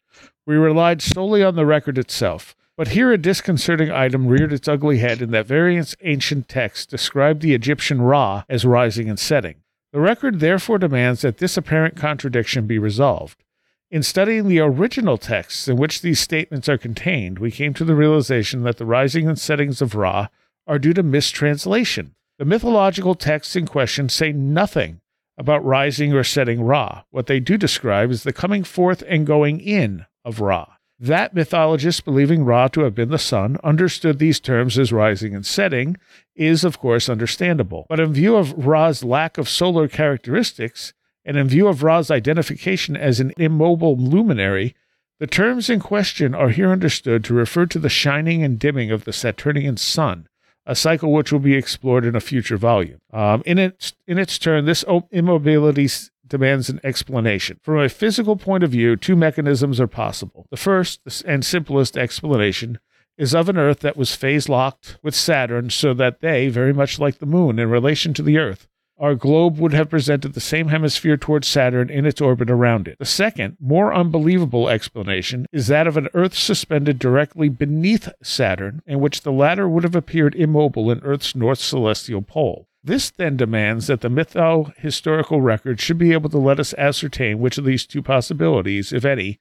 we 0.45 0.57
relied 0.57 1.01
solely 1.01 1.41
on 1.41 1.55
the 1.55 1.65
record 1.65 1.97
itself. 1.97 2.57
But 2.77 2.89
here 2.89 3.13
a 3.13 3.17
disconcerting 3.17 3.93
item 3.93 4.27
reared 4.27 4.53
its 4.53 4.67
ugly 4.67 4.99
head 4.99 5.23
in 5.23 5.31
that 5.31 5.47
various 5.47 5.95
ancient 6.01 6.49
texts 6.49 6.85
described 6.85 7.43
the 7.43 7.55
Egyptian 7.55 8.03
Ra 8.03 8.43
as 8.49 8.65
rising 8.65 9.09
and 9.09 9.21
setting. 9.21 9.63
The 9.93 10.01
record 10.01 10.41
therefore 10.41 10.79
demands 10.79 11.21
that 11.21 11.39
this 11.39 11.57
apparent 11.57 11.95
contradiction 11.95 12.67
be 12.67 12.81
resolved. 12.81 13.45
In 13.89 14.03
studying 14.03 14.49
the 14.49 14.59
original 14.59 15.17
texts 15.17 15.69
in 15.69 15.77
which 15.77 16.03
these 16.03 16.19
statements 16.19 16.69
are 16.69 16.77
contained, 16.77 17.39
we 17.39 17.53
came 17.53 17.73
to 17.75 17.85
the 17.85 17.95
realization 17.95 18.65
that 18.65 18.79
the 18.79 18.85
rising 18.85 19.29
and 19.29 19.39
settings 19.39 19.81
of 19.81 19.95
Ra 19.95 20.27
are 20.67 20.81
due 20.81 20.95
to 20.95 21.05
mistranslation. 21.05 22.17
The 22.41 22.47
mythological 22.47 23.17
texts 23.17 23.55
in 23.55 23.67
question 23.67 24.09
say 24.09 24.33
nothing 24.33 25.03
about 25.37 25.63
rising 25.63 26.15
or 26.15 26.25
setting 26.25 26.63
Ra. 26.63 27.03
What 27.11 27.27
they 27.27 27.39
do 27.39 27.59
describe 27.59 28.11
is 28.11 28.23
the 28.23 28.33
coming 28.33 28.65
forth 28.65 29.03
and 29.07 29.27
going 29.27 29.61
in 29.61 30.07
of 30.25 30.41
Ra. 30.41 30.67
That 30.99 31.35
mythologist, 31.35 32.07
believing 32.07 32.47
Ra 32.47 32.69
to 32.69 32.81
have 32.81 32.95
been 32.95 33.11
the 33.11 33.19
sun, 33.19 33.59
understood 33.63 34.19
these 34.19 34.41
terms 34.41 34.79
as 34.79 34.91
rising 34.91 35.35
and 35.35 35.45
setting 35.45 35.99
is, 36.35 36.65
of 36.65 36.79
course, 36.79 37.11
understandable. 37.11 37.85
But 37.91 38.01
in 38.01 38.15
view 38.15 38.37
of 38.37 38.67
Ra's 38.67 39.05
lack 39.05 39.37
of 39.37 39.47
solar 39.47 39.87
characteristics, 39.87 40.95
and 41.27 41.37
in 41.37 41.47
view 41.47 41.69
of 41.69 41.83
Ra's 41.83 42.11
identification 42.11 42.97
as 42.97 43.21
an 43.21 43.35
immobile 43.37 43.99
luminary, 43.99 44.75
the 45.19 45.27
terms 45.27 45.69
in 45.69 45.79
question 45.81 46.35
are 46.35 46.49
here 46.49 46.71
understood 46.71 47.23
to 47.25 47.35
refer 47.35 47.67
to 47.67 47.79
the 47.79 47.91
shining 47.91 48.43
and 48.43 48.59
dimming 48.59 48.91
of 48.91 49.05
the 49.05 49.13
Saturnian 49.13 49.77
sun, 49.77 50.27
a 50.67 50.75
cycle 50.75 51.13
which 51.13 51.33
will 51.33 51.41
be 51.41 51.55
explored 51.55 52.05
in 52.05 52.15
a 52.15 52.21
future 52.21 52.57
volume. 52.57 53.01
Um, 53.13 53.43
in, 53.47 53.59
its, 53.59 53.95
in 54.07 54.19
its 54.19 54.39
turn, 54.39 54.67
this 54.67 54.85
immobility 55.11 55.89
demands 56.27 56.71
an 56.71 56.81
explanation. 56.85 57.59
From 57.63 57.79
a 57.79 57.89
physical 57.89 58.37
point 58.37 58.63
of 58.63 58.71
view, 58.71 58.97
two 58.97 59.17
mechanisms 59.17 59.81
are 59.81 59.87
possible. 59.87 60.47
The 60.51 60.57
first 60.57 61.01
and 61.27 61.45
simplest 61.45 61.99
explanation 61.99 62.79
is 63.19 63.35
of 63.35 63.49
an 63.49 63.59
Earth 63.59 63.81
that 63.81 63.97
was 63.97 64.17
phase 64.17 64.49
locked 64.49 64.97
with 65.03 65.15
Saturn 65.15 65.69
so 65.69 65.93
that 65.95 66.21
they, 66.21 66.49
very 66.49 66.73
much 66.73 66.99
like 66.99 67.19
the 67.19 67.27
Moon 67.27 67.59
in 67.59 67.69
relation 67.69 68.15
to 68.15 68.23
the 68.23 68.39
Earth, 68.39 68.67
our 69.01 69.15
globe 69.15 69.59
would 69.59 69.73
have 69.73 69.89
presented 69.89 70.35
the 70.35 70.41
same 70.41 70.69
hemisphere 70.69 71.17
towards 71.17 71.49
Saturn 71.49 71.89
in 71.89 72.05
its 72.05 72.21
orbit 72.21 72.51
around 72.51 72.87
it. 72.87 72.99
The 72.99 73.07
second, 73.07 73.57
more 73.59 73.95
unbelievable 73.95 74.69
explanation 74.69 75.47
is 75.53 75.69
that 75.69 75.87
of 75.87 75.97
an 75.97 76.09
Earth 76.13 76.35
suspended 76.35 76.99
directly 76.99 77.49
beneath 77.49 78.09
Saturn, 78.23 78.83
in 78.87 79.01
which 79.01 79.23
the 79.23 79.33
latter 79.33 79.69
would 79.69 79.85
have 79.85 79.97
appeared 79.97 80.35
immobile 80.35 80.91
in 80.91 81.01
Earth's 81.01 81.35
north 81.35 81.59
celestial 81.59 82.21
pole. 82.21 82.69
This 82.85 83.11
then 83.11 83.37
demands 83.37 83.87
that 83.89 84.01
the 84.01 84.09
mytho 84.09 84.75
historical 84.77 85.41
record 85.41 85.81
should 85.81 85.99
be 85.99 86.13
able 86.13 86.31
to 86.31 86.39
let 86.39 86.61
us 86.61 86.75
ascertain 86.75 87.39
which 87.39 87.59
of 87.59 87.65
these 87.65 87.87
two 87.87 88.03
possibilities, 88.03 88.93
if 88.93 89.05
any, 89.05 89.41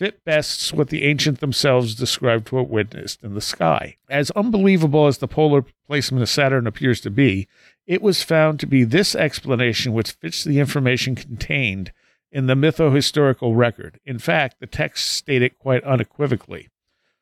fit 0.00 0.24
best 0.24 0.72
what 0.72 0.88
the 0.88 1.02
ancient 1.02 1.40
themselves 1.40 1.94
described 1.94 2.50
what 2.50 2.70
witnessed 2.70 3.22
in 3.22 3.34
the 3.34 3.40
sky. 3.42 3.96
As 4.08 4.30
unbelievable 4.30 5.06
as 5.06 5.18
the 5.18 5.28
polar 5.28 5.62
placement 5.86 6.22
of 6.22 6.30
Saturn 6.30 6.66
appears 6.66 7.02
to 7.02 7.10
be, 7.10 7.46
it 7.86 8.00
was 8.00 8.22
found 8.22 8.58
to 8.58 8.66
be 8.66 8.82
this 8.82 9.14
explanation 9.14 9.92
which 9.92 10.12
fits 10.12 10.42
the 10.42 10.58
information 10.58 11.14
contained 11.14 11.92
in 12.32 12.46
the 12.46 12.54
mytho-historical 12.54 13.54
record. 13.54 14.00
In 14.06 14.18
fact, 14.18 14.58
the 14.58 14.66
texts 14.66 15.06
state 15.06 15.42
it 15.42 15.58
quite 15.58 15.84
unequivocally. 15.84 16.70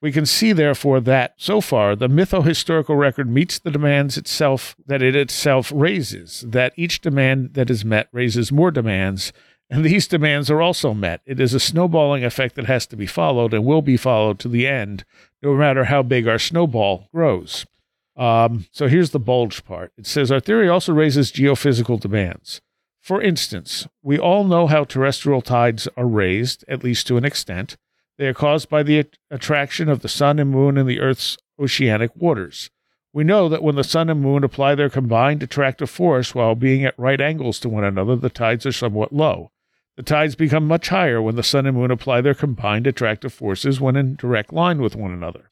We 0.00 0.12
can 0.12 0.24
see, 0.24 0.52
therefore, 0.52 1.00
that 1.00 1.34
so 1.36 1.60
far 1.60 1.96
the 1.96 2.06
mytho-historical 2.06 2.94
record 2.94 3.28
meets 3.28 3.58
the 3.58 3.72
demands 3.72 4.16
itself 4.16 4.76
that 4.86 5.02
it 5.02 5.16
itself 5.16 5.72
raises, 5.74 6.44
that 6.46 6.74
each 6.76 7.00
demand 7.00 7.54
that 7.54 7.70
is 7.70 7.84
met 7.84 8.06
raises 8.12 8.52
more 8.52 8.70
demands, 8.70 9.32
and 9.70 9.84
these 9.84 10.08
demands 10.08 10.50
are 10.50 10.62
also 10.62 10.94
met. 10.94 11.20
It 11.26 11.40
is 11.40 11.52
a 11.52 11.60
snowballing 11.60 12.24
effect 12.24 12.54
that 12.54 12.66
has 12.66 12.86
to 12.86 12.96
be 12.96 13.06
followed 13.06 13.52
and 13.52 13.64
will 13.64 13.82
be 13.82 13.96
followed 13.96 14.38
to 14.40 14.48
the 14.48 14.66
end, 14.66 15.04
no 15.42 15.54
matter 15.54 15.84
how 15.84 16.02
big 16.02 16.26
our 16.26 16.38
snowball 16.38 17.08
grows. 17.12 17.66
Um, 18.16 18.66
so 18.72 18.88
here's 18.88 19.10
the 19.10 19.20
bulge 19.20 19.64
part. 19.64 19.92
It 19.96 20.06
says 20.06 20.32
our 20.32 20.40
theory 20.40 20.68
also 20.68 20.92
raises 20.92 21.30
geophysical 21.30 22.00
demands. 22.00 22.60
For 23.00 23.22
instance, 23.22 23.86
we 24.02 24.18
all 24.18 24.44
know 24.44 24.66
how 24.66 24.84
terrestrial 24.84 25.42
tides 25.42 25.86
are 25.96 26.06
raised, 26.06 26.64
at 26.66 26.82
least 26.82 27.06
to 27.06 27.16
an 27.16 27.24
extent. 27.24 27.76
They 28.16 28.26
are 28.26 28.34
caused 28.34 28.68
by 28.68 28.82
the 28.82 29.06
attraction 29.30 29.88
of 29.88 30.00
the 30.00 30.08
sun 30.08 30.38
and 30.38 30.50
moon 30.50 30.76
in 30.76 30.86
the 30.86 31.00
Earth's 31.00 31.36
oceanic 31.60 32.10
waters. 32.16 32.70
We 33.12 33.24
know 33.24 33.48
that 33.48 33.62
when 33.62 33.76
the 33.76 33.84
sun 33.84 34.10
and 34.10 34.20
moon 34.20 34.44
apply 34.44 34.74
their 34.74 34.90
combined 34.90 35.42
attractive 35.42 35.88
force 35.88 36.34
while 36.34 36.54
being 36.54 36.84
at 36.84 36.98
right 36.98 37.20
angles 37.20 37.60
to 37.60 37.68
one 37.68 37.84
another, 37.84 38.16
the 38.16 38.28
tides 38.28 38.66
are 38.66 38.72
somewhat 38.72 39.12
low. 39.12 39.52
The 39.98 40.04
tides 40.04 40.36
become 40.36 40.68
much 40.68 40.90
higher 40.90 41.20
when 41.20 41.34
the 41.34 41.42
sun 41.42 41.66
and 41.66 41.76
moon 41.76 41.90
apply 41.90 42.20
their 42.20 42.32
combined 42.32 42.86
attractive 42.86 43.32
forces 43.32 43.80
when 43.80 43.96
in 43.96 44.14
direct 44.14 44.52
line 44.52 44.80
with 44.80 44.94
one 44.94 45.10
another. 45.10 45.50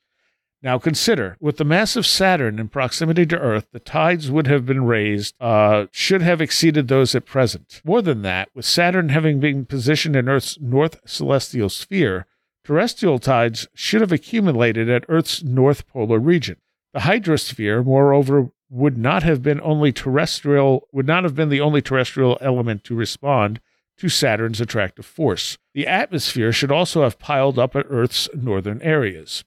Now 0.62 0.78
consider, 0.78 1.36
with 1.40 1.56
the 1.56 1.64
mass 1.64 1.96
of 1.96 2.06
Saturn 2.06 2.60
in 2.60 2.68
proximity 2.68 3.26
to 3.26 3.38
Earth, 3.40 3.66
the 3.72 3.80
tides 3.80 4.30
would 4.30 4.46
have 4.46 4.64
been 4.64 4.84
raised, 4.84 5.34
uh, 5.40 5.86
should 5.90 6.22
have 6.22 6.40
exceeded 6.40 6.86
those 6.86 7.12
at 7.16 7.26
present. 7.26 7.82
More 7.84 8.00
than 8.00 8.22
that, 8.22 8.48
with 8.54 8.64
Saturn 8.64 9.08
having 9.08 9.40
been 9.40 9.66
positioned 9.66 10.14
in 10.14 10.28
Earth's 10.28 10.60
north 10.60 11.00
celestial 11.04 11.68
sphere, 11.68 12.26
Terrestrial 12.66 13.18
tides 13.18 13.66
should 13.74 14.00
have 14.00 14.10
accumulated 14.12 14.88
at 14.88 15.04
Earth's 15.08 15.42
north 15.42 15.88
polar 15.88 16.20
region. 16.20 16.56
The 16.94 17.00
hydrosphere, 17.00 17.84
moreover, 17.84 18.50
would 18.70 18.96
not 18.96 19.24
have 19.24 19.42
been 19.42 19.60
only 19.60 19.92
terrestrial 19.92 20.86
would 20.92 21.06
not 21.06 21.24
have 21.24 21.34
been 21.34 21.48
the 21.48 21.60
only 21.60 21.82
terrestrial 21.82 22.38
element 22.40 22.84
to 22.84 22.94
respond 22.94 23.60
to 23.98 24.08
Saturn's 24.08 24.60
attractive 24.60 25.06
force. 25.06 25.58
The 25.74 25.86
atmosphere 25.86 26.52
should 26.52 26.72
also 26.72 27.02
have 27.02 27.18
piled 27.18 27.58
up 27.58 27.74
at 27.76 27.86
Earth's 27.88 28.28
northern 28.34 28.80
areas. 28.82 29.44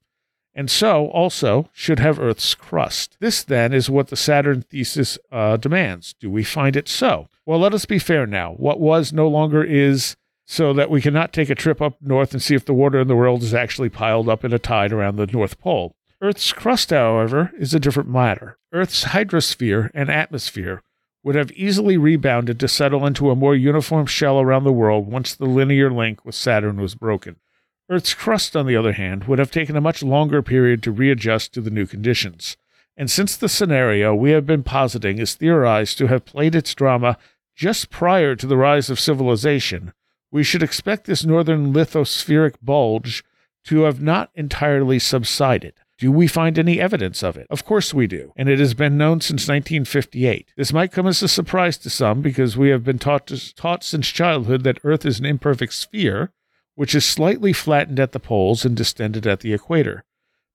And 0.53 0.69
so 0.69 1.07
also 1.07 1.69
should 1.73 1.99
have 1.99 2.19
Earth's 2.19 2.55
crust. 2.55 3.17
This 3.19 3.43
then 3.43 3.73
is 3.73 3.89
what 3.89 4.07
the 4.07 4.15
Saturn 4.15 4.63
thesis 4.63 5.17
uh, 5.31 5.57
demands. 5.57 6.13
Do 6.19 6.29
we 6.29 6.43
find 6.43 6.75
it 6.75 6.89
so? 6.89 7.29
Well, 7.45 7.59
let 7.59 7.73
us 7.73 7.85
be 7.85 7.99
fair 7.99 8.25
now. 8.25 8.53
What 8.53 8.79
was 8.79 9.13
no 9.13 9.27
longer 9.27 9.63
is 9.63 10.15
so 10.45 10.73
that 10.73 10.89
we 10.89 11.01
cannot 11.01 11.31
take 11.31 11.51
a 11.51 11.55
trip 11.55 11.81
up 11.81 12.01
north 12.01 12.33
and 12.33 12.41
see 12.41 12.55
if 12.55 12.65
the 12.65 12.73
water 12.73 12.99
in 12.99 13.07
the 13.07 13.15
world 13.15 13.43
is 13.43 13.53
actually 13.53 13.89
piled 13.89 14.27
up 14.27 14.43
in 14.43 14.51
a 14.51 14.59
tide 14.59 14.91
around 14.91 15.15
the 15.15 15.27
North 15.27 15.59
Pole. 15.59 15.95
Earth's 16.21 16.51
crust, 16.51 16.89
however, 16.89 17.51
is 17.57 17.73
a 17.73 17.79
different 17.79 18.09
matter. 18.09 18.57
Earth's 18.73 19.05
hydrosphere 19.05 19.89
and 19.93 20.09
atmosphere 20.09 20.81
would 21.23 21.35
have 21.35 21.51
easily 21.51 21.97
rebounded 21.97 22.59
to 22.59 22.67
settle 22.67 23.05
into 23.05 23.29
a 23.29 23.35
more 23.35 23.55
uniform 23.55 24.05
shell 24.05 24.39
around 24.39 24.63
the 24.63 24.71
world 24.71 25.07
once 25.07 25.35
the 25.35 25.45
linear 25.45 25.91
link 25.91 26.23
with 26.23 26.35
Saturn 26.35 26.79
was 26.79 26.95
broken. 26.95 27.35
Earth's 27.89 28.13
crust, 28.13 28.55
on 28.55 28.67
the 28.67 28.75
other 28.75 28.93
hand, 28.93 29.25
would 29.25 29.39
have 29.39 29.51
taken 29.51 29.75
a 29.75 29.81
much 29.81 30.03
longer 30.03 30.41
period 30.41 30.83
to 30.83 30.91
readjust 30.91 31.53
to 31.53 31.61
the 31.61 31.71
new 31.71 31.85
conditions. 31.85 32.55
And 32.95 33.09
since 33.09 33.35
the 33.35 33.49
scenario 33.49 34.13
we 34.13 34.31
have 34.31 34.45
been 34.45 34.63
positing 34.63 35.17
is 35.17 35.33
theorized 35.33 35.97
to 35.97 36.07
have 36.07 36.25
played 36.25 36.53
its 36.53 36.75
drama 36.75 37.17
just 37.55 37.89
prior 37.89 38.35
to 38.35 38.45
the 38.45 38.57
rise 38.57 38.89
of 38.89 38.99
civilization, 38.99 39.93
we 40.31 40.43
should 40.43 40.61
expect 40.61 41.05
this 41.05 41.25
northern 41.25 41.73
lithospheric 41.73 42.55
bulge 42.61 43.23
to 43.65 43.81
have 43.81 44.01
not 44.01 44.29
entirely 44.35 44.99
subsided. 44.99 45.73
Do 45.99 46.13
we 46.13 46.27
find 46.27 46.57
any 46.57 46.79
evidence 46.79 47.21
of 47.23 47.35
it? 47.35 47.45
Of 47.49 47.65
course 47.65 47.93
we 47.93 48.07
do, 48.07 48.31
and 48.37 48.47
it 48.47 48.57
has 48.57 48.73
been 48.73 48.97
known 48.97 49.19
since 49.19 49.49
1958. 49.49 50.53
This 50.55 50.71
might 50.71 50.93
come 50.93 51.05
as 51.05 51.21
a 51.21 51.27
surprise 51.27 51.77
to 51.79 51.89
some 51.89 52.21
because 52.21 52.55
we 52.55 52.69
have 52.69 52.85
been 52.85 52.99
taught, 52.99 53.27
to, 53.27 53.53
taught 53.53 53.83
since 53.83 54.07
childhood 54.07 54.63
that 54.63 54.79
Earth 54.85 55.05
is 55.05 55.19
an 55.19 55.25
imperfect 55.25 55.73
sphere, 55.73 56.31
which 56.75 56.95
is 56.95 57.03
slightly 57.03 57.51
flattened 57.51 57.99
at 57.99 58.13
the 58.13 58.19
poles 58.19 58.63
and 58.63 58.77
distended 58.77 59.27
at 59.27 59.41
the 59.41 59.51
equator. 59.51 60.05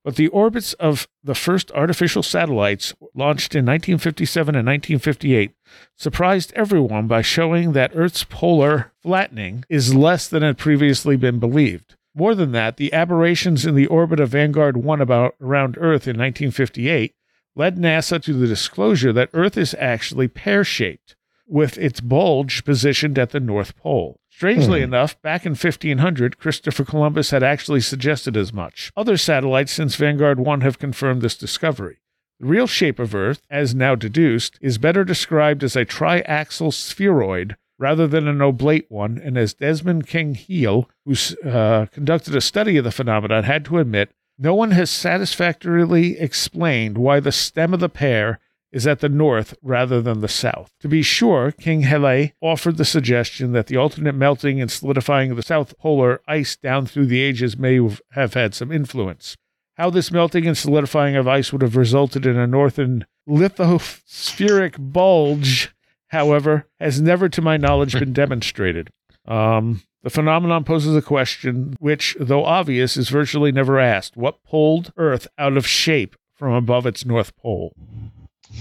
But 0.03 0.17
the 0.17 0.29
orbits 0.29 0.73
of 0.75 1.09
the 1.23 1.35
first 1.35 1.71
artificial 1.73 2.23
satellites, 2.23 2.95
launched 3.15 3.55
in 3.55 3.67
1957 3.67 4.55
and 4.55 4.67
1958, 4.67 5.53
surprised 5.95 6.55
everyone 6.55 7.07
by 7.07 7.21
showing 7.21 7.73
that 7.73 7.93
Earth's 7.95 8.25
polar 8.25 8.93
flattening 9.03 9.67
is 9.69 9.95
less 9.95 10.27
than 10.27 10.43
had 10.43 10.57
previously 10.57 11.17
been 11.17 11.39
believed. 11.39 11.97
More 12.15 12.35
than 12.35 12.53
that, 12.53 12.77
the 12.77 12.93
aberrations 12.93 13.67
in 13.67 13.75
the 13.75 13.89
orbit 13.89 14.21
of 14.21 14.31
Vanguard 14.31 14.77
1 14.77 15.01
about 15.01 15.35
around 15.41 15.77
Earth 15.79 16.07
in 16.07 16.17
1958 16.17 17.15
led 17.57 17.77
NASA 17.77 18.23
to 18.23 18.33
the 18.33 18.47
disclosure 18.47 19.13
that 19.13 19.31
Earth 19.33 19.57
is 19.57 19.75
actually 19.79 20.29
pear 20.29 20.65
shaped, 20.65 21.17
with 21.47 21.77
its 21.79 22.01
bulge 22.01 22.65
positioned 22.65 23.19
at 23.19 23.31
the 23.31 23.41
North 23.41 23.77
Pole. 23.77 24.21
Strangely 24.31 24.81
hmm. 24.81 24.85
enough, 24.85 25.21
back 25.23 25.45
in 25.45 25.53
1500, 25.53 26.39
Christopher 26.39 26.85
Columbus 26.85 27.31
had 27.31 27.43
actually 27.43 27.81
suggested 27.81 28.37
as 28.37 28.53
much. 28.53 28.93
Other 28.97 29.17
satellites 29.17 29.73
since 29.73 29.97
Vanguard 29.97 30.39
1 30.41 30.61
have 30.63 30.79
confirmed 30.79 31.23
this 31.23 31.37
discovery. 31.37 31.99
The 32.41 32.47
real 32.47 32.67
shape 32.67 32.99
of 32.99 33.15
Earth, 33.15 33.43
as 33.49 33.75
now 33.75 33.95
deduced, 33.95 34.59
is 34.61 34.79
better 34.79 35.05
described 35.05 35.63
as 35.63 35.77
a 35.77 35.85
triaxial 35.85 36.73
spheroid 36.73 37.57
rather 37.79 38.07
than 38.07 38.29
an 38.29 38.41
oblate 38.41 38.91
one, 38.91 39.19
and 39.19 39.37
as 39.37 39.55
Desmond 39.55 40.07
King 40.07 40.35
Hele, 40.35 40.89
who 41.05 41.15
uh, 41.49 41.87
conducted 41.87 42.35
a 42.35 42.41
study 42.41 42.77
of 42.77 42.85
the 42.85 42.91
phenomenon, 42.91 43.45
had 43.45 43.65
to 43.67 43.79
admit, 43.79 44.11
no 44.39 44.55
one 44.55 44.73
has 44.73 44.91
satisfactorily 44.91 46.19
explained 46.19 46.99
why 46.99 47.21
the 47.21 47.33
stem 47.33 47.73
of 47.73 47.81
the 47.81 47.89
pear 47.89 48.41
is 48.73 48.87
at 48.89 48.99
the 48.99 49.09
north 49.09 49.55
rather 49.63 50.03
than 50.03 50.21
the 50.21 50.29
south. 50.29 50.73
To 50.81 50.89
be 50.89 51.03
sure, 51.03 51.53
King 51.53 51.83
Hele 51.83 52.33
offered 52.41 52.77
the 52.77 52.85
suggestion 52.85 53.53
that 53.53 53.69
the 53.69 53.77
alternate 53.77 54.17
melting 54.17 54.61
and 54.61 54.71
solidifying 54.71 55.31
of 55.31 55.37
the 55.37 55.45
south 55.45 55.79
polar 55.79 56.21
ice 56.27 56.57
down 56.57 56.87
through 56.87 57.07
the 57.07 57.21
ages 57.21 57.57
may 57.57 57.79
have 58.13 58.35
had 58.35 58.55
some 58.55 58.73
influence. 58.73 59.37
How 59.77 59.91
this 59.91 60.11
melting 60.11 60.47
and 60.47 60.59
solidifying 60.59 61.15
of 61.15 61.29
ice 61.29 61.53
would 61.53 61.63
have 61.63 61.77
resulted 61.77 62.27
in 62.27 62.37
a 62.37 62.47
northern 62.47 63.07
lithospheric 63.29 64.75
bulge, 64.79 65.74
however, 66.15 66.67
has 66.79 67.01
never, 67.01 67.29
to 67.29 67.43
my 67.43 67.57
knowledge, 67.57 67.93
been 67.93 68.13
demonstrated. 68.25 68.89
Um, 69.27 69.83
the 70.03 70.11
phenomenon 70.11 70.65
poses 70.65 70.95
a 70.95 71.03
question 71.03 71.75
which, 71.81 72.17
though 72.21 72.45
obvious, 72.45 72.97
is 72.97 73.09
virtually 73.09 73.53
never 73.53 73.81
asked. 73.81 74.17
What 74.17 74.43
pulled 74.45 74.93
Earth 74.97 75.27
out 75.37 75.57
of 75.57 75.67
shape 75.67 76.15
from 76.35 76.53
above 76.53 76.87
its 76.87 77.05
north 77.05 77.37
pole? 77.37 77.73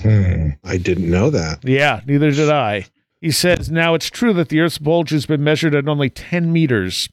Hmm. 0.01 0.49
I 0.63 0.77
didn't 0.77 1.11
know 1.11 1.29
that. 1.29 1.63
Yeah, 1.63 2.01
neither 2.07 2.31
did 2.31 2.49
I. 2.49 2.87
He 3.21 3.31
says, 3.31 3.69
now 3.69 3.93
it's 3.93 4.09
true 4.09 4.33
that 4.33 4.49
the 4.49 4.59
Earth's 4.59 4.79
bulge 4.79 5.11
has 5.11 5.25
been 5.25 5.43
measured 5.43 5.75
at 5.75 5.87
only 5.87 6.09
10 6.09 6.51
meters. 6.51 7.07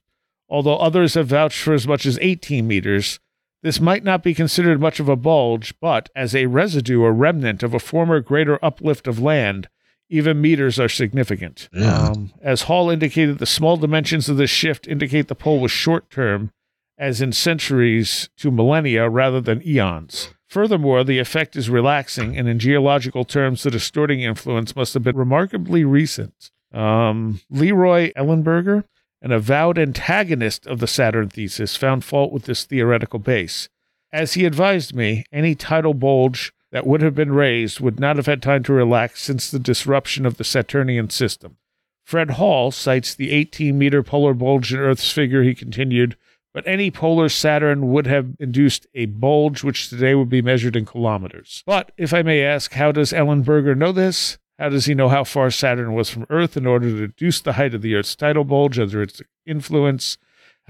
Although 0.48 0.78
others 0.78 1.14
have 1.14 1.28
vouched 1.28 1.62
for 1.62 1.74
as 1.74 1.86
much 1.86 2.06
as 2.06 2.18
18 2.20 2.66
meters, 2.66 3.20
this 3.62 3.78
might 3.78 4.02
not 4.02 4.22
be 4.22 4.34
considered 4.34 4.80
much 4.80 5.00
of 5.00 5.08
a 5.08 5.16
bulge, 5.16 5.74
but 5.80 6.08
as 6.16 6.34
a 6.34 6.46
residue 6.46 7.02
or 7.02 7.12
remnant 7.12 7.62
of 7.62 7.74
a 7.74 7.78
former 7.78 8.20
greater 8.20 8.64
uplift 8.64 9.06
of 9.06 9.20
land, 9.20 9.68
even 10.10 10.40
meters 10.40 10.78
are 10.78 10.88
significant. 10.88 11.68
Yeah. 11.72 12.08
Um, 12.08 12.32
as 12.42 12.62
Hall 12.62 12.90
indicated, 12.90 13.38
the 13.38 13.46
small 13.46 13.76
dimensions 13.76 14.28
of 14.28 14.36
this 14.36 14.50
shift 14.50 14.86
indicate 14.86 15.28
the 15.28 15.34
pole 15.34 15.60
was 15.60 15.70
short 15.70 16.10
term, 16.10 16.50
as 16.98 17.22
in 17.22 17.32
centuries 17.32 18.28
to 18.36 18.50
millennia 18.50 19.08
rather 19.08 19.40
than 19.40 19.66
eons. 19.66 20.34
Furthermore, 20.48 21.04
the 21.04 21.20
effect 21.20 21.54
is 21.54 21.70
relaxing, 21.70 22.36
and 22.36 22.48
in 22.48 22.58
geological 22.58 23.24
terms, 23.24 23.62
the 23.62 23.70
distorting 23.70 24.20
influence 24.20 24.74
must 24.74 24.94
have 24.94 25.04
been 25.04 25.16
remarkably 25.16 25.84
recent. 25.84 26.50
Um, 26.74 27.40
Leroy 27.48 28.12
Ellenberger, 28.14 28.84
an 29.22 29.30
avowed 29.30 29.78
antagonist 29.78 30.66
of 30.66 30.80
the 30.80 30.88
Saturn 30.88 31.28
thesis, 31.28 31.76
found 31.76 32.04
fault 32.04 32.32
with 32.32 32.44
this 32.44 32.64
theoretical 32.64 33.20
base. 33.20 33.68
As 34.12 34.32
he 34.32 34.44
advised 34.44 34.92
me, 34.92 35.24
any 35.32 35.54
tidal 35.54 35.94
bulge 35.94 36.52
that 36.72 36.86
would 36.86 37.02
have 37.02 37.14
been 37.14 37.32
raised 37.32 37.80
would 37.80 37.98
not 37.98 38.16
have 38.16 38.26
had 38.26 38.42
time 38.42 38.62
to 38.64 38.72
relax 38.72 39.22
since 39.22 39.50
the 39.50 39.58
disruption 39.58 40.24
of 40.24 40.36
the 40.36 40.44
Saturnian 40.44 41.10
system. 41.10 41.56
Fred 42.04 42.32
Hall 42.32 42.70
cites 42.70 43.14
the 43.14 43.30
18 43.30 43.78
meter 43.78 44.02
polar 44.02 44.34
bulge 44.34 44.72
in 44.72 44.80
Earth's 44.80 45.12
figure, 45.12 45.42
he 45.42 45.54
continued, 45.54 46.16
but 46.52 46.66
any 46.66 46.90
polar 46.90 47.28
Saturn 47.28 47.92
would 47.92 48.06
have 48.06 48.34
induced 48.40 48.86
a 48.94 49.06
bulge 49.06 49.62
which 49.62 49.88
today 49.88 50.14
would 50.14 50.28
be 50.28 50.42
measured 50.42 50.74
in 50.74 50.84
kilometers. 50.84 51.62
But 51.66 51.92
if 51.96 52.12
I 52.12 52.22
may 52.22 52.42
ask, 52.42 52.72
how 52.72 52.90
does 52.92 53.12
Ellenberger 53.12 53.76
know 53.76 53.92
this? 53.92 54.38
How 54.58 54.68
does 54.68 54.86
he 54.86 54.94
know 54.94 55.08
how 55.08 55.24
far 55.24 55.50
Saturn 55.50 55.94
was 55.94 56.10
from 56.10 56.26
Earth 56.28 56.56
in 56.56 56.66
order 56.66 56.90
to 56.90 56.96
reduce 56.96 57.40
the 57.40 57.54
height 57.54 57.74
of 57.74 57.82
the 57.82 57.94
Earth's 57.94 58.16
tidal 58.16 58.44
bulge 58.44 58.78
under 58.78 59.02
its 59.02 59.22
influence? 59.46 60.18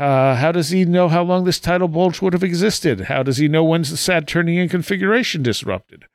Uh, 0.01 0.35
how 0.35 0.51
does 0.51 0.71
he 0.71 0.87
know 0.87 1.09
how 1.09 1.23
long 1.23 1.45
this 1.45 1.61
tidal 1.61 1.87
bulge 1.87 2.23
would 2.23 2.33
have 2.33 2.43
existed? 2.43 3.03
How 3.03 3.23
does 3.23 3.37
he 3.37 3.49
know 3.49 3.63
when's 3.63 3.91
the 3.91 3.99
Saturnian 3.99 4.67
configuration 4.71 5.43
disrupted? 5.43 6.07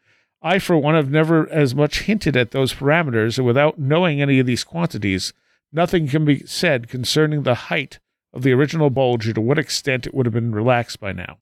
I, 0.41 0.57
for 0.57 0.75
one, 0.75 0.95
have 0.95 1.11
never 1.11 1.47
as 1.51 1.75
much 1.75 2.01
hinted 2.01 2.35
at 2.35 2.49
those 2.49 2.73
parameters, 2.73 3.37
and 3.37 3.45
without 3.45 3.77
knowing 3.77 4.23
any 4.23 4.39
of 4.39 4.47
these 4.47 4.63
quantities, 4.63 5.33
nothing 5.71 6.07
can 6.07 6.25
be 6.25 6.43
said 6.47 6.89
concerning 6.89 7.43
the 7.43 7.53
height 7.53 7.99
of 8.33 8.41
the 8.41 8.53
original 8.53 8.89
bulge 8.89 9.27
or 9.27 9.33
to 9.33 9.41
what 9.41 9.59
extent 9.59 10.07
it 10.07 10.15
would 10.15 10.25
have 10.25 10.33
been 10.33 10.51
relaxed 10.51 10.99
by 10.99 11.11
now. 11.11 11.37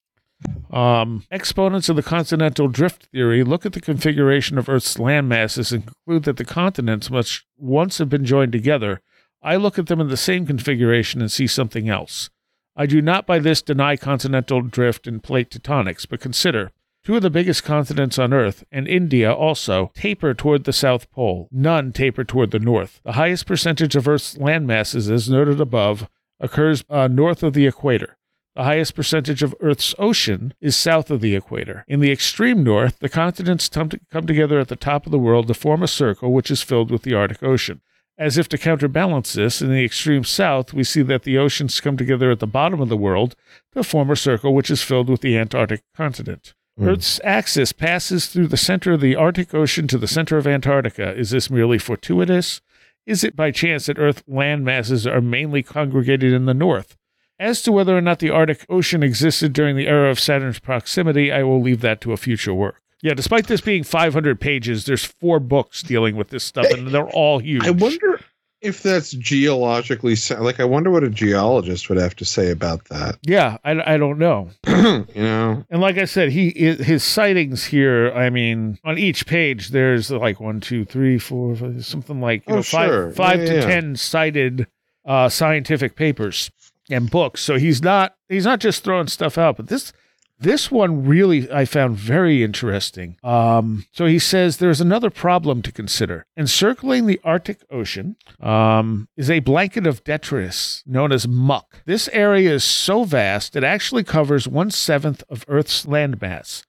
Um, 0.70 1.24
exponents 1.32 1.88
of 1.88 1.96
the 1.96 2.04
continental 2.04 2.68
drift 2.68 3.06
theory 3.06 3.46
look 3.46 3.66
at 3.66 3.72
the 3.72 3.80
configuration 3.80 4.58
of 4.58 4.68
Earth's 4.68 5.00
land 5.00 5.30
masses 5.30 5.72
and 5.72 5.86
conclude 5.86 6.24
that 6.24 6.36
the 6.36 6.44
continents 6.44 7.10
must 7.10 7.46
once 7.58 8.00
have 8.00 8.10
been 8.10 8.26
joined 8.26 8.52
together. 8.52 9.02
I 9.44 9.58
look 9.58 9.78
at 9.78 9.88
them 9.88 10.00
in 10.00 10.08
the 10.08 10.18
same 10.18 10.46
configuration 10.46 11.20
and 11.20 11.32
see 11.32 11.48
something 11.48 11.90
else. 11.90 12.30
I 12.76 12.86
do 12.86 13.02
not 13.02 13.28
by 13.28 13.40
this 13.40 13.62
deny 13.62 13.98
continental 13.98 14.62
drift 14.62 15.06
and 15.06 15.22
plate 15.22 15.50
tectonics, 15.50 16.08
but 16.10 16.22
consider 16.22 16.72
two 17.04 17.18
of 17.18 17.22
the 17.22 17.30
biggest 17.30 17.64
continents 17.64 18.18
on 18.18 18.34
Earth, 18.34 18.64
and 18.72 18.88
India 18.88 19.32
also, 19.32 19.92
taper 19.94 20.34
toward 20.34 20.64
the 20.64 20.72
South 20.72 21.12
Pole. 21.12 21.50
None 21.52 21.92
taper 21.92 22.24
toward 22.24 22.52
the 22.52 22.60
North. 22.60 23.02
The 23.04 23.12
highest 23.12 23.46
percentage 23.46 23.96
of 23.98 24.08
Earth's 24.08 24.38
land 24.38 24.66
masses, 24.66 25.12
as 25.12 25.30
noted 25.30 25.60
above, 25.60 26.08
occurs 26.40 26.86
uh, 26.90 27.10
north 27.10 27.44
of 27.44 27.54
the 27.54 27.68
equator. 27.68 28.18
The 28.56 28.64
highest 28.64 28.96
percentage 28.96 29.44
of 29.44 29.56
Earth's 29.60 29.94
ocean 29.98 30.54
is 30.62 30.78
south 30.78 31.12
of 31.12 31.22
the 31.22 31.36
equator. 31.36 31.84
In 31.88 32.00
the 32.00 32.12
extreme 32.12 32.64
north, 32.64 33.00
the 33.00 33.10
continents 33.10 33.68
come, 33.68 33.90
to, 33.90 34.00
come 34.10 34.26
together 34.26 34.60
at 34.60 34.70
the 34.70 34.76
top 34.76 35.06
of 35.06 35.12
the 35.12 35.20
world 35.20 35.48
to 35.48 35.54
form 35.54 35.84
a 35.84 35.88
circle 35.88 36.32
which 36.32 36.52
is 36.52 36.62
filled 36.62 36.92
with 36.92 37.02
the 37.02 37.14
Arctic 37.14 37.44
Ocean. 37.44 37.82
As 38.24 38.38
if 38.38 38.48
to 38.50 38.58
counterbalance 38.58 39.34
this, 39.34 39.62
in 39.62 39.70
the 39.70 39.84
extreme 39.84 40.24
south, 40.24 40.74
we 40.74 40.86
see 40.86 41.02
that 41.02 41.24
the 41.24 41.38
oceans 41.38 41.82
come 41.82 41.98
together 41.98 42.32
at 42.32 42.40
the 42.40 42.48
bottom 42.48 42.80
of 42.80 42.88
the 42.88 42.96
world 42.96 43.36
to 43.74 43.84
form 43.84 44.10
a 44.10 44.16
circle 44.16 44.56
which 44.56 44.72
is 44.72 44.82
filled 44.82 45.10
with 45.10 45.20
the 45.20 45.38
Antarctic 45.38 45.84
continent. 45.94 46.54
Hmm. 46.78 46.88
Earth's 46.88 47.20
axis 47.26 47.74
passes 47.74 48.28
through 48.28 48.48
the 48.48 48.56
center 48.56 48.94
of 48.94 49.02
the 49.02 49.18
Arctic 49.18 49.54
Ocean 49.54 49.90
to 49.90 49.98
the 49.98 50.08
center 50.08 50.38
of 50.38 50.48
Antarctica. 50.48 51.14
Is 51.14 51.32
this 51.32 51.50
merely 51.50 51.78
fortuitous? 51.78 52.62
Is 53.06 53.26
it 53.26 53.36
by 53.36 53.52
chance 53.52 53.88
that 53.88 54.00
Earth 54.00 54.24
land 54.26 54.64
masses 54.64 55.06
are 55.06 55.20
mainly 55.20 55.62
congregated 55.62 56.32
in 56.32 56.46
the 56.46 56.54
north? 56.54 56.96
As 57.38 57.62
to 57.64 57.74
whether 57.74 57.98
or 57.98 58.00
not 58.00 58.20
the 58.20 58.30
Arctic 58.30 58.66
Ocean 58.70 59.04
existed 59.04 59.52
during 59.52 59.76
the 59.76 59.90
era 59.90 60.10
of 60.10 60.18
Saturn's 60.18 60.60
proximity, 60.60 61.30
I 61.30 61.44
will 61.44 61.62
leave 61.62 61.82
that 61.82 62.00
to 62.00 62.14
a 62.14 62.18
future 62.18 62.54
work. 62.54 62.83
Yeah, 63.04 63.14
despite 63.14 63.48
this 63.48 63.62
being 63.62 63.84
500 63.84 64.40
pages, 64.40 64.86
there's 64.86 65.04
four 65.04 65.40
books 65.40 65.84
dealing 65.84 66.16
with 66.16 66.30
this 66.30 66.44
stuff, 66.44 66.72
and 66.72 66.88
they're 66.88 67.06
all 67.10 67.38
huge. 67.40 67.64
I 67.68 67.70
wonder 67.72 68.20
if 68.62 68.82
that's 68.82 69.12
geologically 69.12 70.16
like. 70.40 70.62
I 70.62 70.64
wonder 70.64 70.90
what 70.90 71.04
a 71.04 71.10
geologist 71.10 71.90
would 71.90 71.98
have 71.98 72.16
to 72.16 72.24
say 72.26 72.50
about 72.50 72.86
that. 72.86 73.18
Yeah, 73.22 73.58
I, 73.66 73.96
I 73.96 73.98
don't 73.98 74.18
know. 74.18 74.52
you 74.68 75.06
know, 75.16 75.66
And 75.70 75.82
like 75.82 75.98
I 75.98 76.06
said, 76.06 76.30
he 76.32 76.52
his 76.52 77.04
sightings 77.04 77.66
here. 77.66 78.14
I 78.14 78.30
mean, 78.30 78.80
on 78.86 78.98
each 78.98 79.28
page, 79.28 79.70
there's 79.70 80.10
like 80.10 80.40
one, 80.40 80.62
two, 80.62 80.86
three, 80.86 81.18
four, 81.20 81.58
five, 81.58 81.86
something 81.86 82.22
like 82.22 82.48
you 82.48 82.54
Oh, 82.54 82.56
know, 82.58 82.64
five, 82.64 82.88
sure. 82.88 83.12
five 83.12 83.40
Yeah, 83.42 83.46
to 83.48 83.54
yeah. 83.56 83.66
ten 83.66 83.96
cited 83.98 84.68
uh, 85.06 85.28
scientific 85.28 85.98
papers 85.98 86.50
and 86.90 87.12
books. 87.12 87.42
So 87.42 87.58
he's 87.58 87.82
not 87.84 88.16
he's 88.30 88.46
not 88.46 88.62
just 88.62 88.86
throwing 88.86 89.08
stuff 89.08 89.38
out, 89.38 89.58
but 89.58 89.68
this 89.68 89.92
this 90.40 90.70
one 90.70 91.06
really 91.06 91.52
I 91.52 91.66
found 91.66 91.98
very 91.98 92.44
interesting. 92.44 93.18
Um, 93.24 93.86
so 93.92 94.06
he 94.06 94.20
says 94.20 94.58
there's 94.58 94.82
another 94.82 95.10
problem 95.10 95.62
to 95.62 95.72
consider. 95.72 96.26
Encircling 96.38 97.06
the 97.06 97.20
Arctic 97.24 97.62
Ocean 97.72 98.16
um, 98.40 99.08
is 99.16 99.30
a 99.30 99.40
blanket 99.40 99.88
of 99.88 100.04
detritus 100.04 100.84
known 100.86 101.12
as 101.12 101.28
muck. 101.28 101.82
This 101.86 102.10
area 102.12 102.54
is 102.54 102.64
so 102.64 103.04
vast 103.04 103.56
it 103.56 103.64
actually 103.64 104.04
covers 104.04 104.48
one 104.48 104.72
seventh 104.72 105.24
of 105.30 105.46
Earth's 105.48 105.86
landmass. 105.86 106.66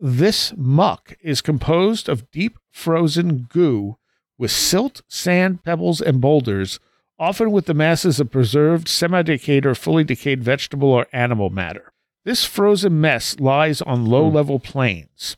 This 0.00 0.52
muck 0.56 1.14
is 1.22 1.40
composed 1.40 2.08
of 2.08 2.30
deep 2.32 2.58
frozen 2.72 3.46
goo 3.48 3.98
with 4.36 4.50
silt, 4.50 5.02
sand, 5.06 5.62
pebbles, 5.62 6.00
and 6.00 6.20
boulders, 6.20 6.80
often 7.16 7.52
with 7.52 7.66
the 7.66 7.74
masses 7.74 8.18
of 8.18 8.32
preserved, 8.32 8.88
semi 8.88 9.22
decayed, 9.22 9.64
or 9.64 9.76
fully 9.76 10.02
decayed 10.02 10.42
vegetable 10.42 10.90
or 10.90 11.06
animal 11.12 11.50
matter. 11.50 11.91
This 12.24 12.44
frozen 12.44 13.00
mess 13.00 13.40
lies 13.40 13.82
on 13.82 14.06
low 14.06 14.28
hmm. 14.28 14.36
level 14.36 14.58
plains. 14.58 15.36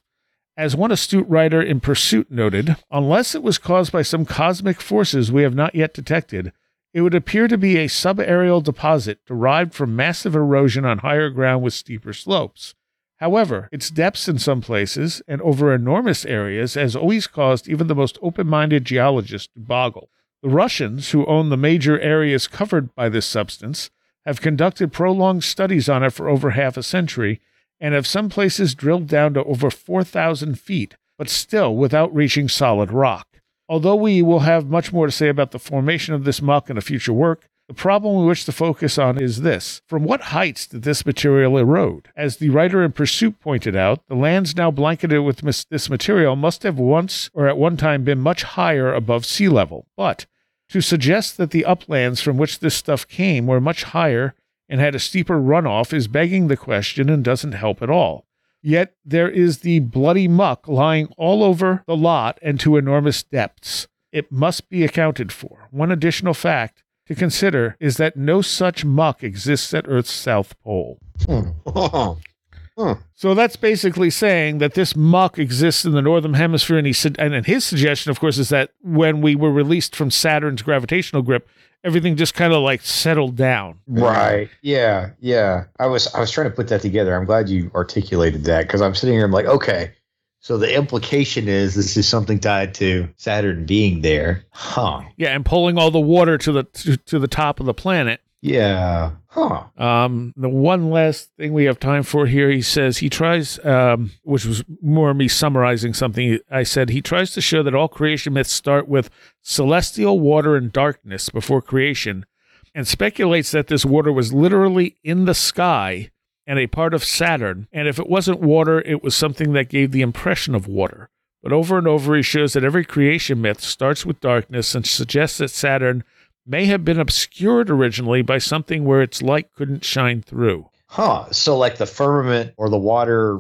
As 0.57 0.77
one 0.77 0.93
astute 0.93 1.27
writer 1.29 1.61
in 1.61 1.81
Pursuit 1.81 2.31
noted, 2.31 2.77
unless 2.91 3.35
it 3.35 3.43
was 3.43 3.59
caused 3.59 3.91
by 3.91 4.03
some 4.03 4.25
cosmic 4.25 4.81
forces 4.81 5.33
we 5.33 5.43
have 5.43 5.55
not 5.55 5.75
yet 5.75 5.93
detected, 5.93 6.53
it 6.93 7.01
would 7.01 7.15
appear 7.15 7.49
to 7.49 7.59
be 7.59 7.77
a 7.77 7.89
subaerial 7.89 8.63
deposit 8.63 9.19
derived 9.27 9.75
from 9.75 9.97
massive 9.97 10.37
erosion 10.37 10.85
on 10.85 10.99
higher 10.99 11.29
ground 11.29 11.65
with 11.65 11.75
steeper 11.75 12.13
slopes. 12.13 12.77
However, 13.17 13.69
its 13.73 13.91
depths 13.91 14.29
in 14.29 14.39
some 14.39 14.61
places 14.61 15.23
and 15.27 15.41
over 15.43 15.75
enormous 15.75 16.25
areas 16.25 16.75
has 16.75 16.95
always 16.95 17.27
caused 17.27 17.69
even 17.69 17.89
the 17.89 17.95
most 17.95 18.17
open 18.23 18.47
minded 18.47 18.85
geologists 18.85 19.53
to 19.55 19.61
boggle. 19.61 20.09
The 20.43 20.51
Russians, 20.51 21.11
who 21.11 21.27
own 21.27 21.49
the 21.49 21.57
major 21.57 21.99
areas 21.99 22.47
covered 22.47 22.95
by 22.95 23.09
this 23.09 23.27
substance, 23.27 23.91
have 24.27 24.41
conducted 24.41 24.93
prolonged 24.93 25.45
studies 25.45 25.89
on 25.89 26.03
it 26.03 26.11
for 26.11 26.29
over 26.29 26.51
half 26.51 26.77
a 26.77 26.83
century 26.83 27.41
and 27.81 27.95
have 27.95 28.07
some 28.07 28.29
places 28.29 28.75
drilled 28.75 29.07
down 29.07 29.35
to 29.35 29.45
over 29.45 29.71
4,000 29.71 30.59
feet, 30.59 30.97
but 31.19 31.29
still 31.29 31.77
without 31.77 32.15
reaching 32.15 32.49
solid 32.49 32.91
rock. 32.91 33.29
Although 33.69 33.97
we 33.97 34.23
will 34.23 34.41
have 34.41 34.69
much 34.69 34.93
more 34.93 35.07
to 35.07 35.13
say 35.13 35.29
about 35.29 35.51
the 35.51 35.59
formation 35.59 36.15
of 36.15 36.25
this 36.25 36.43
muck 36.43 36.71
in 36.71 36.79
a 36.79 36.83
future 36.83 37.13
work, 37.13 37.49
the 37.67 37.75
problem 37.75 38.21
we 38.21 38.27
wish 38.27 38.45
to 38.45 38.53
focus 38.53 38.99
on 38.99 39.19
is 39.19 39.41
this. 39.41 39.81
From 39.87 40.05
what 40.05 40.21
heights 40.21 40.67
did 40.67 40.83
this 40.83 41.07
material 41.07 41.57
erode? 41.57 42.09
As 42.15 42.37
the 42.37 42.51
writer 42.51 42.85
in 42.85 42.93
Pursuit 42.93 43.41
pointed 43.41 43.75
out, 43.75 44.07
the 44.07 44.15
lands 44.15 44.55
now 44.55 44.71
blanketed 44.71 45.23
with 45.23 45.43
mis- 45.43 45.65
this 45.65 45.89
material 45.89 46.37
must 46.37 46.63
have 46.63 46.79
once 46.79 47.31
or 47.33 47.49
at 47.49 47.57
one 47.57 47.79
time 47.79 48.05
been 48.05 48.21
much 48.21 48.43
higher 48.43 48.93
above 48.93 49.25
sea 49.25 49.49
level. 49.49 49.87
But 49.97 50.27
to 50.75 50.81
suggest 50.81 51.37
that 51.37 51.53
the 51.53 51.65
uplands 51.65 52.21
from 52.21 52.37
which 52.37 52.59
this 52.59 52.75
stuff 52.75 53.07
came 53.07 53.47
were 53.47 53.61
much 53.61 53.85
higher 53.85 54.35
and 54.69 54.81
had 54.81 54.93
a 54.93 54.99
steeper 54.99 55.39
runoff 55.41 55.93
is 55.93 56.09
begging 56.09 56.49
the 56.49 56.57
question 56.57 57.09
and 57.09 57.23
doesn't 57.23 57.53
help 57.53 57.81
at 57.81 57.89
all. 57.89 58.27
Yet 58.61 58.97
there 59.05 59.31
is 59.31 59.59
the 59.59 59.79
bloody 59.79 60.27
muck 60.27 60.67
lying 60.67 61.07
all 61.17 61.45
over 61.45 61.85
the 61.87 61.97
lot 61.97 62.41
and 62.43 62.59
to 62.59 62.77
enormous 62.77 63.23
depths. 63.23 63.87
It 64.11 64.33
must 64.33 64.69
be 64.69 64.83
accounted 64.83 65.31
for. 65.31 65.69
One 65.71 65.93
additional 65.93 66.35
fact 66.35 66.83
to 67.07 67.15
consider 67.15 67.77
is 67.79 67.97
that 67.99 68.17
no 68.17 68.43
such 68.43 68.85
muck 68.85 69.23
exists 69.23 69.73
at 69.75 69.87
Earth's 69.87 70.11
south 70.11 70.59
pole. 70.59 70.99
Hmm. 71.25 71.51
huh. 72.79 72.97
So 73.15 73.35
that's 73.35 73.57
basically 73.57 74.11
saying 74.11 74.59
that 74.59 74.75
this 74.75 74.97
muck 74.97 75.39
exists 75.39 75.85
in 75.85 75.93
the 75.93 76.03
northern 76.03 76.35
hemisphere, 76.35 76.79
and 76.79 76.87
he 76.87 76.93
said, 76.93 77.17
and 77.19 77.35
and 77.35 77.47
his 77.47 77.65
suggestion, 77.65 78.11
of 78.11 78.21
course, 78.21 78.39
is 78.39 78.49
that 78.51 78.71
when 78.83 79.21
we 79.21 79.35
were 79.37 79.53
released 79.53 79.97
from 79.97 80.11
Saturn's 80.11 80.63
gravitational 80.63 81.23
grip, 81.23 81.49
everything 81.85 82.17
just 82.17 82.35
kind 82.35 82.53
of 82.53 82.63
like 82.63 82.81
settled 82.83 83.37
down. 83.37 83.79
Right. 83.87 84.49
Yeah. 84.63 85.11
Yeah. 85.21 85.65
I 85.79 85.87
was 85.87 86.13
I 86.15 86.21
was 86.21 86.31
trying 86.31 86.49
to 86.49 86.57
put 86.57 86.69
that 86.69 86.81
together. 86.81 87.15
I'm 87.15 87.27
glad 87.27 87.49
you 87.49 87.71
articulated 87.75 88.45
that 88.45 88.63
because 88.63 88.81
I'm 88.81 88.95
sitting 88.95 89.15
here. 89.15 89.25
I'm 89.25 89.31
like, 89.31 89.47
okay. 89.47 89.93
So 90.41 90.59
the 90.59 90.75
implication 90.75 91.49
is 91.49 91.75
this 91.75 91.97
is 91.97 92.07
something 92.07 92.39
tied 92.39 92.75
to 92.75 93.09
Saturn 93.17 93.65
being 93.65 94.03
there, 94.03 94.45
huh? 94.51 95.01
Yeah, 95.17 95.31
and 95.31 95.43
pulling 95.43 95.79
all 95.79 95.91
the 95.91 96.01
water 96.01 96.37
to 96.37 96.53
the 96.53 96.65
to, 96.65 96.99
to 96.99 97.19
the 97.19 97.29
top 97.29 97.61
of 97.61 97.67
the 97.67 97.73
planet. 97.73 98.21
Yeah. 98.45 99.13
Huh. 99.29 99.65
Um, 99.79 100.35
the 100.37 100.51
one 100.51 100.91
last 100.91 101.31
thing 101.39 101.55
we 101.55 101.65
have 101.65 101.81
time 101.81 102.03
for 102.03 102.27
here, 102.27 102.51
he 102.51 102.61
says 102.61 102.99
he 102.99 103.09
tries, 103.09 103.59
um, 103.65 104.11
which 104.23 104.45
was 104.45 104.63
more 104.83 105.15
me 105.15 105.29
summarizing 105.29 105.95
something 105.95 106.39
I 106.51 106.65
said. 106.65 106.91
He 106.91 107.01
tries 107.01 107.31
to 107.33 107.41
show 107.41 107.63
that 107.63 107.75
all 107.75 107.89
creation 107.89 108.35
myths 108.35 108.53
start 108.53 108.87
with 108.87 109.09
celestial 109.41 110.21
water 110.21 110.57
and 110.57 110.71
darkness 110.71 111.31
before 111.31 111.63
creation, 111.63 112.27
and 112.75 112.87
speculates 112.87 113.51
that 113.53 113.69
this 113.69 113.87
water 113.87 114.13
was 114.13 114.35
literally 114.35 114.97
in 115.03 115.25
the 115.25 115.35
sky 115.35 116.11
and 116.47 116.59
a 116.59 116.67
part 116.67 116.93
of 116.93 117.03
Saturn. 117.03 117.67
And 117.73 117.89
if 117.89 117.99
it 117.99 118.11
wasn't 118.11 118.41
water, 118.41 118.83
it 118.83 119.03
was 119.03 119.17
something 119.17 119.55
that 119.55 119.71
gave 119.71 119.91
the 119.91 120.03
impression 120.03 120.55
of 120.55 120.69
water. 120.69 121.09
But 121.43 121.55
over 121.55 121.79
and 121.79 121.89
over, 121.89 122.15
he 122.15 122.23
shows 122.23 122.53
that 122.53 122.65
every 122.65 122.85
creation 122.85 123.41
myth 123.41 123.63
starts 123.63 124.05
with 124.05 124.21
darkness 124.21 124.75
and 124.75 124.87
suggests 124.87 125.39
that 125.39 125.49
Saturn 125.49 126.05
may 126.47 126.67
have 126.67 126.85
been 126.85 127.01
obscured 127.01 127.71
originally 127.71 128.23
by 128.23 128.39
something 128.39 128.85
where 128.85 129.03
its 129.03 129.23
light 129.23 129.53
couldn't 129.55 129.85
shine 129.85 130.23
through. 130.23 130.69
Huh. 130.87 131.27
So 131.33 131.57
like 131.57 131.79
the 131.79 131.87
firmament 131.87 132.53
or 132.57 132.69
the 132.69 132.79
water, 132.79 133.37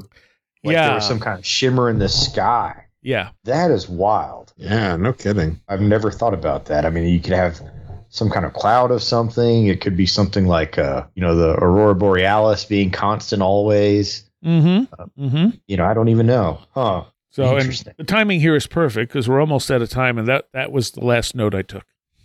like 0.64 0.74
Yeah. 0.74 0.86
there 0.86 0.94
was 0.97 1.06
some 1.06 1.20
kind 1.20 1.39
of 1.39 1.47
shimmer 1.47 1.89
in 1.90 1.98
the 1.98 2.09
sky. 2.09 2.85
Yeah. 3.02 3.31
That 3.44 3.70
is 3.70 3.89
wild. 3.89 4.52
Yeah, 4.56 4.97
no 4.97 5.12
kidding. 5.12 5.60
I've 5.68 5.81
never 5.82 6.10
thought 6.10 6.32
about 6.35 6.64
that. 6.66 6.86
I 6.86 6.90
mean, 6.90 7.05
you 7.06 7.20
could 7.20 7.35
have 7.35 7.60
some 8.09 8.31
kind 8.31 8.47
of 8.47 8.55
cloud 8.55 8.90
of 8.90 9.02
something. 9.02 9.66
It 9.66 9.81
could 9.81 9.97
be 9.97 10.06
something 10.06 10.47
like, 10.47 10.78
uh, 10.78 11.05
you 11.14 11.20
know, 11.20 11.35
the 11.36 11.51
aurora 11.62 11.94
borealis 11.94 12.64
being 12.64 12.90
constant 12.90 13.43
always. 13.43 14.24
Mm-hmm. 14.44 15.22
Mm-hmm. 15.26 15.51
You 15.66 15.76
know, 15.76 15.85
I 15.85 15.94
don't 15.94 16.09
even 16.09 16.26
know. 16.26 16.60
Huh. 16.74 17.05
So 17.31 17.44
and 17.51 17.59
Interesting. 17.59 17.94
the 17.97 18.05
timing 18.05 18.40
here 18.40 18.55
is 18.55 18.66
perfect 18.66 19.12
because 19.12 19.28
we're 19.28 19.40
almost 19.40 19.70
out 19.70 19.82
of 19.82 19.90
time, 19.90 20.18
and 20.18 20.28
that 20.28 20.47
that 20.52 20.70
was 20.70 20.93
the 20.93 21.05
last 21.05 21.35
note 21.35 21.55
I 21.55 21.62
took. 21.62 21.85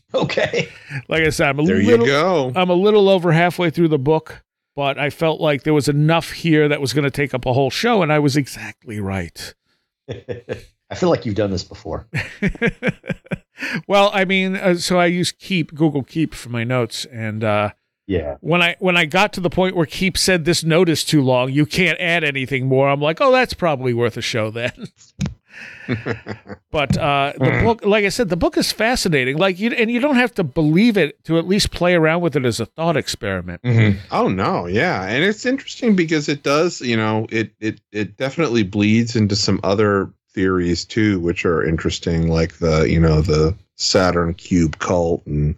Okay. 0.14 0.70
Like 1.08 1.24
I 1.24 1.30
said, 1.30 1.50
I'm 1.50 1.60
a 1.60 1.64
There 1.66 1.76
little 1.78 2.06
you 2.08 2.12
go. 2.12 2.52
I'm 2.56 2.70
a 2.72 2.74
little 2.74 3.10
over 3.10 3.32
halfway 3.32 3.70
through 3.70 3.90
the 3.90 4.00
book, 4.00 4.44
but 4.76 4.98
I 4.98 5.10
felt 5.12 5.40
like 5.40 5.64
there 5.64 5.74
was 5.74 5.88
enough 5.88 6.32
here 6.32 6.68
that 6.68 6.82
was 6.82 6.94
going 6.94 7.04
to 7.04 7.12
take 7.12 7.34
up 7.36 7.46
a 7.46 7.54
whole 7.54 7.70
show, 7.70 8.02
and 8.02 8.12
I 8.12 8.18
was 8.20 8.36
exactly 8.36 9.00
right. 9.00 9.54
I 10.10 10.96
feel 10.96 11.10
like 11.10 11.26
you've 11.28 11.36
done 11.36 11.52
this 11.52 11.64
before. 11.64 12.08
well, 13.88 14.10
I 14.14 14.26
mean, 14.26 14.56
uh, 14.56 14.76
so 14.76 15.00
I 15.00 15.06
use 15.08 15.32
Keep 15.32 15.76
Google 15.76 16.04
Keep 16.04 16.34
for 16.34 16.50
my 16.50 16.64
notes, 16.64 17.06
and 17.06 17.44
uh, 17.44 17.72
Yeah. 18.08 18.38
when 18.42 18.62
I 18.64 18.76
when 18.80 18.98
I 18.98 19.06
got 19.06 19.32
to 19.34 19.42
the 19.42 19.50
point 19.50 19.76
where 19.76 19.86
Keep 19.86 20.18
said 20.18 20.46
this 20.46 20.64
note 20.64 20.90
is 20.90 21.04
too 21.04 21.22
long, 21.22 21.52
you 21.52 21.66
can't 21.66 22.00
add 22.00 22.24
anything 22.24 22.68
more. 22.68 22.90
I'm 22.90 23.02
like, 23.02 23.20
oh, 23.22 23.32
that's 23.32 23.54
probably 23.54 23.94
worth 23.94 24.18
a 24.18 24.22
show 24.22 24.50
then. 24.50 24.88
But 26.72 26.98
uh, 26.98 27.34
the 27.38 27.62
book, 27.64 27.84
like 27.86 28.06
I 28.06 28.10
said, 28.10 28.30
the 28.30 28.38
book 28.38 28.58
is 28.58 28.72
fascinating. 28.72 29.38
Like 29.38 29.60
you, 29.60 29.72
and 29.72 29.90
you 29.90 30.00
don't 30.00 30.16
have 30.16 30.34
to 30.36 30.44
believe 30.44 30.98
it 30.98 31.24
to 31.26 31.38
at 31.38 31.48
least 31.48 31.72
play 31.72 31.96
around 31.96 32.22
with 32.22 32.36
it 32.36 32.46
as 32.46 32.60
a 32.60 32.66
thought 32.66 32.98
experiment. 32.98 33.62
Oh 34.12 34.28
no, 34.28 34.66
yeah, 34.68 35.04
and 35.04 35.24
it's 35.24 35.46
interesting 35.46 35.96
because 35.96 36.30
it 36.30 36.44
does, 36.44 36.82
you 36.82 36.98
know, 36.98 37.28
it 37.32 37.52
it 37.60 37.82
it 37.92 38.18
definitely 38.18 38.64
bleeds 38.64 39.16
into 39.16 39.36
some 39.36 39.60
other 39.64 40.12
theories 40.32 40.86
too, 40.86 41.20
which 41.20 41.46
are 41.46 41.66
interesting, 41.66 42.30
like 42.30 42.60
the 42.60 42.84
you 42.90 43.00
know 43.00 43.22
the 43.22 43.56
Saturn 43.76 44.34
cube 44.34 44.78
cult 44.80 45.26
and 45.26 45.56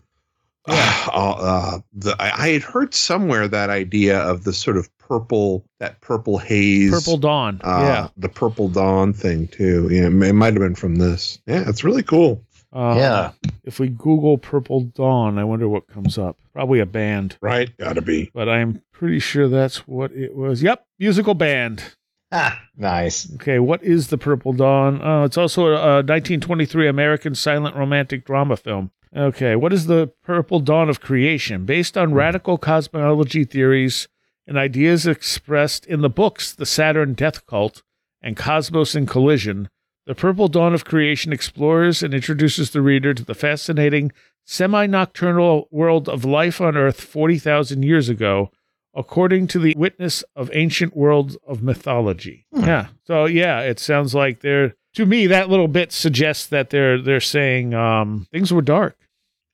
Yeah. 0.68 1.08
uh, 1.14 1.32
uh, 1.32 1.80
the 1.94 2.16
I, 2.22 2.46
I 2.46 2.50
had 2.50 2.64
heard 2.64 2.94
somewhere 2.94 3.48
that 3.48 3.70
idea 3.70 4.20
of 4.20 4.44
the 4.44 4.54
sort 4.54 4.78
of 4.78 4.90
purple 5.12 5.66
that 5.80 6.00
purple 6.00 6.38
haze, 6.38 6.90
Purple 6.92 7.18
Dawn. 7.18 7.60
uh, 7.64 7.80
yeah. 7.82 8.08
the 8.16 8.30
purple 8.30 8.70
dawn 8.70 9.12
thing 9.12 9.48
too. 9.50 9.90
Yeah, 9.92 10.04
it, 10.04 10.14
it 10.30 10.34
might 10.34 10.54
have 10.54 10.62
been 10.62 10.76
from 10.76 10.96
this. 10.96 11.40
Yeah, 11.46 11.64
it's 11.68 11.84
really 11.84 12.04
cool. 12.04 12.42
Uh, 12.74 12.94
yeah. 12.98 13.32
If 13.66 13.80
we 13.80 13.90
Google 13.90 14.38
Purple 14.38 14.82
Dawn, 14.82 15.38
I 15.38 15.44
wonder 15.44 15.68
what 15.68 15.88
comes 15.88 16.18
up. 16.18 16.38
Probably 16.54 16.80
a 16.80 16.86
band, 16.86 17.38
Right, 17.42 17.76
gotta 17.78 18.02
be. 18.02 18.32
but 18.34 18.48
I'm 18.48 18.82
pretty 18.94 19.20
sure 19.20 19.50
that's 19.50 19.86
what 19.86 20.14
it 20.14 20.34
was. 20.34 20.64
Yep, 20.64 20.86
musical 20.98 21.34
band. 21.34 21.84
Ah, 22.32 22.62
nice. 22.78 23.30
Okay, 23.36 23.60
what 23.60 23.84
is 23.84 24.08
the 24.08 24.18
Purple 24.18 24.54
Dawn? 24.54 25.02
Oh, 25.04 25.26
it's 25.26 25.38
also 25.38 25.66
a 25.74 25.96
1923 25.98 26.88
American 26.88 27.36
silent 27.36 27.76
romantic 27.76 28.24
drama 28.26 28.56
film. 28.56 28.92
Okay, 29.14 29.58
what 29.58 29.74
is 29.74 29.88
the 29.88 30.10
Purple 30.24 30.62
Dawn 30.62 30.88
of 30.90 31.02
creation? 31.02 31.66
Based 31.66 31.98
on 31.98 32.14
radical 32.14 32.58
cosmology 32.58 33.44
theories 33.44 34.08
and 34.48 34.58
ideas 34.58 35.08
expressed 35.08 35.86
in 35.86 36.02
the 36.02 36.10
books 36.10 36.54
The 36.54 36.66
Saturn 36.66 37.14
Death 37.14 37.46
Cult 37.46 37.84
and 38.22 38.38
Cosmos 38.38 38.96
in 38.96 39.06
Collision, 39.06 39.70
the 40.06 40.16
Purple 40.16 40.48
Dawn 40.48 40.74
of 40.74 40.86
creation 40.86 41.32
explores 41.32 42.02
and 42.04 42.14
introduces 42.14 42.72
the 42.72 42.82
reader 42.82 43.14
to 43.14 43.24
the 43.24 43.36
fascinating 43.36 44.12
semi 44.46 44.88
nocturnal 44.88 45.68
world 45.72 46.10
of 46.10 46.26
life 46.26 46.60
on 46.60 46.76
Earth 46.76 47.02
40,000 47.02 47.84
years 47.84 48.10
ago 48.10 48.52
according 48.94 49.48
to 49.48 49.60
the 49.60 49.74
witness 49.78 50.24
of 50.36 50.50
ancient 50.54 50.96
worlds 50.96 51.38
of 51.48 51.64
mythology. 51.64 52.46
Yeah. 52.52 52.88
So 53.06 53.26
yeah, 53.26 53.62
it 53.62 53.80
sounds 53.80 54.14
like 54.14 54.42
they're 54.42 54.76
to 54.96 55.06
me 55.06 55.28
that 55.28 55.50
little 55.50 55.70
bit 55.70 55.92
suggests 55.92 56.48
that 56.48 56.70
they're 56.70 57.02
they're 57.02 57.22
saying 57.22 57.74
um, 57.74 58.28
things 58.32 58.52
were 58.52 58.62
dark. 58.62 58.98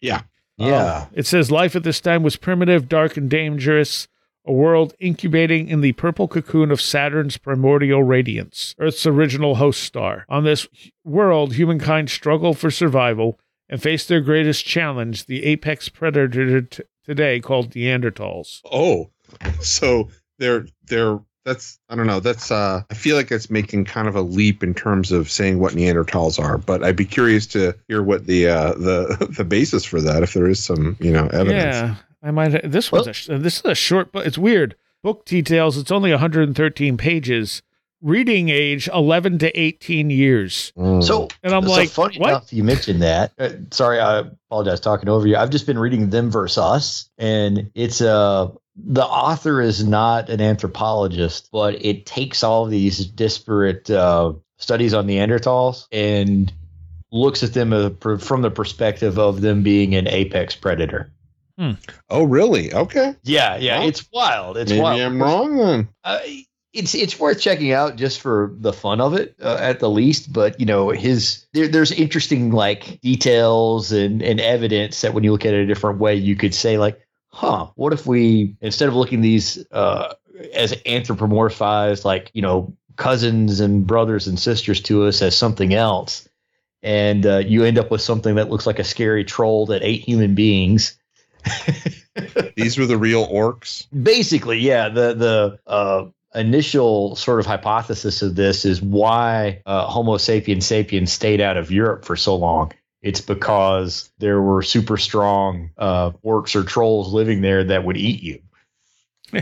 Yeah. 0.02 0.22
Yeah. 0.58 1.06
It 1.14 1.28
says 1.28 1.52
life 1.52 1.76
at 1.76 1.84
this 1.84 2.02
time 2.02 2.24
was 2.24 2.36
primitive, 2.36 2.90
dark, 2.90 3.18
and 3.18 3.30
dangerous. 3.30 4.08
A 4.48 4.54
world 4.54 4.94
incubating 5.00 5.68
in 5.68 5.82
the 5.82 5.92
purple 5.92 6.28
cocoon 6.28 6.72
of 6.72 6.82
Saturn's 6.82 7.38
primordial 7.38 8.02
radiance, 8.02 8.76
Earth's 8.80 9.06
original 9.06 9.56
host 9.56 9.84
star. 9.84 10.26
On 10.30 10.46
this 10.46 10.68
world, 11.04 11.54
humankind 11.56 12.10
struggled 12.10 12.58
for 12.58 12.72
survival 12.72 13.40
and 13.70 13.82
faced 13.82 14.08
their 14.08 14.22
greatest 14.22 14.66
challenge, 14.66 15.26
the 15.26 15.44
apex 15.44 15.90
predator 15.90 16.62
t- 16.62 16.84
today 17.04 17.42
called 17.42 17.72
Neanderthals. 17.72 18.62
Oh, 18.72 19.10
so 19.60 20.08
they're 20.40 20.66
they're 20.86 21.20
that's 21.44 21.80
I 21.90 21.96
don't 21.96 22.08
know. 22.08 22.20
That's 22.20 22.52
uh 22.52 22.84
I 22.90 22.94
feel 22.94 23.16
like 23.16 23.32
it's 23.32 23.50
making 23.50 23.86
kind 23.86 24.08
of 24.08 24.16
a 24.16 24.22
leap 24.22 24.64
in 24.64 24.74
terms 24.74 25.12
of 25.12 25.32
saying 25.32 25.60
what 25.60 25.74
Neanderthals 25.74 26.40
are, 26.40 26.58
but 26.58 26.84
I'd 26.84 26.96
be 26.96 27.06
curious 27.06 27.48
to 27.48 27.74
hear 27.88 28.04
what 28.04 28.28
the 28.28 28.48
uh 28.48 28.74
the 28.74 29.28
the 29.38 29.46
basis 29.46 29.86
for 29.86 30.02
that 30.02 30.24
if 30.24 30.34
there 30.34 30.48
is 30.48 30.64
some, 30.64 30.98
you 31.00 31.12
know, 31.12 31.28
evidence. 31.28 31.76
Yeah, 31.76 31.96
I 32.28 32.32
might. 32.32 32.70
This 32.70 32.92
one's 32.92 33.30
a, 33.30 33.38
this 33.38 33.60
is 33.60 33.66
a 33.66 33.76
short, 33.76 34.12
but 34.12 34.28
it's 34.28 34.38
weird. 34.38 34.76
Book 35.02 35.24
details. 35.26 35.78
It's 35.78 35.92
only 35.92 36.12
113 36.12 36.98
pages. 36.98 37.62
Reading 38.02 38.50
age 38.50 38.88
11 38.94 39.40
to 39.40 39.60
18 39.60 40.12
years. 40.12 40.72
Mm. 40.78 41.04
So, 41.04 41.30
And 41.42 41.54
I'm 41.54 41.64
so 41.64 41.72
like, 41.72 41.90
funny 41.90 42.20
what? 42.20 42.30
enough 42.30 42.54
you 42.54 42.64
mentioned 42.64 43.02
that. 43.02 43.32
Uh, 43.40 43.50
sorry, 43.72 44.00
I 44.00 44.20
apologize 44.20 44.80
talking 44.82 45.10
over 45.10 45.26
you. 45.26 45.36
I've 45.36 45.50
just 45.50 45.66
been 45.66 45.80
reading 45.80 46.10
Them 46.12 46.30
versus 46.30 46.58
Us, 46.60 47.10
and 47.18 47.72
it's 47.74 48.02
uh 48.02 48.50
the 48.76 49.04
author 49.06 49.62
is 49.62 49.84
not 49.84 50.30
an 50.30 50.42
anthropologist, 50.42 51.50
but 51.52 51.84
it 51.84 52.06
takes 52.06 52.44
all 52.44 52.66
these 52.66 53.06
disparate 53.08 53.90
uh, 53.90 54.34
studies 54.58 54.94
on 54.94 55.08
Neanderthals 55.08 55.88
and 55.92 56.54
looks 57.12 57.42
at 57.42 57.54
them 57.54 57.74
uh, 57.74 57.90
pr- 57.90 58.18
from 58.18 58.42
the 58.44 58.52
perspective 58.52 59.18
of 59.18 59.42
them 59.42 59.64
being 59.64 59.96
an 59.96 60.08
apex 60.08 60.56
predator. 60.56 61.12
Oh 62.10 62.24
really? 62.24 62.74
Okay. 62.74 63.16
Yeah, 63.24 63.58
yeah, 63.58 63.80
Well, 63.80 63.88
it's 63.88 64.08
wild. 64.12 64.58
It's 64.58 64.72
Maybe 64.72 64.82
wild. 64.82 65.02
I'm 65.02 65.22
wrong 65.22 65.58
then. 65.58 65.90
Uh, 66.04 66.20
it's 66.74 66.94
it's 66.94 67.20
worth 67.20 67.40
checking 67.40 67.72
out 67.72 67.96
just 67.96 68.22
for 68.22 68.54
the 68.60 68.72
fun 68.72 69.02
of 69.02 69.14
it 69.16 69.36
uh, 69.42 69.58
at 69.60 69.80
the 69.80 69.90
least 69.90 70.32
but 70.32 70.60
you 70.60 70.66
know 70.66 70.90
his 70.90 71.48
there, 71.54 71.68
there's 71.68 71.92
interesting 71.92 72.52
like 72.52 73.02
details 73.02 73.92
and, 73.92 74.22
and 74.22 74.40
evidence 74.40 75.02
that 75.02 75.14
when 75.14 75.24
you 75.24 75.32
look 75.32 75.46
at 75.46 75.54
it 75.54 75.64
a 75.64 75.66
different 75.66 76.00
way 76.00 76.16
you 76.16 76.36
could 76.36 76.54
say 76.54 76.78
like 76.78 77.02
huh 77.30 77.68
what 77.76 77.94
if 77.94 78.06
we 78.06 78.56
instead 78.62 78.88
of 78.88 78.96
looking 78.96 79.22
these 79.22 79.66
uh, 79.72 80.14
as 80.54 80.74
anthropomorphized 80.86 82.06
like 82.06 82.30
you 82.34 82.42
know 82.42 82.76
cousins 82.96 83.60
and 83.60 83.88
brothers 83.88 84.28
and 84.28 84.40
sisters 84.40 84.82
to 84.82 85.06
us 85.06 85.22
as 85.22 85.36
something 85.36 85.74
else 85.74 86.28
and 86.84 87.26
uh, 87.26 87.38
you 87.38 87.64
end 87.64 87.78
up 87.78 87.90
with 87.90 88.02
something 88.02 88.36
that 88.36 88.50
looks 88.50 88.68
like 88.68 88.80
a 88.80 88.84
scary 88.84 89.24
troll 89.24 89.66
that 89.66 89.84
ate 89.84 90.02
human 90.02 90.36
beings 90.36 90.97
These 92.56 92.78
were 92.78 92.86
the 92.86 92.98
real 92.98 93.28
orcs. 93.28 93.88
basically 94.04 94.60
yeah 94.60 94.90
the 94.90 95.14
the 95.14 95.60
uh 95.68 96.06
initial 96.36 97.16
sort 97.16 97.40
of 97.40 97.46
hypothesis 97.46 98.22
of 98.22 98.36
this 98.36 98.66
is 98.66 98.82
why 98.82 99.62
uh, 99.66 99.86
homo 99.88 100.18
sapiens 100.18 100.66
sapiens 100.66 101.12
stayed 101.12 101.40
out 101.42 101.58
of 101.58 101.72
europe 101.72 102.04
for 102.06 102.16
so 102.16 102.36
long 102.36 102.72
it's 103.02 103.22
because 103.22 104.12
there 104.20 104.42
were 104.42 104.62
super 104.62 104.98
strong 104.98 105.70
uh, 105.78 106.12
orcs 106.26 106.56
or 106.56 106.64
trolls 106.64 107.14
living 107.14 107.42
there 107.42 107.64
that 107.64 107.84
would 107.86 107.98
eat 107.98 108.22
you 108.22 108.40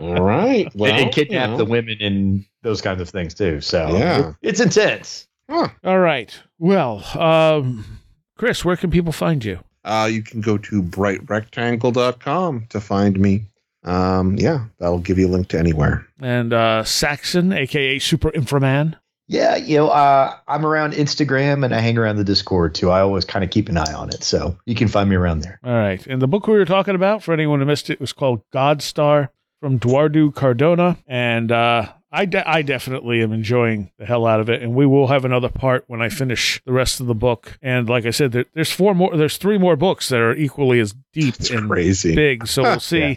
All 0.00 0.22
right. 0.22 0.74
Well, 0.74 0.90
and, 0.90 1.00
and 1.02 1.12
kidnap 1.12 1.50
you 1.50 1.52
know. 1.52 1.56
the 1.58 1.64
women 1.64 1.98
and 2.00 2.44
those 2.62 2.80
kinds 2.80 3.00
of 3.00 3.08
things 3.08 3.34
too 3.34 3.60
so 3.60 3.88
Yeah. 3.88 4.32
it's 4.42 4.60
intense 4.60 5.26
Huh. 5.50 5.68
All 5.84 5.98
right. 5.98 6.34
Well, 6.58 7.04
um, 7.20 8.00
Chris, 8.38 8.64
where 8.64 8.78
can 8.78 8.90
people 8.90 9.12
find 9.12 9.44
you? 9.44 9.60
Uh, 9.84 10.08
you 10.10 10.22
can 10.22 10.40
go 10.40 10.58
to 10.58 10.82
brightrectangle.com 10.82 12.66
to 12.70 12.80
find 12.80 13.18
me. 13.18 13.42
Um, 13.84 14.36
yeah, 14.36 14.64
that'll 14.78 14.98
give 14.98 15.18
you 15.18 15.28
a 15.28 15.30
link 15.30 15.48
to 15.48 15.58
anywhere. 15.58 16.06
And 16.20 16.52
uh, 16.52 16.84
Saxon, 16.84 17.52
aka 17.52 17.98
Super 17.98 18.30
Inframan. 18.30 18.96
Yeah, 19.26 19.56
you 19.56 19.76
know, 19.78 19.88
uh, 19.88 20.36
I'm 20.48 20.66
around 20.66 20.92
Instagram 20.92 21.64
and 21.64 21.74
I 21.74 21.80
hang 21.80 21.96
around 21.96 22.16
the 22.16 22.24
Discord 22.24 22.74
too. 22.74 22.90
I 22.90 23.00
always 23.00 23.24
kind 23.24 23.44
of 23.44 23.50
keep 23.50 23.68
an 23.68 23.78
eye 23.78 23.92
on 23.92 24.10
it, 24.10 24.22
so 24.22 24.58
you 24.66 24.74
can 24.74 24.88
find 24.88 25.08
me 25.08 25.16
around 25.16 25.40
there. 25.40 25.58
All 25.64 25.72
right. 25.72 26.06
And 26.06 26.20
the 26.20 26.28
book 26.28 26.46
we 26.46 26.54
were 26.54 26.66
talking 26.66 26.94
about, 26.94 27.22
for 27.22 27.32
anyone 27.32 27.60
who 27.60 27.66
missed 27.66 27.88
it, 27.88 28.00
was 28.00 28.12
called 28.12 28.42
God 28.52 28.82
Star 28.82 29.30
from 29.60 29.78
Dwardu 29.78 30.34
Cardona. 30.34 30.98
And 31.06 31.50
uh, 31.50 31.90
I, 32.14 32.24
de- 32.26 32.48
I 32.48 32.62
definitely 32.62 33.22
am 33.22 33.32
enjoying 33.32 33.90
the 33.98 34.06
hell 34.06 34.26
out 34.26 34.40
of 34.40 34.48
it. 34.48 34.62
And 34.62 34.74
we 34.74 34.86
will 34.86 35.08
have 35.08 35.24
another 35.24 35.48
part 35.48 35.84
when 35.88 36.00
I 36.00 36.08
finish 36.08 36.62
the 36.64 36.72
rest 36.72 37.00
of 37.00 37.06
the 37.06 37.14
book. 37.14 37.58
And 37.60 37.88
like 37.88 38.06
I 38.06 38.10
said, 38.10 38.32
there, 38.32 38.44
there's 38.54 38.70
four 38.70 38.94
more, 38.94 39.16
there's 39.16 39.36
three 39.36 39.58
more 39.58 39.76
books 39.76 40.08
that 40.10 40.20
are 40.20 40.34
equally 40.34 40.78
as 40.80 40.94
deep 41.12 41.34
It's 41.34 41.50
and 41.50 41.68
crazy. 41.68 42.14
big. 42.14 42.46
So 42.46 42.62
we'll 42.62 42.80
see. 42.94 42.98
Yeah. 43.00 43.14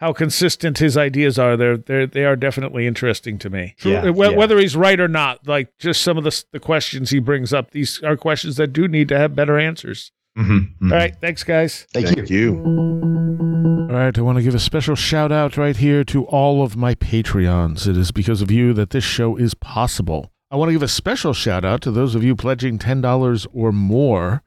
How 0.00 0.12
consistent 0.12 0.78
his 0.78 0.96
ideas 0.96 1.40
are? 1.40 1.56
They're 1.56 1.76
they 1.76 2.06
they 2.06 2.24
are 2.24 2.36
definitely 2.36 2.86
interesting 2.86 3.36
to 3.40 3.50
me. 3.50 3.74
Yeah, 3.82 4.12
Wh- 4.12 4.16
yeah. 4.16 4.28
Whether 4.28 4.56
he's 4.60 4.76
right 4.76 5.00
or 5.00 5.08
not, 5.08 5.48
like 5.48 5.76
just 5.80 6.02
some 6.02 6.16
of 6.16 6.22
the 6.22 6.44
the 6.52 6.60
questions 6.60 7.10
he 7.10 7.18
brings 7.18 7.52
up, 7.52 7.72
these 7.72 8.00
are 8.04 8.16
questions 8.16 8.54
that 8.58 8.68
do 8.68 8.86
need 8.86 9.08
to 9.08 9.18
have 9.18 9.34
better 9.34 9.58
answers. 9.58 10.12
Mm-hmm. 10.38 10.92
All 10.92 10.96
right, 10.96 11.16
thanks 11.20 11.42
guys. 11.42 11.88
Thank, 11.92 12.06
Thank 12.14 12.30
you. 12.30 12.54
you. 12.54 13.38
All 13.88 13.94
right, 13.94 14.18
I 14.18 14.20
want 14.20 14.36
to 14.36 14.44
give 14.44 14.54
a 14.54 14.58
special 14.58 14.94
shout 14.94 15.32
out 15.32 15.56
right 15.56 15.74
here 15.74 16.04
to 16.04 16.26
all 16.26 16.62
of 16.62 16.76
my 16.76 16.94
Patreons. 16.94 17.86
It 17.86 17.96
is 17.96 18.12
because 18.12 18.42
of 18.42 18.50
you 18.50 18.74
that 18.74 18.90
this 18.90 19.02
show 19.02 19.34
is 19.36 19.54
possible. 19.54 20.30
I 20.50 20.56
want 20.56 20.68
to 20.68 20.74
give 20.74 20.82
a 20.82 20.88
special 20.88 21.32
shout 21.32 21.64
out 21.64 21.80
to 21.82 21.90
those 21.90 22.14
of 22.14 22.22
you 22.22 22.36
pledging 22.36 22.78
$10 22.78 23.46
or 23.50 23.72
more 23.72 24.42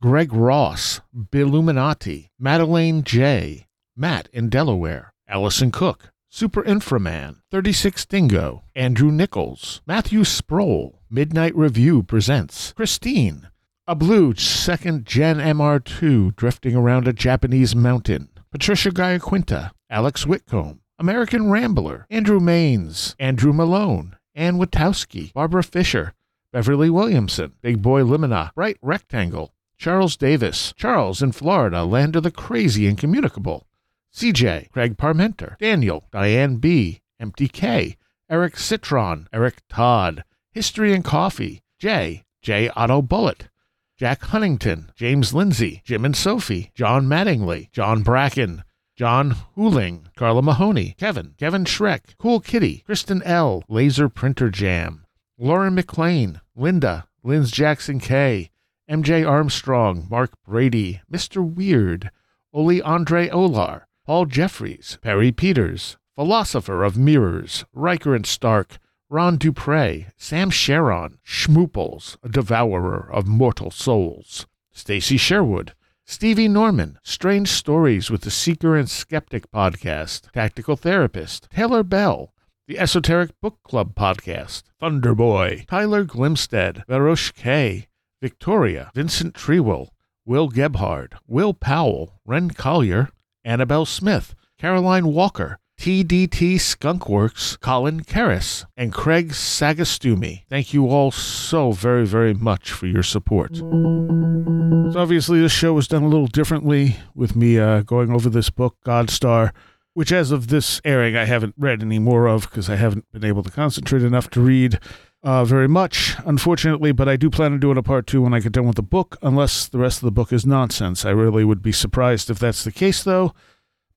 Greg 0.00 0.32
Ross, 0.32 1.00
Billuminati, 1.12 2.28
Madeleine 2.38 3.02
J., 3.02 3.66
Matt 3.96 4.28
in 4.32 4.48
Delaware, 4.48 5.12
Allison 5.26 5.72
Cook, 5.72 6.12
Super 6.28 6.62
Inframan, 6.62 7.38
36 7.50 8.06
Dingo, 8.06 8.62
Andrew 8.76 9.10
Nichols, 9.10 9.82
Matthew 9.84 10.22
Sproul, 10.22 11.00
Midnight 11.10 11.56
Review 11.56 12.04
presents 12.04 12.72
Christine, 12.74 13.48
a 13.88 13.96
blue 13.96 14.32
second 14.36 15.04
gen 15.04 15.38
MR2 15.38 16.36
drifting 16.36 16.76
around 16.76 17.08
a 17.08 17.12
Japanese 17.12 17.74
mountain. 17.74 18.28
Patricia 18.56 18.90
Giaquinta, 18.90 19.70
Alex 19.90 20.24
Whitcomb, 20.24 20.80
American 20.98 21.50
Rambler, 21.50 22.06
Andrew 22.08 22.40
Maines, 22.40 23.14
Andrew 23.18 23.52
Malone, 23.52 24.16
Ann 24.34 24.56
Witowski, 24.56 25.30
Barbara 25.34 25.62
Fisher, 25.62 26.14
Beverly 26.54 26.88
Williamson, 26.88 27.52
Big 27.60 27.82
Boy 27.82 28.00
Limina, 28.00 28.54
Bright 28.54 28.78
Rectangle, 28.80 29.52
Charles 29.76 30.16
Davis, 30.16 30.72
Charles 30.74 31.20
in 31.20 31.32
Florida, 31.32 31.84
Land 31.84 32.16
of 32.16 32.22
the 32.22 32.30
Crazy 32.30 32.86
and 32.86 32.96
Communicable, 32.96 33.66
CJ, 34.14 34.70
Craig 34.70 34.96
Parmenter, 34.96 35.58
Daniel, 35.58 36.04
Diane 36.10 36.56
B, 36.56 37.02
Empty 37.20 37.48
K, 37.48 37.98
Eric 38.30 38.56
Citron, 38.56 39.28
Eric 39.34 39.56
Todd, 39.68 40.24
History 40.50 40.94
and 40.94 41.04
Coffee, 41.04 41.60
Jay, 41.78 42.24
J. 42.40 42.70
Otto 42.70 43.02
Bullet, 43.02 43.50
Jack 43.98 44.24
Huntington, 44.24 44.90
James 44.94 45.32
Lindsay, 45.32 45.80
Jim 45.82 46.04
and 46.04 46.14
Sophie, 46.14 46.70
John 46.74 47.06
Mattingly, 47.06 47.70
John 47.72 48.02
Bracken, 48.02 48.62
John 48.94 49.30
Hooling, 49.54 50.08
Carla 50.14 50.42
Mahoney, 50.42 50.94
Kevin, 50.98 51.34
Kevin 51.38 51.64
Schreck, 51.64 52.14
Cool 52.18 52.40
Kitty, 52.40 52.82
Kristen 52.84 53.22
L, 53.22 53.64
Laser 53.70 54.10
Printer 54.10 54.50
Jam, 54.50 55.06
Lauren 55.38 55.74
McLean, 55.74 56.42
Linda, 56.54 57.06
Linz 57.22 57.50
Jackson 57.50 57.98
K, 57.98 58.50
MJ 58.90 59.26
Armstrong, 59.26 60.06
Mark 60.10 60.32
Brady, 60.46 61.00
Mr. 61.10 61.42
Weird, 61.42 62.10
Oli 62.52 62.82
Andre 62.82 63.30
Olar, 63.30 63.84
Paul 64.04 64.26
Jeffries, 64.26 64.98
Perry 65.00 65.32
Peters, 65.32 65.96
Philosopher 66.14 66.84
of 66.84 66.98
Mirrors, 66.98 67.64
Riker 67.72 68.14
and 68.14 68.26
Stark, 68.26 68.78
Ron 69.08 69.36
Dupre, 69.36 70.12
Sam 70.16 70.50
Sharon, 70.50 71.18
Schmooples, 71.24 72.16
a 72.24 72.28
devourer 72.28 73.08
of 73.12 73.28
mortal 73.28 73.70
souls, 73.70 74.46
Stacy 74.72 75.16
Sherwood, 75.16 75.74
Stevie 76.04 76.48
Norman, 76.48 76.98
Strange 77.04 77.48
Stories 77.48 78.10
with 78.10 78.22
the 78.22 78.32
Seeker 78.32 78.76
and 78.76 78.90
Skeptic 78.90 79.48
podcast, 79.52 80.32
Tactical 80.32 80.74
Therapist, 80.76 81.48
Taylor 81.50 81.84
Bell, 81.84 82.32
the 82.66 82.80
Esoteric 82.80 83.30
Book 83.40 83.58
Club 83.62 83.94
podcast, 83.94 84.64
Thunderboy, 84.82 85.66
Tyler 85.68 86.04
Glimstead, 86.04 86.84
Varosh 86.86 87.32
K, 87.32 87.86
Victoria, 88.20 88.90
Vincent 88.92 89.34
Trewell, 89.34 89.90
Will 90.24 90.48
Gebhard, 90.48 91.12
Will 91.28 91.54
Powell, 91.54 92.20
Ren 92.24 92.50
Collier, 92.50 93.10
Annabelle 93.44 93.86
Smith, 93.86 94.34
Caroline 94.58 95.12
Walker, 95.12 95.60
TDT 95.78 96.56
Skunkworks, 96.56 97.60
Colin 97.60 98.00
Karras, 98.00 98.64
and 98.76 98.92
Craig 98.92 99.30
Sagastumi. 99.30 100.44
Thank 100.48 100.72
you 100.74 100.88
all 100.88 101.10
so 101.10 101.72
very, 101.72 102.06
very 102.06 102.34
much 102.34 102.72
for 102.72 102.86
your 102.86 103.02
support. 103.02 103.56
So 103.56 104.94
obviously, 104.96 105.40
this 105.40 105.52
show 105.52 105.74
was 105.74 105.86
done 105.88 106.02
a 106.02 106.08
little 106.08 106.26
differently 106.26 106.96
with 107.14 107.36
me 107.36 107.58
uh, 107.58 107.82
going 107.82 108.10
over 108.10 108.28
this 108.30 108.50
book, 108.50 108.76
Godstar, 108.84 109.52
which 109.94 110.12
as 110.12 110.30
of 110.30 110.48
this 110.48 110.80
airing, 110.84 111.16
I 111.16 111.24
haven't 111.24 111.54
read 111.56 111.82
any 111.82 111.98
more 111.98 112.26
of 112.26 112.42
because 112.42 112.68
I 112.68 112.76
haven't 112.76 113.10
been 113.12 113.24
able 113.24 113.42
to 113.42 113.50
concentrate 113.50 114.02
enough 114.02 114.28
to 114.30 114.40
read 114.40 114.78
uh, 115.22 115.44
very 115.44 115.68
much, 115.68 116.16
unfortunately. 116.24 116.92
But 116.92 117.08
I 117.08 117.16
do 117.16 117.30
plan 117.30 117.52
on 117.52 117.60
doing 117.60 117.78
a 117.78 117.82
part 117.82 118.06
two 118.06 118.22
when 118.22 118.34
I 118.34 118.40
get 118.40 118.52
done 118.52 118.66
with 118.66 118.76
the 118.76 118.82
book, 118.82 119.16
unless 119.22 119.66
the 119.66 119.78
rest 119.78 119.98
of 119.98 120.04
the 120.06 120.12
book 120.12 120.32
is 120.32 120.46
nonsense. 120.46 121.04
I 121.04 121.10
really 121.10 121.44
would 121.44 121.62
be 121.62 121.72
surprised 121.72 122.30
if 122.30 122.38
that's 122.38 122.62
the 122.64 122.72
case, 122.72 123.02
though, 123.04 123.32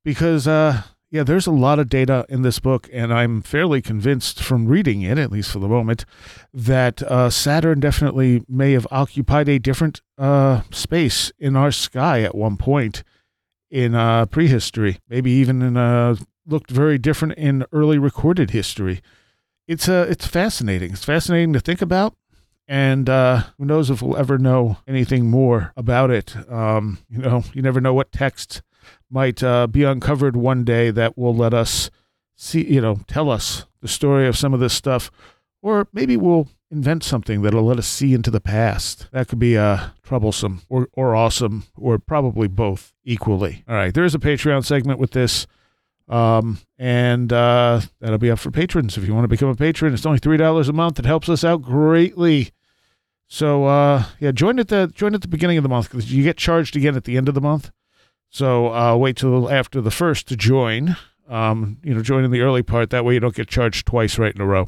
because 0.04 0.48
uh, 0.48 0.84
yeah, 1.12 1.24
there's 1.24 1.48
a 1.48 1.52
lot 1.52 1.80
of 1.80 1.90
data 1.90 2.26
in 2.30 2.44
this 2.44 2.60
book, 2.60 2.88
and 2.94 3.12
I'm 3.12 3.42
fairly 3.42 3.82
convinced 3.82 4.44
from 4.44 4.68
reading 4.68 5.02
it, 5.02 5.18
at 5.18 5.32
least 5.32 5.52
for 5.52 5.60
the 5.60 5.68
moment, 5.68 6.06
that 6.54 7.02
uh, 7.02 7.32
Saturn 7.32 7.80
definitely 7.80 8.44
may 8.48 8.74
have 8.74 8.86
occupied 8.92 9.50
a 9.50 9.58
different 9.58 10.02
uh, 10.20 10.62
space 10.72 11.32
in 11.40 11.56
our 11.56 11.72
sky 11.72 12.22
at 12.22 12.36
one 12.36 12.58
point 12.58 13.04
in 13.72 13.96
uh, 13.96 14.28
prehistory, 14.28 15.00
maybe 15.10 15.32
even 15.32 15.62
in 15.64 15.78
uh, 15.78 16.16
looked 16.46 16.70
very 16.70 16.98
different 16.98 17.36
in 17.36 17.66
early 17.72 17.98
recorded 17.98 18.52
history. 18.52 19.02
It's 19.68 19.90
uh, 19.90 20.06
it's 20.10 20.28
fascinating. 20.28 20.92
It's 20.92 21.06
fascinating 21.06 21.54
to 21.54 21.60
think 21.60 21.82
about, 21.82 22.16
and 22.68 23.10
uh, 23.10 23.44
who 23.58 23.66
knows 23.66 23.90
if 23.90 24.02
we'll 24.02 24.18
ever 24.18 24.38
know 24.38 24.78
anything 24.88 25.30
more 25.30 25.74
about 25.76 26.12
it. 26.12 26.36
Um, 26.52 27.00
you 27.10 27.18
know, 27.18 27.44
you 27.54 27.64
never 27.64 27.82
know 27.82 27.94
what 27.96 28.12
texts 28.12 28.62
might 29.10 29.44
uh, 29.44 29.68
be 29.68 29.84
uncovered 29.84 30.36
one 30.36 30.64
day 30.64 30.92
that 30.92 31.18
will 31.18 31.36
let 31.36 31.54
us 31.54 31.90
see, 32.36 32.66
you 32.66 32.82
know, 32.82 33.00
tell 33.08 33.30
us 33.30 33.66
the 33.82 33.88
story 33.88 34.28
of 34.28 34.38
some 34.38 34.54
of 34.54 34.60
this 34.60 34.74
stuff, 34.74 35.12
or 35.62 35.88
maybe 35.94 36.18
we'll 36.18 36.48
invent 36.72 37.04
something 37.04 37.42
that'll 37.42 37.64
let 37.64 37.80
us 37.80 37.88
see 37.88 38.14
into 38.14 38.30
the 38.30 38.40
past. 38.40 39.08
That 39.12 39.28
could 39.28 39.40
be 39.40 39.58
uh, 39.58 39.88
troublesome 40.04 40.62
or, 40.70 40.88
or 40.94 41.16
awesome, 41.16 41.64
or 41.76 41.98
probably 41.98 42.48
both 42.48 42.94
equally. 43.04 43.64
All 43.68 43.76
right, 43.76 43.94
there 43.94 44.06
is 44.06 44.16
a 44.16 44.20
Patreon 44.20 44.66
segment 44.66 45.00
with 45.00 45.12
this. 45.12 45.48
Um, 46.08 46.58
and 46.80 47.32
uh, 47.32 47.82
that'll 48.00 48.18
be 48.18 48.32
up 48.32 48.40
for 48.40 48.50
patrons. 48.50 48.98
If 48.98 49.06
you 49.06 49.14
want 49.14 49.26
to 49.26 49.30
become 49.30 49.50
a 49.50 49.56
patron, 49.56 49.94
it's 49.94 50.08
only 50.08 50.18
three 50.18 50.38
dollars 50.38 50.68
a 50.68 50.74
month. 50.74 50.98
It 50.98 51.06
helps 51.06 51.30
us 51.30 51.44
out 51.44 51.62
greatly. 51.62 52.52
So 53.28 53.66
uh, 53.66 54.06
yeah, 54.20 54.32
join 54.32 54.58
at 54.58 54.70
the 54.70 54.92
join 54.96 55.14
at 55.14 55.22
the 55.22 55.28
beginning 55.28 55.58
of 55.58 55.64
the 55.64 55.70
month 55.70 55.92
because 55.92 56.12
you 56.12 56.24
get 56.24 56.36
charged 56.36 56.76
again 56.76 56.96
at 56.96 57.04
the 57.04 57.16
end 57.16 57.30
of 57.30 57.36
the 57.36 57.42
month. 57.42 57.70
So 58.30 58.74
uh, 58.74 58.96
wait 58.96 59.18
till 59.18 59.50
after 59.50 59.82
the 59.82 59.92
first 59.92 60.28
to 60.28 60.36
join. 60.36 60.96
Um, 61.28 61.78
you 61.84 61.94
know, 61.94 62.02
join 62.02 62.24
in 62.24 62.32
the 62.32 62.42
early 62.42 62.64
part. 62.64 62.90
That 62.90 63.06
way 63.06 63.14
you 63.14 63.20
don't 63.20 63.36
get 63.36 63.48
charged 63.48 63.86
twice 63.86 64.18
right 64.18 64.34
in 64.34 64.42
a 64.42 64.46
row. 64.46 64.68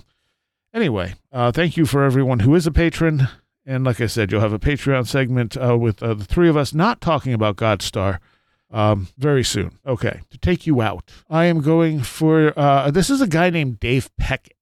Anyway, 0.73 1.15
uh, 1.31 1.51
thank 1.51 1.75
you 1.75 1.85
for 1.85 2.03
everyone 2.03 2.39
who 2.39 2.55
is 2.55 2.67
a 2.67 2.71
patron. 2.71 3.27
And 3.65 3.83
like 3.83 4.01
I 4.01 4.07
said, 4.07 4.31
you'll 4.31 4.41
have 4.41 4.53
a 4.53 4.59
Patreon 4.59 5.05
segment 5.07 5.55
uh, 5.55 5.77
with 5.77 6.01
uh, 6.01 6.13
the 6.13 6.23
three 6.23 6.49
of 6.49 6.57
us 6.57 6.73
not 6.73 7.01
talking 7.01 7.33
about 7.33 7.57
Godstar 7.57 8.19
um, 8.71 9.07
very 9.17 9.43
soon. 9.43 9.77
Okay, 9.85 10.21
to 10.29 10.37
take 10.37 10.65
you 10.65 10.81
out, 10.81 11.11
I 11.29 11.45
am 11.45 11.61
going 11.61 12.01
for 12.01 12.57
uh, 12.57 12.89
this 12.89 13.09
is 13.09 13.21
a 13.21 13.27
guy 13.27 13.49
named 13.49 13.79
Dave 13.79 14.09
Peckett. 14.19 14.53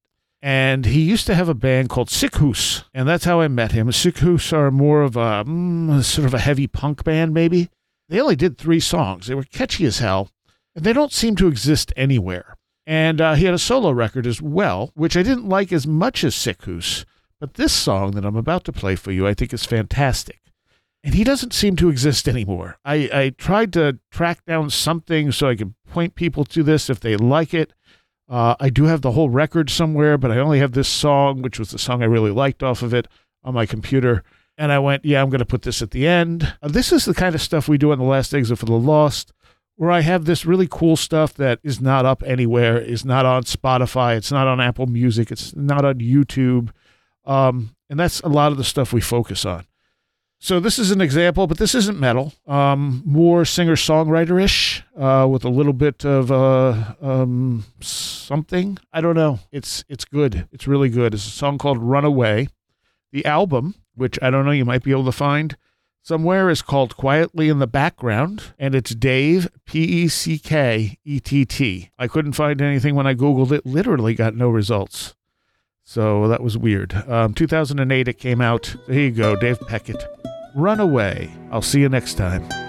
And 0.42 0.86
he 0.86 1.02
used 1.02 1.26
to 1.28 1.36
have 1.36 1.50
a 1.50 1.54
band 1.54 1.90
called 1.90 2.08
Sikhus, 2.08 2.86
and 2.94 3.06
that's 3.08 3.26
how 3.26 3.42
I 3.42 3.50
met 3.50 3.74
him. 3.74 3.90
Sikhus 3.90 4.54
are 4.54 4.72
more 4.72 5.02
of 5.02 5.18
a 5.18 5.44
mm, 5.46 6.02
sort 6.02 6.26
of 6.26 6.34
a 6.34 6.40
heavy 6.40 6.66
punk 6.66 7.04
band, 7.04 7.34
maybe. 7.34 7.70
They 8.10 8.20
only 8.20 8.36
did 8.36 8.58
three 8.58 8.80
songs. 8.80 9.28
They 9.28 9.36
were 9.36 9.44
catchy 9.44 9.86
as 9.86 10.00
hell, 10.00 10.32
and 10.76 10.84
they 10.84 10.94
don't 10.94 11.14
seem 11.14 11.36
to 11.38 11.48
exist 11.48 11.94
anywhere. 11.96 12.58
And 12.86 13.22
uh, 13.22 13.36
he 13.36 13.46
had 13.46 13.54
a 13.54 13.60
solo 13.60 13.92
record 13.92 14.26
as 14.26 14.42
well, 14.42 14.92
which 14.96 15.16
I 15.16 15.22
didn't 15.22 15.48
like 15.48 15.72
as 15.72 15.86
much 15.86 16.24
as 16.24 16.34
Sikhus. 16.34 17.06
But 17.40 17.54
this 17.54 17.72
song 17.72 18.12
that 18.12 18.26
I'm 18.26 18.36
about 18.36 18.66
to 18.66 18.74
play 18.74 18.96
for 18.96 19.12
you, 19.12 19.28
I 19.28 19.36
think 19.36 19.54
is 19.54 19.64
fantastic. 19.64 20.42
And 21.04 21.14
he 21.14 21.24
doesn't 21.24 21.54
seem 21.54 21.76
to 21.78 21.88
exist 21.88 22.28
anymore. 22.28 22.78
I, 22.84 23.10
I 23.14 23.30
tried 23.38 23.72
to 23.74 24.00
track 24.12 24.44
down 24.46 24.72
something 24.72 25.32
so 25.32 25.48
I 25.48 25.56
could 25.56 25.76
point 25.88 26.16
people 26.16 26.44
to 26.46 26.64
this 26.64 26.90
if 26.90 27.00
they 27.00 27.16
like 27.16 27.54
it. 27.54 27.74
Uh, 28.28 28.56
I 28.60 28.70
do 28.70 28.86
have 28.86 29.02
the 29.02 29.12
whole 29.12 29.30
record 29.30 29.70
somewhere, 29.70 30.18
but 30.18 30.32
I 30.32 30.40
only 30.40 30.60
have 30.60 30.74
this 30.74 30.90
song, 30.90 31.42
which 31.42 31.58
was 31.60 31.72
the 31.72 31.80
song 31.80 32.02
I 32.02 32.08
really 32.08 32.32
liked 32.32 32.64
off 32.64 32.82
of 32.82 32.94
it, 32.94 33.08
on 33.44 33.54
my 33.54 33.66
computer. 33.66 34.24
And 34.60 34.74
I 34.74 34.80
went, 34.80 35.06
yeah, 35.06 35.22
I'm 35.22 35.30
going 35.30 35.40
to 35.40 35.46
put 35.46 35.62
this 35.62 35.82
at 35.82 35.92
the 35.92 36.06
end. 36.06 36.54
This 36.62 36.92
is 36.92 37.06
the 37.06 37.14
kind 37.14 37.34
of 37.34 37.42
stuff 37.42 37.70
we 37.70 37.78
do 37.78 37.94
on 37.94 37.98
the 37.98 38.04
last 38.04 38.34
exit 38.34 38.60
for 38.60 38.66
the 38.66 38.74
Lost, 38.74 39.32
where 39.78 39.90
I 39.90 40.02
have 40.02 40.26
this 40.26 40.46
really 40.46 40.68
cool 40.70 40.98
stuff 40.98 41.34
that 41.36 41.60
is 41.64 41.80
not 41.80 42.06
up 42.06 42.22
anywhere, 42.26 42.78
is 42.78 43.06
not 43.06 43.26
on 43.26 43.44
Spotify, 43.44 44.18
it's 44.18 44.34
not 44.34 44.48
on 44.48 44.60
Apple 44.60 44.86
Music, 44.86 45.32
it's 45.32 45.56
not 45.56 45.86
on 45.86 46.00
YouTube. 46.00 46.72
Um, 47.24 47.74
and 47.90 47.98
that's 47.98 48.20
a 48.20 48.28
lot 48.28 48.52
of 48.52 48.58
the 48.58 48.66
stuff 48.66 48.92
we 48.92 49.00
focus 49.00 49.46
on. 49.46 49.66
So 50.42 50.60
this 50.60 50.78
is 50.80 50.92
an 50.92 51.02
example, 51.02 51.48
but 51.48 51.58
this 51.58 51.76
isn't 51.76 52.00
metal. 52.00 52.34
Um, 52.48 53.02
more 53.06 53.46
singer 53.46 53.76
songwriter 53.76 54.42
ish, 54.42 54.84
uh, 54.98 55.28
with 55.30 55.44
a 55.44 55.50
little 55.50 55.74
bit 55.74 56.06
of 56.06 56.32
uh, 56.32 56.96
um, 57.02 57.66
something. 57.82 58.78
I 58.94 59.02
don't 59.02 59.16
know. 59.16 59.40
It's 59.52 59.84
it's 59.90 60.06
good. 60.06 60.48
It's 60.54 60.66
really 60.68 60.90
good. 60.90 61.14
It's 61.14 61.28
a 61.28 61.30
song 61.30 61.58
called 61.58 61.78
"Runaway." 61.78 62.48
The 63.12 63.26
album, 63.26 63.76
which 64.00 64.18
I 64.22 64.30
don't 64.30 64.46
know, 64.46 64.52
you 64.52 64.66
might 64.66 64.84
be 64.84 64.92
able 64.92 65.06
to 65.06 65.12
find 65.12 65.56
somewhere, 66.02 66.50
is 66.50 66.62
called 66.62 66.98
"Quietly 66.98 67.50
in 67.50 67.60
the 67.60 67.68
Background," 67.68 68.54
and 68.58 68.74
it's 68.74 68.96
Dave 68.96 69.50
P 69.66 69.84
E 69.84 70.08
C 70.08 70.40
K 70.40 70.98
E 71.04 71.20
T 71.20 71.46
T. 71.46 71.92
I 72.00 72.08
couldn't 72.08 72.34
find 72.34 72.62
anything 72.62 72.96
when 72.96 73.08
I 73.08 73.14
googled 73.14 73.52
it. 73.52 73.66
Literally 73.66 74.14
got 74.14 74.36
no 74.36 74.50
results. 74.50 75.16
So 75.84 76.28
that 76.28 76.44
was 76.44 76.58
weird. 76.58 76.94
Um, 77.08 77.34
2008, 77.34 78.08
it 78.08 78.20
came 78.20 78.42
out. 78.42 78.76
There 78.88 79.00
you 79.00 79.12
go, 79.12 79.36
Dave 79.36 79.60
Peckett. 79.60 80.06
Runaway. 80.56 81.32
I'll 81.52 81.62
see 81.64 81.82
you 81.82 81.90
next 81.90 82.14
time. 82.14 82.69